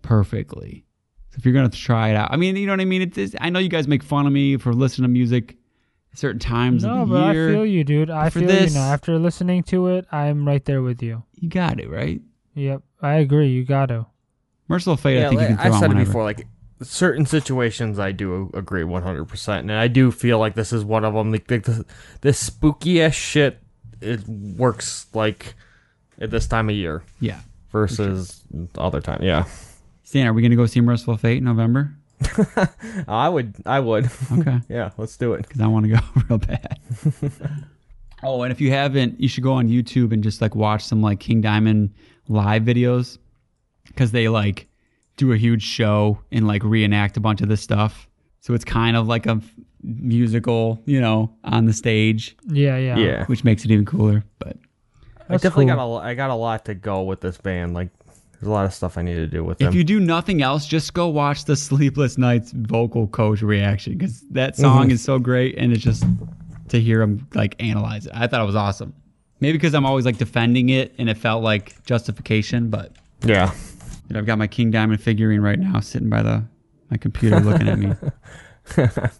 perfectly. 0.02 0.84
So 1.30 1.36
if 1.38 1.44
you're 1.44 1.54
gonna 1.54 1.68
try 1.68 2.10
it 2.10 2.16
out, 2.16 2.32
I 2.32 2.36
mean, 2.36 2.56
you 2.56 2.66
know 2.66 2.72
what 2.72 2.80
I 2.80 2.84
mean. 2.84 3.02
It's, 3.02 3.18
it's 3.18 3.34
I 3.40 3.50
know 3.50 3.58
you 3.58 3.68
guys 3.68 3.88
make 3.88 4.02
fun 4.04 4.26
of 4.26 4.32
me 4.32 4.56
for 4.56 4.72
listening 4.72 5.04
to 5.08 5.12
music 5.12 5.56
certain 6.14 6.40
times 6.40 6.84
No, 6.84 7.02
of 7.02 7.08
the 7.08 7.14
but 7.14 7.34
year. 7.34 7.48
I 7.50 7.52
feel 7.54 7.66
you, 7.66 7.84
dude. 7.84 8.10
I 8.10 8.30
feel 8.30 8.46
this- 8.46 8.72
you 8.74 8.78
now. 8.80 8.92
After 8.92 9.18
listening 9.18 9.62
to 9.64 9.88
it, 9.88 10.06
I'm 10.12 10.46
right 10.46 10.64
there 10.64 10.82
with 10.82 11.02
you. 11.02 11.24
you 11.34 11.48
got 11.48 11.80
it 11.80 11.90
right. 11.90 12.20
Yep, 12.54 12.82
I 13.00 13.14
agree. 13.14 13.48
You 13.48 13.64
got 13.64 13.86
to. 13.86 14.06
Mercyful 14.68 14.96
Fate, 14.98 15.18
I 15.18 15.20
yeah, 15.22 15.28
think 15.30 15.40
you 15.40 15.46
can 15.48 15.56
throw 15.56 15.64
I've 15.66 15.72
on 15.72 15.80
said 15.80 15.86
it 15.86 15.88
whenever. 15.94 16.06
before. 16.10 16.24
Like 16.24 16.46
certain 16.82 17.26
situations, 17.26 17.98
I 17.98 18.12
do 18.12 18.50
agree 18.54 18.84
100, 18.84 19.24
percent 19.26 19.62
and 19.68 19.72
I 19.72 19.88
do 19.88 20.10
feel 20.10 20.38
like 20.38 20.54
this 20.54 20.72
is 20.72 20.84
one 20.84 21.04
of 21.04 21.14
them. 21.14 21.32
Like, 21.32 21.50
like 21.50 21.64
this, 21.64 21.82
this 22.20 22.38
spooky 22.38 23.02
ass 23.02 23.14
shit, 23.14 23.60
it 24.00 24.26
works 24.28 25.06
like 25.12 25.54
at 26.20 26.30
this 26.30 26.46
time 26.46 26.68
of 26.70 26.76
year 26.76 27.02
Yeah. 27.20 27.40
versus 27.72 28.42
other 28.76 29.00
time. 29.00 29.22
Yeah, 29.22 29.44
Stan, 30.04 30.26
are 30.26 30.32
we 30.32 30.42
going 30.42 30.50
to 30.50 30.56
go 30.56 30.66
see 30.66 30.80
Mercyful 30.80 31.16
Fate 31.16 31.38
in 31.38 31.44
November? 31.44 31.92
I 33.08 33.28
would, 33.28 33.54
I 33.66 33.80
would. 33.80 34.10
Okay. 34.30 34.60
yeah, 34.68 34.90
let's 34.98 35.16
do 35.16 35.32
it. 35.34 35.42
Because 35.48 35.60
I 35.60 35.66
want 35.66 35.86
to 35.86 35.92
go 35.92 35.98
real 36.28 36.38
bad. 36.38 36.78
oh, 38.22 38.42
and 38.42 38.52
if 38.52 38.60
you 38.60 38.70
haven't, 38.70 39.18
you 39.20 39.28
should 39.28 39.42
go 39.42 39.52
on 39.54 39.68
YouTube 39.68 40.12
and 40.12 40.22
just 40.22 40.40
like 40.40 40.54
watch 40.54 40.84
some 40.84 41.00
like 41.02 41.18
King 41.20 41.40
Diamond 41.40 41.94
live 42.30 42.62
videos 42.62 43.18
because 43.86 44.12
they 44.12 44.28
like 44.28 44.68
do 45.16 45.32
a 45.32 45.36
huge 45.36 45.62
show 45.62 46.18
and 46.32 46.46
like 46.46 46.62
reenact 46.64 47.16
a 47.16 47.20
bunch 47.20 47.40
of 47.42 47.48
this 47.48 47.60
stuff. 47.60 48.08
So 48.40 48.54
it's 48.54 48.64
kind 48.64 48.96
of 48.96 49.06
like 49.06 49.26
a 49.26 49.40
musical, 49.82 50.80
you 50.86 51.00
know, 51.00 51.34
on 51.44 51.66
the 51.66 51.72
stage, 51.72 52.36
Yeah, 52.48 52.76
yeah. 52.78 52.96
Yeah, 52.98 53.24
which 53.26 53.44
makes 53.44 53.64
it 53.64 53.70
even 53.70 53.84
cooler. 53.84 54.24
But 54.38 54.56
I 55.18 55.24
That's 55.28 55.42
definitely 55.42 55.66
cool. 55.66 55.98
got 55.98 56.04
a, 56.04 56.08
I 56.10 56.14
got 56.14 56.30
a 56.30 56.34
lot 56.34 56.64
to 56.66 56.74
go 56.74 57.02
with 57.02 57.20
this 57.20 57.36
band. 57.36 57.74
Like, 57.74 57.88
there's 58.32 58.48
a 58.48 58.50
lot 58.50 58.64
of 58.64 58.72
stuff 58.72 58.96
I 58.96 59.02
need 59.02 59.14
to 59.16 59.26
do 59.26 59.44
with 59.44 59.58
them. 59.58 59.68
if 59.68 59.74
you 59.74 59.84
do 59.84 60.00
nothing 60.00 60.40
else, 60.42 60.66
just 60.66 60.94
go 60.94 61.08
watch 61.08 61.44
the 61.44 61.56
Sleepless 61.56 62.16
Nights 62.16 62.52
vocal 62.54 63.06
coach 63.08 63.42
reaction 63.42 63.98
because 63.98 64.22
that 64.30 64.56
song 64.56 64.88
Mhm. 64.88 64.92
is 64.92 65.02
so 65.02 65.18
great 65.18 65.56
and 65.58 65.72
it's 65.72 65.82
just 65.82 66.04
to 66.68 66.80
hear 66.80 67.02
him 67.02 67.26
like 67.34 67.54
analyze 67.62 68.06
it. 68.06 68.12
I 68.14 68.26
thought 68.26 68.40
it 68.42 68.46
was 68.46 68.56
awesome. 68.56 68.94
Maybe 69.40 69.56
because 69.56 69.74
I'm 69.74 69.86
always 69.86 70.04
like 70.04 70.18
defending 70.18 70.68
it 70.68 70.94
and 70.98 71.08
it 71.08 71.16
felt 71.16 71.42
like 71.42 71.82
justification, 71.84 72.68
but 72.70 72.92
yeah, 73.24 73.52
you 74.08 74.14
know, 74.14 74.20
I've 74.20 74.26
got 74.26 74.38
my 74.38 74.46
King 74.46 74.70
Diamond 74.70 75.00
figurine 75.02 75.40
right 75.40 75.58
now 75.58 75.80
sitting 75.80 76.10
by 76.10 76.22
the 76.22 76.44
my 76.90 76.96
computer 76.96 77.40
looking 77.40 77.68
at 77.68 77.78
me. 77.78 77.92
I 78.76 79.10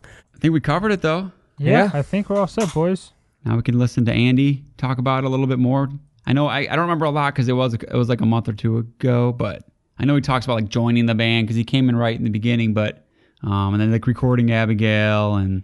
think 0.40 0.52
we 0.52 0.60
covered 0.60 0.92
it 0.92 1.02
though. 1.02 1.32
yeah, 1.58 1.84
Yeah. 1.84 1.90
I 1.94 2.02
think 2.02 2.28
we're 2.30 2.38
all 2.38 2.46
set, 2.46 2.72
boys. 2.72 3.12
Now 3.44 3.56
we 3.56 3.62
can 3.62 3.78
listen 3.78 4.04
to 4.04 4.12
Andy 4.12 4.64
talk 4.76 4.98
about 4.98 5.24
it 5.24 5.26
a 5.26 5.30
little 5.30 5.46
bit 5.46 5.58
more. 5.58 5.88
I 6.26 6.32
know 6.34 6.46
I, 6.46 6.60
I 6.60 6.76
don't 6.76 6.80
remember 6.80 7.06
a 7.06 7.10
lot 7.10 7.34
because 7.34 7.48
it 7.48 7.54
was 7.54 7.74
it 7.74 7.92
was 7.94 8.08
like 8.08 8.20
a 8.20 8.26
month 8.26 8.48
or 8.48 8.52
two 8.52 8.78
ago, 8.78 9.32
but 9.32 9.64
I 9.98 10.04
know 10.04 10.14
he 10.14 10.20
talks 10.20 10.44
about 10.44 10.54
like 10.54 10.68
joining 10.68 11.06
the 11.06 11.14
band 11.14 11.46
because 11.46 11.56
he 11.56 11.64
came 11.64 11.88
in 11.88 11.96
right 11.96 12.16
in 12.16 12.24
the 12.24 12.30
beginning, 12.30 12.74
but 12.74 13.06
um, 13.42 13.72
and 13.74 13.80
then 13.80 13.90
like 13.90 14.06
recording 14.06 14.52
Abigail 14.52 15.36
and 15.36 15.62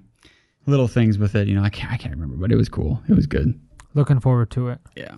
little 0.67 0.89
things 0.89 1.19
with 1.19 1.35
it. 1.35 1.47
You 1.47 1.55
know, 1.55 1.63
I 1.63 1.69
can't 1.69 1.93
I 1.93 1.97
can't 1.97 2.15
remember, 2.15 2.37
but 2.37 2.51
it 2.51 2.57
was 2.57 2.69
cool. 2.69 3.03
It 3.09 3.15
was 3.15 3.27
good. 3.27 3.59
Looking 3.97 4.21
forward 4.21 4.51
to 4.53 4.69
it. 4.69 4.79
Yeah. 4.95 5.17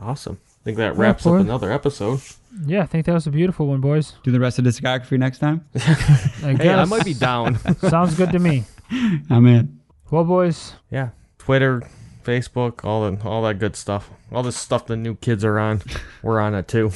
awesome. 0.00 0.38
I 0.46 0.64
think 0.64 0.76
that 0.78 0.96
wraps 0.96 1.24
boy. 1.24 1.36
up 1.36 1.40
another 1.42 1.72
episode. 1.72 2.20
Yeah, 2.66 2.82
I 2.82 2.86
think 2.86 3.06
that 3.06 3.12
was 3.14 3.26
a 3.26 3.30
beautiful 3.30 3.66
one, 3.66 3.80
boys. 3.80 4.14
Do 4.22 4.30
the 4.30 4.40
rest 4.40 4.58
of 4.58 4.64
the 4.64 4.70
discography 4.70 5.18
next 5.18 5.38
time. 5.38 5.64
I 5.74 5.78
Hey, 5.78 6.48
I 6.50 6.54
guess. 6.54 6.88
might 6.88 7.04
be 7.04 7.14
down. 7.28 7.58
Sounds 7.78 8.14
good 8.14 8.30
to 8.32 8.38
me. 8.38 8.64
I'm 9.30 9.46
in. 9.46 9.80
Well, 10.10 10.24
boys, 10.24 10.74
yeah, 10.90 11.10
Twitter, 11.38 11.82
Facebook, 12.24 12.84
all 12.84 13.08
the 13.10 13.22
all 13.26 13.42
that 13.42 13.58
good 13.58 13.76
stuff. 13.76 14.10
All 14.32 14.42
this 14.42 14.56
stuff 14.56 14.86
the 14.86 14.96
new 14.96 15.14
kids 15.16 15.44
are 15.44 15.58
on. 15.58 15.82
We're 16.22 16.40
on 16.40 16.54
it 16.54 16.66
too. 16.68 16.90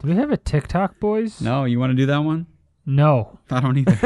Do 0.00 0.08
we 0.08 0.16
have 0.16 0.30
a 0.30 0.36
TikTok, 0.36 0.98
boys? 1.00 1.40
No, 1.40 1.64
you 1.66 1.78
want 1.78 1.90
to 1.90 1.94
do 1.96 2.06
that 2.06 2.18
one? 2.18 2.46
No. 2.86 3.38
I 3.50 3.60
don't 3.60 3.78
either. 3.78 3.98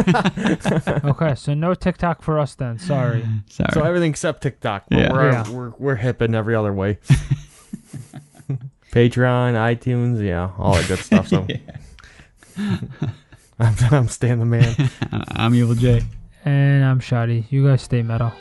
Okay, 1.11 1.35
so 1.35 1.55
no 1.55 1.75
TikTok 1.75 2.23
for 2.23 2.39
us 2.39 2.55
then. 2.55 2.79
Sorry. 2.79 3.27
Sorry. 3.49 3.71
So 3.73 3.83
everything 3.83 4.11
except 4.11 4.43
TikTok. 4.43 4.85
But 4.89 4.99
Yeah. 4.99 5.13
We're, 5.13 5.31
Yeah. 5.33 5.51
we're 5.51 5.71
we're 5.79 5.97
hip 5.97 6.23
in 6.23 6.35
every 6.35 6.55
other 6.55 6.73
way. 6.73 6.99
Patreon, 8.93 9.53
iTunes, 9.55 10.23
yeah, 10.25 10.51
all 10.59 10.75
that 10.75 10.89
good 10.89 10.99
stuff. 10.99 11.29
So 11.29 11.47
I'm, 13.59 13.75
I'm 13.91 14.09
Stan 14.09 14.39
the 14.39 14.45
man. 14.47 14.75
I'm 15.33 15.55
Evil 15.55 15.75
J. 15.75 16.03
And 16.45 16.85
I'm 16.85 16.99
Shoddy. 17.01 17.47
You 17.51 17.67
guys 17.67 17.83
stay 17.83 18.03
metal. 18.03 18.33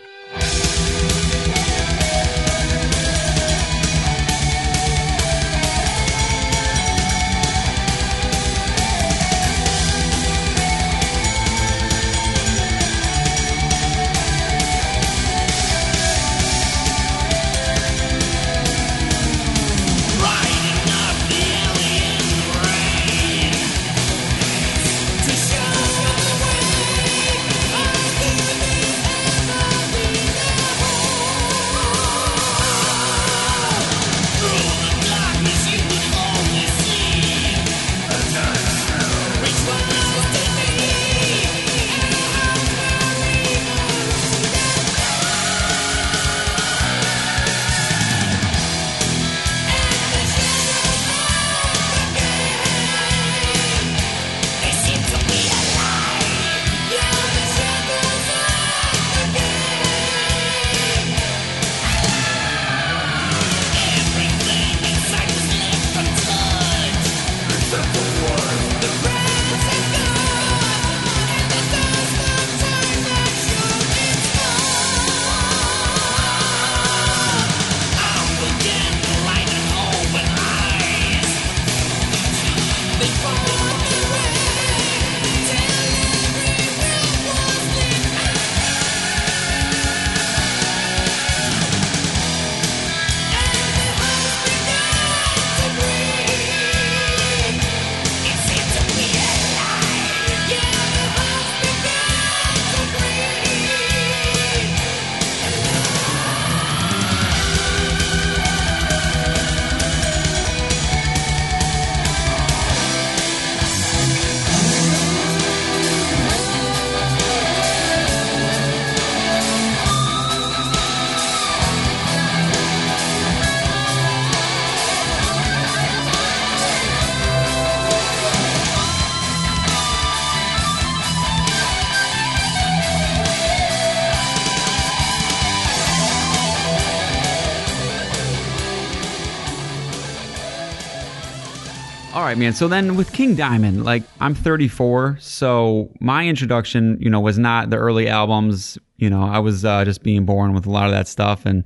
Right, 142.37 142.45
man. 142.45 142.53
So 142.53 142.67
then 142.67 142.95
with 142.95 143.11
King 143.13 143.35
Diamond, 143.35 143.83
like 143.83 144.03
I'm 144.19 144.35
34, 144.35 145.17
so 145.19 145.91
my 145.99 146.27
introduction, 146.27 146.97
you 146.99 147.09
know, 147.09 147.19
was 147.19 147.39
not 147.39 147.69
the 147.69 147.77
early 147.77 148.07
albums. 148.07 148.77
You 148.97 149.09
know, 149.09 149.23
I 149.23 149.39
was 149.39 149.65
uh, 149.65 149.83
just 149.85 150.03
being 150.03 150.25
born 150.25 150.53
with 150.53 150.65
a 150.65 150.69
lot 150.69 150.85
of 150.85 150.91
that 150.91 151.07
stuff, 151.07 151.45
and 151.45 151.63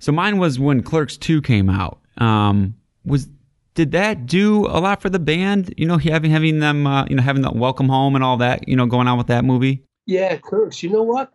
so 0.00 0.12
mine 0.12 0.38
was 0.38 0.58
when 0.58 0.82
Clerks 0.82 1.16
2 1.16 1.42
came 1.42 1.68
out. 1.68 2.00
Um, 2.18 2.74
was 3.04 3.28
did 3.74 3.92
that 3.92 4.24
do 4.24 4.66
a 4.66 4.80
lot 4.80 5.02
for 5.02 5.10
the 5.10 5.18
band? 5.18 5.74
You 5.76 5.86
know, 5.86 5.98
having 5.98 6.30
having 6.30 6.60
them, 6.60 6.86
uh, 6.86 7.04
you 7.06 7.16
know, 7.16 7.22
having 7.22 7.42
the 7.42 7.52
Welcome 7.52 7.88
Home 7.88 8.14
and 8.14 8.24
all 8.24 8.38
that, 8.38 8.66
you 8.66 8.76
know, 8.76 8.86
going 8.86 9.08
on 9.08 9.18
with 9.18 9.26
that 9.26 9.44
movie. 9.44 9.82
Yeah, 10.06 10.36
Clerks. 10.36 10.82
You 10.82 10.90
know 10.90 11.02
what? 11.02 11.32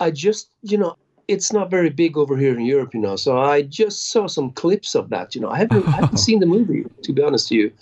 I 0.00 0.10
just, 0.10 0.50
you 0.62 0.78
know, 0.78 0.96
it's 1.32 1.52
not 1.52 1.70
very 1.70 1.90
big 1.90 2.16
over 2.16 2.36
here 2.36 2.54
in 2.58 2.64
Europe, 2.74 2.94
you 2.94 3.00
know. 3.00 3.16
So 3.16 3.38
I 3.38 3.62
just 3.80 4.10
saw 4.12 4.26
some 4.28 4.50
clips 4.52 4.94
of 4.94 5.08
that. 5.10 5.34
You 5.34 5.40
know, 5.42 5.50
I 5.50 5.58
haven't, 5.58 5.86
I 5.88 5.96
haven't 6.02 6.18
seen 6.28 6.40
the 6.40 6.46
movie 6.56 6.84
to 7.04 7.12
be 7.12 7.22
honest 7.22 7.48
to 7.48 7.54
you, 7.54 7.72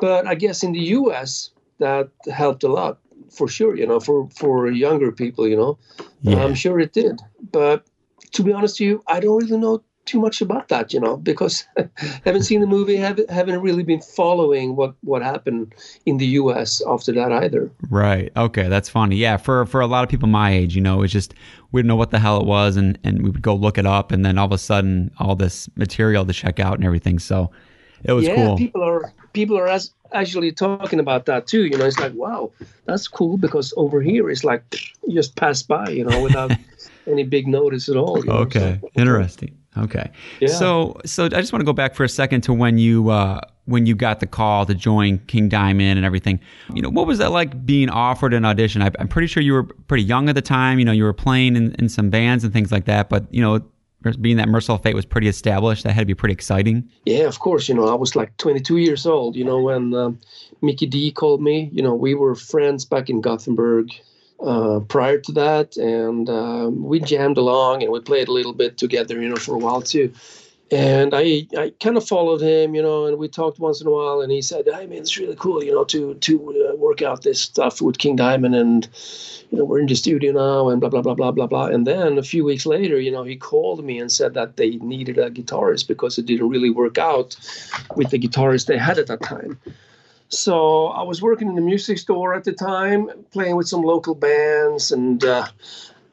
but 0.00 0.26
I 0.26 0.34
guess 0.34 0.62
in 0.62 0.72
the 0.72 0.84
U.S. 1.00 1.50
that 1.78 2.08
helped 2.32 2.64
a 2.64 2.68
lot 2.68 2.98
for 3.30 3.48
sure. 3.48 3.76
You 3.76 3.86
know, 3.86 4.00
for 4.00 4.28
for 4.40 4.70
younger 4.70 5.10
people, 5.12 5.44
you 5.52 5.56
know, 5.56 5.78
Yeah. 6.22 6.44
I'm 6.44 6.54
sure 6.54 6.80
it 6.80 6.92
did. 6.92 7.20
But 7.52 7.78
to 8.32 8.42
be 8.42 8.52
honest 8.52 8.76
to 8.78 8.84
you, 8.84 9.02
I 9.06 9.20
don't 9.20 9.36
really 9.42 9.58
know 9.58 9.82
too 10.06 10.20
much 10.20 10.40
about 10.40 10.68
that, 10.68 10.92
you 10.92 11.00
know, 11.00 11.16
because 11.16 11.66
I 11.76 11.88
haven't 12.24 12.44
seen 12.44 12.60
the 12.60 12.66
movie, 12.66 12.96
haven't 12.96 13.28
haven't 13.30 13.60
really 13.60 13.82
been 13.82 14.00
following 14.00 14.76
what 14.76 14.94
what 15.02 15.22
happened 15.22 15.74
in 16.06 16.18
the 16.18 16.26
U.S. 16.40 16.80
after 16.86 17.12
that 17.12 17.32
either. 17.32 17.70
Right. 17.90 18.32
Okay, 18.36 18.68
that's 18.68 18.88
funny. 18.88 19.16
Yeah, 19.16 19.36
for 19.36 19.66
for 19.66 19.80
a 19.80 19.86
lot 19.86 20.04
of 20.04 20.10
people 20.10 20.28
my 20.28 20.50
age, 20.52 20.74
you 20.74 20.80
know, 20.82 21.02
it's 21.02 21.12
just 21.12 21.34
we 21.72 21.80
didn't 21.80 21.88
know 21.88 21.96
what 21.96 22.10
the 22.10 22.18
hell 22.18 22.40
it 22.40 22.46
was, 22.46 22.76
and 22.76 22.98
and 23.04 23.22
we 23.22 23.30
would 23.30 23.42
go 23.42 23.54
look 23.54 23.78
it 23.78 23.86
up, 23.86 24.12
and 24.12 24.24
then 24.24 24.38
all 24.38 24.46
of 24.46 24.52
a 24.52 24.58
sudden, 24.58 25.10
all 25.18 25.34
this 25.36 25.68
material 25.76 26.24
to 26.24 26.32
check 26.32 26.58
out 26.60 26.74
and 26.74 26.84
everything. 26.84 27.18
So 27.18 27.50
it 28.04 28.12
was 28.12 28.26
yeah, 28.26 28.36
cool. 28.36 28.56
people 28.56 28.82
are 28.82 29.12
people 29.32 29.58
are 29.58 29.68
as, 29.68 29.92
actually 30.12 30.52
talking 30.52 31.00
about 31.00 31.26
that 31.26 31.46
too. 31.46 31.64
You 31.66 31.76
know, 31.76 31.84
it's 31.84 31.98
like 31.98 32.14
wow, 32.14 32.50
that's 32.84 33.08
cool 33.08 33.36
because 33.36 33.74
over 33.76 34.00
here 34.00 34.30
it's 34.30 34.44
like 34.44 34.62
you 35.06 35.14
just 35.14 35.36
pass 35.36 35.62
by, 35.62 35.88
you 35.90 36.04
know, 36.04 36.22
without 36.22 36.52
any 37.06 37.24
big 37.24 37.46
notice 37.46 37.88
at 37.88 37.96
all. 37.96 38.18
you 38.18 38.26
know, 38.26 38.38
Okay, 38.38 38.78
so- 38.80 38.90
interesting. 38.94 39.56
Okay, 39.78 40.10
Yeah. 40.40 40.48
so 40.48 40.96
so 41.04 41.24
I 41.26 41.28
just 41.40 41.52
want 41.52 41.60
to 41.60 41.66
go 41.66 41.72
back 41.72 41.94
for 41.94 42.04
a 42.04 42.08
second 42.08 42.40
to 42.42 42.52
when 42.52 42.78
you 42.78 43.10
uh, 43.10 43.40
when 43.66 43.84
you 43.86 43.94
got 43.94 44.20
the 44.20 44.26
call 44.26 44.64
to 44.66 44.74
join 44.74 45.18
King 45.26 45.48
Diamond 45.48 45.98
and 45.98 46.06
everything. 46.06 46.40
You 46.72 46.82
know, 46.82 46.88
what 46.88 47.06
was 47.06 47.18
that 47.18 47.30
like 47.32 47.66
being 47.66 47.88
offered 47.90 48.32
an 48.32 48.44
audition? 48.44 48.80
I, 48.82 48.90
I'm 48.98 49.08
pretty 49.08 49.26
sure 49.26 49.42
you 49.42 49.52
were 49.52 49.64
pretty 49.64 50.04
young 50.04 50.28
at 50.28 50.34
the 50.34 50.42
time. 50.42 50.78
You 50.78 50.84
know, 50.84 50.92
you 50.92 51.04
were 51.04 51.12
playing 51.12 51.56
in, 51.56 51.74
in 51.74 51.88
some 51.88 52.10
bands 52.10 52.42
and 52.44 52.52
things 52.52 52.72
like 52.72 52.84
that. 52.86 53.08
But 53.08 53.26
you 53.34 53.42
know, 53.42 53.60
being 54.20 54.36
that 54.36 54.48
Mercyful 54.48 54.78
Fate 54.78 54.94
was 54.94 55.04
pretty 55.04 55.26
established, 55.28 55.82
that 55.84 55.92
had 55.92 56.00
to 56.00 56.06
be 56.06 56.14
pretty 56.14 56.32
exciting. 56.32 56.88
Yeah, 57.04 57.24
of 57.24 57.40
course. 57.40 57.68
You 57.68 57.74
know, 57.74 57.88
I 57.88 57.94
was 57.94 58.14
like 58.14 58.36
22 58.36 58.76
years 58.78 59.04
old. 59.04 59.34
You 59.36 59.44
know, 59.44 59.60
when 59.60 59.92
um, 59.94 60.20
Mikkey 60.62 60.86
Dee 60.86 61.10
called 61.10 61.42
me. 61.42 61.68
You 61.72 61.82
know, 61.82 61.94
we 61.94 62.14
were 62.14 62.34
friends 62.34 62.84
back 62.84 63.10
in 63.10 63.20
Gothenburg 63.20 63.90
uh, 64.40 64.80
prior 64.80 65.18
to 65.18 65.32
that, 65.32 65.76
and 65.76 66.28
um, 66.28 66.84
we 66.84 67.00
jammed 67.00 67.38
along 67.38 67.82
and 67.82 67.92
we 67.92 68.00
played 68.00 68.28
a 68.28 68.32
little 68.32 68.52
bit 68.52 68.76
together. 68.78 69.20
You 69.20 69.28
know, 69.28 69.36
for 69.36 69.54
a 69.54 69.58
while 69.58 69.82
too. 69.82 70.12
And 70.72 71.14
I, 71.14 71.46
I 71.56 71.72
kind 71.78 71.96
of 71.96 72.04
followed 72.06 72.42
him, 72.42 72.74
you 72.74 72.82
know, 72.82 73.06
and 73.06 73.18
we 73.18 73.28
talked 73.28 73.60
once 73.60 73.80
in 73.80 73.86
a 73.86 73.90
while. 73.90 74.20
And 74.20 74.32
he 74.32 74.42
said, 74.42 74.64
"Hey, 74.66 74.86
man, 74.86 74.98
it's 74.98 75.16
really 75.16 75.36
cool, 75.36 75.62
you 75.62 75.72
know, 75.72 75.84
to 75.84 76.14
to 76.14 76.70
uh, 76.72 76.76
work 76.76 77.02
out 77.02 77.22
this 77.22 77.40
stuff 77.40 77.80
with 77.80 77.98
King 77.98 78.16
Diamond, 78.16 78.56
and 78.56 78.88
you 79.50 79.58
know, 79.58 79.64
we're 79.64 79.78
in 79.78 79.86
the 79.86 79.94
studio 79.94 80.32
now, 80.32 80.68
and 80.68 80.80
blah 80.80 80.90
blah 80.90 81.02
blah 81.02 81.14
blah 81.14 81.30
blah 81.30 81.46
blah." 81.46 81.66
And 81.66 81.86
then 81.86 82.18
a 82.18 82.22
few 82.22 82.44
weeks 82.44 82.66
later, 82.66 82.98
you 82.98 83.12
know, 83.12 83.22
he 83.22 83.36
called 83.36 83.84
me 83.84 84.00
and 84.00 84.10
said 84.10 84.34
that 84.34 84.56
they 84.56 84.70
needed 84.78 85.18
a 85.18 85.30
guitarist 85.30 85.86
because 85.86 86.18
it 86.18 86.26
didn't 86.26 86.48
really 86.48 86.70
work 86.70 86.98
out 86.98 87.36
with 87.94 88.10
the 88.10 88.18
guitarist 88.18 88.66
they 88.66 88.78
had 88.78 88.98
at 88.98 89.06
that 89.06 89.22
time. 89.22 89.60
So 90.28 90.86
I 90.88 91.02
was 91.02 91.22
working 91.22 91.48
in 91.48 91.54
the 91.54 91.60
music 91.60 91.98
store 91.98 92.34
at 92.34 92.44
the 92.44 92.52
time, 92.52 93.10
playing 93.30 93.56
with 93.56 93.68
some 93.68 93.82
local 93.82 94.14
bands, 94.14 94.90
and 94.90 95.24
uh, 95.24 95.46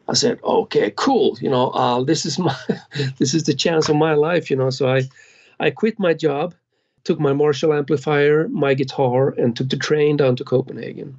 I 0.07 0.13
said, 0.13 0.39
"Okay, 0.43 0.91
cool. 0.95 1.37
You 1.41 1.49
know, 1.49 1.69
uh, 1.71 2.03
this 2.03 2.25
is 2.25 2.37
my 2.37 2.55
this 3.17 3.33
is 3.33 3.43
the 3.43 3.53
chance 3.53 3.89
of 3.89 3.95
my 3.95 4.13
life. 4.13 4.49
You 4.49 4.57
know." 4.57 4.69
So 4.69 4.87
I 4.87 5.03
I 5.59 5.71
quit 5.71 5.99
my 5.99 6.13
job 6.13 6.53
took 7.03 7.19
my 7.19 7.33
Marshall 7.33 7.73
amplifier, 7.73 8.47
my 8.49 8.73
guitar, 8.73 9.29
and 9.37 9.55
took 9.55 9.69
the 9.69 9.77
train 9.77 10.17
down 10.17 10.35
to 10.37 10.43
Copenhagen. 10.43 11.17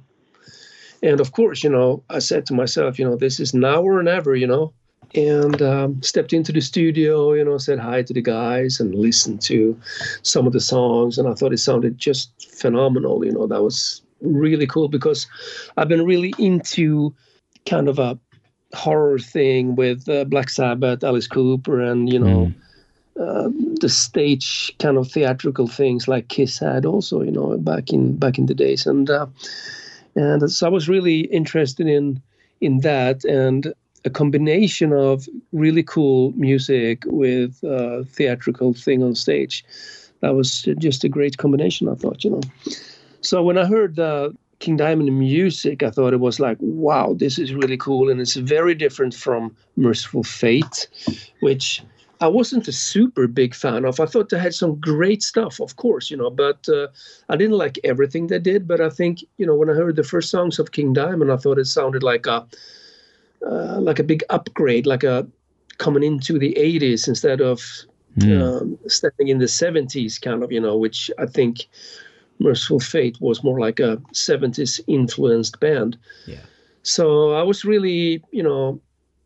And 1.03 1.19
of 1.19 1.31
course, 1.31 1.63
you 1.63 1.69
know, 1.69 2.03
I 2.09 2.19
said 2.19 2.45
to 2.47 2.53
myself, 2.53 2.97
you 2.97 3.05
know, 3.05 3.15
this 3.15 3.39
is 3.39 3.53
now 3.53 3.81
or 3.81 4.01
never, 4.01 4.35
you 4.35 4.47
know, 4.47 4.73
and 5.15 5.61
um, 5.61 6.01
stepped 6.01 6.33
into 6.33 6.51
the 6.51 6.61
studio, 6.61 7.33
you 7.33 7.43
know, 7.43 7.57
said 7.57 7.79
hi 7.79 8.01
to 8.03 8.13
the 8.13 8.21
guys 8.21 8.79
and 8.79 8.95
listened 8.95 9.41
to 9.43 9.79
some 10.23 10.45
of 10.45 10.53
the 10.53 10.59
songs. 10.59 11.17
And 11.17 11.27
I 11.27 11.33
thought 11.33 11.53
it 11.53 11.59
sounded 11.59 11.97
just 11.97 12.51
phenomenal. 12.51 13.25
You 13.25 13.31
know, 13.31 13.47
that 13.47 13.61
was 13.61 14.01
really 14.21 14.67
cool 14.67 14.87
because 14.87 15.27
I've 15.77 15.87
been 15.87 16.05
really 16.05 16.33
into 16.37 17.13
kind 17.65 17.87
of 17.87 17.99
a 17.99 18.19
horror 18.73 19.19
thing 19.19 19.75
with 19.75 20.07
uh, 20.09 20.25
Black 20.25 20.49
Sabbath, 20.49 21.03
Alice 21.03 21.27
Cooper, 21.27 21.81
and, 21.81 22.11
you 22.11 22.19
know, 22.19 22.53
uh, 23.19 23.49
the 23.79 23.87
stage 23.87 24.75
kind 24.79 24.97
of 24.97 25.09
theatrical 25.09 25.67
things 25.67 26.07
like 26.07 26.27
Kiss 26.27 26.59
had 26.59 26.85
also, 26.85 27.21
you 27.21 27.31
know, 27.31 27.57
back 27.57 27.93
in 27.93 28.17
back 28.17 28.37
in 28.37 28.47
the 28.47 28.53
days. 28.53 28.85
And 28.85 29.09
uh, 29.09 29.27
and 30.15 30.51
so 30.51 30.67
I 30.67 30.69
was 30.69 30.89
really 30.89 31.21
interested 31.21 31.87
in 31.87 32.21
in 32.59 32.81
that 32.81 33.23
and 33.23 33.73
a 34.05 34.09
combination 34.09 34.93
of 34.93 35.27
really 35.51 35.83
cool 35.83 36.31
music 36.37 37.03
with 37.07 37.63
uh, 37.63 38.03
theatrical 38.03 38.73
thing 38.73 39.03
on 39.03 39.15
stage. 39.15 39.65
That 40.21 40.35
was 40.35 40.67
just 40.77 41.03
a 41.03 41.09
great 41.09 41.37
combination, 41.37 41.89
I 41.89 41.95
thought, 41.95 42.23
you 42.23 42.31
know. 42.31 42.41
So 43.21 43.43
when 43.43 43.57
I 43.57 43.65
heard 43.65 43.99
uh, 43.99 44.29
King 44.59 44.77
Diamond 44.77 45.17
music, 45.17 45.83
I 45.83 45.89
thought 45.89 46.13
it 46.13 46.19
was 46.19 46.39
like, 46.39 46.57
wow, 46.61 47.13
this 47.17 47.39
is 47.39 47.53
really 47.53 47.77
cool, 47.77 48.09
and 48.09 48.21
it's 48.21 48.35
very 48.35 48.75
different 48.75 49.13
from 49.13 49.55
Mercyful 49.75 50.23
Fate, 50.23 50.87
which 51.41 51.83
I 52.21 52.27
wasn't 52.27 52.67
a 52.67 52.71
super 52.71 53.27
big 53.27 53.53
fan 53.53 53.85
of. 53.85 53.99
I 53.99 54.05
thought 54.05 54.29
they 54.29 54.39
had 54.39 54.53
some 54.53 54.79
great 54.79 55.21
stuff, 55.21 55.59
of 55.59 55.75
course, 55.75 56.09
you 56.09 56.17
know, 56.17 56.29
but 56.29 56.67
uh, 56.69 56.87
I 57.29 57.35
didn't 57.35 57.57
like 57.57 57.79
everything 57.83 58.27
they 58.27 58.39
did. 58.39 58.67
But 58.67 58.79
I 58.79 58.89
think, 58.89 59.23
you 59.37 59.45
know, 59.45 59.55
when 59.55 59.69
I 59.69 59.73
heard 59.73 59.95
the 59.95 60.03
first 60.03 60.29
songs 60.29 60.57
of 60.59 60.71
King 60.71 60.93
Diamond, 60.93 61.31
I 61.31 61.37
thought 61.37 61.59
it 61.59 61.65
sounded 61.65 62.03
like 62.03 62.25
a 62.25 62.47
uh, 63.45 63.79
like 63.79 63.99
a 63.99 64.03
big 64.03 64.23
upgrade, 64.29 64.85
like 64.85 65.03
a 65.03 65.27
coming 65.77 66.03
into 66.03 66.39
the 66.39 66.53
80s 66.57 67.07
instead 67.07 67.41
of 67.41 67.61
um, 68.23 68.79
stepping 68.87 69.27
in 69.27 69.39
the 69.39 69.45
70s, 69.45 70.21
kind 70.21 70.43
of, 70.43 70.51
you 70.51 70.59
know, 70.59 70.77
which 70.77 71.11
I 71.17 71.25
think 71.25 71.67
Mercyful 72.39 72.79
Fate 72.79 73.17
was 73.19 73.43
more 73.43 73.59
like 73.59 73.79
a 73.79 73.97
70s 74.13 74.79
influenced 74.87 75.59
band. 75.59 75.97
Yeah. 76.25 76.37
So 76.83 77.33
I 77.33 77.43
was 77.43 77.65
really, 77.65 78.23
you 78.31 78.43
know, 78.43 78.79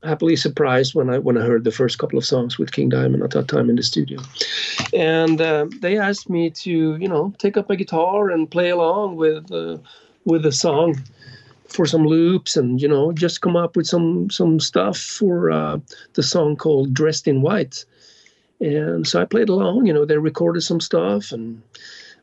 happily 0.03 0.35
surprised 0.35 0.95
when 0.95 1.09
I 1.09 1.17
when 1.19 1.37
I 1.37 1.41
heard 1.41 1.65
the 1.65 1.71
first 1.71 1.99
couple 1.99 2.17
of 2.17 2.25
songs 2.25 2.57
with 2.57 2.71
King 2.71 2.89
Diamond 2.89 3.21
at 3.21 3.31
that 3.31 3.49
time 3.49 3.69
in 3.69 3.75
the 3.75 3.83
studio, 3.83 4.21
and 4.93 5.41
uh, 5.41 5.67
they 5.81 5.97
asked 5.97 6.29
me 6.29 6.49
to 6.51 6.95
you 6.95 7.07
know 7.07 7.33
take 7.37 7.57
up 7.57 7.67
my 7.67 7.75
guitar 7.75 8.29
and 8.29 8.49
play 8.49 8.69
along 8.69 9.17
with 9.17 9.51
uh, 9.51 9.77
with 10.23 10.43
the 10.43 10.53
song 10.53 10.95
for 11.69 11.85
some 11.85 12.05
loops 12.05 12.57
and 12.57 12.81
you 12.81 12.87
know 12.87 13.11
just 13.11 13.41
come 13.41 13.55
up 13.55 13.75
with 13.75 13.87
some 13.87 14.29
some 14.29 14.59
stuff 14.59 14.97
for 14.97 15.51
uh, 15.51 15.77
the 16.13 16.23
song 16.23 16.55
called 16.55 16.93
Dressed 16.93 17.27
in 17.27 17.41
White, 17.41 17.85
and 18.59 19.07
so 19.07 19.21
I 19.21 19.25
played 19.25 19.49
along. 19.49 19.85
You 19.85 19.93
know 19.93 20.05
they 20.05 20.17
recorded 20.17 20.61
some 20.61 20.81
stuff 20.81 21.31
and 21.31 21.61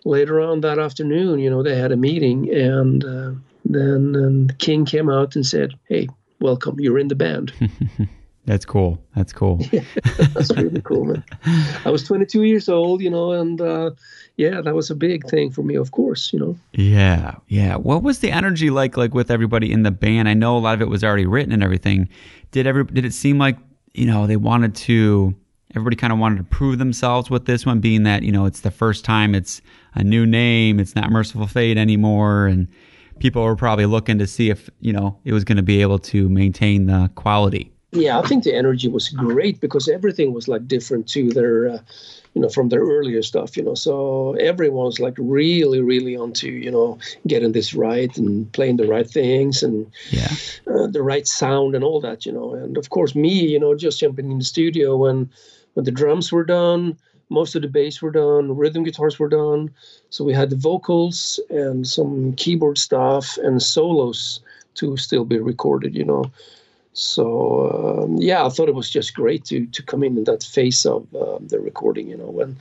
later 0.05 0.40
on 0.40 0.60
that 0.60 0.78
afternoon, 0.78 1.39
you 1.39 1.51
know 1.51 1.62
they 1.62 1.77
had 1.77 1.93
a 1.93 1.97
meeting 1.97 2.52
and. 2.52 3.05
Uh, 3.05 3.32
then 3.68 4.14
um, 4.14 4.48
King 4.59 4.85
came 4.85 5.10
out 5.10 5.35
and 5.35 5.44
said, 5.44 5.73
"Hey, 5.89 6.09
welcome. 6.40 6.78
You're 6.78 7.01
in 7.01 7.09
the 7.09 7.16
band." 7.16 7.52
That's 8.47 8.64
cool. 8.64 9.02
That's 9.16 9.32
cool. 9.32 9.56
That's 10.35 10.56
really 10.56 10.81
cool, 10.81 11.05
man. 11.05 11.24
I 11.85 11.90
was 11.90 12.05
22 12.05 12.44
years 12.44 12.68
old, 12.68 13.02
you 13.02 13.10
know, 13.10 13.32
and 13.32 13.60
uh, 13.60 13.90
yeah, 14.36 14.60
that 14.60 14.73
was 14.73 14.89
a 14.89 14.94
big 14.94 15.28
thing 15.28 15.51
for 15.51 15.62
me, 15.62 15.74
of 15.74 15.90
course, 15.90 16.32
you 16.32 16.39
know. 16.39 16.56
Yeah, 16.73 17.35
yeah. 17.48 17.74
What 17.74 18.05
was 18.05 18.20
the 18.20 18.31
energy 18.31 18.70
like, 18.70 18.97
like 18.97 19.14
with 19.14 19.32
everybody 19.32 19.73
in 19.73 19.82
the 19.82 19.90
band? 19.90 20.28
I 20.28 20.35
know 20.35 20.56
a 20.56 20.60
lot 20.60 20.74
of 20.74 20.81
it 20.81 20.89
was 20.89 21.02
already 21.02 21.27
written 21.27 21.52
and 21.52 21.62
everything. 21.62 22.09
Did 22.52 22.68
every 22.68 22.85
did 22.85 23.05
it 23.05 23.12
seem 23.12 23.39
like 23.39 23.59
you 23.94 24.06
know 24.06 24.28
they 24.28 24.36
wanted 24.36 24.77
to? 24.77 25.35
Everybody 25.74 25.97
kind 25.97 26.12
of 26.12 26.20
wanted 26.20 26.39
to 26.39 26.44
prove 26.44 26.78
themselves 26.78 27.28
with 27.28 27.47
this 27.47 27.66
one, 27.66 27.81
being 27.81 28.05
that 28.05 28.23
you 28.23 28.31
know 28.31 28.47
it's 28.47 28.60
the 28.60 28.70
first 28.70 29.05
time, 29.05 29.35
it's 29.35 29.60
a 29.94 30.05
new 30.05 30.24
name, 30.24 30.78
it's 30.78 30.94
not 30.94 31.10
Mercyful 31.10 31.48
Fate 31.48 31.77
anymore, 31.77 32.47
and 32.47 32.68
people 33.18 33.43
were 33.43 33.56
probably 33.56 33.86
looking 33.86 34.18
to 34.18 34.27
see 34.28 34.51
if 34.51 34.70
you 34.81 34.93
know 34.93 35.18
it 35.24 35.32
was 35.32 35.43
going 35.43 35.56
to 35.56 35.64
be 35.64 35.82
able 35.82 35.98
to 35.98 36.28
maintain 36.28 36.86
the 36.86 37.10
quality. 37.16 37.73
Yeah, 37.92 38.18
I 38.18 38.22
think 38.22 38.44
the 38.44 38.54
energy 38.54 38.88
was 38.88 39.08
great 39.08 39.60
because 39.60 39.88
everything 39.88 40.32
was 40.32 40.48
like 40.48 40.68
different 40.68 41.08
to 41.10 41.30
their, 41.30 41.68
uh, 41.68 41.78
you 42.34 42.42
know, 42.42 42.48
from 42.48 42.68
their 42.68 42.82
earlier 42.82 43.22
stuff, 43.22 43.56
you 43.56 43.62
know. 43.62 43.74
So 43.74 44.34
everyone's 44.34 45.00
like 45.00 45.14
really, 45.18 45.80
really 45.80 46.16
onto, 46.16 46.48
you 46.48 46.70
know, 46.70 46.98
getting 47.26 47.52
this 47.52 47.74
right 47.74 48.14
and 48.18 48.52
playing 48.52 48.76
the 48.76 48.86
right 48.86 49.08
things 49.08 49.62
and 49.62 49.90
Yeah, 50.10 50.36
uh, 50.66 50.88
the 50.88 51.02
right 51.02 51.26
sound 51.26 51.74
and 51.74 51.84
all 51.84 52.00
that, 52.00 52.26
you 52.26 52.32
know. 52.32 52.54
And 52.54 52.76
of 52.76 52.90
course, 52.90 53.14
me, 53.14 53.32
you 53.48 53.58
know, 53.58 53.74
just 53.74 54.00
jumping 54.00 54.30
in 54.30 54.38
the 54.38 54.44
studio 54.44 54.96
when 54.96 55.30
when 55.74 55.84
the 55.84 55.92
drums 55.92 56.32
were 56.32 56.44
done, 56.44 56.98
most 57.30 57.54
of 57.54 57.62
the 57.62 57.68
bass 57.68 58.02
were 58.02 58.10
done, 58.10 58.56
rhythm 58.56 58.84
guitars 58.84 59.18
were 59.18 59.28
done. 59.28 59.70
So 60.10 60.24
we 60.24 60.34
had 60.34 60.50
the 60.50 60.56
vocals 60.56 61.40
and 61.50 61.86
some 61.86 62.34
keyboard 62.34 62.78
stuff 62.78 63.38
and 63.42 63.62
solos 63.62 64.40
to 64.74 64.96
still 64.96 65.24
be 65.24 65.38
recorded, 65.38 65.94
you 65.94 66.04
know. 66.04 66.24
So 66.97 68.05
um, 68.05 68.16
yeah, 68.16 68.47
I 68.47 68.48
thought 68.48 68.70
it 68.70 68.74
was 68.74 68.89
just 68.89 69.14
great 69.14 69.44
to 69.47 69.66
to 69.66 69.82
come 69.82 70.02
in 70.02 70.16
in 70.16 70.24
that 70.24 70.43
phase 70.43 70.86
of 70.86 71.06
um, 71.14 71.47
the 71.47 71.60
recording, 71.60 72.09
you 72.09 72.16
know, 72.16 72.31
when 72.31 72.56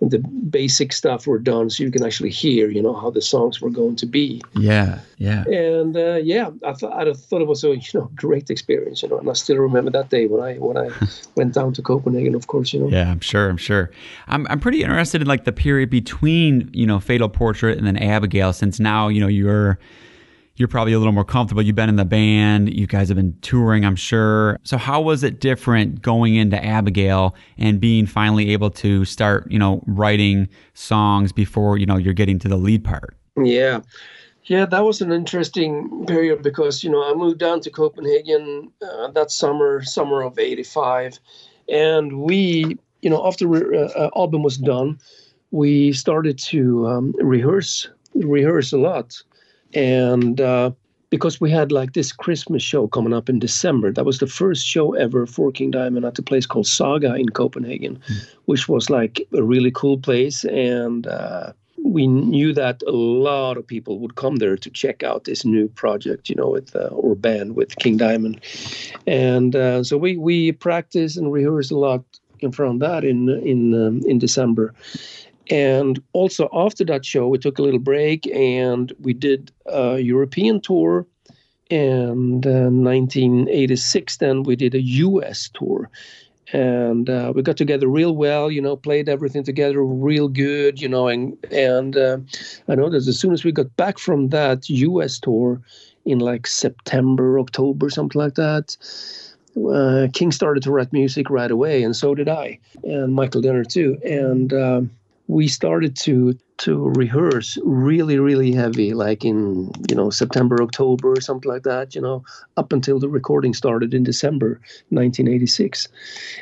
when 0.00 0.10
the 0.10 0.18
basic 0.18 0.92
stuff 0.92 1.28
were 1.28 1.38
done, 1.38 1.70
so 1.70 1.84
you 1.84 1.90
can 1.92 2.04
actually 2.04 2.30
hear, 2.30 2.70
you 2.70 2.82
know, 2.82 2.92
how 2.92 3.10
the 3.10 3.20
songs 3.20 3.60
were 3.60 3.70
going 3.70 3.94
to 3.94 4.06
be. 4.06 4.42
yeah, 4.54 4.98
yeah. 5.18 5.44
And 5.44 5.96
uh, 5.96 6.16
yeah, 6.16 6.50
I 6.66 6.72
thought 6.72 6.92
I 6.92 7.12
thought 7.12 7.40
it 7.40 7.46
was 7.46 7.62
a 7.62 7.76
you 7.76 7.90
know 7.94 8.10
great 8.16 8.50
experience, 8.50 9.04
you 9.04 9.10
know, 9.10 9.18
and 9.18 9.30
I 9.30 9.34
still 9.34 9.58
remember 9.58 9.92
that 9.92 10.10
day 10.10 10.26
when 10.26 10.42
I 10.42 10.54
when 10.58 10.76
I 10.76 10.90
went 11.36 11.54
down 11.54 11.72
to 11.74 11.82
Copenhagen, 11.82 12.34
of 12.34 12.48
course, 12.48 12.72
you 12.72 12.80
know. 12.80 12.88
Yeah, 12.88 13.08
I'm 13.08 13.20
sure. 13.20 13.48
I'm 13.48 13.56
sure. 13.56 13.92
I'm 14.26 14.44
I'm 14.50 14.58
pretty 14.58 14.82
interested 14.82 15.22
in 15.22 15.28
like 15.28 15.44
the 15.44 15.52
period 15.52 15.88
between 15.88 16.68
you 16.72 16.84
know 16.84 16.98
Fatal 16.98 17.28
Portrait 17.28 17.78
and 17.78 17.86
then 17.86 17.96
Abigail, 17.96 18.52
since 18.52 18.80
now 18.80 19.06
you 19.06 19.20
know 19.20 19.28
you're 19.28 19.78
you're 20.58 20.68
probably 20.68 20.92
a 20.92 20.98
little 20.98 21.12
more 21.12 21.24
comfortable. 21.24 21.62
You've 21.62 21.76
been 21.76 21.88
in 21.88 21.96
the 21.96 22.04
band. 22.04 22.72
You 22.74 22.86
guys 22.86 23.08
have 23.08 23.16
been 23.16 23.36
touring, 23.40 23.84
I'm 23.84 23.96
sure. 23.96 24.58
So 24.64 24.76
how 24.76 25.00
was 25.00 25.22
it 25.22 25.40
different 25.40 26.02
going 26.02 26.34
into 26.34 26.62
Abigail 26.64 27.34
and 27.56 27.80
being 27.80 28.06
finally 28.06 28.50
able 28.52 28.70
to 28.70 29.04
start 29.04 29.50
you 29.50 29.58
know 29.58 29.82
writing 29.86 30.48
songs 30.74 31.32
before 31.32 31.78
you 31.78 31.86
know 31.86 31.96
you're 31.96 32.14
getting 32.14 32.38
to 32.40 32.48
the 32.48 32.56
lead 32.56 32.84
part? 32.84 33.16
Yeah. 33.36 33.80
Yeah, 34.44 34.64
that 34.64 34.82
was 34.82 35.02
an 35.02 35.12
interesting 35.12 36.06
period 36.06 36.42
because, 36.42 36.82
you 36.82 36.88
know, 36.88 37.04
I 37.04 37.12
moved 37.12 37.38
down 37.38 37.60
to 37.60 37.70
Copenhagen 37.70 38.72
uh, 38.80 39.08
that 39.08 39.30
summer, 39.30 39.82
summer 39.82 40.22
of 40.22 40.38
85. 40.38 41.18
And 41.68 42.22
we, 42.22 42.78
you 43.02 43.10
know, 43.10 43.26
after 43.26 43.46
the 43.46 43.92
uh, 43.94 44.06
uh, 44.06 44.10
album 44.16 44.42
was 44.42 44.56
done, 44.56 44.98
we 45.50 45.92
started 45.92 46.38
to 46.38 46.88
um, 46.88 47.14
rehearse, 47.18 47.90
rehearse 48.14 48.72
a 48.72 48.78
lot. 48.78 49.22
And 49.74 50.40
uh, 50.40 50.70
because 51.10 51.40
we 51.40 51.50
had 51.50 51.72
like 51.72 51.92
this 51.92 52.12
Christmas 52.12 52.62
show 52.62 52.88
coming 52.88 53.12
up 53.12 53.28
in 53.28 53.38
December, 53.38 53.92
that 53.92 54.04
was 54.04 54.18
the 54.18 54.26
first 54.26 54.66
show 54.66 54.94
ever 54.94 55.26
for 55.26 55.52
King 55.52 55.70
Diamond 55.70 56.04
at 56.04 56.18
a 56.18 56.22
place 56.22 56.46
called 56.46 56.66
Saga 56.66 57.14
in 57.14 57.28
Copenhagen, 57.30 58.00
which 58.46 58.68
was 58.68 58.90
like 58.90 59.20
a 59.32 59.42
really 59.42 59.70
cool 59.70 59.98
place. 59.98 60.44
And, 60.44 61.06
uh, 61.06 61.52
we 61.84 62.06
knew 62.06 62.52
that 62.52 62.82
a 62.86 62.90
lot 62.92 63.56
of 63.56 63.66
people 63.66 63.98
would 63.98 64.16
come 64.16 64.36
there 64.36 64.56
to 64.56 64.70
check 64.70 65.02
out 65.02 65.24
this 65.24 65.44
new 65.44 65.68
project, 65.68 66.28
you 66.28 66.34
know, 66.34 66.48
with 66.48 66.74
uh, 66.76 66.88
or 66.88 67.14
band 67.14 67.56
with 67.56 67.76
King 67.76 67.96
Diamond, 67.96 68.40
and 69.06 69.56
uh, 69.56 69.82
so 69.82 69.96
we 69.96 70.16
we 70.16 70.52
practiced 70.52 71.16
and 71.16 71.32
rehearsed 71.32 71.70
a 71.70 71.78
lot 71.78 72.04
in 72.40 72.52
front 72.52 72.74
of 72.74 72.88
that 72.88 73.04
in 73.04 73.28
in 73.28 73.74
um, 73.74 74.02
in 74.06 74.18
December, 74.18 74.74
and 75.50 76.02
also 76.12 76.48
after 76.52 76.84
that 76.84 77.04
show 77.04 77.28
we 77.28 77.38
took 77.38 77.58
a 77.58 77.62
little 77.62 77.80
break 77.80 78.26
and 78.34 78.92
we 79.00 79.12
did 79.12 79.50
a 79.66 79.98
European 79.98 80.60
tour, 80.60 81.06
and 81.70 82.46
uh, 82.46 82.70
1986 82.70 84.16
then 84.18 84.42
we 84.42 84.56
did 84.56 84.74
a 84.74 84.80
U.S. 84.80 85.50
tour 85.52 85.90
and 86.52 87.10
uh, 87.10 87.32
we 87.34 87.42
got 87.42 87.56
together 87.56 87.86
real 87.86 88.16
well 88.16 88.50
you 88.50 88.60
know 88.60 88.76
played 88.76 89.08
everything 89.08 89.44
together 89.44 89.84
real 89.84 90.28
good 90.28 90.80
you 90.80 90.88
know 90.88 91.08
and 91.08 91.36
and 91.50 91.96
uh, 91.96 92.18
i 92.68 92.74
that 92.74 92.94
as 92.94 93.18
soon 93.18 93.32
as 93.32 93.44
we 93.44 93.52
got 93.52 93.74
back 93.76 93.98
from 93.98 94.28
that 94.28 94.68
us 94.70 95.18
tour 95.18 95.60
in 96.04 96.18
like 96.18 96.46
september 96.46 97.38
october 97.38 97.90
something 97.90 98.20
like 98.20 98.34
that 98.34 98.76
uh, 99.70 100.08
king 100.14 100.32
started 100.32 100.62
to 100.62 100.70
write 100.70 100.92
music 100.92 101.28
right 101.28 101.50
away 101.50 101.82
and 101.82 101.96
so 101.96 102.14
did 102.14 102.28
i 102.28 102.58
and 102.84 103.14
michael 103.14 103.42
denner 103.42 103.64
too 103.64 103.98
and 104.04 104.52
um, 104.54 104.90
we 105.28 105.46
started 105.46 105.94
to 105.94 106.36
to 106.56 106.88
rehearse 106.96 107.56
really 107.62 108.18
really 108.18 108.50
heavy 108.50 108.94
like 108.94 109.24
in 109.24 109.70
you 109.88 109.94
know 109.94 110.10
september 110.10 110.60
october 110.62 111.12
or 111.12 111.20
something 111.20 111.50
like 111.50 111.62
that 111.62 111.94
you 111.94 112.00
know 112.00 112.24
up 112.56 112.72
until 112.72 112.98
the 112.98 113.08
recording 113.08 113.54
started 113.54 113.94
in 113.94 114.02
december 114.02 114.60
1986 114.88 115.86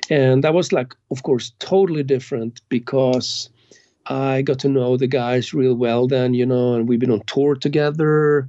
and 0.09 0.43
that 0.43 0.55
was 0.55 0.73
like 0.73 0.95
of 1.11 1.23
course 1.25 1.53
totally 1.59 2.03
different 2.03 2.63
because 2.69 3.51
I 4.09 4.43
got 4.43 4.61
to 4.61 4.69
know 4.69 4.97
the 4.97 5.07
guys 5.07 5.53
real 5.53 5.75
well 5.75 6.07
then, 6.07 6.35
you 6.35 6.47
know, 6.47 6.75
and 6.75 6.89
we've 6.89 7.01
been 7.01 7.11
on 7.11 7.23
tour 7.27 7.57
together, 7.57 8.49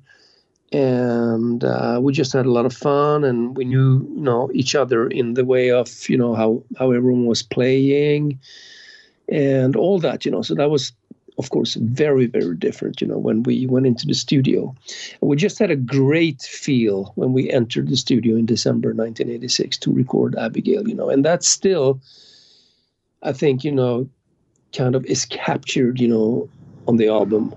and 0.72 1.64
uh, 1.64 1.99
we 2.01 2.14
just 2.14 2.34
had 2.34 2.45
a 2.45 2.51
lot 2.51 2.65
of 2.65 2.73
fun, 2.73 3.23
and 3.23 3.57
we 3.57 3.65
knew, 3.65 4.07
you 4.14 4.22
know, 4.22 4.51
each 4.53 4.76
other 4.76 5.07
in 5.07 5.34
the 5.34 5.45
way 5.45 5.72
of, 5.72 6.07
you 6.09 6.18
know, 6.18 6.35
how 6.35 6.64
how 6.77 6.91
everyone 6.91 7.26
was 7.26 7.41
playing, 7.41 8.39
and 9.29 9.75
all 9.75 9.99
that, 9.99 10.25
you 10.25 10.31
know. 10.31 10.41
So 10.41 10.55
that 10.55 10.69
was, 10.69 10.91
of 11.37 11.49
course, 11.49 11.75
very 11.75 12.25
very 12.25 12.55
different, 12.55 13.01
you 13.01 13.07
know, 13.07 13.17
when 13.17 13.43
we 13.43 13.67
went 13.67 13.85
into 13.85 14.05
the 14.05 14.13
studio. 14.13 14.75
We 15.21 15.35
just 15.35 15.59
had 15.59 15.71
a 15.71 15.75
great 15.75 16.41
feel 16.41 17.11
when 17.15 17.33
we 17.33 17.49
entered 17.51 17.89
the 17.89 17.97
studio 17.97 18.35
in 18.35 18.45
December 18.45 18.89
1986 18.89 19.77
to 19.79 19.91
record 19.91 20.35
Abigail, 20.35 20.87
you 20.87 20.95
know, 20.95 21.09
and 21.09 21.23
that's 21.23 21.47
still, 21.47 21.99
I 23.23 23.33
think, 23.33 23.63
you 23.63 23.71
know, 23.71 24.09
kind 24.75 24.95
of 24.95 25.05
is 25.05 25.25
captured, 25.25 25.99
you 25.99 26.07
know, 26.07 26.49
on 26.87 26.97
the 26.97 27.07
album. 27.07 27.53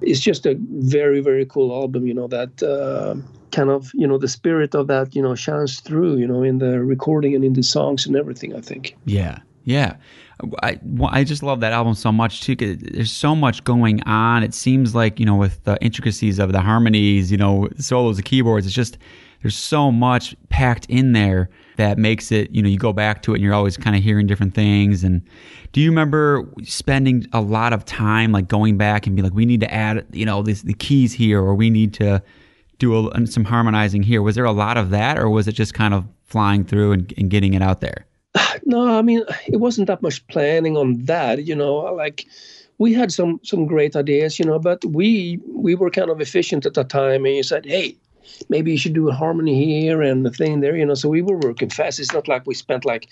It's 0.00 0.20
just 0.20 0.46
a 0.46 0.56
very, 0.58 1.20
very 1.20 1.44
cool 1.44 1.72
album, 1.72 2.06
you 2.06 2.14
know, 2.14 2.26
that 2.28 2.62
uh, 2.62 3.16
kind 3.50 3.70
of, 3.70 3.90
you 3.94 4.06
know, 4.06 4.18
the 4.18 4.28
spirit 4.28 4.74
of 4.74 4.86
that, 4.86 5.14
you 5.14 5.22
know, 5.22 5.34
shines 5.34 5.80
through, 5.80 6.16
you 6.16 6.26
know, 6.26 6.42
in 6.42 6.58
the 6.58 6.80
recording 6.80 7.34
and 7.34 7.44
in 7.44 7.52
the 7.52 7.62
songs 7.62 8.06
and 8.06 8.16
everything, 8.16 8.54
I 8.54 8.60
think. 8.60 8.96
Yeah, 9.04 9.40
yeah. 9.64 9.96
I, 10.62 10.78
I 11.08 11.24
just 11.24 11.42
love 11.42 11.60
that 11.60 11.72
album 11.72 11.94
so 11.94 12.10
much 12.12 12.42
too. 12.42 12.56
'cause 12.56 12.76
there's 12.80 13.12
so 13.12 13.34
much 13.34 13.62
going 13.64 14.02
on. 14.04 14.42
It 14.42 14.54
seems 14.54 14.94
like 14.94 15.20
you 15.20 15.26
know, 15.26 15.36
with 15.36 15.62
the 15.64 15.76
intricacies 15.82 16.38
of 16.38 16.52
the 16.52 16.60
harmonies, 16.60 17.30
you 17.30 17.38
know, 17.38 17.68
solos, 17.78 18.16
the 18.16 18.22
keyboards. 18.22 18.66
It's 18.66 18.74
just 18.74 18.98
there's 19.42 19.56
so 19.56 19.90
much 19.90 20.34
packed 20.50 20.86
in 20.86 21.12
there 21.12 21.48
that 21.76 21.96
makes 21.98 22.30
it. 22.30 22.50
You 22.50 22.62
know, 22.62 22.68
you 22.68 22.76
go 22.78 22.92
back 22.92 23.22
to 23.22 23.32
it 23.32 23.36
and 23.36 23.44
you're 23.44 23.54
always 23.54 23.76
kind 23.76 23.96
of 23.96 24.02
hearing 24.02 24.26
different 24.26 24.54
things. 24.54 25.02
And 25.02 25.22
do 25.72 25.80
you 25.80 25.88
remember 25.90 26.46
spending 26.64 27.26
a 27.32 27.40
lot 27.40 27.72
of 27.72 27.84
time 27.86 28.32
like 28.32 28.48
going 28.48 28.76
back 28.76 29.06
and 29.06 29.16
be 29.16 29.22
like, 29.22 29.32
we 29.32 29.46
need 29.46 29.60
to 29.60 29.72
add, 29.72 30.04
you 30.12 30.26
know, 30.26 30.42
this, 30.42 30.62
the 30.62 30.74
keys 30.74 31.12
here, 31.12 31.40
or 31.40 31.54
we 31.54 31.70
need 31.70 31.94
to 31.94 32.22
do 32.78 33.08
a, 33.08 33.26
some 33.26 33.44
harmonizing 33.44 34.02
here? 34.02 34.20
Was 34.20 34.34
there 34.34 34.44
a 34.44 34.52
lot 34.52 34.76
of 34.76 34.90
that, 34.90 35.18
or 35.18 35.30
was 35.30 35.48
it 35.48 35.52
just 35.52 35.72
kind 35.74 35.94
of 35.94 36.04
flying 36.24 36.64
through 36.64 36.92
and, 36.92 37.14
and 37.16 37.30
getting 37.30 37.54
it 37.54 37.62
out 37.62 37.80
there? 37.80 38.06
No, 38.66 38.98
I 38.98 39.02
mean, 39.02 39.24
it 39.48 39.56
wasn't 39.56 39.88
that 39.88 40.02
much 40.02 40.24
planning 40.28 40.76
on 40.76 41.04
that, 41.06 41.44
you 41.44 41.56
know, 41.56 41.76
like 41.76 42.26
we 42.80 42.94
had 42.94 43.12
some 43.12 43.38
some 43.42 43.66
great 43.66 43.94
ideas, 43.94 44.38
you 44.38 44.44
know, 44.44 44.58
but 44.58 44.84
we 44.84 45.38
we 45.46 45.74
were 45.74 45.90
kind 45.90 46.10
of 46.10 46.20
efficient 46.20 46.66
at 46.66 46.74
that 46.74 46.88
time 46.88 47.26
and 47.26 47.36
you 47.36 47.42
said, 47.42 47.66
"Hey, 47.66 47.96
maybe 48.48 48.72
you 48.72 48.78
should 48.78 48.94
do 48.94 49.08
a 49.08 49.14
harmony 49.14 49.82
here 49.82 50.00
and 50.02 50.24
the 50.24 50.30
thing 50.30 50.60
there," 50.60 50.76
you 50.76 50.86
know. 50.86 50.94
So 50.94 51.08
we 51.08 51.22
were 51.22 51.36
working 51.36 51.68
fast. 51.68 52.00
It's 52.00 52.14
not 52.14 52.26
like 52.26 52.46
we 52.46 52.54
spent 52.54 52.86
like 52.86 53.08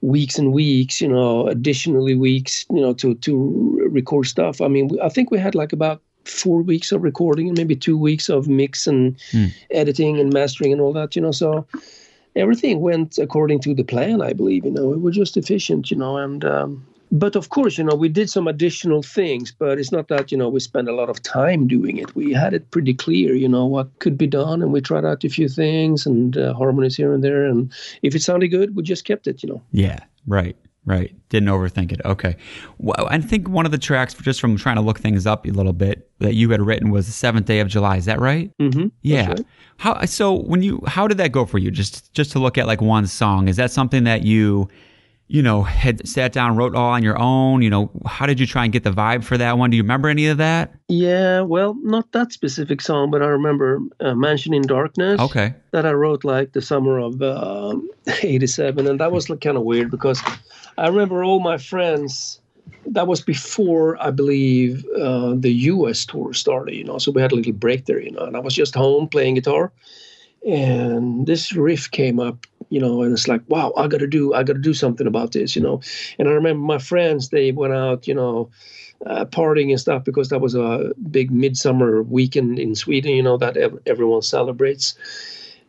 weeks 0.00 0.38
and 0.38 0.52
weeks, 0.52 1.00
you 1.00 1.08
know, 1.08 1.46
additionally 1.46 2.16
weeks, 2.16 2.66
you 2.70 2.80
know, 2.80 2.92
to 2.94 3.14
to 3.14 3.88
record 3.90 4.26
stuff. 4.26 4.60
I 4.60 4.68
mean, 4.68 4.90
I 5.00 5.08
think 5.08 5.30
we 5.30 5.38
had 5.38 5.54
like 5.54 5.72
about 5.72 6.02
four 6.24 6.62
weeks 6.62 6.92
of 6.92 7.02
recording 7.02 7.48
and 7.48 7.56
maybe 7.56 7.76
two 7.76 7.96
weeks 7.96 8.28
of 8.28 8.48
mix 8.48 8.86
and 8.86 9.16
hmm. 9.30 9.46
editing 9.70 10.18
and 10.18 10.32
mastering 10.32 10.72
and 10.72 10.80
all 10.80 10.92
that, 10.92 11.14
you 11.14 11.22
know. 11.22 11.32
So 11.32 11.66
everything 12.38 12.80
went 12.80 13.18
according 13.18 13.60
to 13.60 13.74
the 13.74 13.84
plan, 13.84 14.22
I 14.22 14.32
believe. 14.32 14.64
You 14.64 14.70
know, 14.70 14.86
we 14.86 14.96
were 14.96 15.10
just 15.10 15.36
efficient, 15.36 15.90
you 15.90 15.96
know, 15.96 16.16
and. 16.16 16.44
Um, 16.44 16.86
but 17.10 17.36
of 17.36 17.48
course, 17.48 17.78
you 17.78 17.84
know, 17.84 17.94
we 17.94 18.10
did 18.10 18.28
some 18.28 18.46
additional 18.46 19.02
things, 19.02 19.50
but 19.50 19.78
it's 19.78 19.92
not 19.92 20.08
that, 20.08 20.30
you 20.30 20.36
know, 20.36 20.50
we 20.50 20.60
spent 20.60 20.88
a 20.88 20.94
lot 20.94 21.08
of 21.08 21.22
time 21.22 21.66
doing 21.66 21.96
it. 21.96 22.14
We 22.14 22.34
had 22.34 22.52
it 22.52 22.70
pretty 22.70 22.92
clear, 22.92 23.34
you 23.34 23.48
know, 23.48 23.64
what 23.64 23.98
could 23.98 24.18
be 24.18 24.26
done, 24.26 24.60
and 24.60 24.72
we 24.72 24.82
tried 24.82 25.06
out 25.06 25.24
a 25.24 25.28
few 25.30 25.48
things 25.48 26.04
and 26.04 26.36
uh, 26.36 26.52
harmonies 26.52 26.96
here 26.96 27.14
and 27.14 27.24
there. 27.24 27.46
And 27.46 27.72
if 28.02 28.14
it 28.14 28.22
sounded 28.22 28.48
good, 28.48 28.76
we 28.76 28.82
just 28.82 29.06
kept 29.06 29.26
it, 29.26 29.42
you 29.42 29.48
know. 29.48 29.62
Yeah, 29.72 30.00
right, 30.26 30.56
right. 30.88 31.14
Didn't 31.28 31.48
overthink 31.48 31.92
it. 31.92 32.00
Okay. 32.04 32.36
Well, 32.78 33.06
I 33.10 33.18
think 33.20 33.48
one 33.48 33.66
of 33.66 33.72
the 33.72 33.78
tracks, 33.78 34.14
just 34.14 34.40
from 34.40 34.56
trying 34.56 34.76
to 34.76 34.82
look 34.82 34.98
things 34.98 35.26
up 35.26 35.46
a 35.46 35.50
little 35.50 35.72
bit, 35.72 36.10
that 36.18 36.34
you 36.34 36.50
had 36.50 36.60
written 36.60 36.90
was 36.90 37.06
the 37.06 37.12
seventh 37.12 37.46
day 37.46 37.60
of 37.60 37.68
July. 37.68 37.96
Is 37.96 38.06
that 38.06 38.20
right? 38.20 38.50
Mm-hmm. 38.58 38.88
Yeah. 39.02 39.28
right. 39.28 39.46
How 39.76 40.04
so? 40.06 40.34
When 40.34 40.62
you 40.62 40.82
how 40.86 41.06
did 41.06 41.18
that 41.18 41.32
go 41.32 41.44
for 41.44 41.58
you? 41.58 41.70
Just 41.70 42.12
just 42.14 42.32
to 42.32 42.38
look 42.38 42.58
at 42.58 42.66
like 42.66 42.80
one 42.80 43.06
song, 43.06 43.48
is 43.48 43.56
that 43.56 43.70
something 43.70 44.04
that 44.04 44.24
you 44.24 44.68
you 45.28 45.42
know 45.42 45.62
had 45.62 46.06
sat 46.08 46.32
down 46.32 46.56
wrote 46.56 46.74
all 46.74 46.90
on 46.90 47.02
your 47.02 47.18
own? 47.18 47.62
You 47.62 47.70
know, 47.70 47.90
how 48.06 48.26
did 48.26 48.40
you 48.40 48.46
try 48.46 48.64
and 48.64 48.72
get 48.72 48.82
the 48.84 48.90
vibe 48.90 49.22
for 49.24 49.38
that 49.38 49.58
one? 49.58 49.70
Do 49.70 49.76
you 49.76 49.82
remember 49.82 50.08
any 50.08 50.26
of 50.26 50.38
that? 50.38 50.74
Yeah, 50.88 51.42
well, 51.42 51.74
not 51.82 52.10
that 52.12 52.32
specific 52.32 52.80
song, 52.80 53.10
but 53.10 53.22
I 53.22 53.26
remember 53.26 53.80
uh, 54.00 54.14
Mansion 54.14 54.54
in 54.54 54.62
Darkness. 54.62 55.20
Okay. 55.20 55.54
That 55.70 55.86
I 55.86 55.92
wrote 55.92 56.24
like 56.24 56.52
the 56.52 56.62
summer 56.62 56.98
of 56.98 57.22
um 57.22 57.88
87. 58.22 58.86
And 58.86 58.98
that 59.00 59.12
was 59.12 59.30
like 59.30 59.40
kind 59.40 59.56
of 59.56 59.62
weird 59.62 59.90
because 59.90 60.20
I 60.76 60.88
remember 60.88 61.22
all 61.22 61.40
my 61.40 61.58
friends. 61.58 62.40
That 62.86 63.06
was 63.06 63.20
before, 63.20 64.02
I 64.02 64.10
believe, 64.10 64.84
uh, 64.98 65.34
the 65.36 65.52
US 65.72 66.06
tour 66.06 66.32
started, 66.32 66.74
you 66.74 66.84
know. 66.84 66.98
So 66.98 67.10
we 67.10 67.20
had 67.20 67.32
a 67.32 67.34
little 67.34 67.52
break 67.52 67.84
there, 67.84 68.00
you 68.00 68.10
know. 68.10 68.24
And 68.24 68.36
I 68.36 68.40
was 68.40 68.54
just 68.54 68.74
home 68.74 69.08
playing 69.08 69.34
guitar. 69.34 69.72
And 70.46 71.26
this 71.26 71.52
riff 71.52 71.90
came 71.90 72.20
up, 72.20 72.46
you 72.70 72.80
know, 72.80 73.02
and 73.02 73.12
it's 73.12 73.28
like, 73.28 73.42
wow, 73.48 73.72
I 73.76 73.86
got 73.86 73.98
to 74.00 74.06
do, 74.06 74.34
I 74.34 74.42
got 74.42 74.54
to 74.54 74.58
do 74.60 74.74
something 74.74 75.06
about 75.06 75.32
this, 75.32 75.56
you 75.56 75.62
know. 75.62 75.80
And 76.18 76.28
I 76.28 76.32
remember 76.32 76.64
my 76.64 76.78
friends, 76.78 77.28
they 77.30 77.52
went 77.52 77.74
out, 77.74 78.06
you 78.06 78.14
know, 78.14 78.50
uh, 79.06 79.24
partying 79.24 79.70
and 79.70 79.80
stuff 79.80 80.04
because 80.04 80.28
that 80.28 80.40
was 80.40 80.54
a 80.54 80.92
big 81.10 81.30
midsummer 81.30 82.02
weekend 82.02 82.58
in 82.58 82.74
Sweden, 82.74 83.12
you 83.12 83.22
know, 83.22 83.36
that 83.36 83.56
ev- 83.56 83.78
everyone 83.86 84.22
celebrates. 84.22 84.94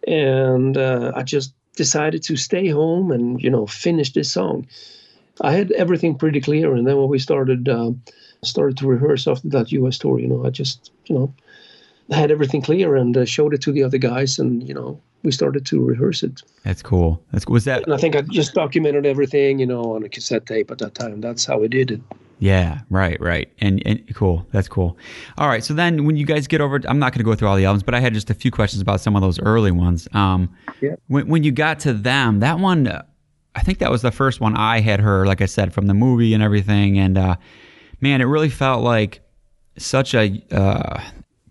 And 0.07 0.77
uh, 0.77 1.11
I 1.15 1.23
just 1.23 1.53
decided 1.75 2.23
to 2.23 2.35
stay 2.35 2.67
home 2.67 3.11
and, 3.11 3.41
you 3.41 3.49
know, 3.49 3.65
finish 3.67 4.13
this 4.13 4.31
song. 4.31 4.67
I 5.41 5.53
had 5.53 5.71
everything 5.71 6.15
pretty 6.15 6.41
clear, 6.41 6.73
and 6.75 6.85
then 6.85 6.97
when 6.97 7.07
we 7.07 7.19
started 7.19 7.69
uh, 7.69 7.91
started 8.43 8.77
to 8.77 8.87
rehearse 8.87 9.25
after 9.27 9.47
that 9.49 9.71
U.S. 9.71 9.97
tour, 9.97 10.19
you 10.19 10.27
know, 10.27 10.45
I 10.45 10.49
just, 10.49 10.91
you 11.05 11.15
know, 11.15 11.33
had 12.11 12.31
everything 12.31 12.61
clear 12.61 12.95
and 12.97 13.15
uh, 13.15 13.23
showed 13.23 13.53
it 13.53 13.61
to 13.61 13.71
the 13.71 13.83
other 13.83 13.97
guys, 13.97 14.37
and 14.37 14.67
you 14.67 14.73
know, 14.73 14.99
we 15.23 15.31
started 15.31 15.65
to 15.67 15.83
rehearse 15.83 16.23
it. 16.23 16.41
That's 16.63 16.81
cool. 16.81 17.21
That's 17.31 17.45
was 17.47 17.65
that 17.65 17.83
And 17.83 17.93
I 17.93 17.97
think 17.97 18.15
I 18.15 18.21
just 18.21 18.53
documented 18.53 19.05
everything, 19.05 19.59
you 19.59 19.65
know, 19.65 19.95
on 19.95 20.03
a 20.03 20.09
cassette 20.09 20.45
tape 20.45 20.71
at 20.71 20.77
that 20.79 20.95
time. 20.95 21.21
That's 21.21 21.45
how 21.45 21.57
we 21.59 21.67
did 21.67 21.91
it. 21.91 22.01
Yeah, 22.41 22.79
right, 22.89 23.19
right. 23.19 23.51
And 23.59 23.81
and 23.85 24.01
cool. 24.15 24.47
That's 24.51 24.69
cool. 24.69 24.97
All 25.37 25.49
right. 25.49 25.63
So 25.63 25.73
then 25.73 26.05
when 26.05 26.15
you 26.15 26.25
guys 26.25 26.47
get 26.47 26.61
over 26.61 26.79
I'm 26.87 26.99
not 26.99 27.11
going 27.11 27.19
to 27.19 27.25
go 27.29 27.35
through 27.35 27.49
all 27.49 27.57
the 27.57 27.65
albums, 27.65 27.83
but 27.83 27.93
I 27.93 27.99
had 27.99 28.13
just 28.13 28.29
a 28.29 28.33
few 28.33 28.49
questions 28.51 28.81
about 28.81 29.01
some 29.01 29.15
of 29.15 29.21
those 29.21 29.39
early 29.39 29.71
ones. 29.71 30.07
Um 30.13 30.49
Yeah. 30.81 30.95
when 31.07 31.27
when 31.27 31.43
you 31.43 31.51
got 31.51 31.79
to 31.81 31.93
them, 31.93 32.39
that 32.39 32.59
one 32.59 32.87
I 33.55 33.61
think 33.61 33.79
that 33.79 33.91
was 33.91 34.01
the 34.03 34.11
first 34.11 34.39
one 34.39 34.55
I 34.55 34.79
had 34.79 34.99
heard 35.01 35.27
like 35.27 35.41
I 35.41 35.47
said 35.47 35.73
from 35.73 35.87
the 35.87 35.93
movie 35.93 36.33
and 36.33 36.41
everything 36.41 36.97
and 36.97 37.17
uh 37.17 37.35
man, 37.99 38.21
it 38.21 38.25
really 38.25 38.49
felt 38.49 38.83
like 38.83 39.19
such 39.77 40.13
a 40.15 40.41
uh 40.51 41.01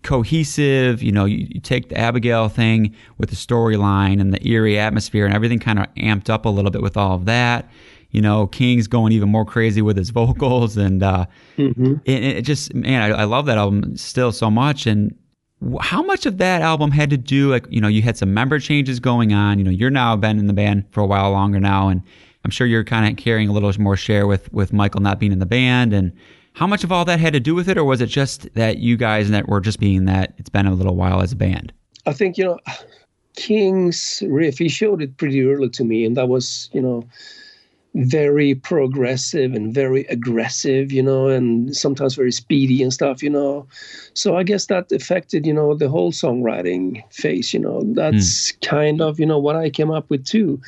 cohesive, 0.03 1.01
you 1.03 1.11
know, 1.11 1.25
you, 1.25 1.47
you 1.49 1.59
take 1.59 1.89
the 1.89 1.97
Abigail 1.97 2.49
thing 2.49 2.95
with 3.17 3.29
the 3.29 3.35
storyline 3.35 4.19
and 4.21 4.33
the 4.33 4.47
eerie 4.47 4.79
atmosphere 4.79 5.25
and 5.25 5.33
everything 5.33 5.59
kind 5.59 5.79
of 5.79 5.85
amped 5.95 6.29
up 6.29 6.45
a 6.45 6.49
little 6.49 6.71
bit 6.71 6.81
with 6.81 6.97
all 6.97 7.15
of 7.15 7.25
that. 7.25 7.69
You 8.11 8.21
know, 8.21 8.47
King's 8.47 8.87
going 8.87 9.11
even 9.11 9.29
more 9.29 9.45
crazy 9.45 9.81
with 9.81 9.97
his 9.97 10.09
vocals 10.11 10.77
and 10.77 11.03
uh 11.03 11.25
it, 12.05 12.23
it 12.23 12.41
just 12.43 12.73
man, 12.73 13.01
I, 13.01 13.21
I 13.21 13.23
love 13.25 13.45
that 13.47 13.57
album 13.57 13.97
still 13.97 14.31
so 14.31 14.49
much. 14.49 14.87
And 14.87 15.15
how 15.81 16.01
much 16.01 16.25
of 16.25 16.37
that 16.37 16.61
album 16.61 16.91
had 16.91 17.09
to 17.09 17.17
do 17.17 17.51
like 17.51 17.65
you 17.69 17.81
know 17.81 17.87
you 17.87 18.01
had 18.01 18.17
some 18.17 18.33
member 18.33 18.59
changes 18.59 18.99
going 18.99 19.33
on. 19.33 19.59
You 19.59 19.65
know, 19.65 19.71
you're 19.71 19.89
now 19.89 20.15
been 20.15 20.39
in 20.39 20.47
the 20.47 20.53
band 20.53 20.85
for 20.91 21.01
a 21.01 21.05
while 21.05 21.31
longer 21.31 21.59
now, 21.59 21.89
and 21.89 22.01
I'm 22.45 22.51
sure 22.51 22.65
you're 22.65 22.85
kind 22.85 23.11
of 23.11 23.21
carrying 23.21 23.49
a 23.49 23.51
little 23.51 23.71
more 23.79 23.97
share 23.97 24.25
with 24.25 24.51
with 24.53 24.71
Michael 24.71 25.01
not 25.01 25.19
being 25.19 25.31
in 25.31 25.39
the 25.39 25.45
band. 25.45 25.93
And 25.93 26.13
how 26.53 26.67
much 26.67 26.83
of 26.83 26.91
all 26.91 27.05
that 27.05 27.19
had 27.19 27.33
to 27.33 27.39
do 27.39 27.55
with 27.55 27.69
it, 27.69 27.77
or 27.77 27.83
was 27.83 28.01
it 28.01 28.07
just 28.07 28.53
that 28.55 28.77
you 28.77 28.97
guys 28.97 29.29
that 29.29 29.47
were 29.47 29.61
just 29.61 29.79
being 29.79 30.05
that 30.05 30.33
it's 30.37 30.49
been 30.49 30.65
a 30.65 30.73
little 30.73 30.95
while 30.95 31.21
as 31.21 31.31
a 31.31 31.35
band? 31.35 31.71
I 32.05 32.13
think 32.13 32.37
you 32.37 32.45
know 32.45 32.59
King's 33.35 34.23
riff. 34.27 34.57
He 34.57 34.69
showed 34.69 35.01
it 35.01 35.17
pretty 35.17 35.43
early 35.43 35.69
to 35.69 35.83
me, 35.83 36.05
and 36.05 36.17
that 36.17 36.27
was 36.27 36.69
you 36.73 36.81
know 36.81 37.07
very 37.95 38.53
progressive 38.53 39.53
and 39.53 39.73
very 39.73 40.05
aggressive, 40.05 40.91
you 40.91 41.01
know, 41.01 41.27
and 41.27 41.75
sometimes 41.75 42.15
very 42.15 42.31
speedy 42.31 42.83
and 42.83 42.93
stuff, 42.93 43.23
you 43.23 43.29
know. 43.29 43.65
So 44.13 44.37
I 44.37 44.43
guess 44.43 44.67
that 44.67 44.91
affected 44.91 45.45
you 45.45 45.53
know 45.53 45.75
the 45.75 45.89
whole 45.89 46.11
songwriting 46.11 47.03
phase. 47.13 47.53
You 47.53 47.59
know, 47.61 47.83
that's 47.93 48.51
kind 48.63 49.01
of 49.01 49.19
you 49.19 49.25
know 49.25 49.39
what 49.39 49.55
I 49.55 49.69
came 49.69 49.91
up 49.91 50.09
with 50.09 50.25
too, 50.25 50.61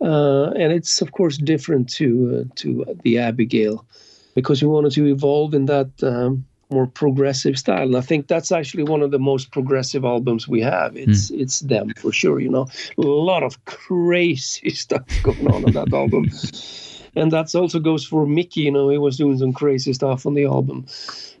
uh, 0.00 0.50
and 0.50 0.72
it's 0.72 1.00
of 1.00 1.12
course 1.12 1.38
different 1.38 1.88
to 1.94 2.44
uh, 2.44 2.52
to 2.56 2.84
the 3.02 3.18
Abigail 3.18 3.86
because 4.34 4.62
we 4.62 4.68
wanted 4.68 4.92
to 4.92 5.06
evolve 5.06 5.54
in 5.54 5.66
that. 5.66 5.90
Um, 6.02 6.46
more 6.70 6.86
progressive 6.86 7.58
style. 7.58 7.82
And 7.82 7.96
i 7.96 8.00
think 8.00 8.28
that's 8.28 8.50
actually 8.50 8.84
one 8.84 9.02
of 9.02 9.10
the 9.10 9.18
most 9.18 9.50
progressive 9.52 10.06
albums 10.06 10.48
we 10.48 10.62
have. 10.62 10.96
It's 10.96 11.30
it's 11.30 11.60
them 11.60 11.92
for 12.00 12.12
sure 12.12 12.40
you 12.40 12.48
know. 12.48 12.66
A 12.96 13.02
lot 13.02 13.42
of 13.42 13.62
crazy 13.66 14.70
stuff 14.84 15.04
going 15.22 15.46
on 15.48 15.64
on 15.66 15.72
that 15.72 15.92
album. 15.92 16.30
And 17.14 17.30
that 17.32 17.54
also 17.54 17.78
goes 17.78 18.06
for 18.06 18.26
Mikkey 18.26 18.62
you 18.62 18.70
know. 18.70 18.88
He 18.88 18.96
was 18.96 19.18
doing 19.18 19.36
some 19.36 19.52
crazy 19.52 19.92
stuff 19.92 20.24
on 20.24 20.32
the 20.32 20.46
album. 20.46 20.86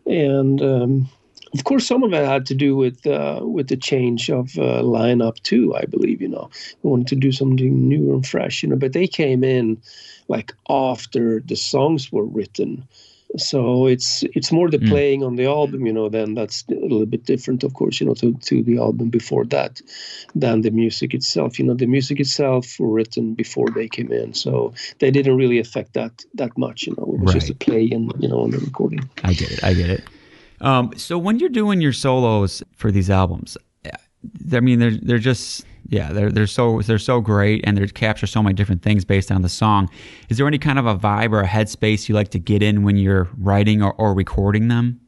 And 0.04 0.60
um 0.60 1.08
of 1.54 1.64
course, 1.64 1.86
some 1.86 2.02
of 2.02 2.12
it 2.12 2.24
had 2.26 2.46
to 2.46 2.54
do 2.54 2.76
with 2.76 3.06
uh, 3.06 3.40
with 3.42 3.68
the 3.68 3.76
change 3.76 4.30
of 4.30 4.56
uh, 4.58 4.82
lineup 4.82 5.40
too. 5.42 5.74
I 5.74 5.84
believe 5.84 6.22
you 6.22 6.28
know 6.28 6.50
we 6.82 6.90
wanted 6.90 7.08
to 7.08 7.16
do 7.16 7.32
something 7.32 7.88
new 7.88 8.14
and 8.14 8.26
fresh, 8.26 8.62
you 8.62 8.68
know. 8.68 8.76
But 8.76 8.92
they 8.92 9.06
came 9.06 9.44
in 9.44 9.82
like 10.28 10.52
after 10.68 11.40
the 11.40 11.56
songs 11.56 12.10
were 12.12 12.24
written, 12.24 12.84
So 13.36 13.86
it's 13.86 14.22
it's 14.34 14.52
more 14.52 14.70
the 14.70 14.78
Mm. 14.78 14.88
playing 14.88 15.24
on 15.24 15.36
the 15.36 15.46
album, 15.46 15.86
you 15.86 15.92
know. 15.92 16.08
Then 16.10 16.34
that's 16.34 16.64
a 16.70 16.74
little 16.74 17.06
bit 17.06 17.24
different, 17.24 17.64
of 17.64 17.72
course, 17.74 18.00
you 18.00 18.06
know, 18.06 18.14
to 18.14 18.32
to 18.48 18.62
the 18.62 18.78
album 18.78 19.08
before 19.10 19.44
that, 19.46 19.80
than 20.34 20.60
the 20.62 20.70
music 20.70 21.14
itself. 21.14 21.58
You 21.58 21.64
know, 21.66 21.74
the 21.74 21.86
music 21.86 22.20
itself 22.20 22.78
were 22.78 22.92
written 22.98 23.34
before 23.34 23.70
they 23.70 23.88
came 23.88 24.12
in, 24.12 24.34
so 24.34 24.72
they 24.98 25.10
didn't 25.10 25.36
really 25.36 25.58
affect 25.58 25.92
that 25.94 26.24
that 26.34 26.56
much. 26.56 26.86
You 26.86 26.94
know, 26.96 27.14
it 27.14 27.20
was 27.20 27.32
just 27.32 27.50
a 27.50 27.54
play 27.54 27.90
and 27.92 28.12
you 28.22 28.28
know 28.28 28.40
on 28.44 28.50
the 28.50 28.58
recording. 28.58 29.08
I 29.24 29.32
get 29.34 29.50
it. 29.52 29.64
I 29.64 29.74
get 29.74 29.90
it. 29.90 30.04
Um, 30.62 30.92
so 30.96 31.18
when 31.18 31.38
you're 31.38 31.48
doing 31.48 31.80
your 31.80 31.92
solos 31.92 32.62
for 32.76 32.90
these 32.90 33.10
albums, 33.10 33.58
I 34.52 34.60
mean, 34.60 34.78
they're 34.78 34.96
they're 34.96 35.18
just 35.18 35.66
yeah, 35.88 36.12
they're 36.12 36.30
they're 36.30 36.46
so 36.46 36.80
they're 36.82 36.98
so 36.98 37.20
great, 37.20 37.62
and 37.64 37.76
they 37.76 37.86
capture 37.88 38.26
so 38.26 38.42
many 38.42 38.54
different 38.54 38.82
things 38.82 39.04
based 39.04 39.30
on 39.30 39.42
the 39.42 39.48
song. 39.48 39.90
Is 40.28 40.38
there 40.38 40.46
any 40.46 40.58
kind 40.58 40.78
of 40.78 40.86
a 40.86 40.96
vibe 40.96 41.32
or 41.32 41.40
a 41.40 41.48
headspace 41.48 42.08
you 42.08 42.14
like 42.14 42.28
to 42.30 42.38
get 42.38 42.62
in 42.62 42.82
when 42.82 42.96
you're 42.96 43.28
writing 43.36 43.82
or, 43.82 43.92
or 43.94 44.14
recording 44.14 44.68
them? 44.68 45.00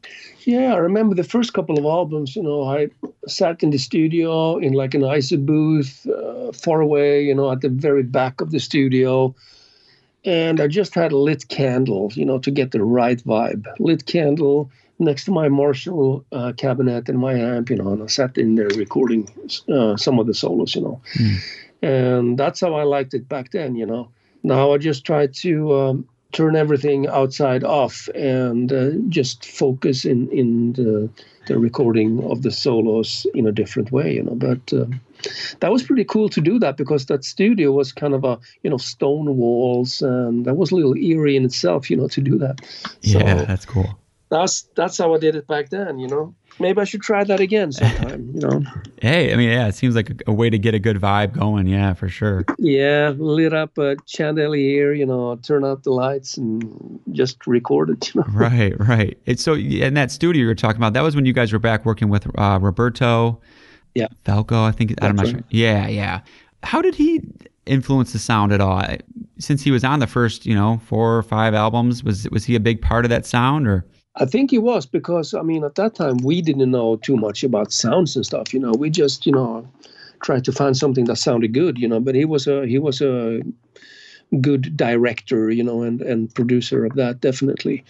Yeah, 0.43 0.73
I 0.73 0.77
remember 0.77 1.15
the 1.15 1.23
first 1.23 1.53
couple 1.53 1.79
of 1.79 1.85
albums. 1.85 2.35
You 2.35 2.43
know, 2.43 2.63
I 2.63 2.89
sat 3.27 3.63
in 3.63 3.71
the 3.71 3.79
studio 3.79 4.57
in 4.57 4.73
like 4.73 4.93
an 4.93 5.01
ISO 5.01 5.43
booth, 5.43 6.05
uh, 6.07 6.51
far 6.51 6.81
away. 6.81 7.23
You 7.23 7.33
know, 7.33 7.51
at 7.51 7.61
the 7.61 7.69
very 7.69 8.03
back 8.03 8.41
of 8.41 8.51
the 8.51 8.59
studio, 8.59 9.33
and 10.23 10.59
I 10.59 10.67
just 10.67 10.93
had 10.93 11.13
a 11.13 11.17
lit 11.17 11.47
candle. 11.47 12.11
You 12.13 12.25
know, 12.25 12.37
to 12.39 12.51
get 12.51 12.71
the 12.71 12.83
right 12.83 13.23
vibe. 13.23 13.65
Lit 13.79 14.05
candle 14.05 14.69
next 14.99 15.25
to 15.25 15.31
my 15.31 15.49
Marshall 15.49 16.25
uh, 16.31 16.53
cabinet 16.57 17.09
and 17.09 17.19
my 17.19 17.33
amp. 17.33 17.69
You 17.69 17.77
know, 17.77 17.93
and 17.93 18.03
I 18.03 18.07
sat 18.07 18.37
in 18.37 18.55
there 18.55 18.69
recording 18.69 19.29
uh, 19.69 19.97
some 19.97 20.19
of 20.19 20.27
the 20.27 20.33
solos. 20.33 20.75
You 20.75 20.81
know, 20.81 21.01
and 21.81 22.37
that's 22.37 22.61
how 22.61 22.75
I 22.75 22.83
liked 22.83 23.13
it 23.13 23.27
back 23.27 23.51
then. 23.51 23.75
You 23.75 23.85
know, 23.85 24.09
now 24.43 24.73
I 24.73 24.77
just 24.77 25.05
try 25.05 25.27
to. 25.27 25.73
Um, 25.75 26.07
turn 26.35 26.57
everything 26.57 27.07
outside 27.07 27.63
off 27.63 28.09
and 28.13 28.73
uh, 28.73 28.91
just 29.07 29.45
focus 29.45 30.03
in 30.03 30.29
in 30.31 30.73
the, 30.73 31.09
the 31.47 31.57
recording 31.57 32.21
of 32.29 32.41
the 32.41 32.51
solos 32.51 33.25
in 33.33 33.47
a 33.47 33.53
different 33.53 33.89
way 33.89 34.15
you 34.15 34.23
know 34.23 34.35
but 34.35 34.73
um, 34.73 34.99
that 35.61 35.71
was 35.71 35.83
pretty 35.83 36.03
cool 36.03 36.27
to 36.27 36.41
do 36.41 36.59
that 36.59 36.75
because 36.75 37.05
that 37.05 37.23
studio 37.23 37.71
was 37.71 37.93
kind 37.93 38.13
of 38.13 38.25
a 38.25 38.37
you 38.63 38.69
know 38.69 38.77
stone 38.77 39.37
walls 39.37 40.01
and 40.01 40.45
that 40.45 40.55
was 40.55 40.71
a 40.71 40.75
little 40.75 40.97
eerie 40.97 41.37
in 41.37 41.45
itself 41.45 41.89
you 41.89 41.95
know 41.95 42.09
to 42.09 42.19
do 42.19 42.37
that 42.37 42.59
so 43.01 43.19
yeah, 43.19 43.45
that's 43.45 43.65
cool. 43.65 43.97
That's 44.29 44.63
that's 44.75 44.97
how 44.97 45.13
i 45.13 45.17
did 45.19 45.35
it 45.35 45.47
back 45.47 45.69
then 45.69 45.99
you 45.99 46.07
know 46.07 46.33
maybe 46.59 46.81
i 46.81 46.83
should 46.83 47.01
try 47.01 47.23
that 47.23 47.39
again 47.39 47.71
sometime 47.71 48.31
you 48.33 48.41
know 48.41 48.63
Hey, 49.01 49.31
I 49.31 49.35
mean, 49.35 49.49
yeah, 49.49 49.67
it 49.67 49.75
seems 49.75 49.95
like 49.95 50.09
a, 50.09 50.15
a 50.31 50.33
way 50.33 50.49
to 50.49 50.57
get 50.57 50.73
a 50.73 50.79
good 50.79 50.97
vibe 50.97 51.33
going. 51.33 51.67
Yeah, 51.67 51.93
for 51.93 52.09
sure. 52.09 52.43
yeah 52.57 53.13
lit 53.17 53.53
up 53.53 53.77
a 53.77 53.97
chandelier 54.07 54.93
you 54.93 55.05
know 55.05 55.35
turn 55.37 55.63
out 55.63 55.83
the 55.83 55.91
lights 55.91 56.37
and 56.37 56.99
just 57.11 57.45
record 57.45 57.89
it 57.91 58.13
you 58.15 58.21
know 58.21 58.27
right, 58.33 58.73
right. 58.79 59.17
It's 59.25 59.43
so 59.43 59.53
in 59.53 59.93
that 59.93 60.11
studio 60.11 60.41
you 60.41 60.47
were 60.47 60.55
talking 60.55 60.77
about. 60.77 60.93
That 60.93 61.01
was 61.03 61.15
when 61.15 61.25
you 61.25 61.33
guys 61.33 61.53
were 61.53 61.59
back 61.59 61.85
working 61.85 62.09
with 62.09 62.25
uh, 62.39 62.57
Roberto. 62.61 63.39
Yeah. 63.93 64.07
Falcao, 64.25 64.63
I 64.67 64.71
think. 64.71 64.95
I'm 65.01 65.15
not 65.15 65.27
sure. 65.27 65.41
Yeah, 65.49 65.87
yeah. 65.87 66.21
How 66.63 66.81
did 66.81 66.95
he 66.95 67.21
influence 67.65 68.11
the 68.11 68.19
sound 68.19 68.51
at 68.51 68.59
all? 68.61 68.83
Since 69.37 69.61
he 69.61 69.71
was 69.71 69.83
on 69.83 69.99
the 69.99 70.07
first, 70.07 70.45
you 70.45 70.55
know, 70.55 70.81
four 70.85 71.15
or 71.17 71.23
five 71.23 71.53
albums, 71.53 72.03
was 72.03 72.27
was 72.31 72.43
he 72.45 72.55
a 72.55 72.59
big 72.59 72.81
part 72.81 73.05
of 73.05 73.09
that 73.09 73.25
sound, 73.25 73.67
or? 73.67 73.85
I 74.17 74.25
think 74.25 74.51
he 74.51 74.57
was 74.57 74.85
because 74.85 75.33
I 75.33 75.41
mean 75.41 75.63
at 75.63 75.75
that 75.75 75.95
time 75.95 76.17
we 76.17 76.41
didn't 76.41 76.71
know 76.71 76.95
too 76.97 77.17
much 77.17 77.43
about 77.43 77.71
sounds 77.71 78.15
and 78.15 78.25
stuff. 78.25 78.53
You 78.53 78.59
know, 78.59 78.71
we 78.71 78.89
just 78.89 79.25
you 79.25 79.31
know 79.31 79.67
tried 80.21 80.45
to 80.45 80.51
find 80.51 80.75
something 80.75 81.05
that 81.05 81.17
sounded 81.17 81.53
good. 81.53 81.77
You 81.77 81.87
know, 81.87 81.99
but 81.99 82.15
he 82.15 82.25
was 82.25 82.47
a 82.47 82.65
he 82.65 82.79
was 82.79 83.01
a 83.01 83.41
good 84.41 84.77
director. 84.77 85.51
You 85.51 85.63
know, 85.63 85.83
and 85.83 86.01
and 86.01 86.33
producer 86.33 86.85
of 86.85 86.95
that 86.95 87.21
definitely. 87.21 87.83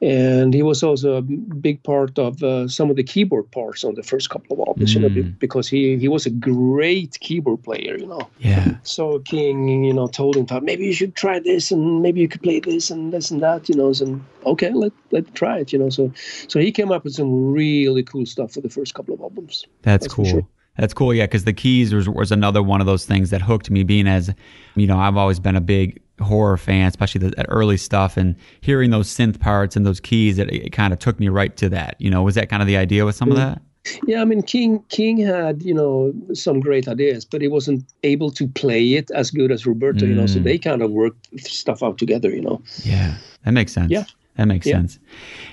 And 0.00 0.54
he 0.54 0.62
was 0.62 0.84
also 0.84 1.16
a 1.16 1.22
big 1.22 1.82
part 1.82 2.18
of 2.20 2.40
uh, 2.42 2.68
some 2.68 2.88
of 2.88 2.94
the 2.94 3.02
keyboard 3.02 3.50
parts 3.50 3.82
on 3.82 3.96
the 3.96 4.02
first 4.04 4.30
couple 4.30 4.54
of 4.54 4.68
albums, 4.68 4.94
you 4.94 5.00
know, 5.00 5.08
Mm. 5.08 5.36
because 5.40 5.66
he 5.66 5.96
he 5.98 6.06
was 6.06 6.24
a 6.26 6.30
great 6.30 7.18
keyboard 7.18 7.62
player, 7.64 7.98
you 7.98 8.06
know. 8.06 8.28
Yeah. 8.38 8.76
So 8.84 9.18
King, 9.20 9.84
you 9.84 9.92
know, 9.92 10.06
told 10.06 10.36
him, 10.36 10.46
maybe 10.64 10.84
you 10.84 10.92
should 10.92 11.16
try 11.16 11.40
this, 11.40 11.72
and 11.72 12.00
maybe 12.00 12.20
you 12.20 12.28
could 12.28 12.42
play 12.42 12.60
this 12.60 12.90
and 12.90 13.12
this 13.12 13.30
and 13.32 13.42
that, 13.42 13.68
you 13.68 13.74
know. 13.74 13.92
And 14.00 14.22
okay, 14.44 14.70
let 14.72 14.92
let 15.10 15.34
try 15.34 15.58
it, 15.58 15.72
you 15.72 15.78
know. 15.80 15.90
So 15.90 16.12
so 16.46 16.60
he 16.60 16.70
came 16.70 16.92
up 16.92 17.02
with 17.04 17.14
some 17.14 17.52
really 17.52 18.04
cool 18.04 18.26
stuff 18.26 18.52
for 18.52 18.60
the 18.60 18.70
first 18.70 18.94
couple 18.94 19.14
of 19.14 19.20
albums. 19.20 19.66
That's, 19.82 20.04
That's 20.04 20.14
cool. 20.14 20.48
That's 20.78 20.94
cool. 20.94 21.12
Yeah, 21.12 21.26
because 21.26 21.42
the 21.42 21.52
keys 21.52 21.92
was, 21.92 22.08
was 22.08 22.30
another 22.30 22.62
one 22.62 22.80
of 22.80 22.86
those 22.86 23.04
things 23.04 23.30
that 23.30 23.42
hooked 23.42 23.68
me. 23.68 23.82
Being 23.82 24.06
as 24.06 24.32
you 24.76 24.86
know, 24.86 24.98
I've 24.98 25.16
always 25.16 25.40
been 25.40 25.56
a 25.56 25.60
big 25.60 26.00
horror 26.20 26.56
fan, 26.56 26.88
especially 26.88 27.20
the 27.20 27.30
that 27.36 27.46
early 27.48 27.76
stuff, 27.76 28.16
and 28.16 28.34
hearing 28.60 28.90
those 28.90 29.08
synth 29.08 29.38
parts 29.40 29.76
and 29.76 29.84
those 29.86 30.00
keys, 30.00 30.38
it, 30.38 30.50
it 30.52 30.72
kind 30.72 30.92
of 30.92 30.98
took 30.98 31.18
me 31.20 31.28
right 31.28 31.56
to 31.56 31.68
that. 31.70 31.96
You 31.98 32.10
know, 32.10 32.22
was 32.22 32.34
that 32.34 32.48
kind 32.48 32.62
of 32.62 32.66
the 32.66 32.76
idea 32.76 33.04
with 33.04 33.14
some 33.16 33.30
of 33.30 33.36
that? 33.36 33.60
Yeah, 34.06 34.20
I 34.20 34.24
mean 34.26 34.42
King 34.42 34.82
King 34.90 35.16
had 35.18 35.62
you 35.62 35.72
know 35.72 36.12
some 36.34 36.60
great 36.60 36.86
ideas, 36.88 37.24
but 37.24 37.40
he 37.40 37.48
wasn't 37.48 37.84
able 38.02 38.30
to 38.32 38.46
play 38.48 38.94
it 38.94 39.10
as 39.12 39.30
good 39.30 39.50
as 39.50 39.66
Roberto, 39.66 40.04
you 40.04 40.14
know. 40.14 40.26
So 40.26 40.40
Mm. 40.40 40.44
they 40.44 40.58
kind 40.58 40.82
of 40.82 40.90
worked 40.90 41.26
stuff 41.40 41.82
out 41.82 41.96
together, 41.98 42.28
you 42.28 42.42
know. 42.42 42.60
Yeah, 42.84 43.14
that 43.44 43.52
makes 43.52 43.72
sense. 43.72 43.90
Yeah. 43.90 44.04
That 44.36 44.46
makes 44.46 44.66
Yeah. 44.66 44.74
sense. 44.74 44.98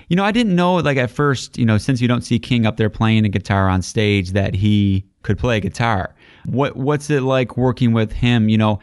You 0.10 0.16
know, 0.16 0.24
I 0.24 0.32
didn't 0.32 0.56
know, 0.56 0.76
like, 0.76 0.98
at 0.98 1.10
first, 1.10 1.58
you 1.58 1.66
know, 1.66 1.80
since 1.80 2.02
you 2.02 2.08
don't 2.08 2.24
see 2.24 2.38
King 2.38 2.68
up 2.68 2.78
there 2.78 2.90
playing 2.90 3.26
a 3.26 3.30
guitar 3.30 3.68
on 3.68 3.82
stage, 3.82 4.34
that 4.34 4.54
he 4.54 5.06
could 5.24 5.40
play 5.40 5.60
guitar. 5.60 6.14
What 6.46 6.76
What's 6.78 7.10
it 7.10 7.22
like 7.24 7.58
working 7.58 7.94
with 7.94 8.12
him? 8.12 8.48
You 8.50 8.58
know, 8.60 8.80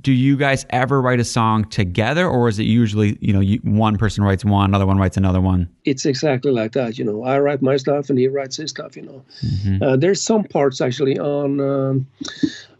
do 0.00 0.12
you 0.12 0.36
guys 0.36 0.66
ever 0.70 1.00
write 1.00 1.20
a 1.20 1.24
song 1.24 1.64
together, 1.66 2.26
or 2.26 2.48
is 2.48 2.58
it 2.58 2.64
usually, 2.64 3.18
you 3.20 3.32
know, 3.32 3.40
you, 3.40 3.58
one 3.62 3.96
person 3.96 4.24
writes 4.24 4.44
one, 4.44 4.70
another 4.70 4.86
one 4.86 4.98
writes 4.98 5.16
another 5.16 5.40
one? 5.40 5.68
it's 5.84 6.06
exactly 6.06 6.50
like 6.50 6.72
that. 6.72 6.98
You 6.98 7.04
know, 7.04 7.24
I 7.24 7.38
write 7.38 7.62
my 7.62 7.76
stuff 7.76 8.08
and 8.10 8.18
he 8.18 8.28
writes 8.28 8.56
his 8.56 8.70
stuff. 8.70 8.96
You 8.96 9.02
know, 9.02 9.86
uh, 9.86 9.96
there's 9.96 10.22
some 10.22 10.44
parts 10.44 10.80
actually 10.80 11.18
on 11.18 11.60
um, 11.60 12.06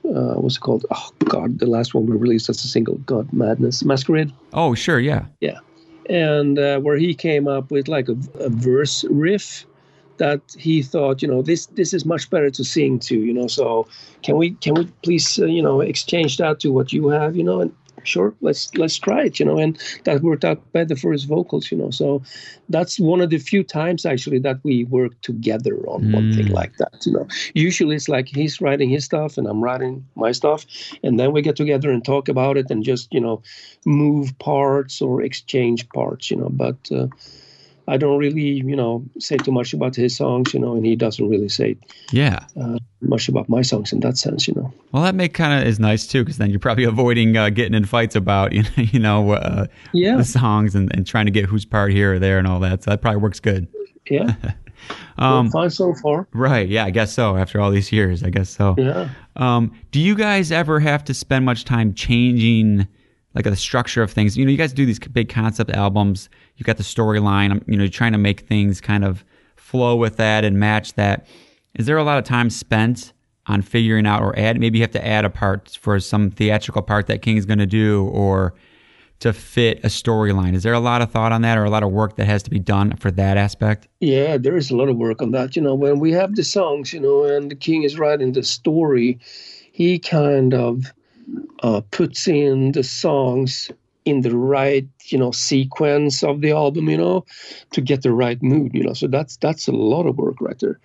uh, 0.04 0.34
what's 0.34 0.56
it 0.56 0.60
called? 0.60 0.86
Oh 0.90 1.10
God, 1.24 1.58
the 1.58 1.66
last 1.66 1.94
one 1.94 2.06
we 2.06 2.16
released 2.16 2.48
as 2.48 2.64
a 2.64 2.68
single. 2.68 2.96
God, 2.98 3.32
Madness, 3.32 3.84
Masquerade. 3.84 4.32
Oh, 4.52 4.74
sure, 4.74 5.00
yeah. 5.00 5.26
Yeah, 5.40 5.58
and 6.08 6.58
uh, 6.58 6.80
where 6.80 6.96
he 6.96 7.14
came 7.14 7.48
up 7.48 7.70
with 7.70 7.88
like 7.88 8.08
a, 8.08 8.16
a 8.34 8.48
verse 8.48 9.04
riff 9.10 9.66
that 10.18 10.40
he 10.58 10.82
thought, 10.82 11.22
you 11.22 11.28
know, 11.28 11.42
this 11.42 11.66
this 11.66 11.92
is 11.92 12.04
much 12.04 12.30
better 12.30 12.50
to 12.50 12.64
sing 12.64 12.98
to. 13.00 13.18
You 13.18 13.32
know, 13.34 13.46
so 13.46 13.86
can 14.22 14.36
we 14.36 14.52
can 14.52 14.74
we 14.74 14.86
please 15.02 15.38
uh, 15.38 15.46
you 15.46 15.62
know 15.62 15.80
exchange 15.80 16.36
that 16.38 16.60
to 16.60 16.72
what 16.72 16.92
you 16.92 17.08
have? 17.08 17.36
You 17.36 17.44
know, 17.44 17.60
and 17.60 17.72
sure 18.04 18.34
let's 18.42 18.74
let's 18.74 18.98
try 18.98 19.22
it 19.24 19.40
you 19.40 19.46
know 19.46 19.56
and 19.58 19.78
that 20.04 20.20
worked 20.22 20.44
out 20.44 20.60
better 20.72 20.94
for 20.94 21.10
his 21.10 21.24
vocals 21.24 21.70
you 21.72 21.78
know 21.78 21.90
so 21.90 22.22
that's 22.68 23.00
one 23.00 23.20
of 23.22 23.30
the 23.30 23.38
few 23.38 23.62
times 23.64 24.04
actually 24.04 24.38
that 24.38 24.58
we 24.62 24.84
work 24.84 25.18
together 25.22 25.76
on 25.88 26.10
one 26.10 26.28
thing 26.30 26.48
Mm. 26.48 26.52
like 26.52 26.76
that 26.76 27.06
you 27.06 27.12
know 27.12 27.26
usually 27.54 27.96
it's 27.96 28.08
like 28.08 28.28
he's 28.28 28.60
writing 28.60 28.90
his 28.90 29.04
stuff 29.04 29.38
and 29.38 29.46
i'm 29.46 29.62
writing 29.64 30.04
my 30.16 30.32
stuff 30.32 30.66
and 31.02 31.18
then 31.18 31.32
we 31.32 31.40
get 31.40 31.56
together 31.56 31.90
and 31.90 32.04
talk 32.04 32.28
about 32.28 32.58
it 32.58 32.70
and 32.70 32.84
just 32.84 33.12
you 33.12 33.20
know 33.20 33.42
move 33.86 34.36
parts 34.38 35.00
or 35.00 35.22
exchange 35.22 35.88
parts 35.90 36.30
you 36.30 36.36
know 36.36 36.50
but 36.50 36.76
uh, 36.92 37.06
i 37.88 37.96
don't 37.96 38.18
really 38.18 38.42
you 38.70 38.76
know 38.76 39.04
say 39.18 39.36
too 39.36 39.52
much 39.52 39.72
about 39.74 39.94
his 39.96 40.16
songs 40.16 40.54
you 40.54 40.60
know 40.60 40.74
and 40.74 40.84
he 40.86 40.96
doesn't 40.96 41.28
really 41.28 41.48
say 41.48 41.76
Yeah. 42.12 42.40
uh, 42.60 42.78
much 43.00 43.28
about 43.28 43.48
my 43.48 43.62
songs 43.62 43.92
in 43.92 44.00
that 44.00 44.16
sense 44.18 44.48
you 44.48 44.54
know 44.54 44.72
Well, 44.92 45.02
that 45.02 45.14
make 45.14 45.34
kind 45.34 45.60
of 45.60 45.68
is 45.68 45.78
nice 45.78 46.06
too, 46.06 46.22
because 46.24 46.38
then 46.38 46.50
you're 46.50 46.60
probably 46.60 46.84
avoiding 46.94 47.36
uh, 47.36 47.50
getting 47.50 47.74
in 47.74 47.84
fights 47.84 48.16
about 48.16 48.52
you 48.56 48.62
know, 48.62 48.68
you 48.76 48.98
know 49.00 49.30
uh, 49.32 49.66
yeah 49.92 50.16
the 50.16 50.24
songs 50.24 50.74
and, 50.74 50.94
and 50.94 51.06
trying 51.06 51.26
to 51.26 51.30
get 51.32 51.44
whose 51.46 51.64
part 51.66 51.92
here 51.92 52.14
or 52.14 52.18
there 52.18 52.38
and 52.38 52.46
all 52.46 52.60
that. 52.60 52.82
So 52.82 52.90
that 52.90 53.02
probably 53.02 53.20
works 53.20 53.40
good. 53.40 53.66
yeah 54.10 54.34
Um, 55.16 55.50
fine 55.50 55.70
so 55.70 55.94
far 56.02 56.26
Right. 56.32 56.68
Yeah, 56.68 56.84
I 56.84 56.90
guess 56.90 57.12
so. 57.14 57.36
After 57.36 57.60
all 57.60 57.70
these 57.70 57.90
years, 57.92 58.22
I 58.22 58.30
guess 58.30 58.50
so. 58.50 58.74
yeah 58.76 59.08
Um, 59.36 59.72
do 59.92 60.00
you 60.00 60.14
guys 60.14 60.50
ever 60.52 60.80
have 60.80 61.04
to 61.04 61.14
spend 61.14 61.44
much 61.44 61.64
time 61.64 61.94
changing 61.94 62.86
like 63.34 63.44
the 63.44 63.56
structure 63.56 64.02
of 64.02 64.10
things? 64.10 64.36
You 64.36 64.44
know, 64.44 64.50
you 64.50 64.56
guys 64.56 64.72
do 64.72 64.86
these 64.86 64.98
big 64.98 65.28
concept 65.28 65.70
albums. 65.72 66.28
You 66.56 66.64
got 66.64 66.76
the 66.76 66.82
storyline. 66.82 67.62
You 67.66 67.76
know, 67.76 67.84
you're 67.84 67.90
trying 67.90 68.12
to 68.12 68.18
make 68.18 68.40
things 68.40 68.80
kind 68.80 69.04
of 69.04 69.24
flow 69.56 69.96
with 69.96 70.16
that 70.16 70.44
and 70.44 70.58
match 70.58 70.94
that. 70.94 71.26
Is 71.74 71.86
there 71.86 71.96
a 71.96 72.04
lot 72.04 72.18
of 72.18 72.24
time 72.24 72.50
spent 72.50 73.12
on 73.46 73.60
figuring 73.62 74.06
out 74.06 74.22
or 74.22 74.38
add? 74.38 74.60
Maybe 74.60 74.78
you 74.78 74.82
have 74.84 74.92
to 74.92 75.06
add 75.06 75.24
a 75.24 75.30
part 75.30 75.76
for 75.80 75.98
some 76.00 76.30
theatrical 76.30 76.82
part 76.82 77.08
that 77.08 77.22
King's 77.22 77.44
going 77.44 77.58
to 77.58 77.66
do, 77.66 78.04
or 78.12 78.54
to 79.20 79.32
fit 79.32 79.78
a 79.84 79.88
storyline. 79.88 80.54
Is 80.54 80.62
there 80.62 80.72
a 80.72 80.80
lot 80.80 81.02
of 81.02 81.10
thought 81.10 81.32
on 81.32 81.42
that, 81.42 81.56
or 81.56 81.64
a 81.64 81.70
lot 81.70 81.82
of 81.82 81.90
work 81.90 82.16
that 82.16 82.26
has 82.26 82.42
to 82.44 82.50
be 82.50 82.58
done 82.58 82.96
for 82.96 83.10
that 83.12 83.36
aspect? 83.36 83.88
Yeah, 84.00 84.36
there 84.36 84.56
is 84.56 84.70
a 84.70 84.76
lot 84.76 84.88
of 84.88 84.96
work 84.96 85.22
on 85.22 85.30
that. 85.32 85.56
You 85.56 85.62
know, 85.62 85.74
when 85.74 85.98
we 85.98 86.12
have 86.12 86.34
the 86.36 86.44
songs, 86.44 86.92
you 86.92 87.00
know, 87.00 87.24
and 87.24 87.50
the 87.50 87.56
king 87.56 87.82
is 87.82 87.98
writing 87.98 88.32
the 88.32 88.42
story, 88.42 89.18
he 89.72 89.98
kind 89.98 90.54
of 90.54 90.92
uh, 91.62 91.80
puts 91.90 92.28
in 92.28 92.72
the 92.72 92.82
songs 92.82 93.70
in 94.04 94.20
the 94.20 94.36
right, 94.36 94.86
you 95.06 95.18
know, 95.18 95.30
sequence 95.30 96.22
of 96.22 96.40
the 96.40 96.50
album, 96.50 96.88
you 96.90 96.96
know, 96.96 97.24
to 97.70 97.80
get 97.80 98.02
the 98.02 98.12
right 98.12 98.42
mood, 98.42 98.74
you 98.74 98.82
know. 98.82 98.92
So 98.92 99.06
that's 99.06 99.36
that's 99.38 99.66
a 99.66 99.72
lot 99.72 100.06
of 100.06 100.18
work 100.18 100.40
right 100.40 100.58
there 100.60 100.78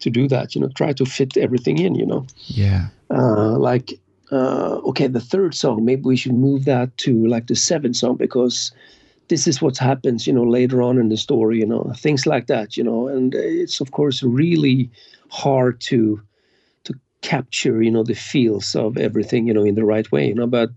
to 0.00 0.10
do 0.10 0.26
that. 0.28 0.54
You 0.54 0.60
know, 0.60 0.68
try 0.68 0.92
to 0.92 1.04
fit 1.04 1.36
everything 1.36 1.78
in, 1.78 1.94
you 1.94 2.06
know. 2.06 2.26
Yeah. 2.46 2.88
Uh, 3.10 3.56
like, 3.58 3.92
uh, 4.32 4.80
okay, 4.86 5.06
the 5.06 5.20
third 5.20 5.54
song, 5.54 5.84
maybe 5.84 6.02
we 6.02 6.16
should 6.16 6.34
move 6.34 6.64
that 6.64 6.96
to 6.98 7.26
like 7.28 7.46
the 7.46 7.54
seventh 7.54 7.96
song 7.96 8.16
because 8.16 8.72
this 9.28 9.46
is 9.46 9.62
what 9.62 9.78
happens, 9.78 10.26
you 10.26 10.32
know, 10.32 10.42
later 10.42 10.82
on 10.82 10.98
in 10.98 11.08
the 11.08 11.16
story, 11.16 11.58
you 11.60 11.66
know, 11.66 11.92
things 11.96 12.26
like 12.26 12.46
that, 12.48 12.76
you 12.76 12.84
know, 12.84 13.08
and 13.08 13.34
it's 13.34 13.80
of 13.80 13.92
course 13.92 14.22
really 14.22 14.90
hard 15.30 15.80
to 15.80 16.20
to 16.20 16.20
capture, 17.24 17.82
you 17.82 17.90
know, 17.90 18.04
the 18.04 18.14
feels 18.14 18.76
of 18.76 18.98
everything, 18.98 19.48
you 19.48 19.54
know, 19.54 19.64
in 19.64 19.74
the 19.74 19.84
right 19.84 20.10
way, 20.12 20.28
you 20.28 20.34
know, 20.34 20.46
but 20.46 20.70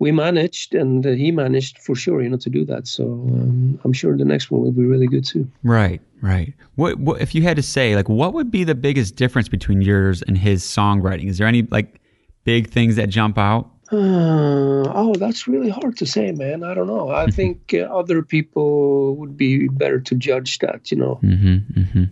we 0.00 0.10
managed 0.10 0.74
and 0.74 1.04
he 1.04 1.30
managed 1.30 1.78
for 1.78 1.94
sure, 1.94 2.20
you 2.20 2.28
know, 2.28 2.36
to 2.38 2.50
do 2.50 2.64
that. 2.64 2.88
So 2.88 3.04
um, 3.04 3.80
I'm 3.84 3.92
sure 3.92 4.16
the 4.16 4.24
next 4.24 4.50
one 4.50 4.62
will 4.62 4.72
be 4.72 4.84
really 4.84 5.06
good 5.06 5.24
too. 5.24 5.48
Right, 5.62 6.00
right. 6.20 6.52
What, 6.74 6.98
what 6.98 7.20
if 7.20 7.34
you 7.36 7.42
had 7.42 7.56
to 7.56 7.62
say 7.62 7.94
like 7.94 8.08
what 8.08 8.34
would 8.34 8.50
be 8.50 8.64
the 8.64 8.74
biggest 8.74 9.14
difference 9.14 9.48
between 9.48 9.80
yours 9.80 10.22
and 10.22 10.36
his 10.36 10.64
songwriting? 10.64 11.28
Is 11.28 11.38
there 11.38 11.46
any 11.46 11.62
like 11.70 12.00
big 12.42 12.68
things 12.68 12.96
that 12.96 13.08
jump 13.08 13.38
out? 13.38 13.70
Uh, 13.90 14.84
oh, 14.92 15.14
that's 15.18 15.46
really 15.46 15.70
hard 15.70 15.96
to 15.98 16.04
say, 16.04 16.32
man. 16.32 16.62
I 16.64 16.74
don't 16.74 16.88
know. 16.88 17.10
I 17.10 17.28
think 17.28 17.72
uh, 17.72 17.82
other 18.00 18.22
people 18.22 19.16
would 19.16 19.36
be 19.36 19.68
better 19.68 20.00
to 20.00 20.14
judge 20.16 20.58
that, 20.58 20.90
you 20.90 20.98
know. 20.98 21.20
Mm-hmm. 21.22 21.80
Mm-hmm. 21.80 22.04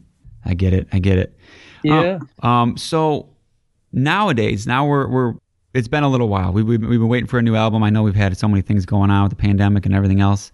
I 0.47 0.55
get 0.55 0.73
it. 0.73 0.87
I 0.93 1.01
get 1.01 1.19
it. 1.19 1.37
Yeah. 1.83 2.19
Um. 2.43 2.77
So 2.77 3.29
nowadays, 3.93 4.67
now 4.67 4.87
we're 4.87 5.09
we're. 5.09 5.35
It's 5.75 5.89
been 5.89 6.05
a 6.05 6.09
little 6.09 6.29
while. 6.29 6.53
We, 6.53 6.63
we've, 6.63 6.81
we've 6.81 7.01
been 7.01 7.09
waiting 7.09 7.27
for 7.27 7.39
a 7.39 7.43
new 7.43 7.55
album. 7.55 7.83
I 7.83 7.91
know 7.91 8.03
we've 8.03 8.15
had 8.15 8.35
so 8.39 8.49
many 8.49 8.63
things 8.63 8.87
going 8.87 9.11
on 9.11 9.25
with 9.25 9.31
the 9.31 9.37
pandemic 9.37 9.85
and 9.85 9.95
everything 9.95 10.21
else. 10.23 10.51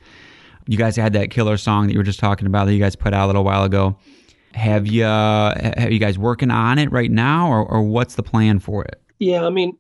You 0.67 0.77
guys 0.77 0.97
had 0.97 1.13
that 1.13 1.31
killer 1.31 1.57
song 1.57 1.87
that 1.87 1.93
you 1.93 1.99
were 1.99 2.05
just 2.05 2.19
talking 2.19 2.47
about 2.47 2.65
that 2.65 2.73
you 2.73 2.81
guys 2.81 2.97
put 2.97 3.15
out 3.15 3.27
a 3.27 3.29
little 3.29 3.45
while 3.45 3.63
ago. 3.63 3.97
Have 4.55 4.87
you 4.87 5.05
have 5.05 5.93
you 5.93 6.01
guys 6.01 6.19
working 6.19 6.51
on 6.51 6.79
it 6.79 6.91
right 6.91 7.11
now, 7.11 7.49
or, 7.49 7.65
or 7.65 7.83
what's 7.83 8.17
the 8.17 8.23
plan 8.23 8.59
for 8.59 8.85
it? 8.85 9.01
Yeah, 9.21 9.47
I 9.47 9.51
mean, 9.51 9.77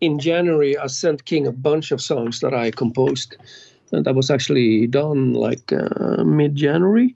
in 0.00 0.18
January, 0.18 0.76
I 0.76 0.88
sent 0.88 1.24
King 1.24 1.46
a 1.46 1.52
bunch 1.52 1.92
of 1.92 2.00
songs 2.00 2.40
that 2.40 2.52
I 2.52 2.70
composed. 2.70 3.36
And 3.92 4.04
that 4.04 4.14
was 4.14 4.30
actually 4.30 4.86
done 4.86 5.34
like 5.34 5.72
uh, 5.72 6.22
mid 6.22 6.54
January. 6.54 7.14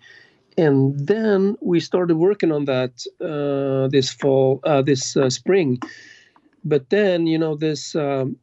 And 0.57 1.07
then 1.07 1.57
we 1.61 1.81
started 1.81 2.17
working 2.17 2.53
on 2.53 2.65
that 2.67 3.05
uh, 3.21 3.89
this 3.89 4.13
fall, 4.13 4.61
uh, 4.65 4.83
this 4.83 5.17
uh, 5.17 5.31
spring. 5.31 5.81
But 6.65 6.91
then, 6.91 7.27
you 7.27 7.39
know, 7.39 7.57
this 7.57 7.95
um, 7.95 8.37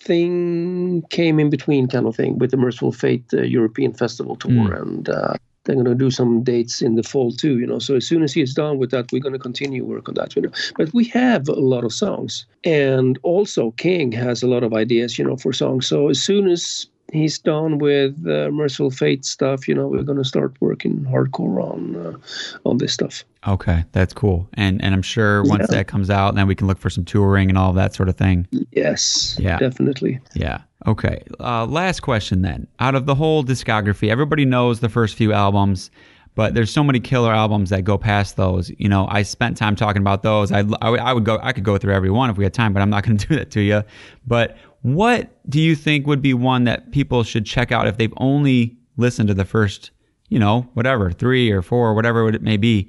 thing 0.00 1.02
came 1.10 1.40
in 1.40 1.50
between, 1.50 1.88
kind 1.88 2.06
of 2.06 2.16
thing, 2.16 2.38
with 2.38 2.50
the 2.50 2.56
Mercyful 2.56 2.92
Fate 2.92 3.24
uh, 3.34 3.42
European 3.42 3.92
Festival 3.92 4.36
tour. 4.36 4.50
Mm. 4.50 4.82
And 4.82 5.08
uh, 5.08 5.34
they're 5.66 5.74
going 5.74 5.86
to 5.86 5.94
do 5.94 6.10
some 6.10 6.42
dates 6.42 6.80
in 6.80 6.94
the 6.94 7.02
fall 7.02 7.32
too, 7.32 7.58
you 7.58 7.66
know. 7.66 7.78
So 7.78 7.96
as 7.96 8.06
soon 8.06 8.22
as 8.22 8.32
he's 8.32 8.54
done 8.54 8.78
with 8.78 8.90
that, 8.92 9.10
we're 9.12 9.20
going 9.20 9.32
to 9.32 9.38
continue 9.38 9.84
work 9.84 10.08
on 10.08 10.14
that, 10.14 10.34
you 10.36 10.42
know. 10.42 10.52
But 10.76 10.94
we 10.94 11.04
have 11.06 11.48
a 11.48 11.54
lot 11.54 11.84
of 11.84 11.92
songs, 11.92 12.46
and 12.64 13.18
also 13.22 13.72
King 13.72 14.12
has 14.12 14.42
a 14.42 14.46
lot 14.46 14.62
of 14.62 14.72
ideas, 14.72 15.18
you 15.18 15.24
know, 15.24 15.36
for 15.36 15.52
songs. 15.52 15.86
So 15.86 16.08
as 16.08 16.22
soon 16.22 16.48
as 16.48 16.86
he's 17.12 17.38
done 17.38 17.78
with 17.78 18.14
uh, 18.26 18.50
Mercyful 18.50 18.90
Fate 18.90 19.24
stuff, 19.24 19.68
you 19.68 19.74
know, 19.74 19.86
we're 19.88 20.02
going 20.02 20.18
to 20.18 20.24
start 20.24 20.54
working 20.60 21.04
hardcore 21.08 21.62
on 21.62 21.96
uh, 21.96 22.68
on 22.68 22.78
this 22.78 22.92
stuff. 22.92 23.24
Okay, 23.46 23.84
that's 23.92 24.12
cool. 24.12 24.48
And 24.54 24.82
and 24.82 24.94
I'm 24.94 25.02
sure 25.02 25.42
once 25.44 25.66
Yeah. 25.70 25.78
that 25.78 25.86
comes 25.86 26.10
out, 26.10 26.34
then 26.34 26.46
we 26.46 26.54
can 26.54 26.66
look 26.66 26.78
for 26.78 26.90
some 26.90 27.04
touring 27.04 27.48
and 27.48 27.56
all 27.58 27.72
that 27.74 27.94
sort 27.94 28.08
of 28.08 28.16
thing. 28.16 28.46
Yes, 28.72 29.36
Yeah. 29.40 29.58
definitely. 29.58 30.18
Yeah. 30.34 30.62
Okay. 30.86 31.22
Uh, 31.40 31.66
last 31.66 32.00
question 32.00 32.42
then. 32.42 32.66
Out 32.80 32.94
of 32.94 33.06
the 33.06 33.14
whole 33.14 33.42
discography, 33.44 34.08
everybody 34.10 34.44
knows 34.44 34.80
the 34.80 34.88
first 34.88 35.14
few 35.16 35.32
albums, 35.32 35.90
but 36.36 36.54
there's 36.54 36.70
so 36.70 36.84
many 36.84 37.00
killer 37.00 37.32
albums 37.32 37.70
that 37.70 37.82
go 37.82 37.96
past 37.98 38.36
those. 38.36 38.70
You 38.78 38.88
know, 38.88 39.08
I 39.10 39.22
spent 39.22 39.56
time 39.56 39.74
talking 39.74 40.02
about 40.02 40.22
those. 40.22 40.52
I, 40.52 40.64
I, 40.82 40.90
would- 40.90 41.00
I 41.00 41.12
would 41.12 41.24
go, 41.24 41.38
I 41.42 41.52
could 41.52 41.64
go 41.64 41.78
through 41.78 41.94
every 41.94 42.10
one 42.10 42.30
if 42.30 42.36
we 42.36 42.44
had 42.44 42.52
time, 42.54 42.72
but 42.72 42.82
I'm 42.82 42.90
not 42.90 43.04
going 43.04 43.16
to 43.18 43.26
do 43.26 43.36
that 43.36 43.50
to 43.52 43.60
you. 43.60 43.82
But 44.26 44.56
what 44.94 45.30
do 45.50 45.60
you 45.60 45.74
think 45.74 46.06
would 46.06 46.22
be 46.22 46.32
one 46.32 46.62
that 46.64 46.92
people 46.92 47.24
should 47.24 47.44
check 47.44 47.72
out 47.72 47.88
if 47.88 47.96
they've 47.96 48.12
only 48.18 48.76
listened 48.96 49.26
to 49.28 49.34
the 49.34 49.44
first, 49.44 49.90
you 50.28 50.38
know, 50.38 50.62
whatever, 50.74 51.10
three 51.10 51.50
or 51.50 51.60
four, 51.60 51.92
whatever 51.92 52.28
it 52.28 52.40
may 52.40 52.56
be? 52.56 52.88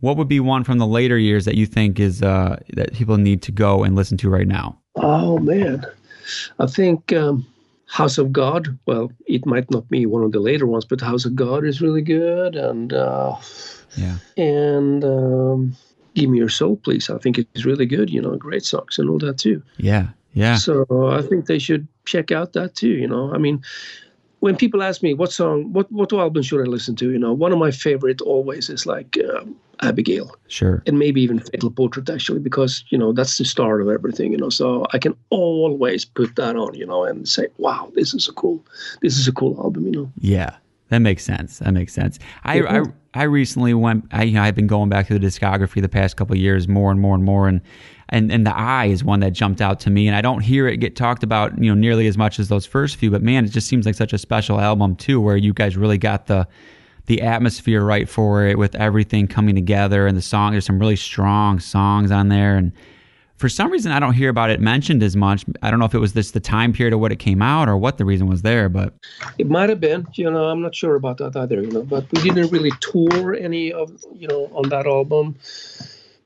What 0.00 0.18
would 0.18 0.28
be 0.28 0.40
one 0.40 0.62
from 0.62 0.76
the 0.76 0.86
later 0.86 1.16
years 1.16 1.46
that 1.46 1.54
you 1.54 1.64
think 1.64 1.98
is 1.98 2.22
uh, 2.22 2.58
that 2.74 2.92
people 2.92 3.16
need 3.16 3.40
to 3.42 3.52
go 3.52 3.82
and 3.82 3.96
listen 3.96 4.18
to 4.18 4.28
right 4.28 4.46
now? 4.46 4.78
Oh 4.96 5.38
man, 5.38 5.86
I 6.58 6.66
think 6.66 7.14
um, 7.14 7.46
House 7.86 8.18
of 8.18 8.30
God. 8.30 8.78
Well, 8.86 9.10
it 9.26 9.46
might 9.46 9.70
not 9.70 9.88
be 9.88 10.04
one 10.04 10.22
of 10.22 10.32
the 10.32 10.40
later 10.40 10.66
ones, 10.66 10.84
but 10.84 11.00
House 11.00 11.24
of 11.24 11.34
God 11.34 11.64
is 11.64 11.80
really 11.80 12.02
good, 12.02 12.56
and 12.56 12.92
uh, 12.92 13.36
Yeah. 13.96 14.18
and 14.36 15.02
um, 15.02 15.74
Give 16.14 16.28
Me 16.28 16.38
Your 16.38 16.50
Soul, 16.50 16.76
Please. 16.76 17.08
I 17.08 17.16
think 17.18 17.38
it's 17.38 17.64
really 17.64 17.86
good. 17.86 18.10
You 18.10 18.20
know, 18.20 18.36
great 18.36 18.64
songs 18.66 18.98
and 18.98 19.08
all 19.08 19.18
that 19.20 19.38
too. 19.38 19.62
Yeah. 19.78 20.08
Yeah. 20.32 20.56
So 20.56 20.86
I 21.10 21.22
think 21.22 21.46
they 21.46 21.58
should 21.58 21.88
check 22.04 22.30
out 22.32 22.52
that 22.52 22.74
too. 22.74 22.90
You 22.90 23.08
know, 23.08 23.32
I 23.34 23.38
mean, 23.38 23.62
when 24.40 24.56
people 24.56 24.82
ask 24.82 25.02
me 25.02 25.14
what 25.14 25.32
song, 25.32 25.72
what 25.72 25.90
what 25.90 26.12
album 26.12 26.42
should 26.42 26.60
I 26.60 26.68
listen 26.68 26.96
to, 26.96 27.10
you 27.10 27.18
know, 27.18 27.32
one 27.32 27.52
of 27.52 27.58
my 27.58 27.70
favorite 27.70 28.20
always 28.20 28.70
is 28.70 28.86
like 28.86 29.18
um, 29.34 29.56
Abigail 29.80 30.34
Sure. 30.48 30.82
and 30.86 30.98
maybe 30.98 31.20
even 31.22 31.40
Fatal 31.40 31.70
Portrait 31.70 32.08
actually, 32.08 32.40
because 32.40 32.84
you 32.90 32.98
know 32.98 33.12
that's 33.12 33.38
the 33.38 33.44
start 33.44 33.80
of 33.80 33.88
everything. 33.88 34.32
You 34.32 34.38
know, 34.38 34.50
so 34.50 34.86
I 34.92 34.98
can 34.98 35.14
always 35.30 36.04
put 36.04 36.36
that 36.36 36.56
on, 36.56 36.74
you 36.74 36.86
know, 36.86 37.04
and 37.04 37.28
say, 37.28 37.48
wow, 37.58 37.90
this 37.94 38.14
is 38.14 38.28
a 38.28 38.32
cool, 38.32 38.64
this 39.02 39.18
is 39.18 39.28
a 39.28 39.32
cool 39.32 39.58
album. 39.60 39.86
You 39.86 39.92
know. 39.92 40.12
Yeah, 40.20 40.56
that 40.88 40.98
makes 41.00 41.24
sense. 41.24 41.58
That 41.58 41.72
makes 41.72 41.92
sense. 41.92 42.18
I 42.44 42.62
I, 42.62 42.82
I 43.14 43.22
recently 43.24 43.74
went. 43.74 44.06
I 44.10 44.22
you 44.24 44.34
know, 44.34 44.42
I've 44.42 44.54
been 44.54 44.66
going 44.66 44.88
back 44.88 45.06
to 45.08 45.18
the 45.18 45.24
discography 45.24 45.82
the 45.82 45.88
past 45.88 46.16
couple 46.16 46.34
of 46.34 46.40
years 46.40 46.66
more 46.66 46.90
and 46.90 47.00
more 47.00 47.14
and 47.14 47.24
more, 47.24 47.46
and 47.48 47.60
and 48.08 48.32
and 48.32 48.46
the 48.46 48.56
Eye 48.56 48.86
is 48.86 49.04
one 49.04 49.20
that 49.20 49.32
jumped 49.32 49.60
out 49.60 49.80
to 49.80 49.90
me. 49.90 50.06
And 50.06 50.16
I 50.16 50.22
don't 50.22 50.40
hear 50.40 50.66
it 50.66 50.78
get 50.78 50.96
talked 50.96 51.22
about 51.22 51.62
you 51.62 51.70
know 51.70 51.78
nearly 51.78 52.06
as 52.06 52.16
much 52.16 52.38
as 52.38 52.48
those 52.48 52.64
first 52.64 52.96
few, 52.96 53.10
but 53.10 53.22
man, 53.22 53.44
it 53.44 53.48
just 53.48 53.68
seems 53.68 53.84
like 53.86 53.94
such 53.94 54.12
a 54.12 54.18
special 54.18 54.60
album 54.60 54.96
too, 54.96 55.20
where 55.20 55.36
you 55.36 55.52
guys 55.52 55.76
really 55.76 55.98
got 55.98 56.26
the 56.26 56.48
the 57.06 57.22
atmosphere 57.22 57.82
right 57.82 58.08
for 58.08 58.46
it 58.46 58.58
with 58.58 58.74
everything 58.74 59.26
coming 59.26 59.54
together 59.54 60.06
and 60.06 60.16
the 60.16 60.22
song. 60.22 60.52
There's 60.52 60.66
some 60.66 60.78
really 60.78 60.96
strong 60.96 61.60
songs 61.60 62.10
on 62.10 62.28
there 62.28 62.56
and. 62.56 62.72
For 63.38 63.48
some 63.48 63.70
reason, 63.70 63.92
I 63.92 64.00
don't 64.00 64.14
hear 64.14 64.30
about 64.30 64.50
it 64.50 64.60
mentioned 64.60 65.00
as 65.02 65.14
much. 65.14 65.44
I 65.62 65.70
don't 65.70 65.78
know 65.78 65.84
if 65.84 65.94
it 65.94 66.00
was 66.00 66.12
this 66.12 66.32
the 66.32 66.40
time 66.40 66.72
period 66.72 66.92
of 66.92 66.98
what 66.98 67.12
it 67.12 67.20
came 67.20 67.40
out 67.40 67.68
or 67.68 67.76
what 67.76 67.96
the 67.96 68.04
reason 68.04 68.26
was 68.26 68.42
there, 68.42 68.68
but 68.68 68.92
It 69.38 69.48
might 69.48 69.68
have 69.68 69.80
been, 69.80 70.08
you 70.14 70.28
know, 70.28 70.46
I'm 70.46 70.60
not 70.60 70.74
sure 70.74 70.96
about 70.96 71.18
that 71.18 71.36
either, 71.36 71.62
you 71.62 71.70
know, 71.70 71.82
but 71.84 72.10
we 72.12 72.20
didn't 72.20 72.50
really 72.50 72.72
tour 72.80 73.34
any 73.34 73.72
of, 73.72 73.92
you 74.12 74.26
know, 74.26 74.50
on 74.54 74.68
that 74.70 74.86
album 74.86 75.36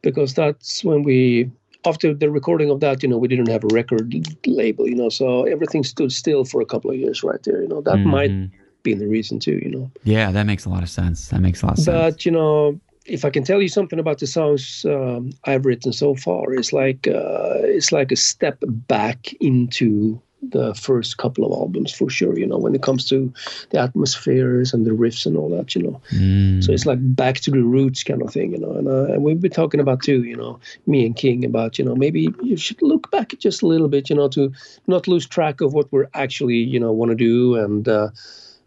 because 0.01 0.33
that's 0.33 0.83
when 0.83 1.03
we, 1.03 1.51
after 1.85 2.15
the 2.15 2.31
recording 2.31 2.71
of 2.71 2.81
that, 2.81 3.03
you 3.03 3.09
know, 3.11 3.19
we 3.19 3.29
didn't 3.29 3.51
have 3.51 3.63
a 3.65 3.69
record 3.75 4.15
label, 4.47 4.89
you 4.89 4.97
know, 4.97 5.11
so 5.11 5.45
everything 5.45 5.85
stood 5.85 6.13
still 6.13 6.47
for 6.47 6.63
a 6.63 6.67
couple 6.67 6.91
of 6.91 6.97
years 6.97 7.23
right 7.23 7.43
there, 7.43 7.61
you 7.61 7.69
know, 7.69 7.83
that 7.83 7.99
might 7.99 8.31
Mhm. 8.31 8.51
be 8.83 8.95
the 8.95 9.07
reason 9.07 9.39
too, 9.39 9.61
you 9.63 9.71
know. 9.71 9.91
Yeah, 10.03 10.33
that 10.33 10.47
makes 10.47 10.65
a 10.65 10.71
lot 10.71 10.83
of 10.83 10.89
sense. 10.89 11.29
That 11.29 11.41
makes 11.43 11.63
a 11.63 11.67
lot 11.67 11.79
of 11.79 11.85
sense. 11.85 11.95
But, 11.95 12.25
you 12.25 12.33
know, 12.33 12.81
if 13.07 13.25
I 13.25 13.31
can 13.31 13.45
tell 13.45 13.61
you 13.61 13.69
something 13.69 13.99
about 13.99 14.19
the 14.19 14.27
songs 14.27 14.85
um, 14.89 15.33
I've 15.45 15.67
written 15.67 15.93
so 15.93 16.15
far, 16.15 16.53
it's 16.53 16.73
like 16.73 17.09
uh, 17.09 17.59
it's 17.63 17.93
like 17.93 18.13
a 18.13 18.17
step 18.17 18.59
back 18.67 19.33
into 19.41 20.21
the 20.51 20.75
first 20.75 21.19
couple 21.19 21.45
of 21.45 21.53
albums 21.53 21.93
for 21.93 22.11
sure. 22.11 22.37
You 22.39 22.47
know, 22.47 22.59
when 22.59 22.75
it 22.75 22.83
comes 22.83 23.09
to 23.11 23.33
the 23.71 23.79
atmospheres 23.79 24.75
and 24.75 24.85
the 24.85 24.91
riffs 24.91 25.25
and 25.25 25.37
all 25.37 25.49
that. 25.51 25.75
You 25.75 25.83
know, 25.83 26.01
Mm. 26.13 26.63
so 26.65 26.73
it's 26.73 26.87
like 26.87 26.99
back 27.15 27.37
to 27.41 27.51
the 27.51 27.63
roots 27.63 28.03
kind 28.03 28.23
of 28.23 28.33
thing. 28.33 28.53
You 28.53 28.59
know, 28.59 28.73
and, 28.73 28.89
uh, 28.89 29.05
and 29.13 29.23
we've 29.23 29.41
been 29.41 29.53
talking 29.53 29.81
about 29.81 30.03
too. 30.03 30.25
You 30.25 30.37
know, 30.37 30.59
me 30.87 31.07
and 31.07 31.17
King 31.17 31.45
about 31.45 31.79
you 31.79 31.85
know 31.85 31.95
maybe 31.95 32.29
you 32.43 32.57
should 32.57 32.83
look 32.83 33.11
back 33.11 33.35
just 33.39 33.63
a 33.63 33.67
little 33.67 33.89
bit. 33.89 34.11
You 34.11 34.17
know, 34.17 34.29
to 34.29 34.53
not 34.87 35.07
lose 35.09 35.27
track 35.27 35.61
of 35.61 35.75
what 35.75 35.91
we're 35.93 36.09
actually 36.15 36.57
you 36.59 36.81
know 36.81 36.93
want 36.93 37.11
to 37.11 37.17
do 37.17 37.57
and. 37.57 37.89
Uh, 37.89 38.11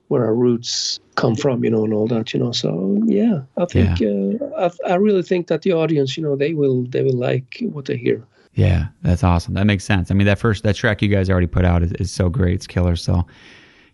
where 0.07 0.23
our 0.25 0.35
roots 0.35 0.99
come 1.15 1.35
from, 1.35 1.63
you 1.63 1.69
know, 1.69 1.83
and 1.83 1.93
all 1.93 2.07
that, 2.07 2.33
you 2.33 2.39
know. 2.39 2.51
So 2.51 2.99
yeah, 3.05 3.41
I 3.57 3.65
think 3.65 4.01
uh, 4.01 4.45
I, 4.57 4.91
I 4.91 4.95
really 4.95 5.23
think 5.23 5.47
that 5.47 5.63
the 5.63 5.73
audience, 5.73 6.15
you 6.17 6.23
know, 6.23 6.35
they 6.35 6.53
will 6.53 6.85
they 6.89 7.03
will 7.03 7.17
like 7.17 7.57
what 7.71 7.85
they 7.85 7.97
hear. 7.97 8.25
yeah, 8.55 8.87
that's 9.01 9.23
awesome. 9.23 9.53
That 9.53 9.65
makes 9.65 9.83
sense. 9.83 10.09
I 10.11 10.13
mean, 10.13 10.27
that 10.27 10.39
first 10.39 10.63
that 10.63 10.75
track 10.75 11.01
you 11.01 11.09
guys 11.09 11.29
already 11.29 11.47
put 11.47 11.65
out 11.65 11.83
is, 11.83 11.91
is 11.93 12.11
so 12.11 12.29
great. 12.29 12.55
It's 12.55 12.67
killer. 12.67 12.95
So, 12.95 13.25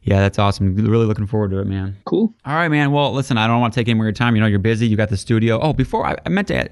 yeah, 0.04 0.20
that's 0.20 0.38
awesome. 0.40 0.76
Really 0.76 1.06
looking 1.06 1.28
forward 1.28 1.52
to 1.52 1.60
it, 1.60 1.66
man. 1.68 1.98
Cool. 2.06 2.34
All 2.46 2.56
right, 2.56 2.70
man. 2.70 2.92
Well, 2.92 3.12
listen, 3.12 3.38
I 3.38 3.48
don't 3.48 3.60
want 3.60 3.74
to 3.74 3.80
take 3.80 3.88
any 3.88 3.96
more 3.96 4.06
of 4.06 4.08
your 4.08 4.14
time. 4.14 4.36
You 4.36 4.42
know, 4.42 4.48
you're 4.48 4.60
busy. 4.60 4.88
You 4.88 4.98
got 4.98 5.10
the 5.10 5.18
studio. 5.18 5.60
Oh, 5.60 5.74
before 5.74 6.06
I, 6.06 6.16
I 6.26 6.30
meant 6.30 6.48
to 6.50 6.56
add, 6.56 6.72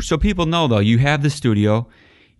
so 0.00 0.18
people 0.18 0.46
know 0.46 0.66
though, 0.66 0.78
you 0.78 0.98
have 0.98 1.22
the 1.22 1.30
studio. 1.30 1.88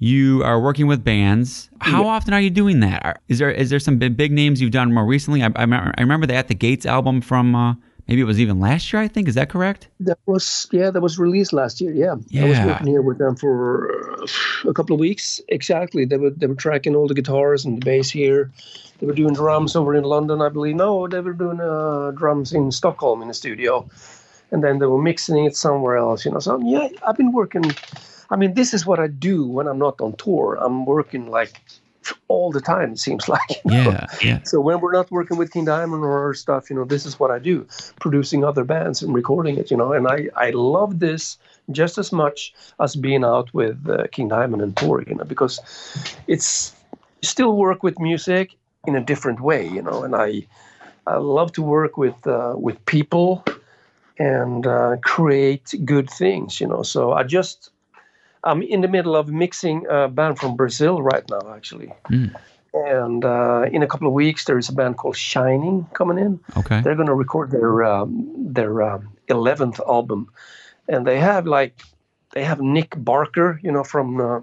You 0.02 0.42
are 0.42 0.58
working 0.60 0.88
with 0.88 1.04
bands. 1.04 1.70
How 1.80 2.08
often 2.08 2.34
are 2.34 2.40
you 2.40 2.50
doing 2.50 2.80
that? 2.80 3.04
Are- 3.04 3.20
Is 3.28 3.38
there 3.38 3.52
is 3.52 3.70
there 3.70 3.78
some 3.78 3.98
big, 3.98 4.16
big 4.16 4.32
names 4.32 4.60
you've 4.60 4.72
done 4.72 4.92
more 4.92 5.06
recently? 5.06 5.44
I, 5.44 5.50
I, 5.54 5.60
remember, 5.60 5.94
I 5.96 6.00
remember 6.00 6.26
the 6.26 6.34
At 6.34 6.48
the 6.48 6.56
Gates 6.56 6.84
album 6.84 7.20
from 7.20 7.54
uh, 7.54 7.74
maybe 8.08 8.20
it 8.20 8.24
was 8.24 8.40
even 8.40 8.58
last 8.58 8.92
year. 8.92 9.00
I 9.00 9.06
think 9.06 9.28
is 9.28 9.36
that 9.36 9.48
correct? 9.48 9.86
That 10.00 10.18
was 10.26 10.66
yeah, 10.72 10.90
that 10.90 11.00
was 11.00 11.20
released 11.20 11.52
last 11.52 11.80
year. 11.80 11.92
Yeah, 11.92 12.16
I 12.42 12.48
was 12.48 12.58
working 12.58 12.88
here 12.88 13.00
with 13.00 13.18
them 13.18 13.36
for 13.36 13.92
uh, 14.20 14.70
a 14.70 14.74
couple 14.74 14.94
of 14.94 14.98
weeks. 14.98 15.40
Exactly. 15.46 16.04
They 16.04 16.16
were 16.16 16.30
they 16.30 16.48
were 16.48 16.56
tracking 16.56 16.96
all 16.96 17.06
the 17.06 17.14
guitars 17.14 17.64
and 17.64 17.80
the 17.80 17.84
bass 17.84 18.10
here. 18.10 18.50
They 18.98 19.06
were 19.06 19.14
doing 19.14 19.34
drums 19.34 19.76
over 19.76 19.94
in 19.94 20.02
London, 20.02 20.42
I 20.42 20.48
believe. 20.48 20.74
No, 20.74 21.06
they 21.06 21.20
were 21.20 21.32
doing 21.32 21.60
uh, 21.60 22.10
drums 22.16 22.52
in 22.52 22.72
Stockholm 22.72 23.22
in 23.22 23.28
the 23.28 23.34
studio, 23.34 23.88
and 24.50 24.64
then 24.64 24.80
they 24.80 24.86
were 24.86 25.00
mixing 25.00 25.44
it 25.44 25.54
somewhere 25.54 25.96
else. 25.96 26.24
You 26.24 26.32
know, 26.32 26.40
so 26.40 26.58
yeah, 26.58 26.88
I've 27.06 27.16
been 27.16 27.30
working. 27.30 27.62
I 28.32 28.36
mean, 28.36 28.54
this 28.54 28.72
is 28.72 28.86
what 28.86 28.98
I 28.98 29.08
do 29.08 29.46
when 29.46 29.66
I'm 29.68 29.78
not 29.78 30.00
on 30.00 30.14
tour. 30.16 30.58
I'm 30.58 30.86
working 30.86 31.30
like 31.30 31.60
all 32.28 32.50
the 32.50 32.62
time. 32.62 32.92
It 32.92 32.98
seems 32.98 33.28
like. 33.34 33.50
you 33.50 33.70
know. 33.70 33.90
Yeah, 33.90 34.06
yeah. 34.22 34.42
So 34.44 34.58
when 34.58 34.80
we're 34.80 34.94
not 34.94 35.10
working 35.10 35.36
with 35.36 35.52
King 35.52 35.66
Diamond 35.66 36.02
or 36.02 36.18
our 36.18 36.32
stuff, 36.32 36.70
you 36.70 36.76
know, 36.76 36.84
this 36.84 37.04
is 37.04 37.20
what 37.20 37.30
I 37.30 37.38
do, 37.38 37.66
producing 38.00 38.42
other 38.42 38.64
bands 38.64 39.02
and 39.02 39.14
recording 39.14 39.58
it, 39.58 39.70
you 39.70 39.76
know. 39.76 39.92
And 39.92 40.08
I, 40.08 40.28
I 40.34 40.50
love 40.50 40.98
this 40.98 41.36
just 41.70 41.98
as 41.98 42.10
much 42.10 42.54
as 42.80 42.96
being 42.96 43.22
out 43.22 43.52
with 43.52 43.86
uh, 43.86 44.06
King 44.10 44.28
Diamond 44.28 44.62
and 44.62 44.74
touring, 44.78 45.08
you 45.10 45.14
know, 45.16 45.24
because 45.24 45.60
it's 46.26 46.74
still 47.20 47.54
work 47.56 47.82
with 47.82 48.00
music 48.00 48.56
in 48.86 48.96
a 48.96 49.00
different 49.00 49.40
way, 49.40 49.68
you 49.68 49.82
know. 49.82 50.04
And 50.04 50.16
I 50.16 50.46
I 51.06 51.16
love 51.16 51.52
to 51.52 51.62
work 51.62 51.98
with 51.98 52.26
uh, 52.26 52.54
with 52.56 52.84
people 52.86 53.44
and 54.18 54.66
uh, 54.66 54.96
create 55.02 55.74
good 55.84 56.08
things, 56.08 56.60
you 56.62 56.66
know. 56.66 56.82
So 56.82 57.12
I 57.12 57.24
just 57.24 57.71
I'm 58.44 58.62
in 58.62 58.80
the 58.80 58.88
middle 58.88 59.14
of 59.14 59.28
mixing 59.28 59.86
a 59.88 60.08
band 60.08 60.38
from 60.38 60.56
Brazil 60.56 61.00
right 61.02 61.24
now, 61.30 61.54
actually. 61.54 61.92
And 62.74 63.24
uh, 63.24 63.66
in 63.70 63.82
a 63.82 63.86
couple 63.86 64.08
of 64.08 64.14
weeks, 64.14 64.46
there 64.46 64.58
is 64.58 64.68
a 64.68 64.72
band 64.72 64.96
called 64.96 65.16
Shining 65.16 65.86
coming 65.92 66.18
in. 66.18 66.40
Okay. 66.56 66.80
They're 66.80 66.94
going 66.94 67.08
to 67.08 67.14
record 67.14 67.50
their 67.50 67.84
um, 67.84 68.32
their 68.36 68.82
um, 68.82 69.12
11th 69.28 69.78
album, 69.86 70.30
and 70.88 71.06
they 71.06 71.18
have 71.20 71.46
like 71.46 71.82
they 72.32 72.44
have 72.44 72.60
Nick 72.60 72.94
Barker, 72.96 73.60
you 73.62 73.70
know, 73.70 73.84
from 73.84 74.20
uh, 74.20 74.40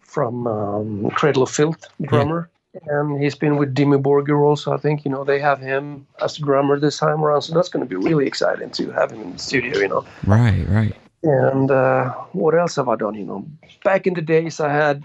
from 0.00 0.46
um, 0.48 1.10
Cradle 1.10 1.44
of 1.44 1.50
Filth, 1.50 1.86
drummer, 2.02 2.50
and 2.86 3.22
he's 3.22 3.36
been 3.36 3.56
with 3.56 3.72
Dimmu 3.72 4.02
Borgir 4.02 4.44
also. 4.44 4.72
I 4.72 4.76
think 4.76 5.04
you 5.04 5.10
know 5.10 5.22
they 5.22 5.38
have 5.38 5.60
him 5.60 6.08
as 6.20 6.36
drummer 6.36 6.78
this 6.78 6.98
time 6.98 7.22
around, 7.22 7.42
so 7.42 7.54
that's 7.54 7.68
going 7.68 7.86
to 7.86 7.88
be 7.88 7.96
really 7.96 8.26
exciting 8.26 8.70
to 8.70 8.90
have 8.90 9.12
him 9.12 9.20
in 9.22 9.32
the 9.32 9.38
studio, 9.38 9.78
you 9.78 9.88
know. 9.88 10.04
Right, 10.26 10.66
right. 10.68 10.96
And 11.22 11.70
uh, 11.70 12.10
what 12.32 12.54
else 12.54 12.76
have 12.76 12.88
I 12.88 12.96
done? 12.96 13.14
You 13.14 13.24
know, 13.24 13.46
back 13.84 14.06
in 14.06 14.14
the 14.14 14.22
days, 14.22 14.60
I 14.60 14.72
had, 14.72 15.02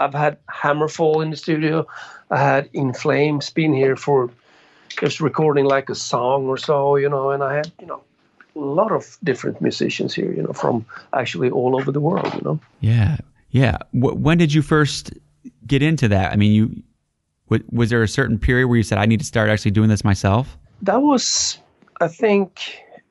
I've 0.00 0.14
had 0.14 0.36
Hammerfall 0.46 1.22
in 1.22 1.30
the 1.30 1.36
studio. 1.36 1.86
I 2.30 2.38
had 2.38 2.68
In 2.72 2.92
Flames 2.92 3.50
been 3.50 3.72
here 3.72 3.96
for 3.96 4.30
just 4.88 5.20
recording 5.20 5.64
like 5.64 5.88
a 5.88 5.94
song 5.94 6.46
or 6.46 6.58
so, 6.58 6.96
you 6.96 7.08
know. 7.08 7.30
And 7.30 7.42
I 7.42 7.56
had, 7.56 7.72
you 7.80 7.86
know, 7.86 8.02
a 8.56 8.58
lot 8.58 8.92
of 8.92 9.16
different 9.24 9.60
musicians 9.60 10.14
here, 10.14 10.32
you 10.32 10.42
know, 10.42 10.52
from 10.52 10.84
actually 11.12 11.50
all 11.50 11.76
over 11.76 11.90
the 11.90 12.00
world, 12.00 12.32
you 12.34 12.40
know. 12.42 12.60
Yeah, 12.80 13.16
yeah. 13.50 13.78
W- 13.94 14.16
when 14.16 14.38
did 14.38 14.52
you 14.52 14.62
first 14.62 15.12
get 15.66 15.82
into 15.82 16.08
that? 16.08 16.32
I 16.32 16.36
mean, 16.36 16.52
you 16.52 16.82
w- 17.50 17.64
was 17.72 17.90
there 17.90 18.02
a 18.02 18.08
certain 18.08 18.38
period 18.38 18.68
where 18.68 18.76
you 18.76 18.82
said, 18.82 18.98
"I 18.98 19.06
need 19.06 19.20
to 19.20 19.26
start 19.26 19.48
actually 19.48 19.72
doing 19.72 19.88
this 19.88 20.04
myself"? 20.04 20.58
That 20.82 21.02
was, 21.02 21.58
I 22.00 22.08
think, 22.08 22.60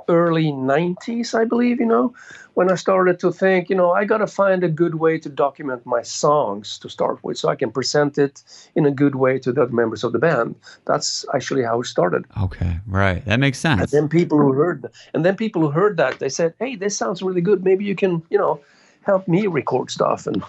early 0.07 0.51
90s, 0.51 1.33
I 1.37 1.45
believe, 1.45 1.79
you 1.79 1.85
know, 1.85 2.13
when 2.53 2.71
I 2.71 2.75
started 2.75 3.19
to 3.19 3.31
think, 3.31 3.69
you 3.69 3.75
know, 3.75 3.91
I 3.91 4.05
got 4.05 4.17
to 4.19 4.27
find 4.27 4.63
a 4.63 4.69
good 4.69 4.95
way 4.95 5.17
to 5.19 5.29
document 5.29 5.85
my 5.85 6.01
songs 6.01 6.77
to 6.79 6.89
start 6.89 7.23
with 7.23 7.37
so 7.37 7.49
I 7.49 7.55
can 7.55 7.71
present 7.71 8.17
it 8.17 8.43
in 8.75 8.85
a 8.85 8.91
good 8.91 9.15
way 9.15 9.39
to 9.39 9.51
the 9.51 9.63
other 9.63 9.71
members 9.71 10.03
of 10.03 10.11
the 10.11 10.19
band. 10.19 10.55
That's 10.85 11.25
actually 11.33 11.63
how 11.63 11.81
it 11.81 11.85
started. 11.85 12.25
Okay, 12.41 12.79
right. 12.87 13.23
That 13.25 13.39
makes 13.39 13.59
sense. 13.59 13.81
And 13.81 13.89
then 13.89 14.09
people 14.09 14.37
who 14.37 14.53
heard 14.53 14.85
and 15.13 15.25
then 15.25 15.35
people 15.35 15.61
who 15.61 15.69
heard 15.69 15.97
that 15.97 16.19
they 16.19 16.29
said, 16.29 16.53
"Hey, 16.59 16.75
this 16.75 16.97
sounds 16.97 17.21
really 17.21 17.41
good. 17.41 17.63
Maybe 17.63 17.85
you 17.85 17.95
can, 17.95 18.21
you 18.29 18.37
know, 18.37 18.59
help 19.01 19.27
me 19.27 19.47
record 19.47 19.89
stuff." 19.89 20.27
And 20.27 20.43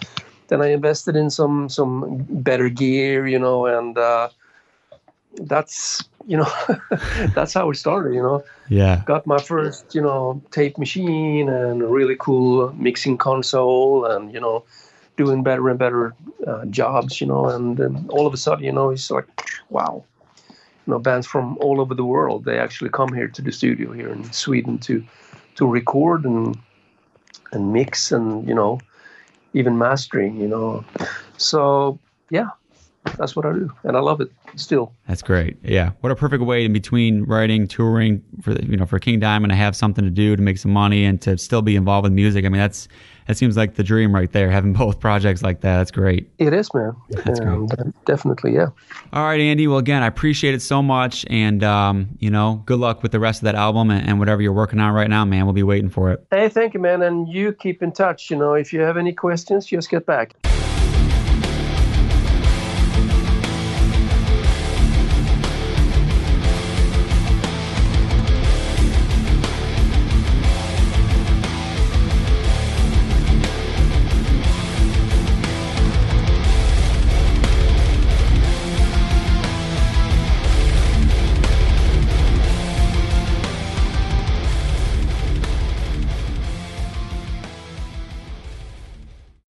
then 0.49 0.61
I 0.61 0.69
invested 0.69 1.17
in 1.17 1.31
some 1.31 1.69
some 1.69 2.25
better 2.29 2.69
gear, 2.69 3.27
you 3.27 3.39
know, 3.39 3.67
and 3.67 3.97
uh, 3.97 4.29
that's 5.37 6.03
you 6.27 6.37
know 6.37 6.51
that's 7.35 7.55
how 7.55 7.71
it 7.71 7.77
started. 7.77 8.15
You 8.15 8.23
know, 8.23 8.45
Yeah. 8.69 9.03
got 9.05 9.27
my 9.27 9.39
first 9.39 9.95
you 9.95 10.03
know 10.03 10.43
tape 10.51 10.79
machine 10.79 11.49
and 11.49 11.83
a 11.83 11.87
really 11.87 12.17
cool 12.19 12.73
mixing 12.75 13.19
console, 13.19 14.05
and 14.07 14.33
you 14.33 14.41
know, 14.41 14.65
doing 15.17 15.43
better 15.43 15.69
and 15.69 15.79
better 15.79 16.15
uh, 16.47 16.65
jobs. 16.67 17.21
You 17.21 17.27
know, 17.27 17.47
and 17.47 17.77
then 17.77 18.07
all 18.11 18.27
of 18.27 18.35
a 18.35 18.37
sudden, 18.37 18.65
you 18.65 18.73
know, 18.73 18.91
it's 18.91 19.11
like, 19.11 19.27
wow 19.71 20.05
you 20.87 20.93
know 20.93 20.99
bands 20.99 21.27
from 21.27 21.57
all 21.59 21.81
over 21.81 21.95
the 21.95 22.05
world 22.05 22.45
they 22.45 22.59
actually 22.59 22.91
come 22.91 23.13
here 23.13 23.29
to 23.29 23.43
the 23.43 23.53
studio 23.53 23.93
here 23.93 24.13
in 24.13 24.23
Sweden 24.33 24.79
to 24.79 25.03
to 25.55 25.67
record 25.67 26.25
and 26.25 26.59
and 27.53 27.73
mix 27.73 28.13
and 28.13 28.47
you 28.49 28.55
know 28.55 28.79
even 29.55 29.79
mastering 29.79 30.37
you 30.41 30.49
know 30.49 30.85
so 31.37 31.99
yeah 32.31 32.51
that's 33.19 33.37
what 33.37 33.45
I 33.47 33.53
do 33.53 33.71
and 33.85 33.97
I 33.97 34.01
love 34.01 34.21
it 34.21 34.31
still 34.57 34.93
That's 35.09 35.21
great. 35.23 35.57
Yeah. 35.63 35.91
What 36.01 36.13
a 36.13 36.17
perfect 36.17 36.43
way 36.45 36.65
in 36.65 36.73
between 36.73 37.25
writing, 37.25 37.67
touring 37.67 38.23
for 38.43 38.53
you 38.53 38.77
know 38.77 38.87
for 38.87 38.99
King 38.99 39.19
Diamond 39.21 39.51
to 39.51 39.57
have 39.57 39.75
something 39.77 40.05
to 40.05 40.11
do 40.11 40.37
to 40.37 40.43
make 40.43 40.59
some 40.59 40.73
money 40.73 41.05
and 41.05 41.21
to 41.23 41.37
still 41.39 41.61
be 41.63 41.75
involved 41.77 42.05
with 42.05 42.13
music. 42.13 42.45
I 42.45 42.49
mean, 42.49 42.61
that's 42.61 42.87
that 43.27 43.37
seems 43.37 43.57
like 43.57 43.75
the 43.75 43.83
dream 43.83 44.15
right 44.15 44.31
there. 44.33 44.51
Having 44.51 44.73
both 44.85 45.01
projects 45.01 45.43
like 45.43 45.61
that. 45.63 45.79
That's 45.79 45.91
great. 45.91 46.31
it 46.39 46.53
is 46.53 46.73
man 46.73 46.93
That's 47.11 47.41
great. 47.41 47.73
uh, 47.79 47.85
definitely 48.07 48.55
yeah 48.55 48.69
All 49.13 49.25
right, 49.25 49.41
Andy. 49.41 49.67
Well, 49.67 49.79
again, 49.79 50.03
I 50.03 50.07
appreciate 50.07 50.55
it 50.55 50.63
so 50.63 50.81
much, 50.83 51.27
and 51.29 51.65
um, 51.65 52.09
you 52.21 52.31
know, 52.31 52.63
good 52.67 52.79
luck 52.79 53.03
with 53.03 53.11
the 53.13 53.21
rest 53.21 53.41
of 53.43 53.45
that 53.47 53.55
album 53.57 53.91
and, 53.91 54.09
and 54.09 54.19
whatever 54.21 54.41
you're 54.41 54.53
working 54.53 54.79
on 54.79 54.93
right 54.95 55.11
now, 55.11 55.25
man. 55.25 55.45
We'll 55.47 55.53
be 55.55 55.63
waiting 55.65 55.91
for 55.91 56.13
it. 56.13 56.25
hey 56.31 56.49
thank 56.49 56.75
you 56.75 56.81
man 56.81 57.03
and 57.03 57.29
you 57.29 57.53
keep 57.53 57.83
in 57.83 57.91
touch 57.93 58.31
you 58.31 58.37
know 58.37 58.55
if 58.55 58.73
you 58.73 58.81
have 58.81 58.97
any 58.97 59.13
questions 59.13 59.67
just 59.67 59.91
get 59.91 60.07
back 60.07 60.35